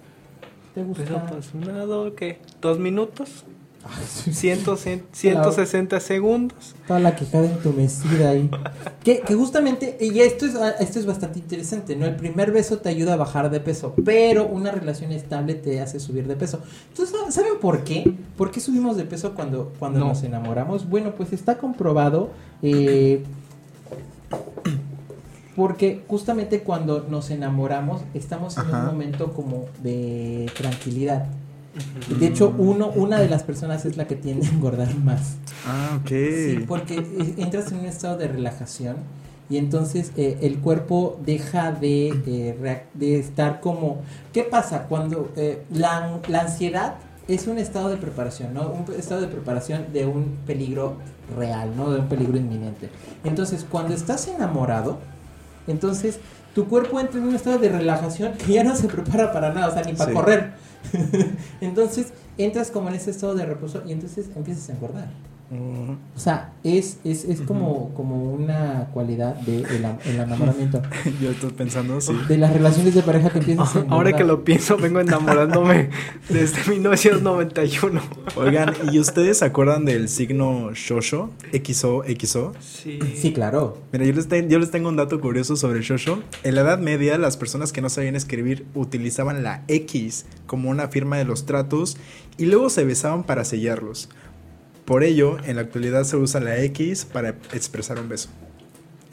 ¿Te 0.75 0.83
Beso 0.85 1.03
gusta? 1.03 1.17
apasionado, 1.27 2.15
¿qué? 2.15 2.39
¿Dos 2.61 2.79
minutos? 2.79 3.45
Ay, 3.89 4.05
sí, 4.07 4.33
100, 4.35 4.77
100, 4.77 5.05
160 5.13 6.01
segundos. 6.01 6.75
Toda 6.87 7.01
la 7.01 7.17
quejada 7.17 7.47
entumecida 7.47 8.31
ahí. 8.31 8.51
que, 9.03 9.21
que 9.21 9.35
justamente, 9.35 9.97
y 10.01 10.21
esto 10.21 10.47
es, 10.47 10.55
esto 10.81 10.99
es 10.99 11.07
bastante 11.07 11.39
interesante, 11.39 11.97
¿no? 11.97 12.05
El 12.07 12.17
primer 12.17 12.53
beso 12.53 12.79
te 12.79 12.89
ayuda 12.91 13.15
a 13.15 13.17
bajar 13.17 13.51
de 13.51 13.61
peso, 13.61 13.95
pero 14.05 14.47
una 14.47 14.71
relación 14.71 15.13
estable 15.13 15.55
te 15.55 15.81
hace 15.81 16.01
subir 16.01 16.27
de 16.27 16.37
peso. 16.37 16.61
Entonces, 16.91 17.17
¿saben 17.35 17.55
por 17.61 17.85
qué? 17.85 18.13
¿Por 18.37 18.51
qué 18.51 18.61
subimos 18.61 18.97
de 18.97 19.05
peso 19.05 19.35
cuando, 19.35 19.73
cuando 19.79 20.01
No. 20.01 20.09
nos 20.09 20.23
enamoramos? 20.23 20.89
Bueno, 20.89 21.13
pues 21.17 21.33
está 21.33 21.57
comprobado. 21.59 22.31
eh, 22.63 23.23
porque 25.57 26.03
justamente 26.07 26.61
cuando 26.61 27.05
nos 27.09 27.31
enamoramos 27.31 28.03
estamos 28.15 28.57
en 28.59 28.63
Ajá. 28.67 28.79
un 28.81 28.87
momento 28.87 29.33
como 29.33 29.65
de 29.83 30.49
tranquilidad. 30.57 31.27
De 32.19 32.27
hecho, 32.27 32.55
uno, 32.59 32.89
una 32.89 33.19
de 33.19 33.29
las 33.29 33.43
personas 33.43 33.85
es 33.85 33.97
la 33.97 34.07
que 34.07 34.17
tiende 34.17 34.47
a 34.47 34.51
engordar 34.51 34.95
más. 34.97 35.37
Ah, 35.67 35.99
ok. 36.01 36.09
Sí, 36.09 36.65
porque 36.67 36.99
eh, 36.99 37.35
entras 37.39 37.73
en 37.73 37.81
un 37.81 37.87
estado 37.87 38.17
de 38.17 38.29
relajación 38.29 38.97
y 39.51 39.57
entonces 39.57 40.13
eh, 40.17 40.39
el 40.43 40.59
cuerpo 40.59 41.19
deja 41.25 41.73
de, 41.73 42.09
eh, 42.27 42.83
de 42.95 43.19
estar 43.19 43.61
como... 43.61 44.03
¿Qué 44.33 44.43
pasa 44.43 44.85
cuando 44.89 45.31
eh, 45.37 45.63
la, 45.73 46.21
la 46.29 46.41
ansiedad 46.43 46.97
es 47.29 47.47
un 47.47 47.59
estado 47.59 47.89
de 47.89 47.97
preparación, 47.97 48.55
¿no? 48.55 48.71
Un 48.71 48.95
estado 48.95 49.21
de 49.21 49.29
preparación 49.29 49.87
de 49.93 50.07
un 50.07 50.39
peligro 50.47 50.97
real, 51.37 51.75
¿no? 51.77 51.91
De 51.91 52.01
un 52.01 52.09
peligro 52.09 52.37
inminente. 52.37 52.91
Entonces, 53.25 53.67
cuando 53.69 53.95
estás 53.95 54.29
enamorado, 54.29 54.99
entonces 55.67 56.19
tu 56.59 56.67
cuerpo 56.67 56.99
entra 56.99 57.21
en 57.21 57.29
un 57.29 57.37
estado 57.37 57.57
de 57.61 57.69
relajación 57.69 58.33
que 58.33 58.55
ya 58.55 58.65
no 58.65 58.75
se 58.75 58.89
prepara 58.89 59.31
para 59.33 59.53
nada, 59.53 59.69
o 59.69 59.73
sea, 59.73 59.83
ni 59.85 59.93
para 59.93 60.11
Sí. 60.11 60.17
correr. 60.17 60.55
entonces, 61.61 62.09
entras 62.37 62.73
como 62.73 62.89
en 62.89 62.97
ese 62.97 63.13
estado 63.13 63.37
de 63.37 63.47
reposo 63.47 63.85
y 63.87 63.93
entonces 63.93 64.27
empiezas 64.35 64.69
a 64.69 64.73
engordar. 64.73 65.07
Mm, 65.51 65.93
O 66.15 66.19
sea, 66.21 66.53
es, 66.63 66.99
es, 67.05 67.25
es 67.25 67.41
como, 67.41 67.95
como 67.95 68.23
una 68.35 68.89
cualidad 68.93 69.35
del 69.37 69.63
de 69.63 69.77
el, 69.77 69.85
el 70.05 70.21
enamoramiento. 70.21 70.83
Yo 71.23 71.31
estoy 71.31 71.51
pensando, 71.53 72.01
sí. 72.03 72.13
De 72.29 72.37
las 72.37 72.53
relaciones 72.53 72.95
de 72.95 73.03
pareja 73.03 73.31
que 73.31 73.39
empiezas 73.39 73.75
a 73.77 73.81
Ahora 73.89 74.15
que 74.15 74.25
lo 74.25 74.45
pienso, 74.45 74.77
vengo 74.77 75.01
enamorándome 75.01 75.89
desde 76.29 76.71
1991. 76.71 78.01
Oigan, 78.37 78.75
¿y 78.93 78.99
ustedes 78.99 79.39
se 79.39 79.47
acuerdan 79.47 79.85
del 79.87 80.09
signo 80.11 80.71
Shosho? 80.75 81.31
XO, 81.53 82.03
XO. 82.21 82.53
Sí. 82.61 82.99
Sí, 83.17 83.33
claro. 83.33 83.79
Mira, 83.93 84.05
yo 84.05 84.13
les, 84.13 84.29
ten- 84.29 84.51
yo 84.51 84.59
les 84.59 84.71
tengo 84.71 84.89
un 84.91 84.97
dato 84.97 85.19
curioso 85.21 85.57
sobre 85.57 85.79
el 85.79 85.85
Shosho. 85.85 86.19
En 86.43 86.55
la 86.57 86.61
Edad 86.61 86.79
Media, 86.79 87.17
las 87.17 87.39
personas 87.39 87.73
que 87.73 87.81
no 87.81 87.89
sabían 87.89 88.17
escribir 88.17 88.67
utilizaban 88.75 89.43
la 89.43 89.65
X 89.69 90.27
como 90.47 90.69
una 90.69 90.89
firma 90.89 91.17
de 91.17 91.25
los 91.25 91.47
tratos 91.47 91.97
y 92.37 92.45
luego 92.47 92.69
se 92.71 92.85
besaban 92.85 93.25
para 93.25 93.45
sellarlos. 93.45 94.11
Por 94.89 95.05
ello, 95.05 95.37
en 95.45 95.57
la 95.57 95.63
actualidad 95.63 96.03
se 96.05 96.17
usa 96.17 96.41
la 96.41 96.59
X 96.65 97.05
para 97.05 97.37
expresar 97.53 98.01
un 98.01 98.09
beso. 98.09 98.29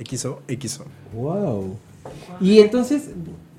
XO, 0.03 0.39
XO. 0.47 0.85
Wow. 1.13 1.75
Y 2.41 2.59
entonces, 2.59 3.09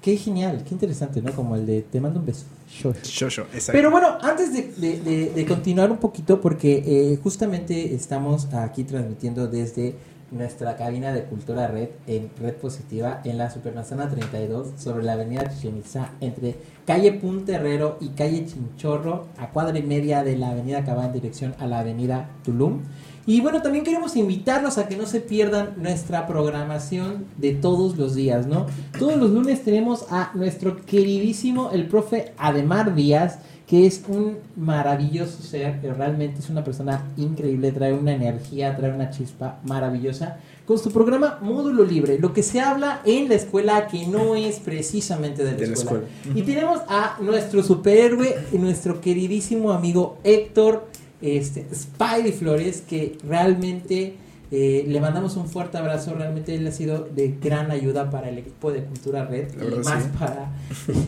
qué 0.03 0.17
genial, 0.17 0.65
qué 0.67 0.73
interesante, 0.75 1.21
¿no? 1.23 1.33
Como 1.33 1.57
el 1.57 1.67
de 1.67 1.83
te 1.83 2.01
mando 2.01 2.19
un 2.21 2.27
beso. 2.27 2.45
Shosh. 2.71 2.97
Shosho, 3.05 3.43
exacto. 3.53 3.73
Pero 3.73 3.91
bueno, 3.91 4.19
antes 4.21 4.53
de, 4.53 4.63
de- 4.77 5.01
de- 5.01 5.31
de 5.31 5.47
continuar 5.47 5.91
un 5.91 5.99
poquito, 5.99 6.41
porque 6.41 6.83
eh, 6.87 7.19
justamente 7.23 7.95
estamos 7.95 8.47
aquí 8.55 8.83
transmitiendo 8.85 9.47
desde 9.47 9.95
nuestra 10.31 10.77
cabina 10.77 11.13
de 11.13 11.25
Cultura 11.25 11.69
Red 11.69 11.91
en 12.07 12.31
Red 12.41 12.55
Positiva 12.55 13.21
en 13.25 13.39
la 13.39 13.51
Supermanzana 13.51 14.09
32 14.09 14.73
sobre 14.77 15.05
la 15.05 15.13
avenida 15.13 15.49
Chichen 15.49 15.79
Itzá 15.79 16.11
entre 16.21 16.57
calle 16.85 17.13
Punterrero 17.13 17.99
y 18.01 18.09
calle 18.11 18.47
Chinchorro 18.47 19.27
a 19.39 19.51
cuadra 19.51 19.79
y 19.79 19.83
media 19.83 20.25
de 20.25 20.37
la 20.37 20.51
avenida 20.51 20.85
Cabá 20.85 21.07
en 21.07 21.13
dirección 21.13 21.55
a 21.59 21.67
la 21.67 21.81
avenida 21.81 22.29
Tulum. 22.45 22.83
Y 23.27 23.41
bueno, 23.41 23.61
también 23.61 23.85
queremos 23.85 24.15
invitarlos 24.15 24.79
a 24.79 24.87
que 24.87 24.97
no 24.97 25.07
se 25.07 25.21
pierdan 25.21 25.75
nuestra 25.79 26.27
programación 26.29 27.25
de 27.37 27.55
todos 27.55 27.97
los 27.97 28.15
días, 28.15 28.47
¿no? 28.47 28.67
Todos 28.99 29.17
los 29.17 29.31
lunes 29.31 29.65
tenemos 29.65 30.07
a 30.11 30.31
nuestro 30.35 30.77
queridísimo, 30.87 31.71
el 31.73 31.87
profe 31.89 32.33
Ademar 32.39 32.95
Díaz, 32.95 33.41
que 33.67 33.85
es 33.85 34.05
un 34.07 34.39
maravilloso 34.55 35.43
ser, 35.43 35.81
que 35.81 35.93
realmente 35.93 36.39
es 36.39 36.49
una 36.51 36.63
persona 36.63 37.03
increíble, 37.17 37.73
trae 37.73 37.93
una 37.93 38.15
energía, 38.15 38.77
trae 38.77 38.93
una 38.93 39.11
chispa 39.11 39.59
maravillosa, 39.65 40.39
con 40.65 40.79
su 40.79 40.93
programa 40.93 41.39
Módulo 41.43 41.85
Libre, 41.85 42.19
lo 42.21 42.33
que 42.33 42.45
se 42.45 42.61
habla 42.61 43.01
en 43.05 43.29
la 43.29 43.35
escuela 43.35 43.89
que 43.89 44.07
no 44.07 44.37
es 44.37 44.61
precisamente 44.61 45.45
de 45.45 45.53
la, 45.53 45.59
De 45.59 45.67
la 45.67 45.73
escuela. 45.73 46.05
escuela. 46.07 46.39
Y 46.39 46.43
tenemos 46.43 46.81
a 46.89 47.19
nuestro 47.21 47.63
superhéroe, 47.65 48.37
nuestro 48.53 49.01
queridísimo 49.01 49.73
amigo 49.73 50.19
Héctor 50.23 50.87
este, 51.21 51.67
Spidey 51.75 52.33
Flores, 52.33 52.83
que 52.83 53.19
realmente 53.27 54.17
eh, 54.51 54.85
le 54.87 55.01
mandamos 55.01 55.37
un 55.37 55.49
fuerte 55.49 55.77
abrazo. 55.77 56.15
Realmente 56.15 56.55
él 56.55 56.67
ha 56.67 56.73
sido 56.73 57.09
de 57.15 57.37
gran 57.43 57.71
ayuda 57.71 58.11
para 58.11 58.29
el 58.29 58.39
equipo 58.39 58.71
de 58.71 58.85
Cultura 58.85 59.25
Red 59.25 59.49
y 59.55 59.85
más 59.85 60.05
sí. 60.05 60.11
para 60.19 60.51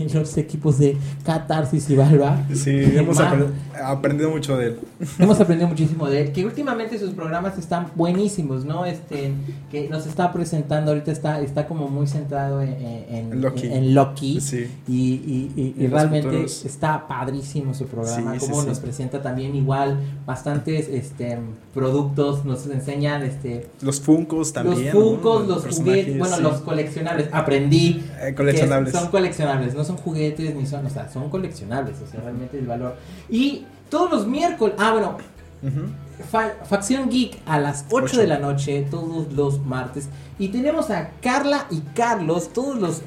los 0.20 0.36
equipos 0.36 0.78
de 0.78 0.96
Catarsis 1.24 1.88
y 1.90 1.96
Balba. 1.96 2.46
Sí, 2.52 2.70
Y 2.70 2.96
hemos 2.96 3.18
aprendido 3.20 4.30
mucho 4.30 4.56
de 4.56 4.66
él. 4.68 4.80
Hemos 5.18 5.40
aprendido 5.40 5.68
muchísimo 5.68 6.08
de 6.08 6.22
él, 6.22 6.32
que 6.32 6.44
últimamente 6.44 6.98
sus 6.98 7.10
programas 7.10 7.56
están 7.58 7.88
buenísimos, 7.94 8.64
¿no? 8.64 8.84
Este, 8.84 9.32
que 9.70 9.88
nos 9.88 10.06
está 10.06 10.32
presentando 10.32 10.90
ahorita 10.90 11.12
está, 11.12 11.40
está 11.40 11.66
como 11.66 11.88
muy 11.88 12.06
centrado 12.06 12.60
en, 12.60 12.74
en, 13.08 13.40
Loki. 13.40 13.66
en 13.66 13.94
Loki. 13.94 14.40
Sí. 14.40 14.66
Y, 14.88 15.86
realmente 15.88 16.28
futuros. 16.28 16.64
está 16.64 17.06
padrísimo 17.06 17.72
su 17.72 17.86
programa, 17.86 18.36
como 18.38 18.62
nos 18.64 18.80
presenta 18.80 19.22
también 19.22 19.54
igual 19.54 19.98
bastantes 20.26 20.88
este, 20.88 21.38
productos, 21.72 22.44
nos 22.44 22.66
enseñan 22.66 23.22
este 23.28 23.68
Los 23.82 24.00
Funcos 24.00 24.52
también. 24.52 24.86
los 24.86 24.94
¿no? 24.94 25.00
Funkos, 25.00 25.46
los 25.48 25.76
juguetes, 25.76 26.18
bueno, 26.18 26.36
sí. 26.36 26.42
los 26.42 26.60
coleccionables. 26.62 27.28
Aprendí 27.32 28.04
Eh, 28.20 28.34
coleccionables. 28.34 28.92
que 28.92 28.98
son 28.98 29.08
coleccionables, 29.10 29.74
no 29.74 29.84
son 29.84 29.96
juguetes 29.96 30.54
ni 30.54 30.66
son, 30.66 30.84
o 30.86 30.90
sea, 30.90 31.08
son 31.10 31.30
coleccionables, 31.30 31.96
o 32.00 32.06
sea, 32.10 32.20
realmente 32.20 32.58
el 32.58 32.66
valor. 32.66 32.96
Y 33.30 33.64
todos 33.90 34.10
los 34.10 34.26
miércoles, 34.26 34.74
ah, 34.78 34.92
bueno. 34.92 35.16
Fa- 36.30 36.54
Facción 36.64 37.08
Geek 37.10 37.38
a 37.46 37.58
las 37.60 37.84
8 37.90 38.04
Ocho. 38.04 38.20
de 38.20 38.26
la 38.26 38.38
noche, 38.38 38.86
todos 38.90 39.32
los 39.32 39.64
martes. 39.64 40.08
Y 40.38 40.48
tenemos 40.48 40.90
a 40.90 41.10
Carla 41.20 41.66
y 41.70 41.80
Carlos 41.94 42.52
todos 42.52 42.76
los 42.78 43.02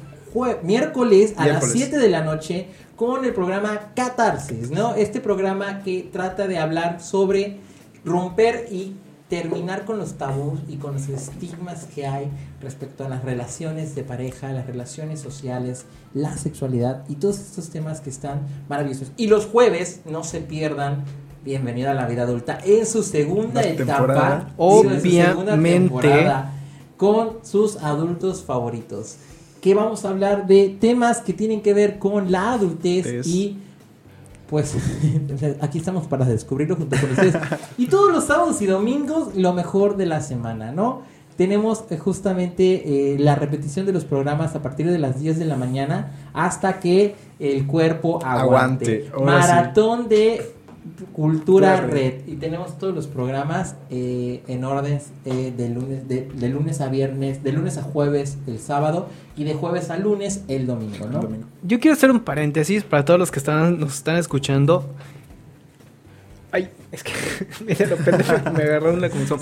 miércoles 0.62 1.34
a 1.36 1.46
las 1.46 1.62
Miércoles. 1.64 1.72
7 1.76 1.98
de 1.98 2.08
la 2.08 2.22
noche 2.22 2.68
con 2.96 3.24
el 3.24 3.32
programa 3.34 3.92
Catarsis, 3.94 4.70
¿no? 4.70 4.94
Este 4.94 5.20
programa 5.20 5.82
que 5.82 6.08
trata 6.12 6.46
de 6.46 6.58
hablar 6.58 7.02
sobre 7.02 7.58
romper 8.04 8.68
y 8.70 8.94
terminar 9.36 9.86
con 9.86 9.96
los 9.96 10.18
tabús 10.18 10.60
y 10.68 10.76
con 10.76 10.92
los 10.92 11.08
estigmas 11.08 11.86
que 11.94 12.06
hay 12.06 12.28
respecto 12.60 13.06
a 13.06 13.08
las 13.08 13.24
relaciones 13.24 13.94
de 13.94 14.02
pareja, 14.04 14.52
las 14.52 14.66
relaciones 14.66 15.20
sociales, 15.20 15.86
la 16.12 16.36
sexualidad 16.36 17.02
y 17.08 17.14
todos 17.14 17.38
estos 17.38 17.70
temas 17.70 18.02
que 18.02 18.10
están 18.10 18.42
maravillosos. 18.68 19.10
Y 19.16 19.28
los 19.28 19.46
jueves, 19.46 20.00
no 20.04 20.22
se 20.22 20.40
pierdan, 20.42 21.04
bienvenida 21.46 21.92
a 21.92 21.94
la 21.94 22.06
vida 22.06 22.24
adulta 22.24 22.58
en 22.62 22.84
su 22.84 23.02
segunda 23.02 23.62
etapa, 23.62 24.50
Obviamente. 24.58 25.70
temporada, 25.70 26.52
con 26.98 27.38
sus 27.42 27.78
adultos 27.78 28.42
favoritos. 28.42 29.16
Que 29.62 29.72
vamos 29.72 30.04
a 30.04 30.10
hablar 30.10 30.46
de 30.46 30.76
temas 30.78 31.22
que 31.22 31.32
tienen 31.32 31.62
que 31.62 31.72
ver 31.72 31.98
con 31.98 32.30
la 32.30 32.52
adultez 32.52 33.06
Es- 33.06 33.26
y 33.28 33.56
pues 34.52 34.74
aquí 35.62 35.78
estamos 35.78 36.06
para 36.06 36.26
descubrirlo 36.26 36.76
junto 36.76 36.94
con 37.00 37.10
ustedes. 37.10 37.34
Y 37.78 37.86
todos 37.86 38.12
los 38.12 38.24
sábados 38.24 38.60
y 38.60 38.66
domingos, 38.66 39.34
lo 39.34 39.54
mejor 39.54 39.96
de 39.96 40.04
la 40.04 40.20
semana, 40.20 40.72
¿no? 40.72 41.00
Tenemos 41.38 41.84
eh, 41.88 41.96
justamente 41.96 43.14
eh, 43.14 43.18
la 43.18 43.34
repetición 43.34 43.86
de 43.86 43.94
los 43.94 44.04
programas 44.04 44.54
a 44.54 44.60
partir 44.60 44.90
de 44.90 44.98
las 44.98 45.18
10 45.18 45.38
de 45.38 45.46
la 45.46 45.56
mañana 45.56 46.12
hasta 46.34 46.80
que 46.80 47.16
el 47.38 47.66
cuerpo 47.66 48.22
aguante. 48.22 49.08
Aguante, 49.08 49.10
ahora 49.14 49.42
sí. 49.42 49.48
Maratón 49.48 50.08
de 50.10 50.54
Cultura 51.12 51.80
Red. 51.80 52.26
Y 52.26 52.36
tenemos 52.36 52.78
todos 52.78 52.94
los 52.94 53.06
programas 53.06 53.76
eh, 53.90 54.42
en 54.48 54.64
orden 54.64 55.00
eh, 55.24 55.52
de, 55.56 55.68
lunes, 55.68 56.08
de, 56.08 56.28
de 56.34 56.48
lunes 56.48 56.80
a 56.80 56.88
viernes, 56.88 57.42
de 57.42 57.52
lunes 57.52 57.78
a 57.78 57.82
jueves 57.82 58.38
el 58.46 58.58
sábado 58.58 59.08
y 59.36 59.44
de 59.44 59.54
jueves 59.54 59.90
a 59.90 59.96
lunes 59.96 60.42
el 60.48 60.66
domingo, 60.66 61.06
¿no? 61.06 61.20
Domingo. 61.20 61.46
Yo 61.62 61.78
quiero 61.80 61.94
hacer 61.94 62.10
un 62.10 62.20
paréntesis 62.20 62.84
para 62.84 63.04
todos 63.04 63.18
los 63.18 63.30
que 63.30 63.38
están, 63.38 63.78
nos 63.78 63.94
están 63.94 64.16
escuchando. 64.16 64.88
Ay, 66.50 66.68
es 66.90 67.02
que 67.02 67.12
me, 68.52 68.62
agarró 68.62 68.92
una 68.92 69.08
comezón. 69.08 69.40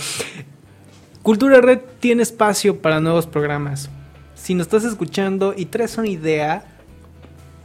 Cultura 1.22 1.60
Red 1.60 1.80
tiene 1.98 2.22
espacio 2.22 2.80
para 2.80 3.00
nuevos 3.00 3.26
programas. 3.26 3.90
Si 4.34 4.54
nos 4.54 4.66
estás 4.66 4.84
escuchando 4.84 5.52
y 5.56 5.66
traes 5.66 5.98
una 5.98 6.08
idea 6.08 6.64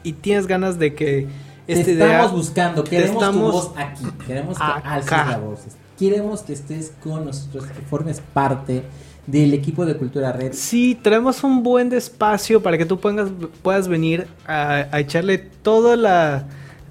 y 0.04 0.14
tienes 0.14 0.48
ganas 0.48 0.78
de 0.78 0.94
que 0.94 1.28
Te 1.66 1.74
esta 1.74 1.92
estamos 1.92 2.32
buscando, 2.32 2.84
queremos 2.84 3.24
estamos 3.24 3.52
tu 3.52 3.58
voz 3.58 3.72
aquí, 3.78 4.06
queremos 4.28 4.58
que 4.58 4.64
acá. 4.64 4.82
alces 4.84 5.12
la 5.12 5.38
voz. 5.38 5.60
Queremos 5.98 6.42
que 6.42 6.54
estés 6.54 6.94
con 7.04 7.26
nosotros, 7.26 7.66
que 7.66 7.82
formes 7.82 8.22
parte 8.34 8.84
del 9.26 9.54
equipo 9.54 9.86
de 9.86 9.96
Cultura 9.98 10.32
Red. 10.32 10.54
Sí, 10.54 11.00
traemos 11.02 11.44
un 11.44 11.64
buen 11.64 11.92
espacio 11.94 12.62
para 12.62 12.78
que 12.78 12.86
tú 12.86 13.00
puedas, 13.00 13.30
puedas 13.62 13.88
venir 13.88 14.28
a, 14.46 14.88
a 14.92 15.00
echarle 15.00 15.38
todos 15.38 15.98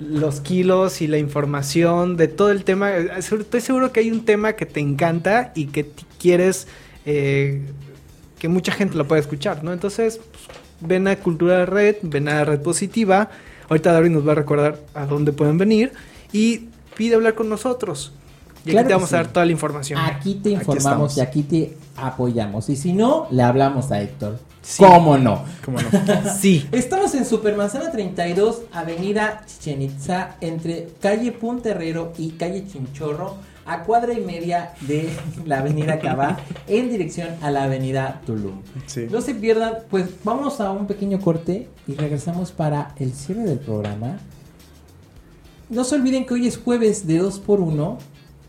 los 0.00 0.40
kilos 0.40 1.00
y 1.00 1.06
la 1.06 1.18
información 1.18 2.16
de 2.16 2.28
todo 2.28 2.50
el 2.50 2.64
tema. 2.64 2.90
Estoy 2.96 3.60
seguro 3.60 3.92
que 3.92 4.00
hay 4.00 4.10
un 4.10 4.24
tema 4.24 4.54
que 4.54 4.66
te 4.66 4.80
encanta 4.80 5.52
y 5.54 5.66
que 5.66 5.90
quieres 6.18 6.66
eh, 7.06 7.62
que 8.38 8.48
mucha 8.48 8.72
gente 8.72 8.96
lo 8.96 9.06
pueda 9.06 9.20
escuchar, 9.20 9.62
¿no? 9.62 9.72
Entonces, 9.72 10.18
pues, 10.18 10.44
ven 10.80 11.06
a 11.08 11.16
Cultura 11.16 11.64
Red, 11.66 11.96
ven 12.02 12.28
a 12.28 12.44
Red 12.44 12.60
Positiva. 12.60 13.30
Ahorita 13.74 13.92
David 13.92 14.10
nos 14.10 14.24
va 14.26 14.32
a 14.32 14.34
recordar 14.36 14.78
a 14.94 15.04
dónde 15.04 15.32
pueden 15.32 15.58
venir 15.58 15.92
y 16.32 16.68
pide 16.96 17.16
hablar 17.16 17.34
con 17.34 17.48
nosotros. 17.48 18.12
Y 18.64 18.70
Claro 18.70 18.78
aquí 18.82 18.88
te 18.88 18.94
vamos 18.94 19.12
a 19.12 19.16
dar 19.16 19.26
toda 19.26 19.44
la 19.46 19.50
información. 19.50 19.98
Aquí 19.98 20.34
te 20.34 20.50
Aquí 20.50 20.60
informamos 20.60 21.10
estamos. 21.10 21.16
y 21.16 21.20
aquí 21.20 21.42
te 21.42 21.76
apoyamos. 21.96 22.68
Y 22.68 22.76
si 22.76 22.92
no, 22.92 23.26
le 23.32 23.42
hablamos 23.42 23.90
a 23.90 24.00
Héctor. 24.00 24.38
Sí. 24.62 24.80
¿Cómo 24.80 25.18
no? 25.18 25.44
¿Cómo 25.64 25.78
no? 25.80 25.88
Sí. 26.40 26.68
Estamos 26.70 27.16
en 27.16 27.26
Supermanzana 27.26 27.90
32, 27.90 28.60
Avenida 28.72 29.44
Chichen 29.44 29.82
Itza, 29.82 30.36
entre 30.40 30.90
calle 31.00 31.32
Punterrero 31.32 32.12
y 32.16 32.30
calle 32.30 32.68
Chinchorro, 32.68 33.38
a 33.66 33.82
cuadra 33.82 34.12
y 34.12 34.20
media 34.20 34.74
de 34.82 35.08
la 35.46 35.60
Avenida 35.60 35.98
Cabá, 35.98 36.38
en 36.66 36.90
dirección 36.90 37.28
a 37.40 37.50
la 37.50 37.64
Avenida 37.64 38.20
Tulum. 38.26 38.62
Sí. 38.86 39.06
No 39.10 39.20
se 39.20 39.34
pierdan, 39.34 39.78
pues 39.90 40.06
vamos 40.24 40.60
a 40.60 40.70
un 40.70 40.86
pequeño 40.86 41.20
corte 41.20 41.68
y 41.86 41.94
regresamos 41.94 42.52
para 42.52 42.94
el 42.98 43.12
cierre 43.12 43.44
del 43.44 43.58
programa. 43.58 44.18
No 45.70 45.84
se 45.84 45.94
olviden 45.94 46.26
que 46.26 46.34
hoy 46.34 46.46
es 46.46 46.58
jueves 46.58 47.06
de 47.06 47.22
2x1 47.22 47.96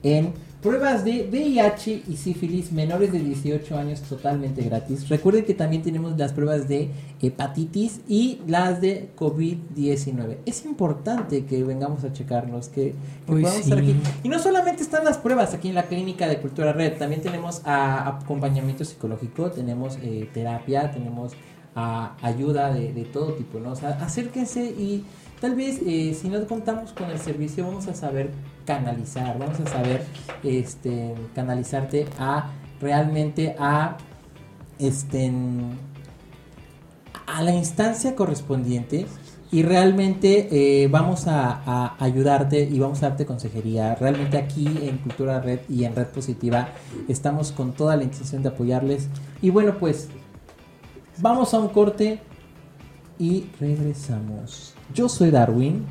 en 0.03 0.33
pruebas 0.65 1.05
de 1.05 1.27
VIH 1.31 2.03
y 2.09 2.17
sífilis 2.17 2.71
menores 2.71 3.11
de 3.11 3.19
18 3.19 3.77
años 3.77 4.01
totalmente 4.01 4.63
gratis. 4.63 5.07
Recuerden 5.09 5.45
que 5.45 5.53
también 5.53 5.83
tenemos 5.83 6.17
las 6.17 6.33
pruebas 6.33 6.67
de 6.67 6.89
hepatitis 7.21 8.01
y 8.07 8.39
las 8.47 8.81
de 8.81 9.09
COVID-19. 9.15 10.37
Es 10.45 10.65
importante 10.65 11.45
que 11.45 11.63
vengamos 11.63 12.03
a 12.03 12.11
checarnos, 12.11 12.69
que, 12.69 12.93
que 13.25 13.31
Uy, 13.31 13.41
podamos 13.41 13.53
sí. 13.53 13.61
estar 13.71 13.77
aquí. 13.77 13.95
Y 14.23 14.29
no 14.29 14.39
solamente 14.39 14.81
están 14.83 15.05
las 15.05 15.17
pruebas 15.17 15.53
aquí 15.53 15.69
en 15.69 15.75
la 15.75 15.83
clínica 15.83 16.27
de 16.27 16.39
Cultura 16.39 16.73
Red, 16.73 16.97
también 16.97 17.21
tenemos 17.21 17.61
a- 17.65 18.07
acompañamiento 18.19 18.83
psicológico, 18.85 19.51
tenemos 19.51 19.97
eh, 20.01 20.29
terapia, 20.33 20.91
tenemos 20.91 21.33
a 21.75 22.15
ayuda 22.21 22.73
de, 22.73 22.93
de 22.93 23.03
todo 23.05 23.33
tipo, 23.33 23.59
¿no? 23.59 23.71
O 23.71 23.75
sea, 23.75 23.89
acérquense 24.01 24.63
y 24.63 25.03
tal 25.41 25.55
vez 25.55 25.79
eh, 25.85 26.17
si 26.19 26.29
no 26.29 26.45
contamos 26.47 26.93
con 26.93 27.09
el 27.11 27.19
servicio 27.19 27.65
vamos 27.67 27.87
a 27.87 27.93
saber 27.93 28.29
canalizar, 28.65 29.37
vamos 29.37 29.59
a 29.59 29.67
saber 29.67 30.03
este 30.43 31.13
canalizarte 31.33 32.05
a 32.19 32.51
realmente 32.81 33.55
a 33.59 33.97
este 34.79 35.31
a 37.27 37.41
la 37.41 37.53
instancia 37.53 38.15
correspondiente 38.15 39.05
y 39.51 39.63
realmente 39.63 40.49
eh, 40.51 40.87
vamos 40.87 41.27
a, 41.27 41.61
a 41.65 41.95
ayudarte 42.03 42.61
y 42.63 42.77
vamos 42.79 43.01
a 43.03 43.09
darte 43.09 43.25
consejería. 43.25 43.95
Realmente 43.95 44.37
aquí 44.37 44.67
en 44.81 44.97
Cultura 44.97 45.39
Red 45.39 45.61
y 45.69 45.85
en 45.85 45.95
Red 45.95 46.07
Positiva 46.07 46.69
estamos 47.07 47.51
con 47.51 47.71
toda 47.71 47.95
la 47.95 48.03
intención 48.03 48.43
de 48.43 48.49
apoyarles. 48.49 49.07
Y 49.41 49.51
bueno, 49.51 49.75
pues 49.79 50.09
vamos 51.19 51.53
a 51.53 51.59
un 51.59 51.69
corte 51.69 52.19
y 53.17 53.45
regresamos. 53.59 54.73
Yo 54.93 55.07
soy 55.09 55.31
Darwin 55.31 55.85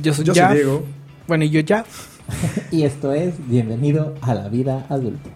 Yo 0.00 0.14
soy, 0.14 0.24
Yo 0.24 0.34
soy 0.34 0.54
Diego. 0.54 0.84
Bueno, 1.26 1.44
y 1.44 1.50
yo 1.50 1.60
ya. 1.60 1.84
y 2.70 2.84
esto 2.84 3.12
es 3.12 3.34
Bienvenido 3.48 4.14
a 4.20 4.34
la 4.34 4.48
vida 4.48 4.86
adulta. 4.88 5.30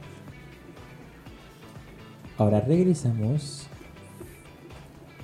Ahora 2.37 2.61
regresamos 2.61 3.67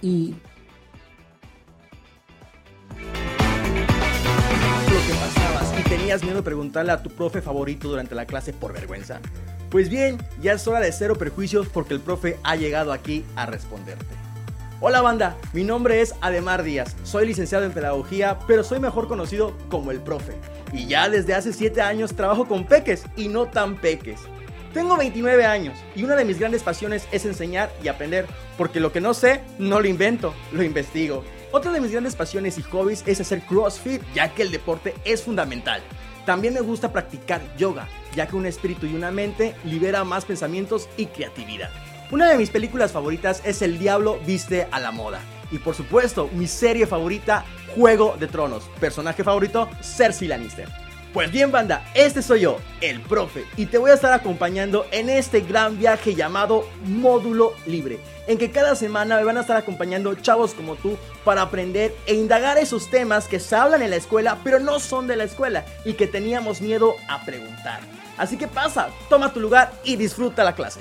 y 0.02 0.34
lo 4.90 5.06
que 5.06 5.14
pasabas 5.20 5.72
y 5.78 5.82
tenías 5.88 6.22
miedo 6.22 6.36
de 6.36 6.42
preguntarle 6.42 6.92
a 6.92 7.02
tu 7.02 7.10
profe 7.10 7.40
favorito 7.40 7.88
durante 7.88 8.14
la 8.14 8.26
clase 8.26 8.52
por 8.52 8.72
vergüenza? 8.72 9.20
Pues 9.70 9.88
bien, 9.88 10.18
ya 10.42 10.54
es 10.54 10.66
hora 10.66 10.80
de 10.80 10.92
cero 10.92 11.16
prejuicios 11.16 11.68
porque 11.68 11.94
el 11.94 12.00
profe 12.00 12.38
ha 12.42 12.56
llegado 12.56 12.92
aquí 12.92 13.24
a 13.36 13.46
responderte. 13.46 14.23
Hola 14.86 15.00
banda, 15.00 15.38
mi 15.54 15.64
nombre 15.64 16.02
es 16.02 16.14
Ademar 16.20 16.62
Díaz, 16.62 16.94
soy 17.04 17.26
licenciado 17.26 17.64
en 17.64 17.72
pedagogía, 17.72 18.38
pero 18.46 18.62
soy 18.62 18.80
mejor 18.80 19.08
conocido 19.08 19.56
como 19.70 19.90
el 19.92 20.00
profe. 20.00 20.34
Y 20.74 20.86
ya 20.86 21.08
desde 21.08 21.32
hace 21.32 21.54
7 21.54 21.80
años 21.80 22.14
trabajo 22.14 22.46
con 22.46 22.66
peques 22.66 23.06
y 23.16 23.28
no 23.28 23.46
tan 23.46 23.76
peques. 23.76 24.20
Tengo 24.74 24.98
29 24.98 25.46
años 25.46 25.78
y 25.96 26.04
una 26.04 26.16
de 26.16 26.26
mis 26.26 26.38
grandes 26.38 26.62
pasiones 26.62 27.08
es 27.12 27.24
enseñar 27.24 27.72
y 27.82 27.88
aprender, 27.88 28.26
porque 28.58 28.78
lo 28.78 28.92
que 28.92 29.00
no 29.00 29.14
sé, 29.14 29.40
no 29.58 29.80
lo 29.80 29.88
invento, 29.88 30.34
lo 30.52 30.62
investigo. 30.62 31.24
Otra 31.50 31.72
de 31.72 31.80
mis 31.80 31.92
grandes 31.92 32.14
pasiones 32.14 32.58
y 32.58 32.62
hobbies 32.64 33.04
es 33.06 33.22
hacer 33.22 33.40
CrossFit, 33.40 34.02
ya 34.14 34.34
que 34.34 34.42
el 34.42 34.50
deporte 34.50 34.94
es 35.06 35.22
fundamental. 35.22 35.80
También 36.26 36.52
me 36.52 36.60
gusta 36.60 36.92
practicar 36.92 37.40
yoga, 37.56 37.88
ya 38.14 38.26
que 38.26 38.36
un 38.36 38.44
espíritu 38.44 38.84
y 38.84 38.94
una 38.94 39.10
mente 39.10 39.56
libera 39.64 40.04
más 40.04 40.26
pensamientos 40.26 40.90
y 40.98 41.06
creatividad. 41.06 41.70
Una 42.14 42.28
de 42.28 42.38
mis 42.38 42.50
películas 42.50 42.92
favoritas 42.92 43.42
es 43.44 43.60
El 43.60 43.76
Diablo 43.76 44.20
Viste 44.24 44.68
a 44.70 44.78
la 44.78 44.92
Moda. 44.92 45.18
Y 45.50 45.58
por 45.58 45.74
supuesto, 45.74 46.30
mi 46.32 46.46
serie 46.46 46.86
favorita, 46.86 47.44
Juego 47.74 48.14
de 48.16 48.28
Tronos. 48.28 48.70
Personaje 48.78 49.24
favorito, 49.24 49.68
Cersei 49.82 50.28
Lannister. 50.28 50.68
Pues 51.12 51.32
bien, 51.32 51.50
banda, 51.50 51.84
este 51.92 52.22
soy 52.22 52.42
yo, 52.42 52.58
el 52.80 53.00
profe, 53.00 53.44
y 53.56 53.66
te 53.66 53.78
voy 53.78 53.90
a 53.90 53.94
estar 53.94 54.12
acompañando 54.12 54.86
en 54.92 55.10
este 55.10 55.40
gran 55.40 55.76
viaje 55.76 56.14
llamado 56.14 56.68
Módulo 56.84 57.52
Libre, 57.66 57.98
en 58.28 58.38
que 58.38 58.52
cada 58.52 58.76
semana 58.76 59.16
me 59.16 59.24
van 59.24 59.38
a 59.38 59.40
estar 59.40 59.56
acompañando 59.56 60.14
chavos 60.14 60.54
como 60.54 60.76
tú 60.76 60.96
para 61.24 61.42
aprender 61.42 61.96
e 62.06 62.14
indagar 62.14 62.58
esos 62.58 62.90
temas 62.90 63.26
que 63.26 63.40
se 63.40 63.56
hablan 63.56 63.82
en 63.82 63.90
la 63.90 63.96
escuela, 63.96 64.38
pero 64.44 64.60
no 64.60 64.78
son 64.78 65.08
de 65.08 65.16
la 65.16 65.24
escuela 65.24 65.64
y 65.84 65.94
que 65.94 66.06
teníamos 66.06 66.60
miedo 66.60 66.94
a 67.08 67.24
preguntar. 67.24 67.80
Así 68.16 68.36
que 68.36 68.46
pasa, 68.46 68.90
toma 69.08 69.32
tu 69.32 69.40
lugar 69.40 69.72
y 69.82 69.96
disfruta 69.96 70.44
la 70.44 70.54
clase. 70.54 70.78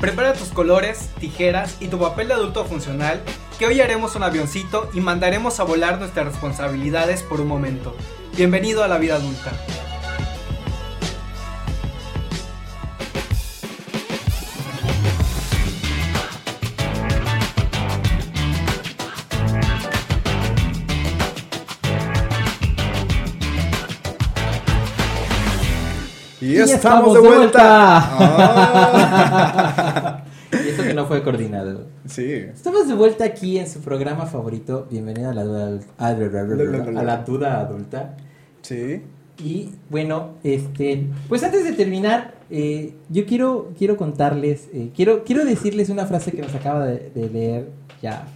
Prepara 0.00 0.32
tus 0.32 0.48
colores, 0.48 1.10
tijeras 1.20 1.76
y 1.78 1.88
tu 1.88 1.98
papel 1.98 2.28
de 2.28 2.34
adulto 2.34 2.64
funcional, 2.64 3.20
que 3.58 3.66
hoy 3.66 3.82
haremos 3.82 4.16
un 4.16 4.22
avioncito 4.22 4.88
y 4.94 5.00
mandaremos 5.02 5.60
a 5.60 5.64
volar 5.64 5.98
nuestras 5.98 6.24
responsabilidades 6.24 7.22
por 7.22 7.42
un 7.42 7.48
momento. 7.48 7.94
Bienvenido 8.34 8.82
a 8.82 8.88
la 8.88 8.96
vida 8.96 9.16
adulta. 9.16 9.52
Y, 26.52 26.56
estamos, 26.58 27.14
de 27.14 27.20
vuelta. 27.20 27.98
Ah. 28.92 30.22
Y 30.52 30.68
eso 30.70 30.82
que 30.82 30.94
no 30.94 31.06
fue 31.06 31.22
coordinado. 31.22 31.86
sí. 32.06 32.24
Estamos 32.24 32.88
de 32.88 32.94
vuelta 32.94 33.24
aquí 33.24 33.56
en 33.58 33.68
su 33.68 33.78
programa 33.80 34.26
favorito. 34.26 34.88
Bienvenido 34.90 35.30
a 35.30 35.34
la 35.34 35.44
duda, 35.44 35.78
adul- 35.96 36.98
a 36.98 37.02
la 37.04 37.16
duda 37.18 37.60
adulta. 37.60 38.16
Sí. 38.62 39.00
Y 39.38 39.70
bueno, 39.88 40.30
este, 40.42 41.06
pues 41.28 41.44
antes 41.44 41.62
de 41.62 41.72
terminar, 41.72 42.34
eh, 42.50 42.94
yo 43.08 43.26
quiero, 43.26 43.70
quiero 43.78 43.96
contarles, 43.96 44.68
eh, 44.74 44.90
quiero, 44.94 45.22
quiero 45.22 45.44
decirles 45.44 45.88
una 45.88 46.04
frase 46.06 46.32
que 46.32 46.42
nos 46.42 46.52
acaba 46.54 46.84
de, 46.84 47.10
de 47.14 47.30
leer 47.30 47.68
Jaf. 48.02 48.28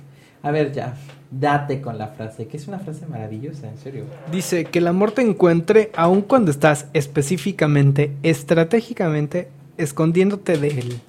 A 0.44 0.50
ver, 0.52 0.72
Jaf, 0.72 0.96
date 1.30 1.80
con 1.80 1.98
la 1.98 2.08
frase, 2.08 2.46
que 2.46 2.56
es 2.56 2.68
una 2.68 2.78
frase 2.78 3.06
maravillosa, 3.06 3.68
en 3.68 3.78
serio. 3.78 4.04
Dice 4.30 4.64
que 4.66 4.78
el 4.78 4.86
amor 4.86 5.12
te 5.12 5.22
encuentre 5.22 5.90
aun 5.96 6.22
cuando 6.22 6.50
estás 6.50 6.86
específicamente, 6.92 8.12
estratégicamente, 8.22 9.48
escondiéndote 9.76 10.58
de 10.58 10.68
él. 10.68 11.00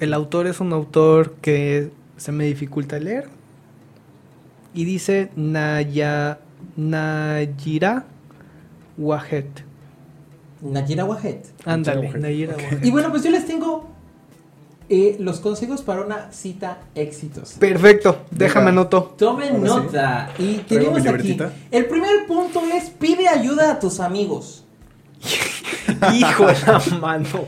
El 0.00 0.14
autor 0.14 0.46
es 0.46 0.60
un 0.60 0.72
autor 0.72 1.34
que 1.40 1.90
se 2.16 2.32
me 2.32 2.44
dificulta 2.44 2.98
leer. 2.98 3.28
Y 4.72 4.84
dice 4.84 5.30
Naya, 5.34 6.38
Nayira 6.76 8.04
Wahed. 8.96 9.46
Nayira 10.60 11.04
Wahed. 11.04 11.38
Ándale. 11.64 12.12
Nayira 12.12 12.56
Wahed. 12.56 12.84
Y 12.84 12.90
bueno, 12.90 13.10
pues 13.10 13.24
yo 13.24 13.30
les 13.30 13.46
tengo 13.46 13.97
eh, 14.88 15.16
los 15.18 15.40
consejos 15.40 15.82
para 15.82 16.02
una 16.02 16.32
cita 16.32 16.78
exitosa. 16.94 17.58
Perfecto, 17.60 18.24
déjame 18.30 18.70
anoto. 18.70 19.14
Tomen 19.18 19.56
Ahora 19.56 19.68
sí. 19.68 19.76
nota. 19.86 20.30
Y 20.38 20.54
tenemos 20.58 21.06
aquí. 21.06 21.36
El 21.70 21.86
primer 21.86 22.26
punto 22.26 22.62
es 22.72 22.90
pide 22.90 23.28
ayuda 23.28 23.72
a 23.72 23.78
tus 23.78 24.00
amigos. 24.00 24.64
Hijo 26.14 26.46
de 26.46 26.54
la 26.66 26.98
mano. 27.00 27.44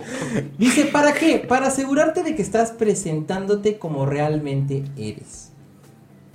Dice, 0.59 0.87
¿para 0.87 1.13
qué? 1.13 1.39
Para 1.39 1.69
asegurarte 1.69 2.23
de 2.23 2.35
que 2.35 2.43
estás 2.43 2.73
presentándote 2.73 3.79
como 3.79 4.07
realmente 4.07 4.85
eres. 4.97 5.51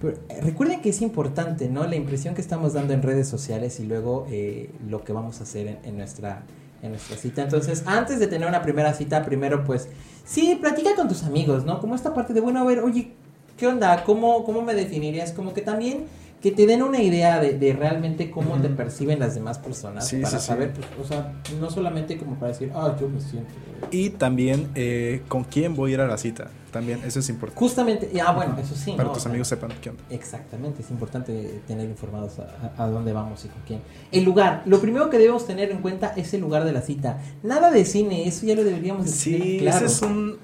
Pero, 0.01 0.17
eh, 0.29 0.41
recuerden 0.41 0.81
que 0.81 0.89
es 0.89 1.01
importante, 1.01 1.69
¿no? 1.69 1.85
La 1.85 1.95
impresión 1.95 2.35
que 2.35 2.41
estamos 2.41 2.73
dando 2.73 2.93
en 2.93 3.01
redes 3.01 3.27
sociales 3.27 3.79
y 3.79 3.85
luego 3.85 4.27
eh, 4.29 4.69
lo 4.87 5.03
que 5.03 5.13
vamos 5.13 5.39
a 5.39 5.43
hacer 5.43 5.67
en, 5.67 5.79
en 5.83 5.97
nuestra, 5.97 6.43
nuestra 6.89 7.17
cita. 7.17 7.41
Entonces, 7.43 7.83
antes 7.85 8.19
de 8.19 8.27
tener 8.27 8.47
una 8.47 8.61
primera 8.61 8.93
cita, 8.93 9.23
primero 9.23 9.63
pues, 9.63 9.87
sí, 10.23 10.57
platica 10.59 10.95
con 10.95 11.07
tus 11.07 11.23
amigos, 11.23 11.65
¿no? 11.65 11.79
Como 11.79 11.95
esta 11.95 12.13
parte 12.13 12.33
de, 12.33 12.41
bueno, 12.41 12.61
a 12.61 12.63
ver, 12.63 12.79
oye, 12.79 13.11
¿qué 13.57 13.67
onda? 13.67 14.03
¿Cómo, 14.03 14.43
cómo 14.43 14.61
me 14.61 14.73
definirías? 14.73 15.31
Como 15.31 15.53
que 15.53 15.61
también 15.61 16.05
que 16.45 16.51
te 16.51 16.67
den 16.67 16.83
una 16.83 17.01
idea 17.01 17.39
de, 17.39 17.57
de 17.57 17.73
realmente 17.73 18.29
cómo 18.29 18.61
te 18.61 18.69
perciben 18.69 19.17
las 19.17 19.33
demás 19.33 19.57
personas 19.57 20.07
Sí, 20.07 20.17
para 20.17 20.37
sí, 20.37 20.41
sí. 20.41 20.45
saber, 20.45 20.73
pues, 20.73 20.85
o 21.01 21.03
sea, 21.03 21.33
no 21.59 21.71
solamente 21.71 22.19
como 22.19 22.35
para 22.35 22.51
decir, 22.51 22.71
ah, 22.75 22.95
yo 23.01 23.09
me 23.09 23.19
siento... 23.19 23.49
Y 23.89 24.11
también 24.11 24.69
eh, 24.75 25.23
con 25.27 25.43
quién 25.43 25.75
voy 25.75 25.89
a 25.89 25.93
ir 25.95 26.01
a 26.01 26.07
la 26.07 26.19
cita. 26.19 26.51
También 26.69 26.99
eso 27.03 27.17
es 27.17 27.29
importante. 27.29 27.59
Justamente, 27.59 28.21
ah, 28.23 28.31
bueno, 28.33 28.55
eso 28.59 28.75
sí. 28.75 28.91
Para 28.91 29.05
¿no? 29.05 29.09
que 29.09 29.13
tus 29.15 29.17
O 29.17 29.23
sea, 29.23 29.29
amigos 29.31 29.47
sepan 29.47 29.71
qué 29.81 29.89
onda. 29.89 30.03
Exactamente, 30.11 30.83
es 30.83 30.91
importante 30.91 31.61
tener 31.65 31.89
informados 31.89 32.33
a, 32.77 32.87
dónde 32.89 33.11
vamos 33.11 33.43
y 33.45 33.47
con 33.47 33.61
quién. 33.65 33.81
El 34.11 34.23
lugar, 34.23 34.61
lo 34.67 34.79
primero 34.79 35.09
que 35.09 35.17
debemos 35.17 35.47
tener 35.47 35.71
en 35.71 35.79
cuenta 35.81 36.13
es 36.15 36.31
el 36.35 36.41
lugar 36.41 36.63
de 36.63 36.73
la 36.73 36.81
cita. 36.81 37.23
Nada 37.41 37.71
de 37.71 37.85
cine, 37.85 38.27
eso 38.27 38.45
ya 38.45 38.53
lo 38.53 38.63
deberíamos 38.63 39.05
de 39.05 39.11
tener 39.11 39.41
Sí, 39.41 39.57
claro. 39.61 39.77
ese 39.77 39.85
es 39.87 40.01
un... 40.03 40.37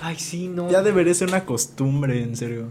Ay, 0.00 0.14
sí, 0.20 0.46
no. 0.46 0.70
Ya 0.70 0.82
debería 0.82 1.12
ser 1.14 1.26
una 1.30 1.44
costumbre, 1.44 2.22
en 2.22 2.36
serio. 2.36 2.68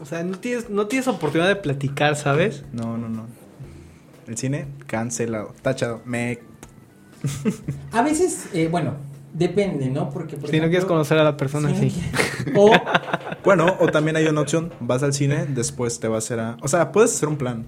O 0.00 0.06
sea, 0.06 0.22
no 0.24 0.38
tienes, 0.38 0.70
no 0.70 0.86
tienes 0.86 1.08
oportunidad 1.08 1.48
de 1.48 1.56
platicar, 1.56 2.16
¿sabes? 2.16 2.64
No, 2.72 2.96
no, 2.96 3.08
no. 3.08 3.26
El 4.26 4.36
cine, 4.38 4.66
cancelado. 4.86 5.52
Tachado. 5.62 6.00
Me... 6.04 6.38
A 7.92 8.02
veces, 8.02 8.46
eh, 8.54 8.68
bueno, 8.70 8.94
depende, 9.34 9.90
¿no? 9.90 10.08
Porque, 10.10 10.36
por 10.36 10.48
si 10.48 10.56
no 10.58 10.68
quieres 10.68 10.86
conocer 10.86 11.18
a 11.18 11.24
la 11.24 11.36
persona, 11.36 11.68
sí. 11.74 11.90
quieres- 11.90 12.54
O, 12.56 12.72
Bueno, 13.44 13.76
o 13.80 13.88
también 13.88 14.16
hay 14.16 14.26
una 14.26 14.40
opción. 14.40 14.72
Vas 14.80 15.02
al 15.02 15.12
cine, 15.12 15.46
después 15.48 16.00
te 16.00 16.08
vas 16.08 16.24
a 16.24 16.26
hacer 16.26 16.40
a... 16.40 16.56
O 16.62 16.68
sea, 16.68 16.92
puedes 16.92 17.12
hacer 17.14 17.28
un 17.28 17.36
plan. 17.36 17.66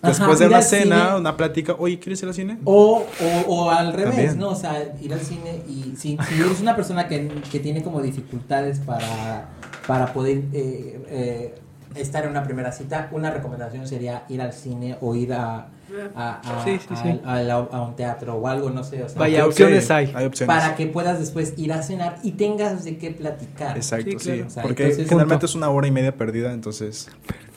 Ajá, 0.00 0.08
Después 0.10 0.38
de 0.38 0.46
una 0.46 0.62
cena, 0.62 1.04
cine. 1.06 1.16
una 1.18 1.36
plática. 1.36 1.74
Oye, 1.78 1.98
¿quieres 1.98 2.22
ir 2.22 2.28
al 2.28 2.34
cine? 2.34 2.58
o, 2.64 3.04
o, 3.20 3.40
o 3.54 3.70
al 3.70 3.92
revés, 3.92 4.14
También. 4.14 4.38
¿no? 4.38 4.50
O 4.50 4.54
sea, 4.54 4.94
ir 5.00 5.12
al 5.12 5.20
cine 5.20 5.62
y 5.68 5.94
si, 5.96 6.16
si 6.28 6.40
eres 6.40 6.60
una 6.60 6.76
persona 6.76 7.08
que, 7.08 7.28
que 7.50 7.58
tiene 7.60 7.82
como 7.82 8.00
dificultades 8.00 8.78
para, 8.80 9.48
para 9.86 10.12
poder 10.12 10.44
eh, 10.52 11.00
eh, 11.08 11.54
estar 11.94 12.24
en 12.24 12.30
una 12.30 12.42
primera 12.44 12.72
cita, 12.72 13.08
una 13.12 13.30
recomendación 13.30 13.86
sería 13.88 14.24
ir 14.28 14.40
al 14.42 14.52
cine 14.52 14.96
o 15.00 15.14
ir 15.14 15.32
a, 15.32 15.68
a, 16.14 16.60
a- 16.60 16.64
Sí, 16.64 16.78
sí, 16.78 16.94
sí. 17.02 17.20
a- 17.24 17.34
a 17.34 17.42
la- 17.42 17.54
a 17.54 17.82
un 17.82 17.96
teatro 17.96 18.34
o 18.36 18.46
algo, 18.46 18.70
no 18.70 18.84
sé. 18.84 19.02
O 19.02 19.08
sea, 19.08 19.18
Vaya, 19.18 19.46
opciones 19.46 19.90
hay. 19.90 20.12
Hay 20.14 20.26
opciones. 20.26 20.54
para 20.54 20.74
que 20.76 20.86
puedas 20.86 21.18
después 21.18 21.54
ir 21.56 21.72
a 21.72 21.82
cenar 21.82 22.16
y 22.22 22.32
tengas 22.32 22.84
de 22.84 22.98
qué 22.98 23.10
platicar. 23.10 23.76
Exacto, 23.76 24.10
Sí, 24.10 24.16
sí. 24.18 24.24
claro. 24.32 24.46
O 24.46 24.50
sea, 24.50 24.62
Porque 24.62 24.82
entonces- 24.84 25.08
generalmente 25.08 25.34
Punto. 25.40 25.46
es 25.46 25.54
una 25.54 25.70
hora 25.70 25.86
y 25.86 25.90
media 25.90 26.14
perdida, 26.16 26.52
entonces 26.52 27.08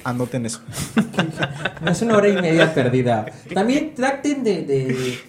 anoten 0.03 0.45
eso. 0.45 0.61
No 1.81 1.91
es 1.91 2.01
una 2.01 2.17
hora 2.17 2.27
y 2.29 2.33
media 2.41 2.73
perdida. 2.73 3.25
También 3.53 3.93
traten 3.95 4.43
de, 4.43 4.61
de, 4.63 5.19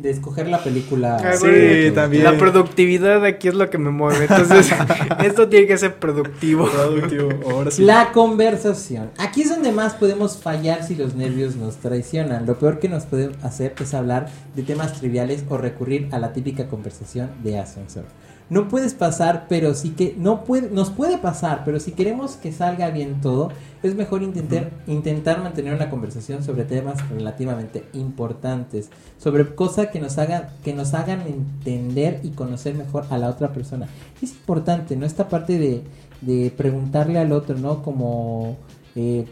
de 0.00 0.10
escoger 0.10 0.48
la 0.48 0.62
película. 0.62 1.16
Ah, 1.22 1.32
Sí, 1.36 1.90
también. 1.94 2.24
La 2.24 2.38
productividad 2.38 3.24
aquí 3.24 3.48
es 3.48 3.54
lo 3.54 3.68
que 3.70 3.78
me 3.78 3.90
mueve. 3.90 4.26
Entonces, 4.28 4.70
esto 5.24 5.48
tiene 5.48 5.66
que 5.66 5.78
ser 5.78 5.96
productivo. 5.96 6.68
Productivo, 6.68 7.30
ahora 7.50 7.70
sí. 7.70 7.82
La 7.82 8.12
conversación. 8.12 9.10
Aquí 9.18 9.42
es 9.42 9.50
donde 9.50 9.72
más 9.72 9.94
podemos 9.94 10.38
fallar 10.38 10.82
si 10.82 10.94
los 10.94 11.14
nervios 11.14 11.56
nos 11.56 11.76
traicionan. 11.76 12.46
Lo 12.46 12.58
peor 12.58 12.78
que 12.78 12.88
nos 12.88 13.04
puede 13.04 13.30
hacer 13.42 13.74
es 13.80 13.94
hablar 13.94 14.28
de 14.54 14.62
temas 14.62 14.94
triviales 14.94 15.44
o 15.48 15.58
recurrir 15.58 16.08
a 16.12 16.18
la 16.18 16.32
típica 16.32 16.68
conversación 16.68 17.30
de 17.42 17.58
ascensor. 17.58 18.04
No 18.50 18.66
puedes 18.66 18.94
pasar, 18.94 19.46
pero 19.48 19.74
sí 19.74 19.90
que 19.90 20.16
no 20.18 20.42
puede, 20.42 20.70
nos 20.70 20.90
puede 20.90 21.18
pasar, 21.18 21.62
pero 21.64 21.78
si 21.78 21.92
queremos 21.92 22.32
que 22.32 22.50
salga 22.52 22.90
bien 22.90 23.20
todo, 23.20 23.52
es 23.84 23.94
mejor 23.94 24.24
intentar, 24.24 24.70
intentar 24.88 25.40
mantener 25.40 25.72
una 25.72 25.88
conversación 25.88 26.42
sobre 26.42 26.64
temas 26.64 27.08
relativamente 27.10 27.84
importantes, 27.92 28.90
sobre 29.18 29.54
cosas 29.54 29.86
que 29.88 30.00
nos 30.00 30.18
hagan, 30.18 30.48
que 30.64 30.74
nos 30.74 30.94
hagan 30.94 31.20
entender 31.22 32.20
y 32.24 32.30
conocer 32.30 32.74
mejor 32.74 33.06
a 33.10 33.18
la 33.18 33.28
otra 33.28 33.52
persona. 33.52 33.86
Es 34.20 34.32
importante, 34.32 34.96
¿no? 34.96 35.06
Esta 35.06 35.28
parte 35.28 35.56
de, 35.56 35.84
de 36.20 36.50
preguntarle 36.50 37.20
al 37.20 37.30
otro, 37.30 37.56
¿no? 37.56 37.84
Como 37.84 38.56
eh, 38.96 39.26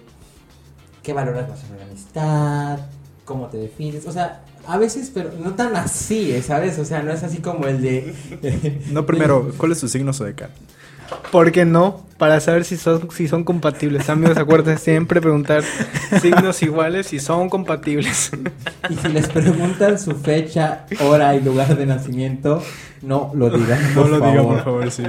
qué 1.03 1.13
valoras 1.13 1.49
más 1.49 1.64
en 1.64 1.75
una 1.75 1.84
amistad, 1.84 2.79
cómo 3.25 3.49
te 3.49 3.59
defines, 3.59 4.07
o 4.07 4.13
sea, 4.13 4.45
a 4.68 4.76
veces, 4.76 5.11
pero 5.12 5.30
no 5.42 5.54
tan 5.54 5.74
así, 5.76 6.30
¿eh? 6.30 6.42
¿sabes? 6.42 6.78
O 6.78 6.84
sea, 6.84 7.03
no 7.03 7.11
es 7.11 7.22
así 7.22 7.38
como 7.38 7.66
el 7.66 7.80
de... 7.80 8.82
No, 8.92 9.07
primero, 9.07 9.50
¿cuál 9.57 9.72
es 9.72 9.80
tu 9.80 9.88
signo 9.88 10.12
zodiacal? 10.12 10.50
¿Por 11.32 11.53
qué 11.53 11.64
no? 11.64 12.04
Para 12.18 12.38
saber 12.40 12.66
si 12.66 12.76
son, 12.76 13.11
si 13.11 13.28
son 13.28 13.45
compatibles. 13.45 14.11
Amigos, 14.11 14.36
acuérdense 14.36 14.84
siempre 14.84 15.22
preguntar 15.22 15.64
signos 16.20 16.62
iguales 16.62 17.07
si 17.07 17.18
son 17.18 17.49
compatibles. 17.49 18.30
Y 18.90 18.95
si 18.95 19.08
les 19.08 19.28
preguntan 19.28 19.99
su 19.99 20.14
fecha, 20.16 20.84
hora 21.00 21.34
y 21.34 21.40
lugar 21.40 21.74
de 21.74 21.86
nacimiento, 21.86 22.62
no 23.00 23.32
lo 23.34 23.49
digan. 23.49 23.95
No 23.95 24.03
por 24.03 24.11
lo 24.11 24.16
digan, 24.16 24.36
favor. 24.36 24.54
por 24.54 24.64
favor, 24.64 24.90
sí. 24.90 25.04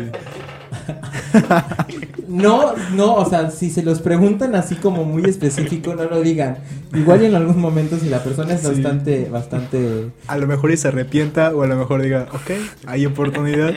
No, 2.28 2.74
no, 2.96 3.16
o 3.16 3.28
sea, 3.30 3.50
si 3.50 3.70
se 3.72 3.82
los 3.82 4.00
preguntan 4.02 4.54
así 4.56 4.76
como 4.76 5.04
muy 5.04 5.24
específico, 5.26 5.96
no 5.96 6.04
lo 6.06 6.22
digan. 6.22 6.58
Igual 6.94 7.24
y 7.24 7.26
en 7.26 7.36
algún 7.36 7.60
momento 7.60 7.98
si 7.98 8.08
la 8.10 8.24
persona 8.24 8.54
es 8.54 8.62
Sí. 8.62 8.68
bastante, 8.68 9.28
bastante... 9.30 10.12
A 10.28 10.38
lo 10.38 10.46
mejor 10.48 10.72
y 10.72 10.78
se 10.78 10.90
arrepienta 10.90 11.56
o 11.56 11.64
a 11.64 11.68
lo 11.68 11.76
mejor 11.76 12.02
diga, 12.04 12.28
ok, 12.32 12.52
hay 12.86 13.06
oportunidad. 13.08 13.74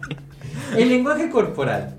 El 0.76 0.88
lenguaje 0.88 1.30
corporal. 1.30 1.94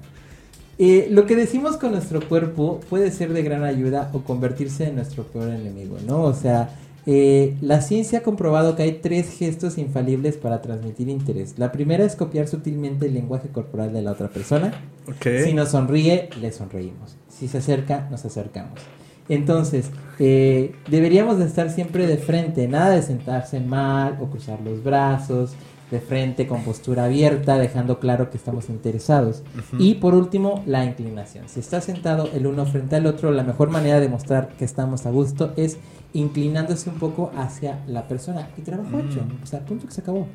Eh, 0.80 1.08
lo 1.10 1.26
que 1.26 1.36
decimos 1.36 1.78
con 1.78 1.92
nuestro 1.92 2.20
cuerpo 2.22 2.82
puede 2.90 3.10
ser 3.12 3.34
de 3.34 3.42
gran 3.42 3.64
ayuda 3.64 4.12
o 4.14 4.22
convertirse 4.22 4.88
en 4.90 4.96
nuestro 4.96 5.24
peor 5.24 5.50
enemigo, 5.50 5.98
¿no? 6.06 6.22
O 6.22 6.34
sea, 6.34 6.70
eh, 7.10 7.56
la 7.62 7.80
ciencia 7.80 8.20
ha 8.20 8.22
comprobado 8.22 8.76
que 8.76 8.84
hay 8.84 9.00
tres 9.02 9.30
gestos 9.30 9.78
infalibles 9.78 10.36
para 10.36 10.62
transmitir 10.62 11.08
interés. 11.08 11.58
La 11.58 11.72
primera 11.72 12.04
es 12.04 12.18
copiar 12.18 12.50
sutilmente 12.50 13.06
el 13.06 13.14
lenguaje 13.14 13.48
corporal 13.48 13.94
de 13.94 14.02
la 14.02 14.12
otra 14.12 14.28
persona. 14.28 14.74
ok. 15.08 15.46
Si 15.46 15.54
nos 15.54 15.70
sonríe, 15.70 16.30
le 16.42 16.52
sonreímos. 16.52 17.16
Si 17.30 17.48
se 17.48 17.60
acerca, 17.60 18.10
nos 18.12 18.26
acercamos. 18.26 18.82
Entonces, 19.30 19.90
eh, 20.20 20.76
deberíamos 20.90 21.40
de 21.40 21.46
estar 21.46 21.70
siempre 21.70 22.08
de 22.08 22.18
frente, 22.18 22.68
nada 22.68 22.90
de 22.90 23.02
sentarse 23.02 23.62
mal 23.62 24.18
o 24.22 24.26
cruzar 24.30 24.60
los 24.60 24.84
brazos, 24.84 25.52
de 25.92 26.02
frente 26.02 26.48
con 26.48 26.64
postura 26.64 27.06
abierta, 27.06 27.58
dejando 27.58 28.00
claro 28.00 28.30
que 28.30 28.38
estamos 28.38 28.70
interesados. 28.70 29.44
Y 29.80 29.96
por 29.96 30.16
último, 30.16 30.64
la 30.66 30.84
inclinación. 30.84 31.48
Si 31.48 31.60
está 31.62 31.80
sentado 31.80 32.30
el 32.34 32.46
uno 32.46 32.66
frente 32.66 32.98
al 32.98 33.06
otro, 33.06 33.32
la 33.32 33.44
mejor 33.44 33.70
manera 33.70 34.00
de 34.00 34.10
mostrar 34.10 34.50
que 34.58 34.66
estamos 34.66 35.06
a 35.06 35.12
gusto 35.12 35.54
es 35.56 35.78
inclinándose 36.14 36.90
un 36.90 36.98
poco 36.98 37.32
hacia 37.38 37.84
la 37.88 38.08
persona. 38.08 38.50
Y 38.58 38.62
trabajo 38.62 38.98
Mm. 38.98 39.00
hecho. 39.00 39.22
O 39.42 39.46
sea, 39.46 39.66
punto 39.66 39.86
que 39.88 39.94
se 39.94 40.02
acabó. 40.02 40.28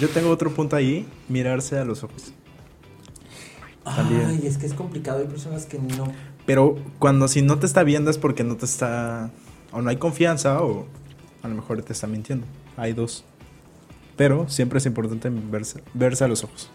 Yo 0.00 0.08
tengo 0.08 0.30
otro 0.30 0.52
punto 0.54 0.76
ahí, 0.76 1.06
mirarse 1.28 1.78
a 1.78 1.84
los 1.84 2.04
ojos. 2.04 2.32
También. 3.84 4.26
Ay, 4.26 4.40
es 4.46 4.58
que 4.58 4.66
es 4.66 4.74
complicado. 4.74 5.20
Hay 5.20 5.26
personas 5.26 5.66
que 5.66 5.78
no. 5.78 6.04
Pero 6.46 6.76
cuando 6.98 7.26
si 7.28 7.42
no 7.42 7.58
te 7.58 7.66
está 7.66 7.82
viendo 7.82 8.10
es 8.10 8.18
porque 8.18 8.44
no 8.44 8.56
te 8.56 8.64
está... 8.66 9.30
O 9.72 9.82
no 9.82 9.90
hay 9.90 9.96
confianza 9.96 10.62
o 10.62 10.86
a 11.42 11.48
lo 11.48 11.54
mejor 11.54 11.82
te 11.82 11.92
está 11.92 12.06
mintiendo. 12.06 12.46
Hay 12.76 12.92
dos. 12.92 13.24
Pero 14.16 14.48
siempre 14.48 14.78
es 14.78 14.86
importante 14.86 15.30
verse, 15.30 15.82
verse 15.94 16.24
a 16.24 16.28
los 16.28 16.44
ojos. 16.44 16.70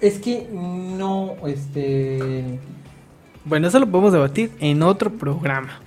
Es 0.00 0.18
que 0.18 0.48
no, 0.52 1.34
este. 1.46 2.58
Bueno, 3.44 3.68
eso 3.68 3.78
lo 3.78 3.86
podemos 3.90 4.12
debatir 4.12 4.52
en 4.60 4.82
otro 4.82 5.10
programa. 5.12 5.80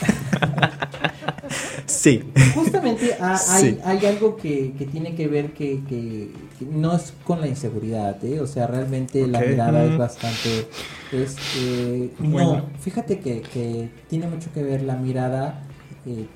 Sí. 1.86 2.24
Justamente 2.54 3.14
ha- 3.20 3.38
hay, 3.50 3.62
Sí. 3.62 3.78
hay 3.84 4.06
algo 4.06 4.36
que, 4.36 4.72
que 4.78 4.86
tiene 4.86 5.14
que 5.14 5.28
ver 5.28 5.52
que, 5.52 5.80
que- 5.88 6.30
que 6.58 6.64
no 6.64 6.94
es 6.96 7.12
con 7.24 7.40
la 7.40 7.46
inseguridad, 7.46 8.22
¿eh? 8.24 8.40
O 8.40 8.46
sea, 8.46 8.66
realmente 8.66 9.26
la 9.26 9.40
mirada 9.40 9.84
es 9.84 9.96
bastante... 9.98 10.66
Es, 11.12 11.36
eh, 11.58 12.10
Bueno. 12.18 12.56
No, 12.56 12.64
fíjate 12.80 13.18
que, 13.20 13.42
que 13.42 13.90
tiene 14.08 14.26
mucho 14.28 14.50
que 14.52 14.62
ver 14.62 14.82
la 14.82 14.96
mirada, 14.96 15.62
eh, 16.06 16.26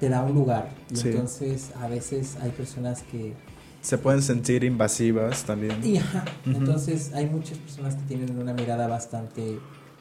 te 0.00 0.08
da 0.08 0.22
un 0.24 0.34
lugar. 0.34 0.70
Y 0.90 0.96
Sí. 0.96 1.08
entonces 1.08 1.70
a 1.80 1.86
veces 1.86 2.36
hay 2.40 2.50
personas 2.50 3.02
que... 3.02 3.34
Se 3.82 3.96
pueden 3.98 4.20
sentir 4.22 4.64
invasivas 4.64 5.44
también. 5.44 5.76
Y, 5.84 5.98
ajá, 5.98 6.24
entonces 6.46 7.12
hay 7.14 7.26
muchas 7.26 7.58
personas 7.58 7.94
que 7.94 8.02
tienen 8.02 8.38
una 8.38 8.52
mirada 8.52 8.86
bastante 8.88 9.58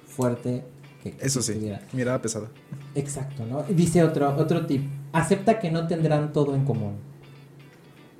fuerte. 0.08 0.64
Que, 1.04 1.16
Eso 1.22 1.42
sí, 1.42 1.54
tuviera- 1.54 1.82
mirada 1.94 2.22
pesada. 2.22 2.48
Exacto, 2.96 3.46
¿no? 3.46 3.64
Dice 3.64 4.04
otro, 4.04 4.36
otro 4.36 4.66
tip, 4.66 4.84
acepta 5.14 5.60
que 5.60 5.72
no 5.72 5.88
tendrán 5.88 6.34
todo 6.34 6.56
en 6.56 6.66
común. 6.66 6.96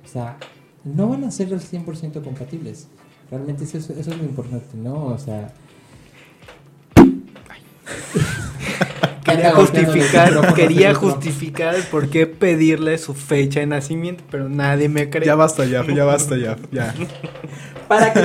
O 0.04 0.08
sea, 0.08 0.38
no 0.84 1.08
van 1.08 1.24
a 1.24 1.30
ser 1.30 1.52
al 1.52 1.60
100% 1.60 2.22
compatibles. 2.22 2.88
Realmente 3.30 3.64
eso, 3.64 3.76
es- 3.78 3.90
eso 3.90 4.10
es 4.12 4.16
lo 4.18 4.24
importante, 4.24 4.76
¿no? 4.76 5.06
O 5.06 5.18
sea... 5.18 5.52
Quería 9.30 9.52
justificar, 9.52 10.54
quería 10.54 10.94
justificar 10.94 11.74
el 11.74 11.82
por 11.84 12.08
qué 12.10 12.26
pedirle 12.26 12.98
su 12.98 13.14
fecha 13.14 13.60
de 13.60 13.66
nacimiento, 13.66 14.24
pero 14.30 14.48
nadie 14.48 14.88
me 14.88 15.08
cree. 15.10 15.26
Ya 15.26 15.34
basta, 15.34 15.64
ya, 15.64 15.84
ya 15.86 16.04
basta, 16.04 16.36
ya. 16.36 16.56
ya. 16.72 16.94
Para 17.88 18.12
que 18.12 18.20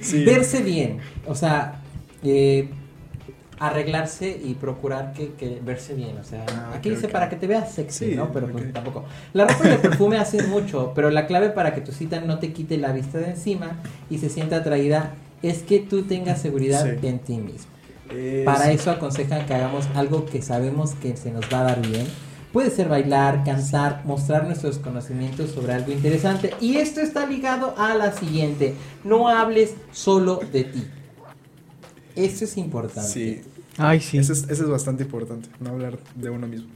Sí. 0.00 0.24
verse 0.24 0.62
bien, 0.62 0.98
o 1.26 1.34
sea, 1.34 1.80
eh, 2.22 2.68
arreglarse 3.58 4.40
y 4.44 4.54
procurar 4.54 5.12
que, 5.14 5.32
que 5.32 5.60
verse 5.64 5.94
bien, 5.94 6.16
o 6.18 6.24
sea, 6.24 6.44
Ah, 6.48 6.72
aquí 6.76 6.90
dice 6.90 7.08
para 7.08 7.28
que 7.28 7.34
te 7.36 7.46
veas 7.48 7.72
sexy, 7.72 8.10
Sí, 8.10 8.14
¿no? 8.14 8.32
Pero 8.32 8.46
pues 8.48 8.72
tampoco. 8.72 9.04
La 9.32 9.46
ropa 9.46 9.66
y 9.68 9.72
el 9.72 9.78
perfume 9.78 10.18
hacen 10.18 10.48
mucho, 10.48 10.92
pero 10.94 11.10
la 11.10 11.26
clave 11.26 11.50
para 11.50 11.74
que 11.74 11.80
tu 11.80 11.90
cita 11.92 12.20
no 12.20 12.38
te 12.38 12.52
quite 12.52 12.76
la 12.78 12.92
vista 12.92 13.18
de 13.18 13.30
encima 13.30 13.78
y 14.10 14.18
se 14.18 14.28
sienta 14.28 14.56
atraída 14.56 15.14
es 15.42 15.62
que 15.62 15.80
tú 15.80 16.02
tengas 16.02 16.40
seguridad 16.40 16.84
Sí. 17.00 17.06
en 17.06 17.18
ti 17.18 17.38
mismo. 17.38 17.70
Es- 18.10 18.44
Para 18.44 18.70
eso 18.72 18.90
aconsejan 18.90 19.46
que 19.46 19.54
hagamos 19.54 19.86
algo 19.94 20.24
que 20.26 20.42
sabemos 20.42 20.92
que 20.94 21.16
se 21.16 21.30
nos 21.30 21.44
va 21.52 21.60
a 21.60 21.64
dar 21.64 21.82
bien. 21.86 22.06
Puede 22.52 22.70
ser 22.70 22.88
bailar, 22.88 23.44
cantar, 23.44 24.02
mostrar 24.06 24.44
nuestros 24.46 24.78
conocimientos 24.78 25.50
sobre 25.50 25.74
algo 25.74 25.92
interesante. 25.92 26.54
Y 26.60 26.76
esto 26.78 27.00
está 27.00 27.26
ligado 27.26 27.74
a 27.76 27.94
la 27.94 28.12
siguiente. 28.12 28.74
No 29.04 29.28
hables 29.28 29.74
solo 29.92 30.40
de 30.52 30.64
ti. 30.64 30.84
Eso 32.16 32.44
es 32.44 32.56
importante. 32.56 33.08
Sí, 33.10 33.40
Ay, 33.76 34.00
sí. 34.00 34.18
Eso 34.18 34.32
es, 34.32 34.44
eso 34.48 34.64
es 34.64 34.68
bastante 34.70 35.04
importante, 35.04 35.48
no 35.60 35.70
hablar 35.70 35.98
de 36.16 36.30
uno 36.30 36.48
mismo. 36.48 36.68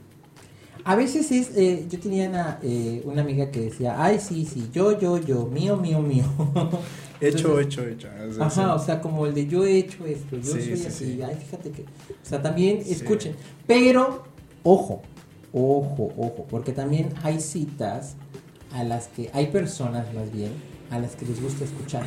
A 0.85 0.95
veces 0.95 1.31
es, 1.31 1.49
eh, 1.55 1.85
yo 1.89 1.99
tenía 1.99 2.29
una, 2.29 2.59
eh, 2.61 3.01
una 3.05 3.21
amiga 3.23 3.49
que 3.51 3.61
decía, 3.61 3.95
ay, 4.01 4.19
sí, 4.19 4.45
sí, 4.45 4.69
yo, 4.73 4.97
yo, 4.99 5.17
yo, 5.17 5.45
mío, 5.47 5.75
mío, 5.77 5.99
mío. 6.01 6.23
Hecho, 7.27 7.59
hecho, 7.59 7.87
hecho. 7.87 8.07
Decir, 8.09 8.41
Ajá, 8.41 8.73
o 8.75 8.79
sea, 8.79 9.01
como 9.01 9.25
el 9.25 9.33
de 9.33 9.47
yo 9.47 9.65
he 9.65 9.77
hecho 9.77 10.05
esto, 10.05 10.37
yo 10.37 10.43
Sí, 10.53 10.61
soy 10.61 10.77
sí, 10.77 10.85
así, 10.87 11.05
sí. 11.15 11.21
ay, 11.21 11.35
fíjate 11.35 11.71
que, 11.71 11.81
o 11.83 11.85
sea, 12.25 12.41
también 12.41 12.79
escuchen, 12.85 13.35
pero, 13.67 14.23
ojo, 14.63 15.01
ojo, 15.53 16.13
ojo, 16.17 16.45
porque 16.49 16.71
también 16.71 17.09
hay 17.23 17.39
citas 17.39 18.15
a 18.71 18.83
las 18.83 19.07
que, 19.07 19.29
hay 19.33 19.47
personas 19.47 20.13
más 20.13 20.31
bien, 20.31 20.51
a 20.89 20.99
las 20.99 21.15
que 21.15 21.25
les 21.25 21.41
gusta 21.41 21.63
escuchar. 21.65 22.03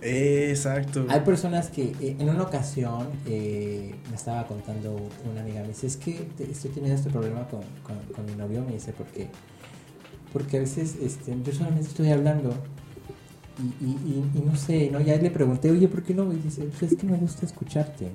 Exacto. 0.00 1.06
Hay 1.08 1.20
personas 1.20 1.70
que 1.70 1.92
eh, 2.00 2.16
en 2.18 2.28
una 2.28 2.44
ocasión 2.44 3.08
eh, 3.26 3.94
me 4.08 4.14
estaba 4.16 4.46
contando 4.46 4.96
una 5.30 5.40
amiga, 5.40 5.62
me 5.62 5.68
dice, 5.68 5.88
es 5.88 5.96
que 5.96 6.12
te- 6.36 6.48
estoy 6.50 6.70
teniendo 6.70 6.96
este 6.96 7.10
problema 7.10 7.48
con, 7.48 7.60
con- 7.82 7.98
con 8.14 8.24
mi 8.26 8.32
novio, 8.34 8.62
me 8.64 8.72
dice, 8.74 8.92
porque 8.96 9.28
porque 10.32 10.58
a 10.58 10.60
veces 10.60 10.94
este, 11.02 11.34
yo 11.42 11.52
solamente 11.52 11.88
estoy 11.88 12.10
hablando 12.10 12.54
y, 13.58 13.84
y, 13.84 13.88
y- 13.90 14.38
y 14.38 14.42
no 14.46 14.56
sé, 14.56 14.90
¿no? 14.90 15.00
Ya 15.00 15.16
le 15.16 15.30
pregunté, 15.30 15.70
oye, 15.70 15.88
¿por 15.88 16.02
qué 16.02 16.14
no? 16.14 16.32
Y 16.32 16.36
dice, 16.36 16.62
pues 16.78 16.92
es 16.92 16.98
que 16.98 17.06
me 17.06 17.16
gusta 17.16 17.46
escucharte. 17.46 18.10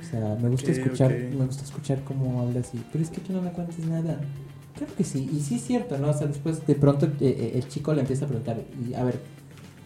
O 0.00 0.04
sea, 0.04 0.36
me 0.40 0.48
gusta 0.48 0.70
escuchar, 0.72 1.10
me 1.38 1.46
gusta 1.46 1.62
escuchar 1.64 2.02
cómo 2.04 2.40
hablas 2.42 2.74
y, 2.74 2.82
pero 2.92 3.02
es 3.04 3.10
que 3.10 3.20
tú 3.20 3.32
no 3.32 3.40
me 3.42 3.50
cuentes 3.52 3.78
nada. 3.86 4.20
Claro 4.76 4.92
que 4.96 5.04
sí, 5.04 5.30
y 5.32 5.40
sí 5.40 5.56
es 5.56 5.62
cierto, 5.64 5.96
¿no? 5.98 6.10
O 6.10 6.14
sea, 6.14 6.26
después 6.26 6.66
de 6.66 6.74
pronto 6.74 7.06
eh, 7.06 7.10
eh, 7.20 7.52
el 7.54 7.68
chico 7.68 7.94
le 7.94 8.00
empieza 8.00 8.24
a 8.24 8.28
preguntar, 8.28 8.60
y 8.88 8.94
a 8.94 9.04
ver, 9.04 9.20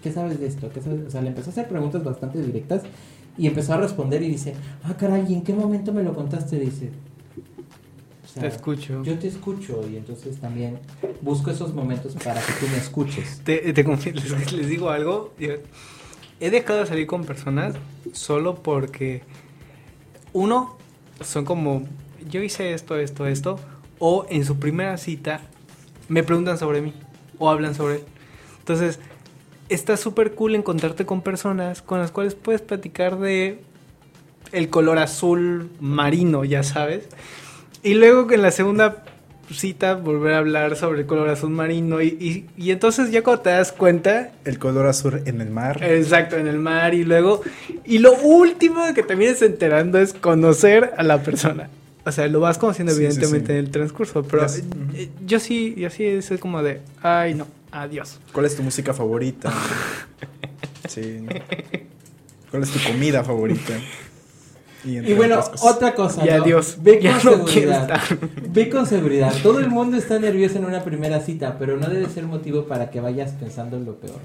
¿qué 0.02 0.10
sabes 0.12 0.40
de 0.40 0.46
esto? 0.46 0.70
¿Qué 0.72 0.80
sabes? 0.80 1.06
O 1.06 1.10
sea, 1.10 1.20
le 1.22 1.28
empezó 1.28 1.50
a 1.50 1.52
hacer 1.52 1.68
preguntas 1.68 2.02
bastante 2.02 2.40
directas 2.40 2.82
y 3.36 3.46
empezó 3.46 3.74
a 3.74 3.76
responder 3.78 4.22
y 4.22 4.28
dice, 4.28 4.54
ah, 4.84 4.96
caray, 4.96 5.26
¿y 5.28 5.34
en 5.34 5.42
qué 5.42 5.52
momento 5.52 5.92
me 5.92 6.02
lo 6.02 6.14
contaste? 6.14 6.58
Dice, 6.58 6.90
sea, 8.40 8.48
Te 8.48 8.56
escucho. 8.56 9.02
Yo 9.02 9.18
te 9.18 9.28
escucho 9.28 9.82
y 9.90 9.96
entonces 9.96 10.38
también 10.38 10.78
busco 11.20 11.50
esos 11.50 11.74
momentos 11.74 12.14
para 12.22 12.40
que 12.40 12.52
tú 12.60 12.66
me 12.70 12.78
escuches. 12.78 13.40
Te, 13.44 13.72
te 13.72 13.84
les, 14.12 14.52
les 14.52 14.68
digo 14.68 14.90
algo. 14.90 15.34
He 16.38 16.50
dejado 16.50 16.80
de 16.80 16.86
salir 16.86 17.06
con 17.06 17.24
personas 17.24 17.74
solo 18.12 18.56
porque, 18.56 19.22
uno, 20.32 20.76
son 21.22 21.44
como, 21.44 21.84
yo 22.28 22.42
hice 22.42 22.72
esto, 22.74 22.96
esto, 22.96 23.26
esto, 23.26 23.58
o 23.98 24.26
en 24.28 24.44
su 24.44 24.58
primera 24.58 24.98
cita 24.98 25.40
me 26.08 26.22
preguntan 26.22 26.58
sobre 26.58 26.82
mí 26.82 26.92
o 27.38 27.48
hablan 27.48 27.74
sobre 27.74 27.96
él. 27.96 28.02
Entonces, 28.58 28.98
está 29.68 29.96
súper 29.96 30.34
cool 30.34 30.54
encontrarte 30.54 31.06
con 31.06 31.22
personas 31.22 31.82
con 31.82 31.98
las 31.98 32.10
cuales 32.10 32.34
puedes 32.34 32.60
platicar 32.60 33.18
de 33.18 33.62
el 34.52 34.68
color 34.70 34.98
azul 34.98 35.70
marino, 35.80 36.44
ya 36.44 36.62
sabes. 36.62 37.08
Y 37.86 37.94
luego 37.94 38.26
que 38.26 38.34
en 38.34 38.42
la 38.42 38.50
segunda 38.50 39.04
cita 39.52 39.94
volver 39.94 40.34
a 40.34 40.38
hablar 40.38 40.74
sobre 40.76 41.00
el 41.02 41.06
color 41.06 41.28
azul 41.28 41.50
marino 41.50 42.02
y, 42.02 42.08
y, 42.08 42.46
y 42.56 42.72
entonces 42.72 43.12
ya 43.12 43.22
cuando 43.22 43.42
te 43.42 43.50
das 43.50 43.70
cuenta, 43.70 44.32
El 44.44 44.58
color 44.58 44.86
azul 44.88 45.22
en 45.24 45.40
el 45.40 45.50
mar. 45.50 45.82
exacto, 45.84 46.36
en 46.36 46.48
el 46.48 46.58
mar 46.58 46.94
y 46.94 47.04
luego... 47.04 47.42
Y 47.84 47.98
lo 47.98 48.12
último 48.14 48.82
que 48.92 49.04
te 49.04 49.14
vienes 49.14 49.40
enterando 49.42 49.98
es 49.98 50.12
conocer 50.14 50.94
a 50.98 51.04
la 51.04 51.22
persona. 51.22 51.68
O 52.04 52.10
sea, 52.10 52.26
lo 52.26 52.40
vas 52.40 52.58
conociendo 52.58 52.92
Sí, 52.92 53.04
evidentemente 53.04 53.46
sí. 53.52 53.52
en 53.52 53.58
el 53.66 53.70
transcurso, 53.70 54.24
pero 54.24 54.44
eh, 54.94 55.08
yo 55.24 55.38
sí, 55.38 55.74
yo 55.78 55.90
sí 55.90 56.04
es 56.04 56.28
como 56.40 56.62
de, 56.64 56.80
ay 57.02 57.34
no, 57.34 57.46
adiós. 57.70 58.18
¿Cuál 58.32 58.46
es 58.46 58.56
tu 58.56 58.62
música 58.64 58.92
favorita? 58.94 59.52
Sí. 60.88 61.18
¿no? 61.20 61.30
¿Cuál 62.50 62.62
es 62.62 62.70
tu 62.70 62.78
comida 62.80 63.24
favorita? 63.24 63.74
Entre 64.94 65.12
Y 65.12 65.14
bueno, 65.14 65.34
otras 65.40 65.48
cosas. 65.50 65.74
otra 65.74 65.94
cosa. 65.94 66.24
Y 66.24 66.28
¿no? 66.28 66.42
adiós. 66.42 66.76
Ve 66.80 67.00
Ya 67.02 67.18
con 67.18 67.24
no 67.40 67.46
seguridad. 67.48 68.00
Ve 68.50 68.70
con 68.70 68.86
seguridad. 68.86 69.32
Todo 69.42 69.58
el 69.58 69.68
mundo 69.70 69.96
está 69.96 70.18
nervioso 70.18 70.58
en 70.58 70.66
una 70.66 70.84
primera 70.84 71.20
cita, 71.20 71.56
pero 71.58 71.76
no 71.76 71.88
debe 71.88 72.08
ser 72.08 72.24
motivo 72.24 72.64
para 72.64 72.90
que 72.90 73.00
vayas 73.00 73.32
pensando 73.32 73.76
en 73.76 73.84
lo 73.86 73.94
peor. 73.96 74.20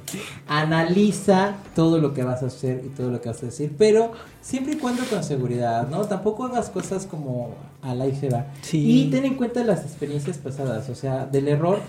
Analiza 0.47 1.55
todo 1.75 1.97
lo 1.97 2.13
que 2.13 2.23
vas 2.23 2.43
a 2.43 2.47
hacer 2.47 2.83
y 2.85 2.89
todo 2.89 3.09
lo 3.09 3.21
que 3.21 3.29
vas 3.29 3.41
a 3.41 3.45
decir, 3.47 3.73
pero 3.77 4.11
siempre 4.41 4.73
y 4.73 4.77
cuando 4.77 5.03
con 5.05 5.23
seguridad, 5.23 5.88
¿no? 5.89 6.01
Tampoco 6.05 6.45
hagas 6.45 6.69
cosas 6.69 7.05
como 7.05 7.55
a 7.81 7.95
la 7.95 8.07
y 8.07 8.15
se 8.15 8.29
va. 8.29 8.47
Sí. 8.61 9.05
Y 9.07 9.09
ten 9.09 9.25
en 9.25 9.35
cuenta 9.35 9.63
las 9.63 9.81
experiencias 9.81 10.38
pasadas, 10.38 10.89
o 10.89 10.95
sea, 10.95 11.25
del 11.25 11.47
error 11.47 11.79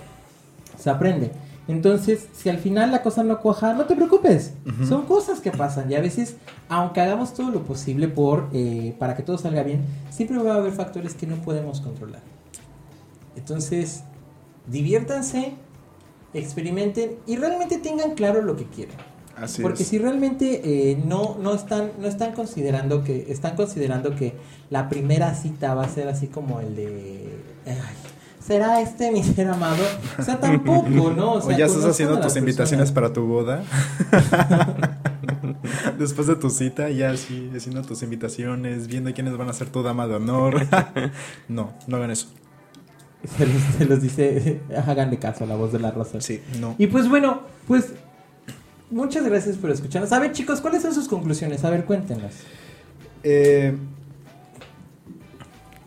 se 0.78 0.90
aprende. 0.90 1.30
Entonces, 1.68 2.26
si 2.32 2.48
al 2.48 2.58
final 2.58 2.90
la 2.90 3.02
cosa 3.02 3.22
no 3.22 3.40
cuaja, 3.40 3.72
no 3.74 3.84
te 3.84 3.94
preocupes. 3.94 4.54
Son 4.88 5.06
cosas 5.06 5.40
que 5.40 5.52
pasan 5.52 5.90
y 5.90 5.94
a 5.94 6.00
veces, 6.00 6.36
aunque 6.68 7.00
hagamos 7.00 7.34
todo 7.34 7.50
lo 7.50 7.62
posible 7.62 8.08
por 8.08 8.48
eh, 8.52 8.94
para 8.98 9.14
que 9.14 9.22
todo 9.22 9.38
salga 9.38 9.62
bien, 9.62 9.82
siempre 10.10 10.38
va 10.38 10.54
a 10.54 10.56
haber 10.56 10.72
factores 10.72 11.14
que 11.14 11.26
no 11.26 11.36
podemos 11.36 11.80
controlar. 11.80 12.22
Entonces, 13.36 14.02
diviértanse, 14.66 15.54
experimenten 16.34 17.16
y 17.26 17.36
realmente 17.36 17.78
tengan 17.78 18.14
claro 18.14 18.42
lo 18.42 18.56
que 18.56 18.64
quieren. 18.64 18.96
Así 19.36 19.62
Porque 19.62 19.82
es. 19.82 19.88
si 19.88 19.98
realmente 19.98 20.90
eh, 20.90 21.02
no, 21.04 21.36
no 21.40 21.54
están, 21.54 21.92
no 21.98 22.06
están 22.06 22.32
considerando 22.32 23.02
que, 23.02 23.32
están 23.32 23.56
considerando 23.56 24.14
que 24.14 24.34
la 24.68 24.88
primera 24.88 25.34
cita 25.34 25.74
va 25.74 25.84
a 25.84 25.88
ser 25.88 26.08
así 26.08 26.26
como 26.26 26.60
el 26.60 26.76
de 26.76 27.38
ay, 27.66 27.74
¿será 28.46 28.80
este 28.80 29.10
mi 29.10 29.22
ser 29.22 29.48
amado? 29.48 29.82
O 30.18 30.22
sea, 30.22 30.40
tampoco, 30.40 30.88
¿no? 30.88 31.34
O, 31.34 31.42
sea, 31.42 31.56
ya 31.56 31.66
estás 31.66 31.84
haciendo 31.84 32.20
tus 32.20 32.36
invitaciones 32.36 32.92
para 32.92 33.12
tu 33.12 33.26
boda. 33.26 33.62
Después 35.98 36.26
de 36.26 36.36
tu 36.36 36.50
cita, 36.50 36.90
ya 36.90 37.10
así, 37.10 37.50
haciendo 37.54 37.82
tus 37.82 38.02
invitaciones, 38.02 38.88
viendo 38.88 39.12
quiénes 39.12 39.36
van 39.36 39.48
a 39.48 39.52
ser 39.52 39.68
tu 39.68 39.82
dama 39.82 40.06
de 40.06 40.16
honor. 40.16 40.66
no, 41.48 41.72
no 41.86 41.96
hagan 41.96 42.10
eso. 42.10 42.28
Se 43.36 43.46
los, 43.46 43.62
se 43.78 43.84
los 43.84 44.02
dice, 44.02 44.60
háganle 44.84 45.18
caso 45.18 45.44
a 45.44 45.46
la 45.46 45.54
voz 45.54 45.72
de 45.72 45.78
la 45.78 45.92
rosa. 45.92 46.20
Sí, 46.20 46.42
no. 46.60 46.74
Y 46.78 46.88
pues 46.88 47.08
bueno, 47.08 47.42
pues 47.68 47.92
muchas 48.90 49.24
gracias 49.24 49.56
por 49.56 49.70
escucharnos. 49.70 50.12
A 50.12 50.18
ver, 50.18 50.32
chicos, 50.32 50.60
¿cuáles 50.60 50.82
son 50.82 50.92
sus 50.92 51.06
conclusiones? 51.06 51.64
A 51.64 51.70
ver, 51.70 51.84
cuéntenos. 51.84 52.32
Eh, 53.22 53.76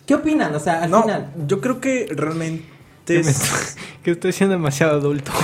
¿Qué 0.06 0.16
opinan? 0.16 0.54
O 0.56 0.60
sea, 0.60 0.84
al 0.84 0.92
no, 0.92 1.02
final. 1.04 1.32
yo 1.48 1.60
creo 1.62 1.80
que 1.82 2.08
realmente 2.16 2.66
Que, 3.06 3.20
es- 3.20 3.28
estoy- 3.28 3.84
que 4.04 4.12
estoy 4.12 4.32
siendo 4.34 4.56
demasiado 4.56 4.98
adulto. 5.00 5.32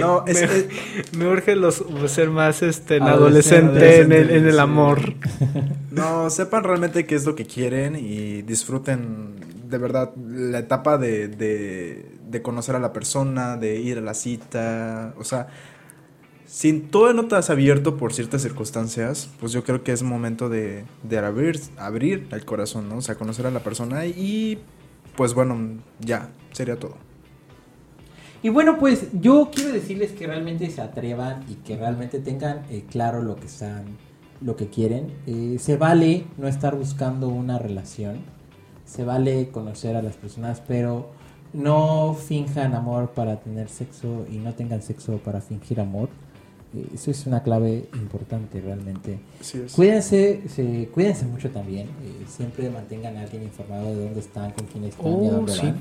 No, 0.00 0.24
es, 0.26 0.40
me, 0.40 0.44
es- 0.44 0.66
me 1.18 1.26
urge 1.28 1.54
los, 1.54 1.84
ser 2.06 2.30
más 2.30 2.62
este, 2.62 2.96
Adolescente, 2.96 3.78
adolescente 3.78 4.00
en 4.00 4.12
el, 4.12 4.30
en 4.30 4.48
el 4.48 4.58
amor. 4.58 5.14
No, 5.90 6.30
sepan 6.30 6.64
realmente 6.64 7.04
qué 7.04 7.14
es 7.14 7.26
lo 7.26 7.34
que 7.34 7.44
quieren 7.44 7.94
y 7.96 8.40
disfruten 8.42 9.34
de 9.68 9.78
verdad 9.78 10.12
la 10.16 10.60
etapa 10.60 10.96
de, 10.96 11.28
de, 11.28 12.06
de 12.26 12.42
conocer 12.42 12.74
a 12.76 12.78
la 12.78 12.92
persona, 12.92 13.56
de 13.58 13.76
ir 13.78 13.98
a 13.98 14.00
la 14.00 14.14
cita. 14.14 15.12
O 15.18 15.24
sea, 15.24 15.48
si 16.46 16.80
tú 16.80 17.12
no 17.12 17.26
te 17.26 17.34
has 17.34 17.50
abierto 17.50 17.96
por 17.96 18.12
ciertas 18.12 18.42
circunstancias, 18.42 19.28
pues 19.40 19.52
yo 19.52 19.64
creo 19.64 19.82
que 19.82 19.92
es 19.92 20.02
momento 20.02 20.48
de, 20.48 20.84
abrir, 21.18 21.60
abrir 21.76 22.28
el 22.30 22.44
corazón, 22.44 22.88
¿no? 22.88 22.98
O 22.98 23.02
sea, 23.02 23.16
conocer 23.16 23.46
a 23.46 23.50
la 23.50 23.60
persona 23.60 24.06
y 24.06 24.58
pues 25.16 25.34
bueno, 25.34 25.58
ya, 26.00 26.30
sería 26.52 26.76
todo. 26.76 26.96
Y 28.42 28.48
bueno, 28.48 28.78
pues 28.78 29.08
yo 29.12 29.50
quiero 29.52 29.72
decirles 29.72 30.12
que 30.12 30.26
realmente 30.26 30.70
se 30.70 30.80
atrevan 30.80 31.44
y 31.48 31.54
que 31.54 31.76
realmente 31.76 32.20
tengan 32.20 32.64
eh, 32.70 32.84
claro 32.88 33.22
lo 33.22 33.34
que 33.36 33.46
están, 33.46 33.84
lo 34.40 34.54
que 34.54 34.68
quieren. 34.68 35.12
Eh, 35.26 35.56
se 35.58 35.76
vale 35.76 36.26
no 36.36 36.46
estar 36.46 36.76
buscando 36.76 37.28
una 37.28 37.58
relación, 37.58 38.18
se 38.84 39.04
vale 39.04 39.48
conocer 39.48 39.96
a 39.96 40.02
las 40.02 40.16
personas, 40.16 40.62
pero 40.66 41.10
no 41.52 42.14
finjan 42.14 42.74
amor 42.74 43.10
para 43.10 43.40
tener 43.40 43.68
sexo 43.68 44.26
y 44.30 44.36
no 44.36 44.54
tengan 44.54 44.82
sexo 44.82 45.16
para 45.18 45.40
fingir 45.40 45.80
amor. 45.80 46.08
Eso 46.94 47.10
es 47.10 47.26
una 47.26 47.42
clave 47.42 47.88
importante 47.94 48.60
realmente. 48.60 49.18
Cuídense, 49.74 50.42
se- 50.48 50.88
cuídense 50.92 51.24
mucho 51.26 51.50
también. 51.50 51.86
eh, 51.86 52.24
siempre 52.28 52.68
mantengan 52.70 53.16
a 53.16 53.22
alguien 53.22 53.42
informado 53.42 53.94
de 53.94 54.04
dónde 54.04 54.20
están, 54.20 54.50
con 54.52 54.66
quién 54.66 54.84
están 54.84 55.06
y 55.06 55.10
a 55.10 55.30
Oh, 55.30 55.30
dónde 55.32 55.52
sí. 55.52 55.60
van. 55.62 55.76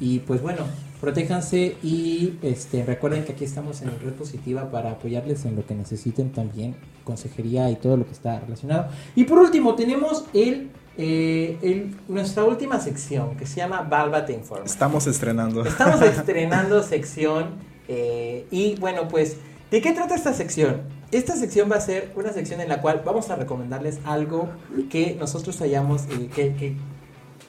Y 0.00 0.18
pues 0.20 0.40
bueno, 0.42 0.62
protéjanse 1.00 1.76
y 1.82 2.38
este 2.42 2.84
recuerden 2.84 3.24
que 3.24 3.32
aquí 3.32 3.44
estamos 3.44 3.82
en 3.82 3.90
Red 4.00 4.14
Positiva 4.14 4.70
para 4.70 4.92
apoyarles 4.92 5.44
en 5.44 5.56
lo 5.56 5.66
que 5.66 5.74
necesiten 5.74 6.30
también, 6.30 6.76
consejería 7.04 7.70
y 7.70 7.76
todo 7.76 7.96
lo 7.96 8.06
que 8.06 8.12
está 8.12 8.40
relacionado. 8.40 8.88
Y 9.14 9.24
por 9.24 9.38
último 9.38 9.74
tenemos 9.74 10.24
el, 10.32 10.70
eh, 10.96 11.58
el- 11.62 11.94
nuestra 12.08 12.44
última 12.44 12.80
sección 12.80 13.36
que 13.36 13.46
se 13.46 13.56
llama 13.56 13.82
Valva 13.82 14.24
te 14.24 14.32
informa. 14.32 14.64
Estamos 14.64 15.06
estrenando. 15.06 15.64
Estamos 15.64 16.00
estrenando 16.02 16.82
sección 16.82 17.50
eh, 17.88 18.46
y 18.50 18.76
bueno 18.76 19.08
pues, 19.08 19.36
¿de 19.70 19.80
qué 19.80 19.92
trata 19.92 20.14
esta 20.14 20.32
sección? 20.32 20.82
Esta 21.10 21.36
sección 21.36 21.70
va 21.70 21.76
a 21.76 21.80
ser 21.80 22.12
una 22.16 22.32
sección 22.32 22.60
en 22.60 22.68
la 22.68 22.80
cual 22.80 23.02
vamos 23.04 23.30
a 23.30 23.36
recomendarles 23.36 24.00
algo 24.04 24.48
que 24.90 25.16
nosotros 25.18 25.60
hayamos, 25.60 26.02
eh, 26.10 26.28
que, 26.34 26.54
que 26.54 26.76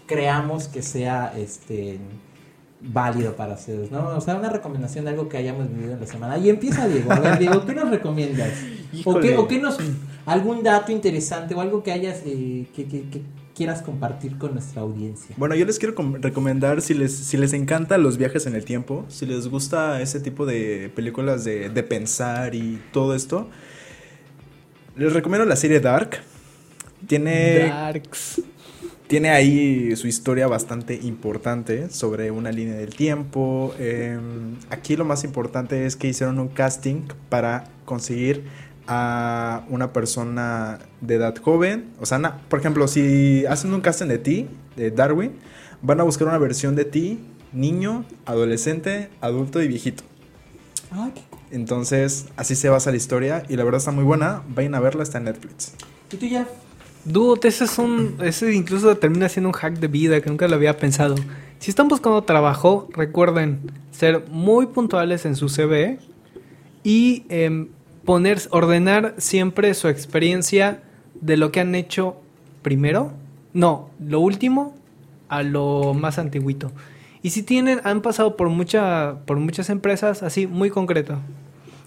creamos 0.05 0.67
que 0.67 0.81
sea 0.81 1.33
este 1.35 1.97
válido 2.81 3.35
para 3.35 3.55
ustedes, 3.55 3.89
¿no? 3.91 4.09
O 4.09 4.21
sea, 4.21 4.35
una 4.35 4.49
recomendación 4.49 5.05
de 5.05 5.11
algo 5.11 5.27
que 5.29 5.37
hayamos 5.37 5.67
vivido 5.69 5.93
en 5.93 5.99
la 6.01 6.05
semana. 6.05 6.37
Y 6.37 6.49
empieza 6.49 6.87
Diego. 6.87 7.11
A 7.11 7.19
ver, 7.19 7.39
Diego, 7.39 7.65
¿qué 7.65 7.73
nos 7.73 7.89
recomiendas? 7.89 8.51
¿O 9.05 9.19
qué, 9.19 9.35
o 9.37 9.47
qué 9.47 9.59
nos... 9.59 9.77
algún 10.27 10.61
dato 10.61 10.91
interesante 10.91 11.55
o 11.55 11.61
algo 11.61 11.81
que 11.81 11.91
hayas, 11.91 12.21
eh, 12.25 12.67
que, 12.75 12.85
que- 12.85 13.09
que 13.09 13.21
quieras 13.55 13.81
compartir 13.81 14.37
con 14.37 14.53
nuestra 14.53 14.81
audiencia? 14.81 15.33
Bueno, 15.37 15.55
yo 15.55 15.65
les 15.65 15.79
quiero 15.79 15.95
com- 15.95 16.15
recomendar 16.21 16.81
si 16.81 16.93
les, 16.93 17.15
si 17.15 17.37
les 17.37 17.53
encantan 17.53 18.03
los 18.03 18.17
viajes 18.17 18.45
en 18.45 18.53
el 18.55 18.65
tiempo, 18.65 19.05
si 19.07 19.25
les 19.25 19.47
gusta 19.47 20.01
ese 20.01 20.19
tipo 20.19 20.45
de 20.45 20.91
películas 20.93 21.43
de, 21.45 21.69
de 21.69 21.83
pensar 21.83 22.53
y 22.53 22.81
todo 22.91 23.15
esto, 23.15 23.49
les 24.95 25.13
recomiendo 25.13 25.45
la 25.45 25.55
serie 25.55 25.79
Dark. 25.79 26.17
Tiene, 27.07 27.67
Darks. 27.67 28.41
tiene 29.07 29.29
ahí 29.29 29.95
su 29.95 30.07
historia 30.07 30.47
bastante 30.47 30.95
importante 30.95 31.89
sobre 31.89 32.31
una 32.31 32.51
línea 32.51 32.75
del 32.75 32.95
tiempo. 32.95 33.73
Eh, 33.77 34.17
aquí 34.69 34.95
lo 34.95 35.05
más 35.05 35.23
importante 35.23 35.85
es 35.85 35.95
que 35.95 36.07
hicieron 36.07 36.39
un 36.39 36.47
casting 36.47 37.03
para 37.29 37.65
conseguir 37.85 38.43
a 38.87 39.63
una 39.69 39.91
persona 39.93 40.79
de 41.01 41.15
edad 41.15 41.35
joven. 41.41 41.85
O 41.99 42.05
sea, 42.05 42.19
na- 42.19 42.37
por 42.49 42.59
ejemplo, 42.59 42.87
si 42.87 43.45
hacen 43.47 43.73
un 43.73 43.81
casting 43.81 44.07
de 44.07 44.17
ti, 44.17 44.47
de 44.75 44.91
Darwin, 44.91 45.33
van 45.81 45.99
a 45.99 46.03
buscar 46.03 46.27
una 46.27 46.37
versión 46.37 46.75
de 46.75 46.85
ti, 46.85 47.19
niño, 47.53 48.05
adolescente, 48.25 49.09
adulto 49.21 49.61
y 49.61 49.67
viejito. 49.67 50.03
Ay, 50.91 51.11
qué 51.15 51.21
Entonces, 51.55 52.27
así 52.37 52.55
se 52.55 52.69
basa 52.69 52.91
la 52.91 52.97
historia 52.97 53.43
y 53.49 53.55
la 53.55 53.63
verdad 53.63 53.79
está 53.79 53.91
muy 53.91 54.03
buena. 54.03 54.41
Vayan 54.49 54.75
a 54.75 54.79
verla, 54.79 55.03
está 55.03 55.17
en 55.19 55.25
Netflix. 55.25 55.73
¿Y 56.11 56.17
tú 56.17 56.25
ya? 56.25 56.47
Dude, 57.05 57.47
ese 57.47 57.65
es 57.65 57.77
un. 57.77 58.17
Ese 58.21 58.53
incluso 58.53 58.95
termina 58.97 59.29
siendo 59.29 59.49
un 59.49 59.53
hack 59.53 59.77
de 59.79 59.87
vida 59.87 60.21
que 60.21 60.29
nunca 60.29 60.47
lo 60.47 60.55
había 60.55 60.77
pensado. 60.77 61.15
Si 61.59 61.69
están 61.69 61.87
buscando 61.87 62.23
trabajo, 62.23 62.87
recuerden 62.93 63.59
ser 63.91 64.25
muy 64.29 64.65
puntuales 64.67 65.25
en 65.25 65.35
su 65.35 65.47
CV 65.47 65.99
y 66.83 67.23
em, 67.29 67.69
poner, 68.05 68.39
ordenar 68.51 69.15
siempre 69.17 69.73
su 69.73 69.87
experiencia 69.87 70.81
de 71.21 71.37
lo 71.37 71.51
que 71.51 71.59
han 71.59 71.75
hecho 71.75 72.17
primero. 72.61 73.11
No, 73.53 73.89
lo 74.05 74.19
último 74.19 74.75
a 75.29 75.43
lo 75.43 75.93
más 75.93 76.19
antiguito. 76.19 76.71
Y 77.21 77.31
si 77.31 77.41
tienen, 77.41 77.81
han 77.83 78.01
pasado 78.01 78.37
por 78.37 78.49
mucha, 78.49 79.15
por 79.25 79.37
muchas 79.39 79.69
empresas, 79.69 80.21
así 80.23 80.45
muy 80.45 80.69
concreto. 80.69 81.17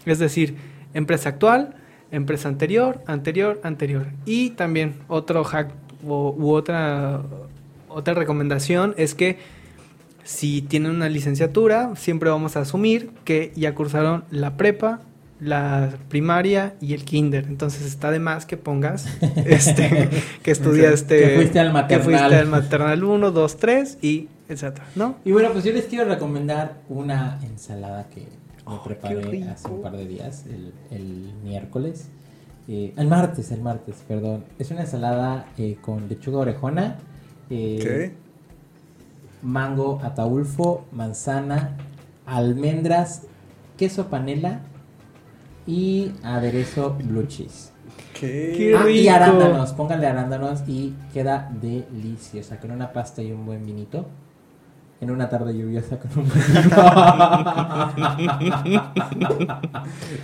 Es 0.07 0.19
decir, 0.19 0.57
empresa 0.95 1.29
actual, 1.29 1.75
empresa 2.11 2.49
anterior, 2.49 3.01
anterior, 3.07 3.61
anterior. 3.63 4.07
Y 4.27 4.51
también 4.51 4.95
otro 5.07 5.45
hack 5.45 5.71
o- 6.07 6.35
u 6.37 6.51
otra, 6.53 7.23
otra 7.89 8.15
recomendación 8.15 8.95
es 8.97 9.15
que 9.15 9.39
si 10.25 10.63
tienen 10.63 10.91
una 10.91 11.09
licenciatura, 11.09 11.95
siempre 11.97 12.31
vamos 12.31 12.57
a 12.57 12.61
asumir 12.61 13.11
que 13.25 13.53
ya 13.55 13.75
cursaron 13.75 14.25
la 14.31 14.57
prepa, 14.57 15.01
la 15.41 15.91
primaria 16.09 16.75
y 16.81 16.95
el 16.95 17.05
kinder. 17.05 17.47
Entonces 17.47 17.87
está 17.87 18.11
de 18.11 18.19
más 18.19 18.47
que 18.47 18.57
pongas 18.57 19.07
este, 19.45 20.09
que 20.43 20.51
estudiaste. 20.51 21.21
Que 21.21 21.37
fuiste 21.37 21.61
al 21.61 21.87
Que 21.87 21.99
fuiste 21.99 22.23
maternal. 22.23 22.35
al 22.35 22.47
maternal 22.47 23.05
1, 23.05 23.31
2, 23.31 23.57
3 23.57 23.99
y 24.03 24.29
etcétera, 24.49 24.87
¿no? 24.95 25.17
Y 25.25 25.33
bueno, 25.33 25.51
pues 25.53 25.65
yo 25.65 25.73
les 25.73 25.85
quiero 25.85 26.07
recomendar 26.07 26.79
una 26.89 27.39
ensalada 27.43 28.09
que 28.09 28.21
me 28.21 28.75
Oh, 28.75 28.83
qué 28.83 28.95
preparé 28.95 29.45
hace 29.49 29.69
un 29.69 29.81
par 29.81 29.97
de 29.97 30.07
días, 30.07 30.45
el, 30.47 30.75
el 30.91 31.33
miércoles. 31.43 32.09
Eh, 32.69 32.93
el 32.99 33.07
martes, 33.07 33.51
el 33.51 33.63
martes, 33.63 34.05
perdón. 34.07 34.45
Es 34.59 34.71
una 34.71 34.83
ensalada 34.83 35.47
eh, 35.57 35.79
con 35.81 36.07
lechuga 36.07 36.41
orejona, 36.41 36.97
eh, 37.49 38.13
mango 39.41 40.01
ataulfo, 40.03 40.85
manzana, 40.93 41.79
almendras, 42.27 43.23
queso 43.79 44.09
panela 44.09 44.61
y 45.69 46.11
aderezo 46.25 46.95
blue 46.99 47.27
cheese. 47.29 47.73
Qué 48.19 48.75
Ah, 48.77 48.89
y 48.91 49.03
rico. 49.03 49.15
arándanos, 49.15 49.73
pónganle 49.75 50.07
arándanos 50.09 50.63
y 50.67 50.95
queda 51.15 51.49
deliciosa. 51.61 52.59
Con 52.59 52.73
una 52.73 52.93
pasta 52.93 53.23
y 53.23 53.31
un 53.31 53.47
buen 53.47 53.65
vinito. 53.65 54.07
En 55.01 55.13
una 55.13 55.29
tarde 55.29 55.57
lluviosa 55.57 55.97
con 56.01 56.11
un 56.25 56.29
buen 56.29 56.43
vino. 58.67 58.93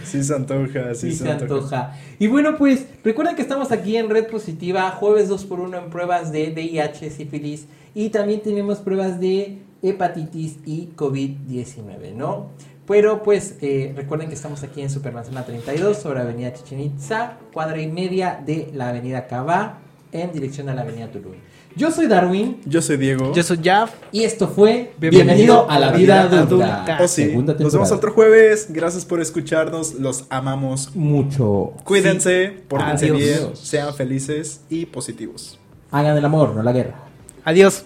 Sí 0.05 0.23
se 0.25 0.35
antoja, 0.35 0.95
sí, 0.95 1.13
Sí, 1.13 1.19
se 1.19 1.31
antoja. 1.31 1.93
Y 2.19 2.27
bueno, 2.27 2.57
pues 2.57 2.87
recuerden 3.05 3.37
que 3.37 3.43
estamos 3.43 3.71
aquí 3.73 3.97
en 3.97 4.11
Red 4.11 4.27
Positiva, 4.29 4.91
jueves 4.91 5.31
2x1 5.31 5.85
en 5.85 5.91
pruebas 5.91 6.33
de 6.33 6.51
VIH, 6.53 7.11
sífilis 7.11 7.67
y 7.95 8.11
también 8.11 8.41
tenemos 8.43 8.79
pruebas 8.79 9.21
de 9.21 9.59
hepatitis 9.83 10.59
y 10.67 10.89
COVID-19, 10.97 12.15
¿no? 12.15 12.49
Pero 12.87 13.23
pues 13.23 13.57
eh, 13.63 13.93
recuerden 13.97 14.29
que 14.29 14.35
estamos 14.35 14.63
aquí 14.63 14.83
en 14.83 14.91
Supermanzana 14.91 15.45
32 15.45 15.97
sobre 15.97 16.21
Avenida 16.21 16.53
Chichen 16.53 16.81
Itza, 16.81 17.39
cuadra 17.53 17.81
y 17.81 17.87
media 17.87 18.41
de 18.45 18.71
la 18.75 18.91
Avenida 18.91 19.27
Cabá 19.27 19.79
en 20.13 20.33
dirección 20.33 20.69
a 20.69 20.75
la 20.75 20.83
Avenida 20.83 21.11
Tulum. 21.11 21.33
Yo 21.77 21.91
soy 21.91 22.07
Darwin 22.07 22.61
Yo 22.67 22.81
soy 22.83 22.97
Diego. 22.99 23.33
Yo 23.35 23.43
soy 23.43 23.59
Jaf. 23.65 23.91
y 24.13 24.23
esto 24.23 24.47
fue 24.47 24.93
Bienvenido 24.99 25.25
Bienvenido, 25.25 25.67
a 25.71 25.79
la 25.81 25.91
vida 25.91 26.21
adulta. 26.21 26.77
adulta. 26.83 26.99
Oh, 27.03 27.09
sí. 27.09 27.25
Segunda 27.25 27.53
Nos 27.55 27.59
vemos 27.59 27.73
temporada. 27.89 27.97
otro 27.97 28.13
jueves. 28.13 28.67
Gracias 28.71 29.05
por 29.05 29.21
escucharnos. 29.21 29.95
Los 29.95 30.27
amamos. 30.31 30.95
Mucho. 30.95 31.73
Cuídense, 31.85 32.53
pórtense 32.69 33.07
Adiós. 33.07 33.19
bien, 33.19 33.57
sean 33.57 33.93
felices 33.95 34.61
y 34.71 34.87
positivos. 34.87 35.59
Hagan 35.91 36.17
el 36.17 36.25
amor, 36.25 36.55
no 36.55 36.63
la 36.63 36.71
guerra. 36.73 36.95
Adiós. 37.45 37.85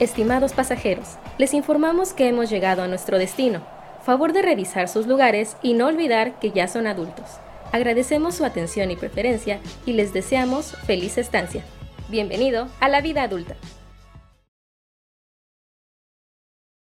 Estimados 0.00 0.52
pasajeros, 0.52 1.16
les 1.38 1.54
informamos 1.54 2.12
que 2.12 2.28
hemos 2.28 2.48
llegado 2.48 2.82
a 2.82 2.86
nuestro 2.86 3.18
destino. 3.18 3.62
Favor 4.04 4.32
de 4.32 4.42
revisar 4.42 4.88
sus 4.88 5.08
lugares 5.08 5.56
y 5.60 5.74
no 5.74 5.88
olvidar 5.88 6.38
que 6.38 6.52
ya 6.52 6.68
son 6.68 6.86
adultos. 6.86 7.26
Agradecemos 7.72 8.36
su 8.36 8.44
atención 8.44 8.92
y 8.92 8.96
preferencia 8.96 9.58
y 9.86 9.94
les 9.94 10.12
deseamos 10.12 10.76
feliz 10.86 11.18
estancia. 11.18 11.64
Bienvenido 12.08 12.68
a 12.78 12.88
la 12.88 13.00
vida 13.00 13.24
adulta. 13.24 13.56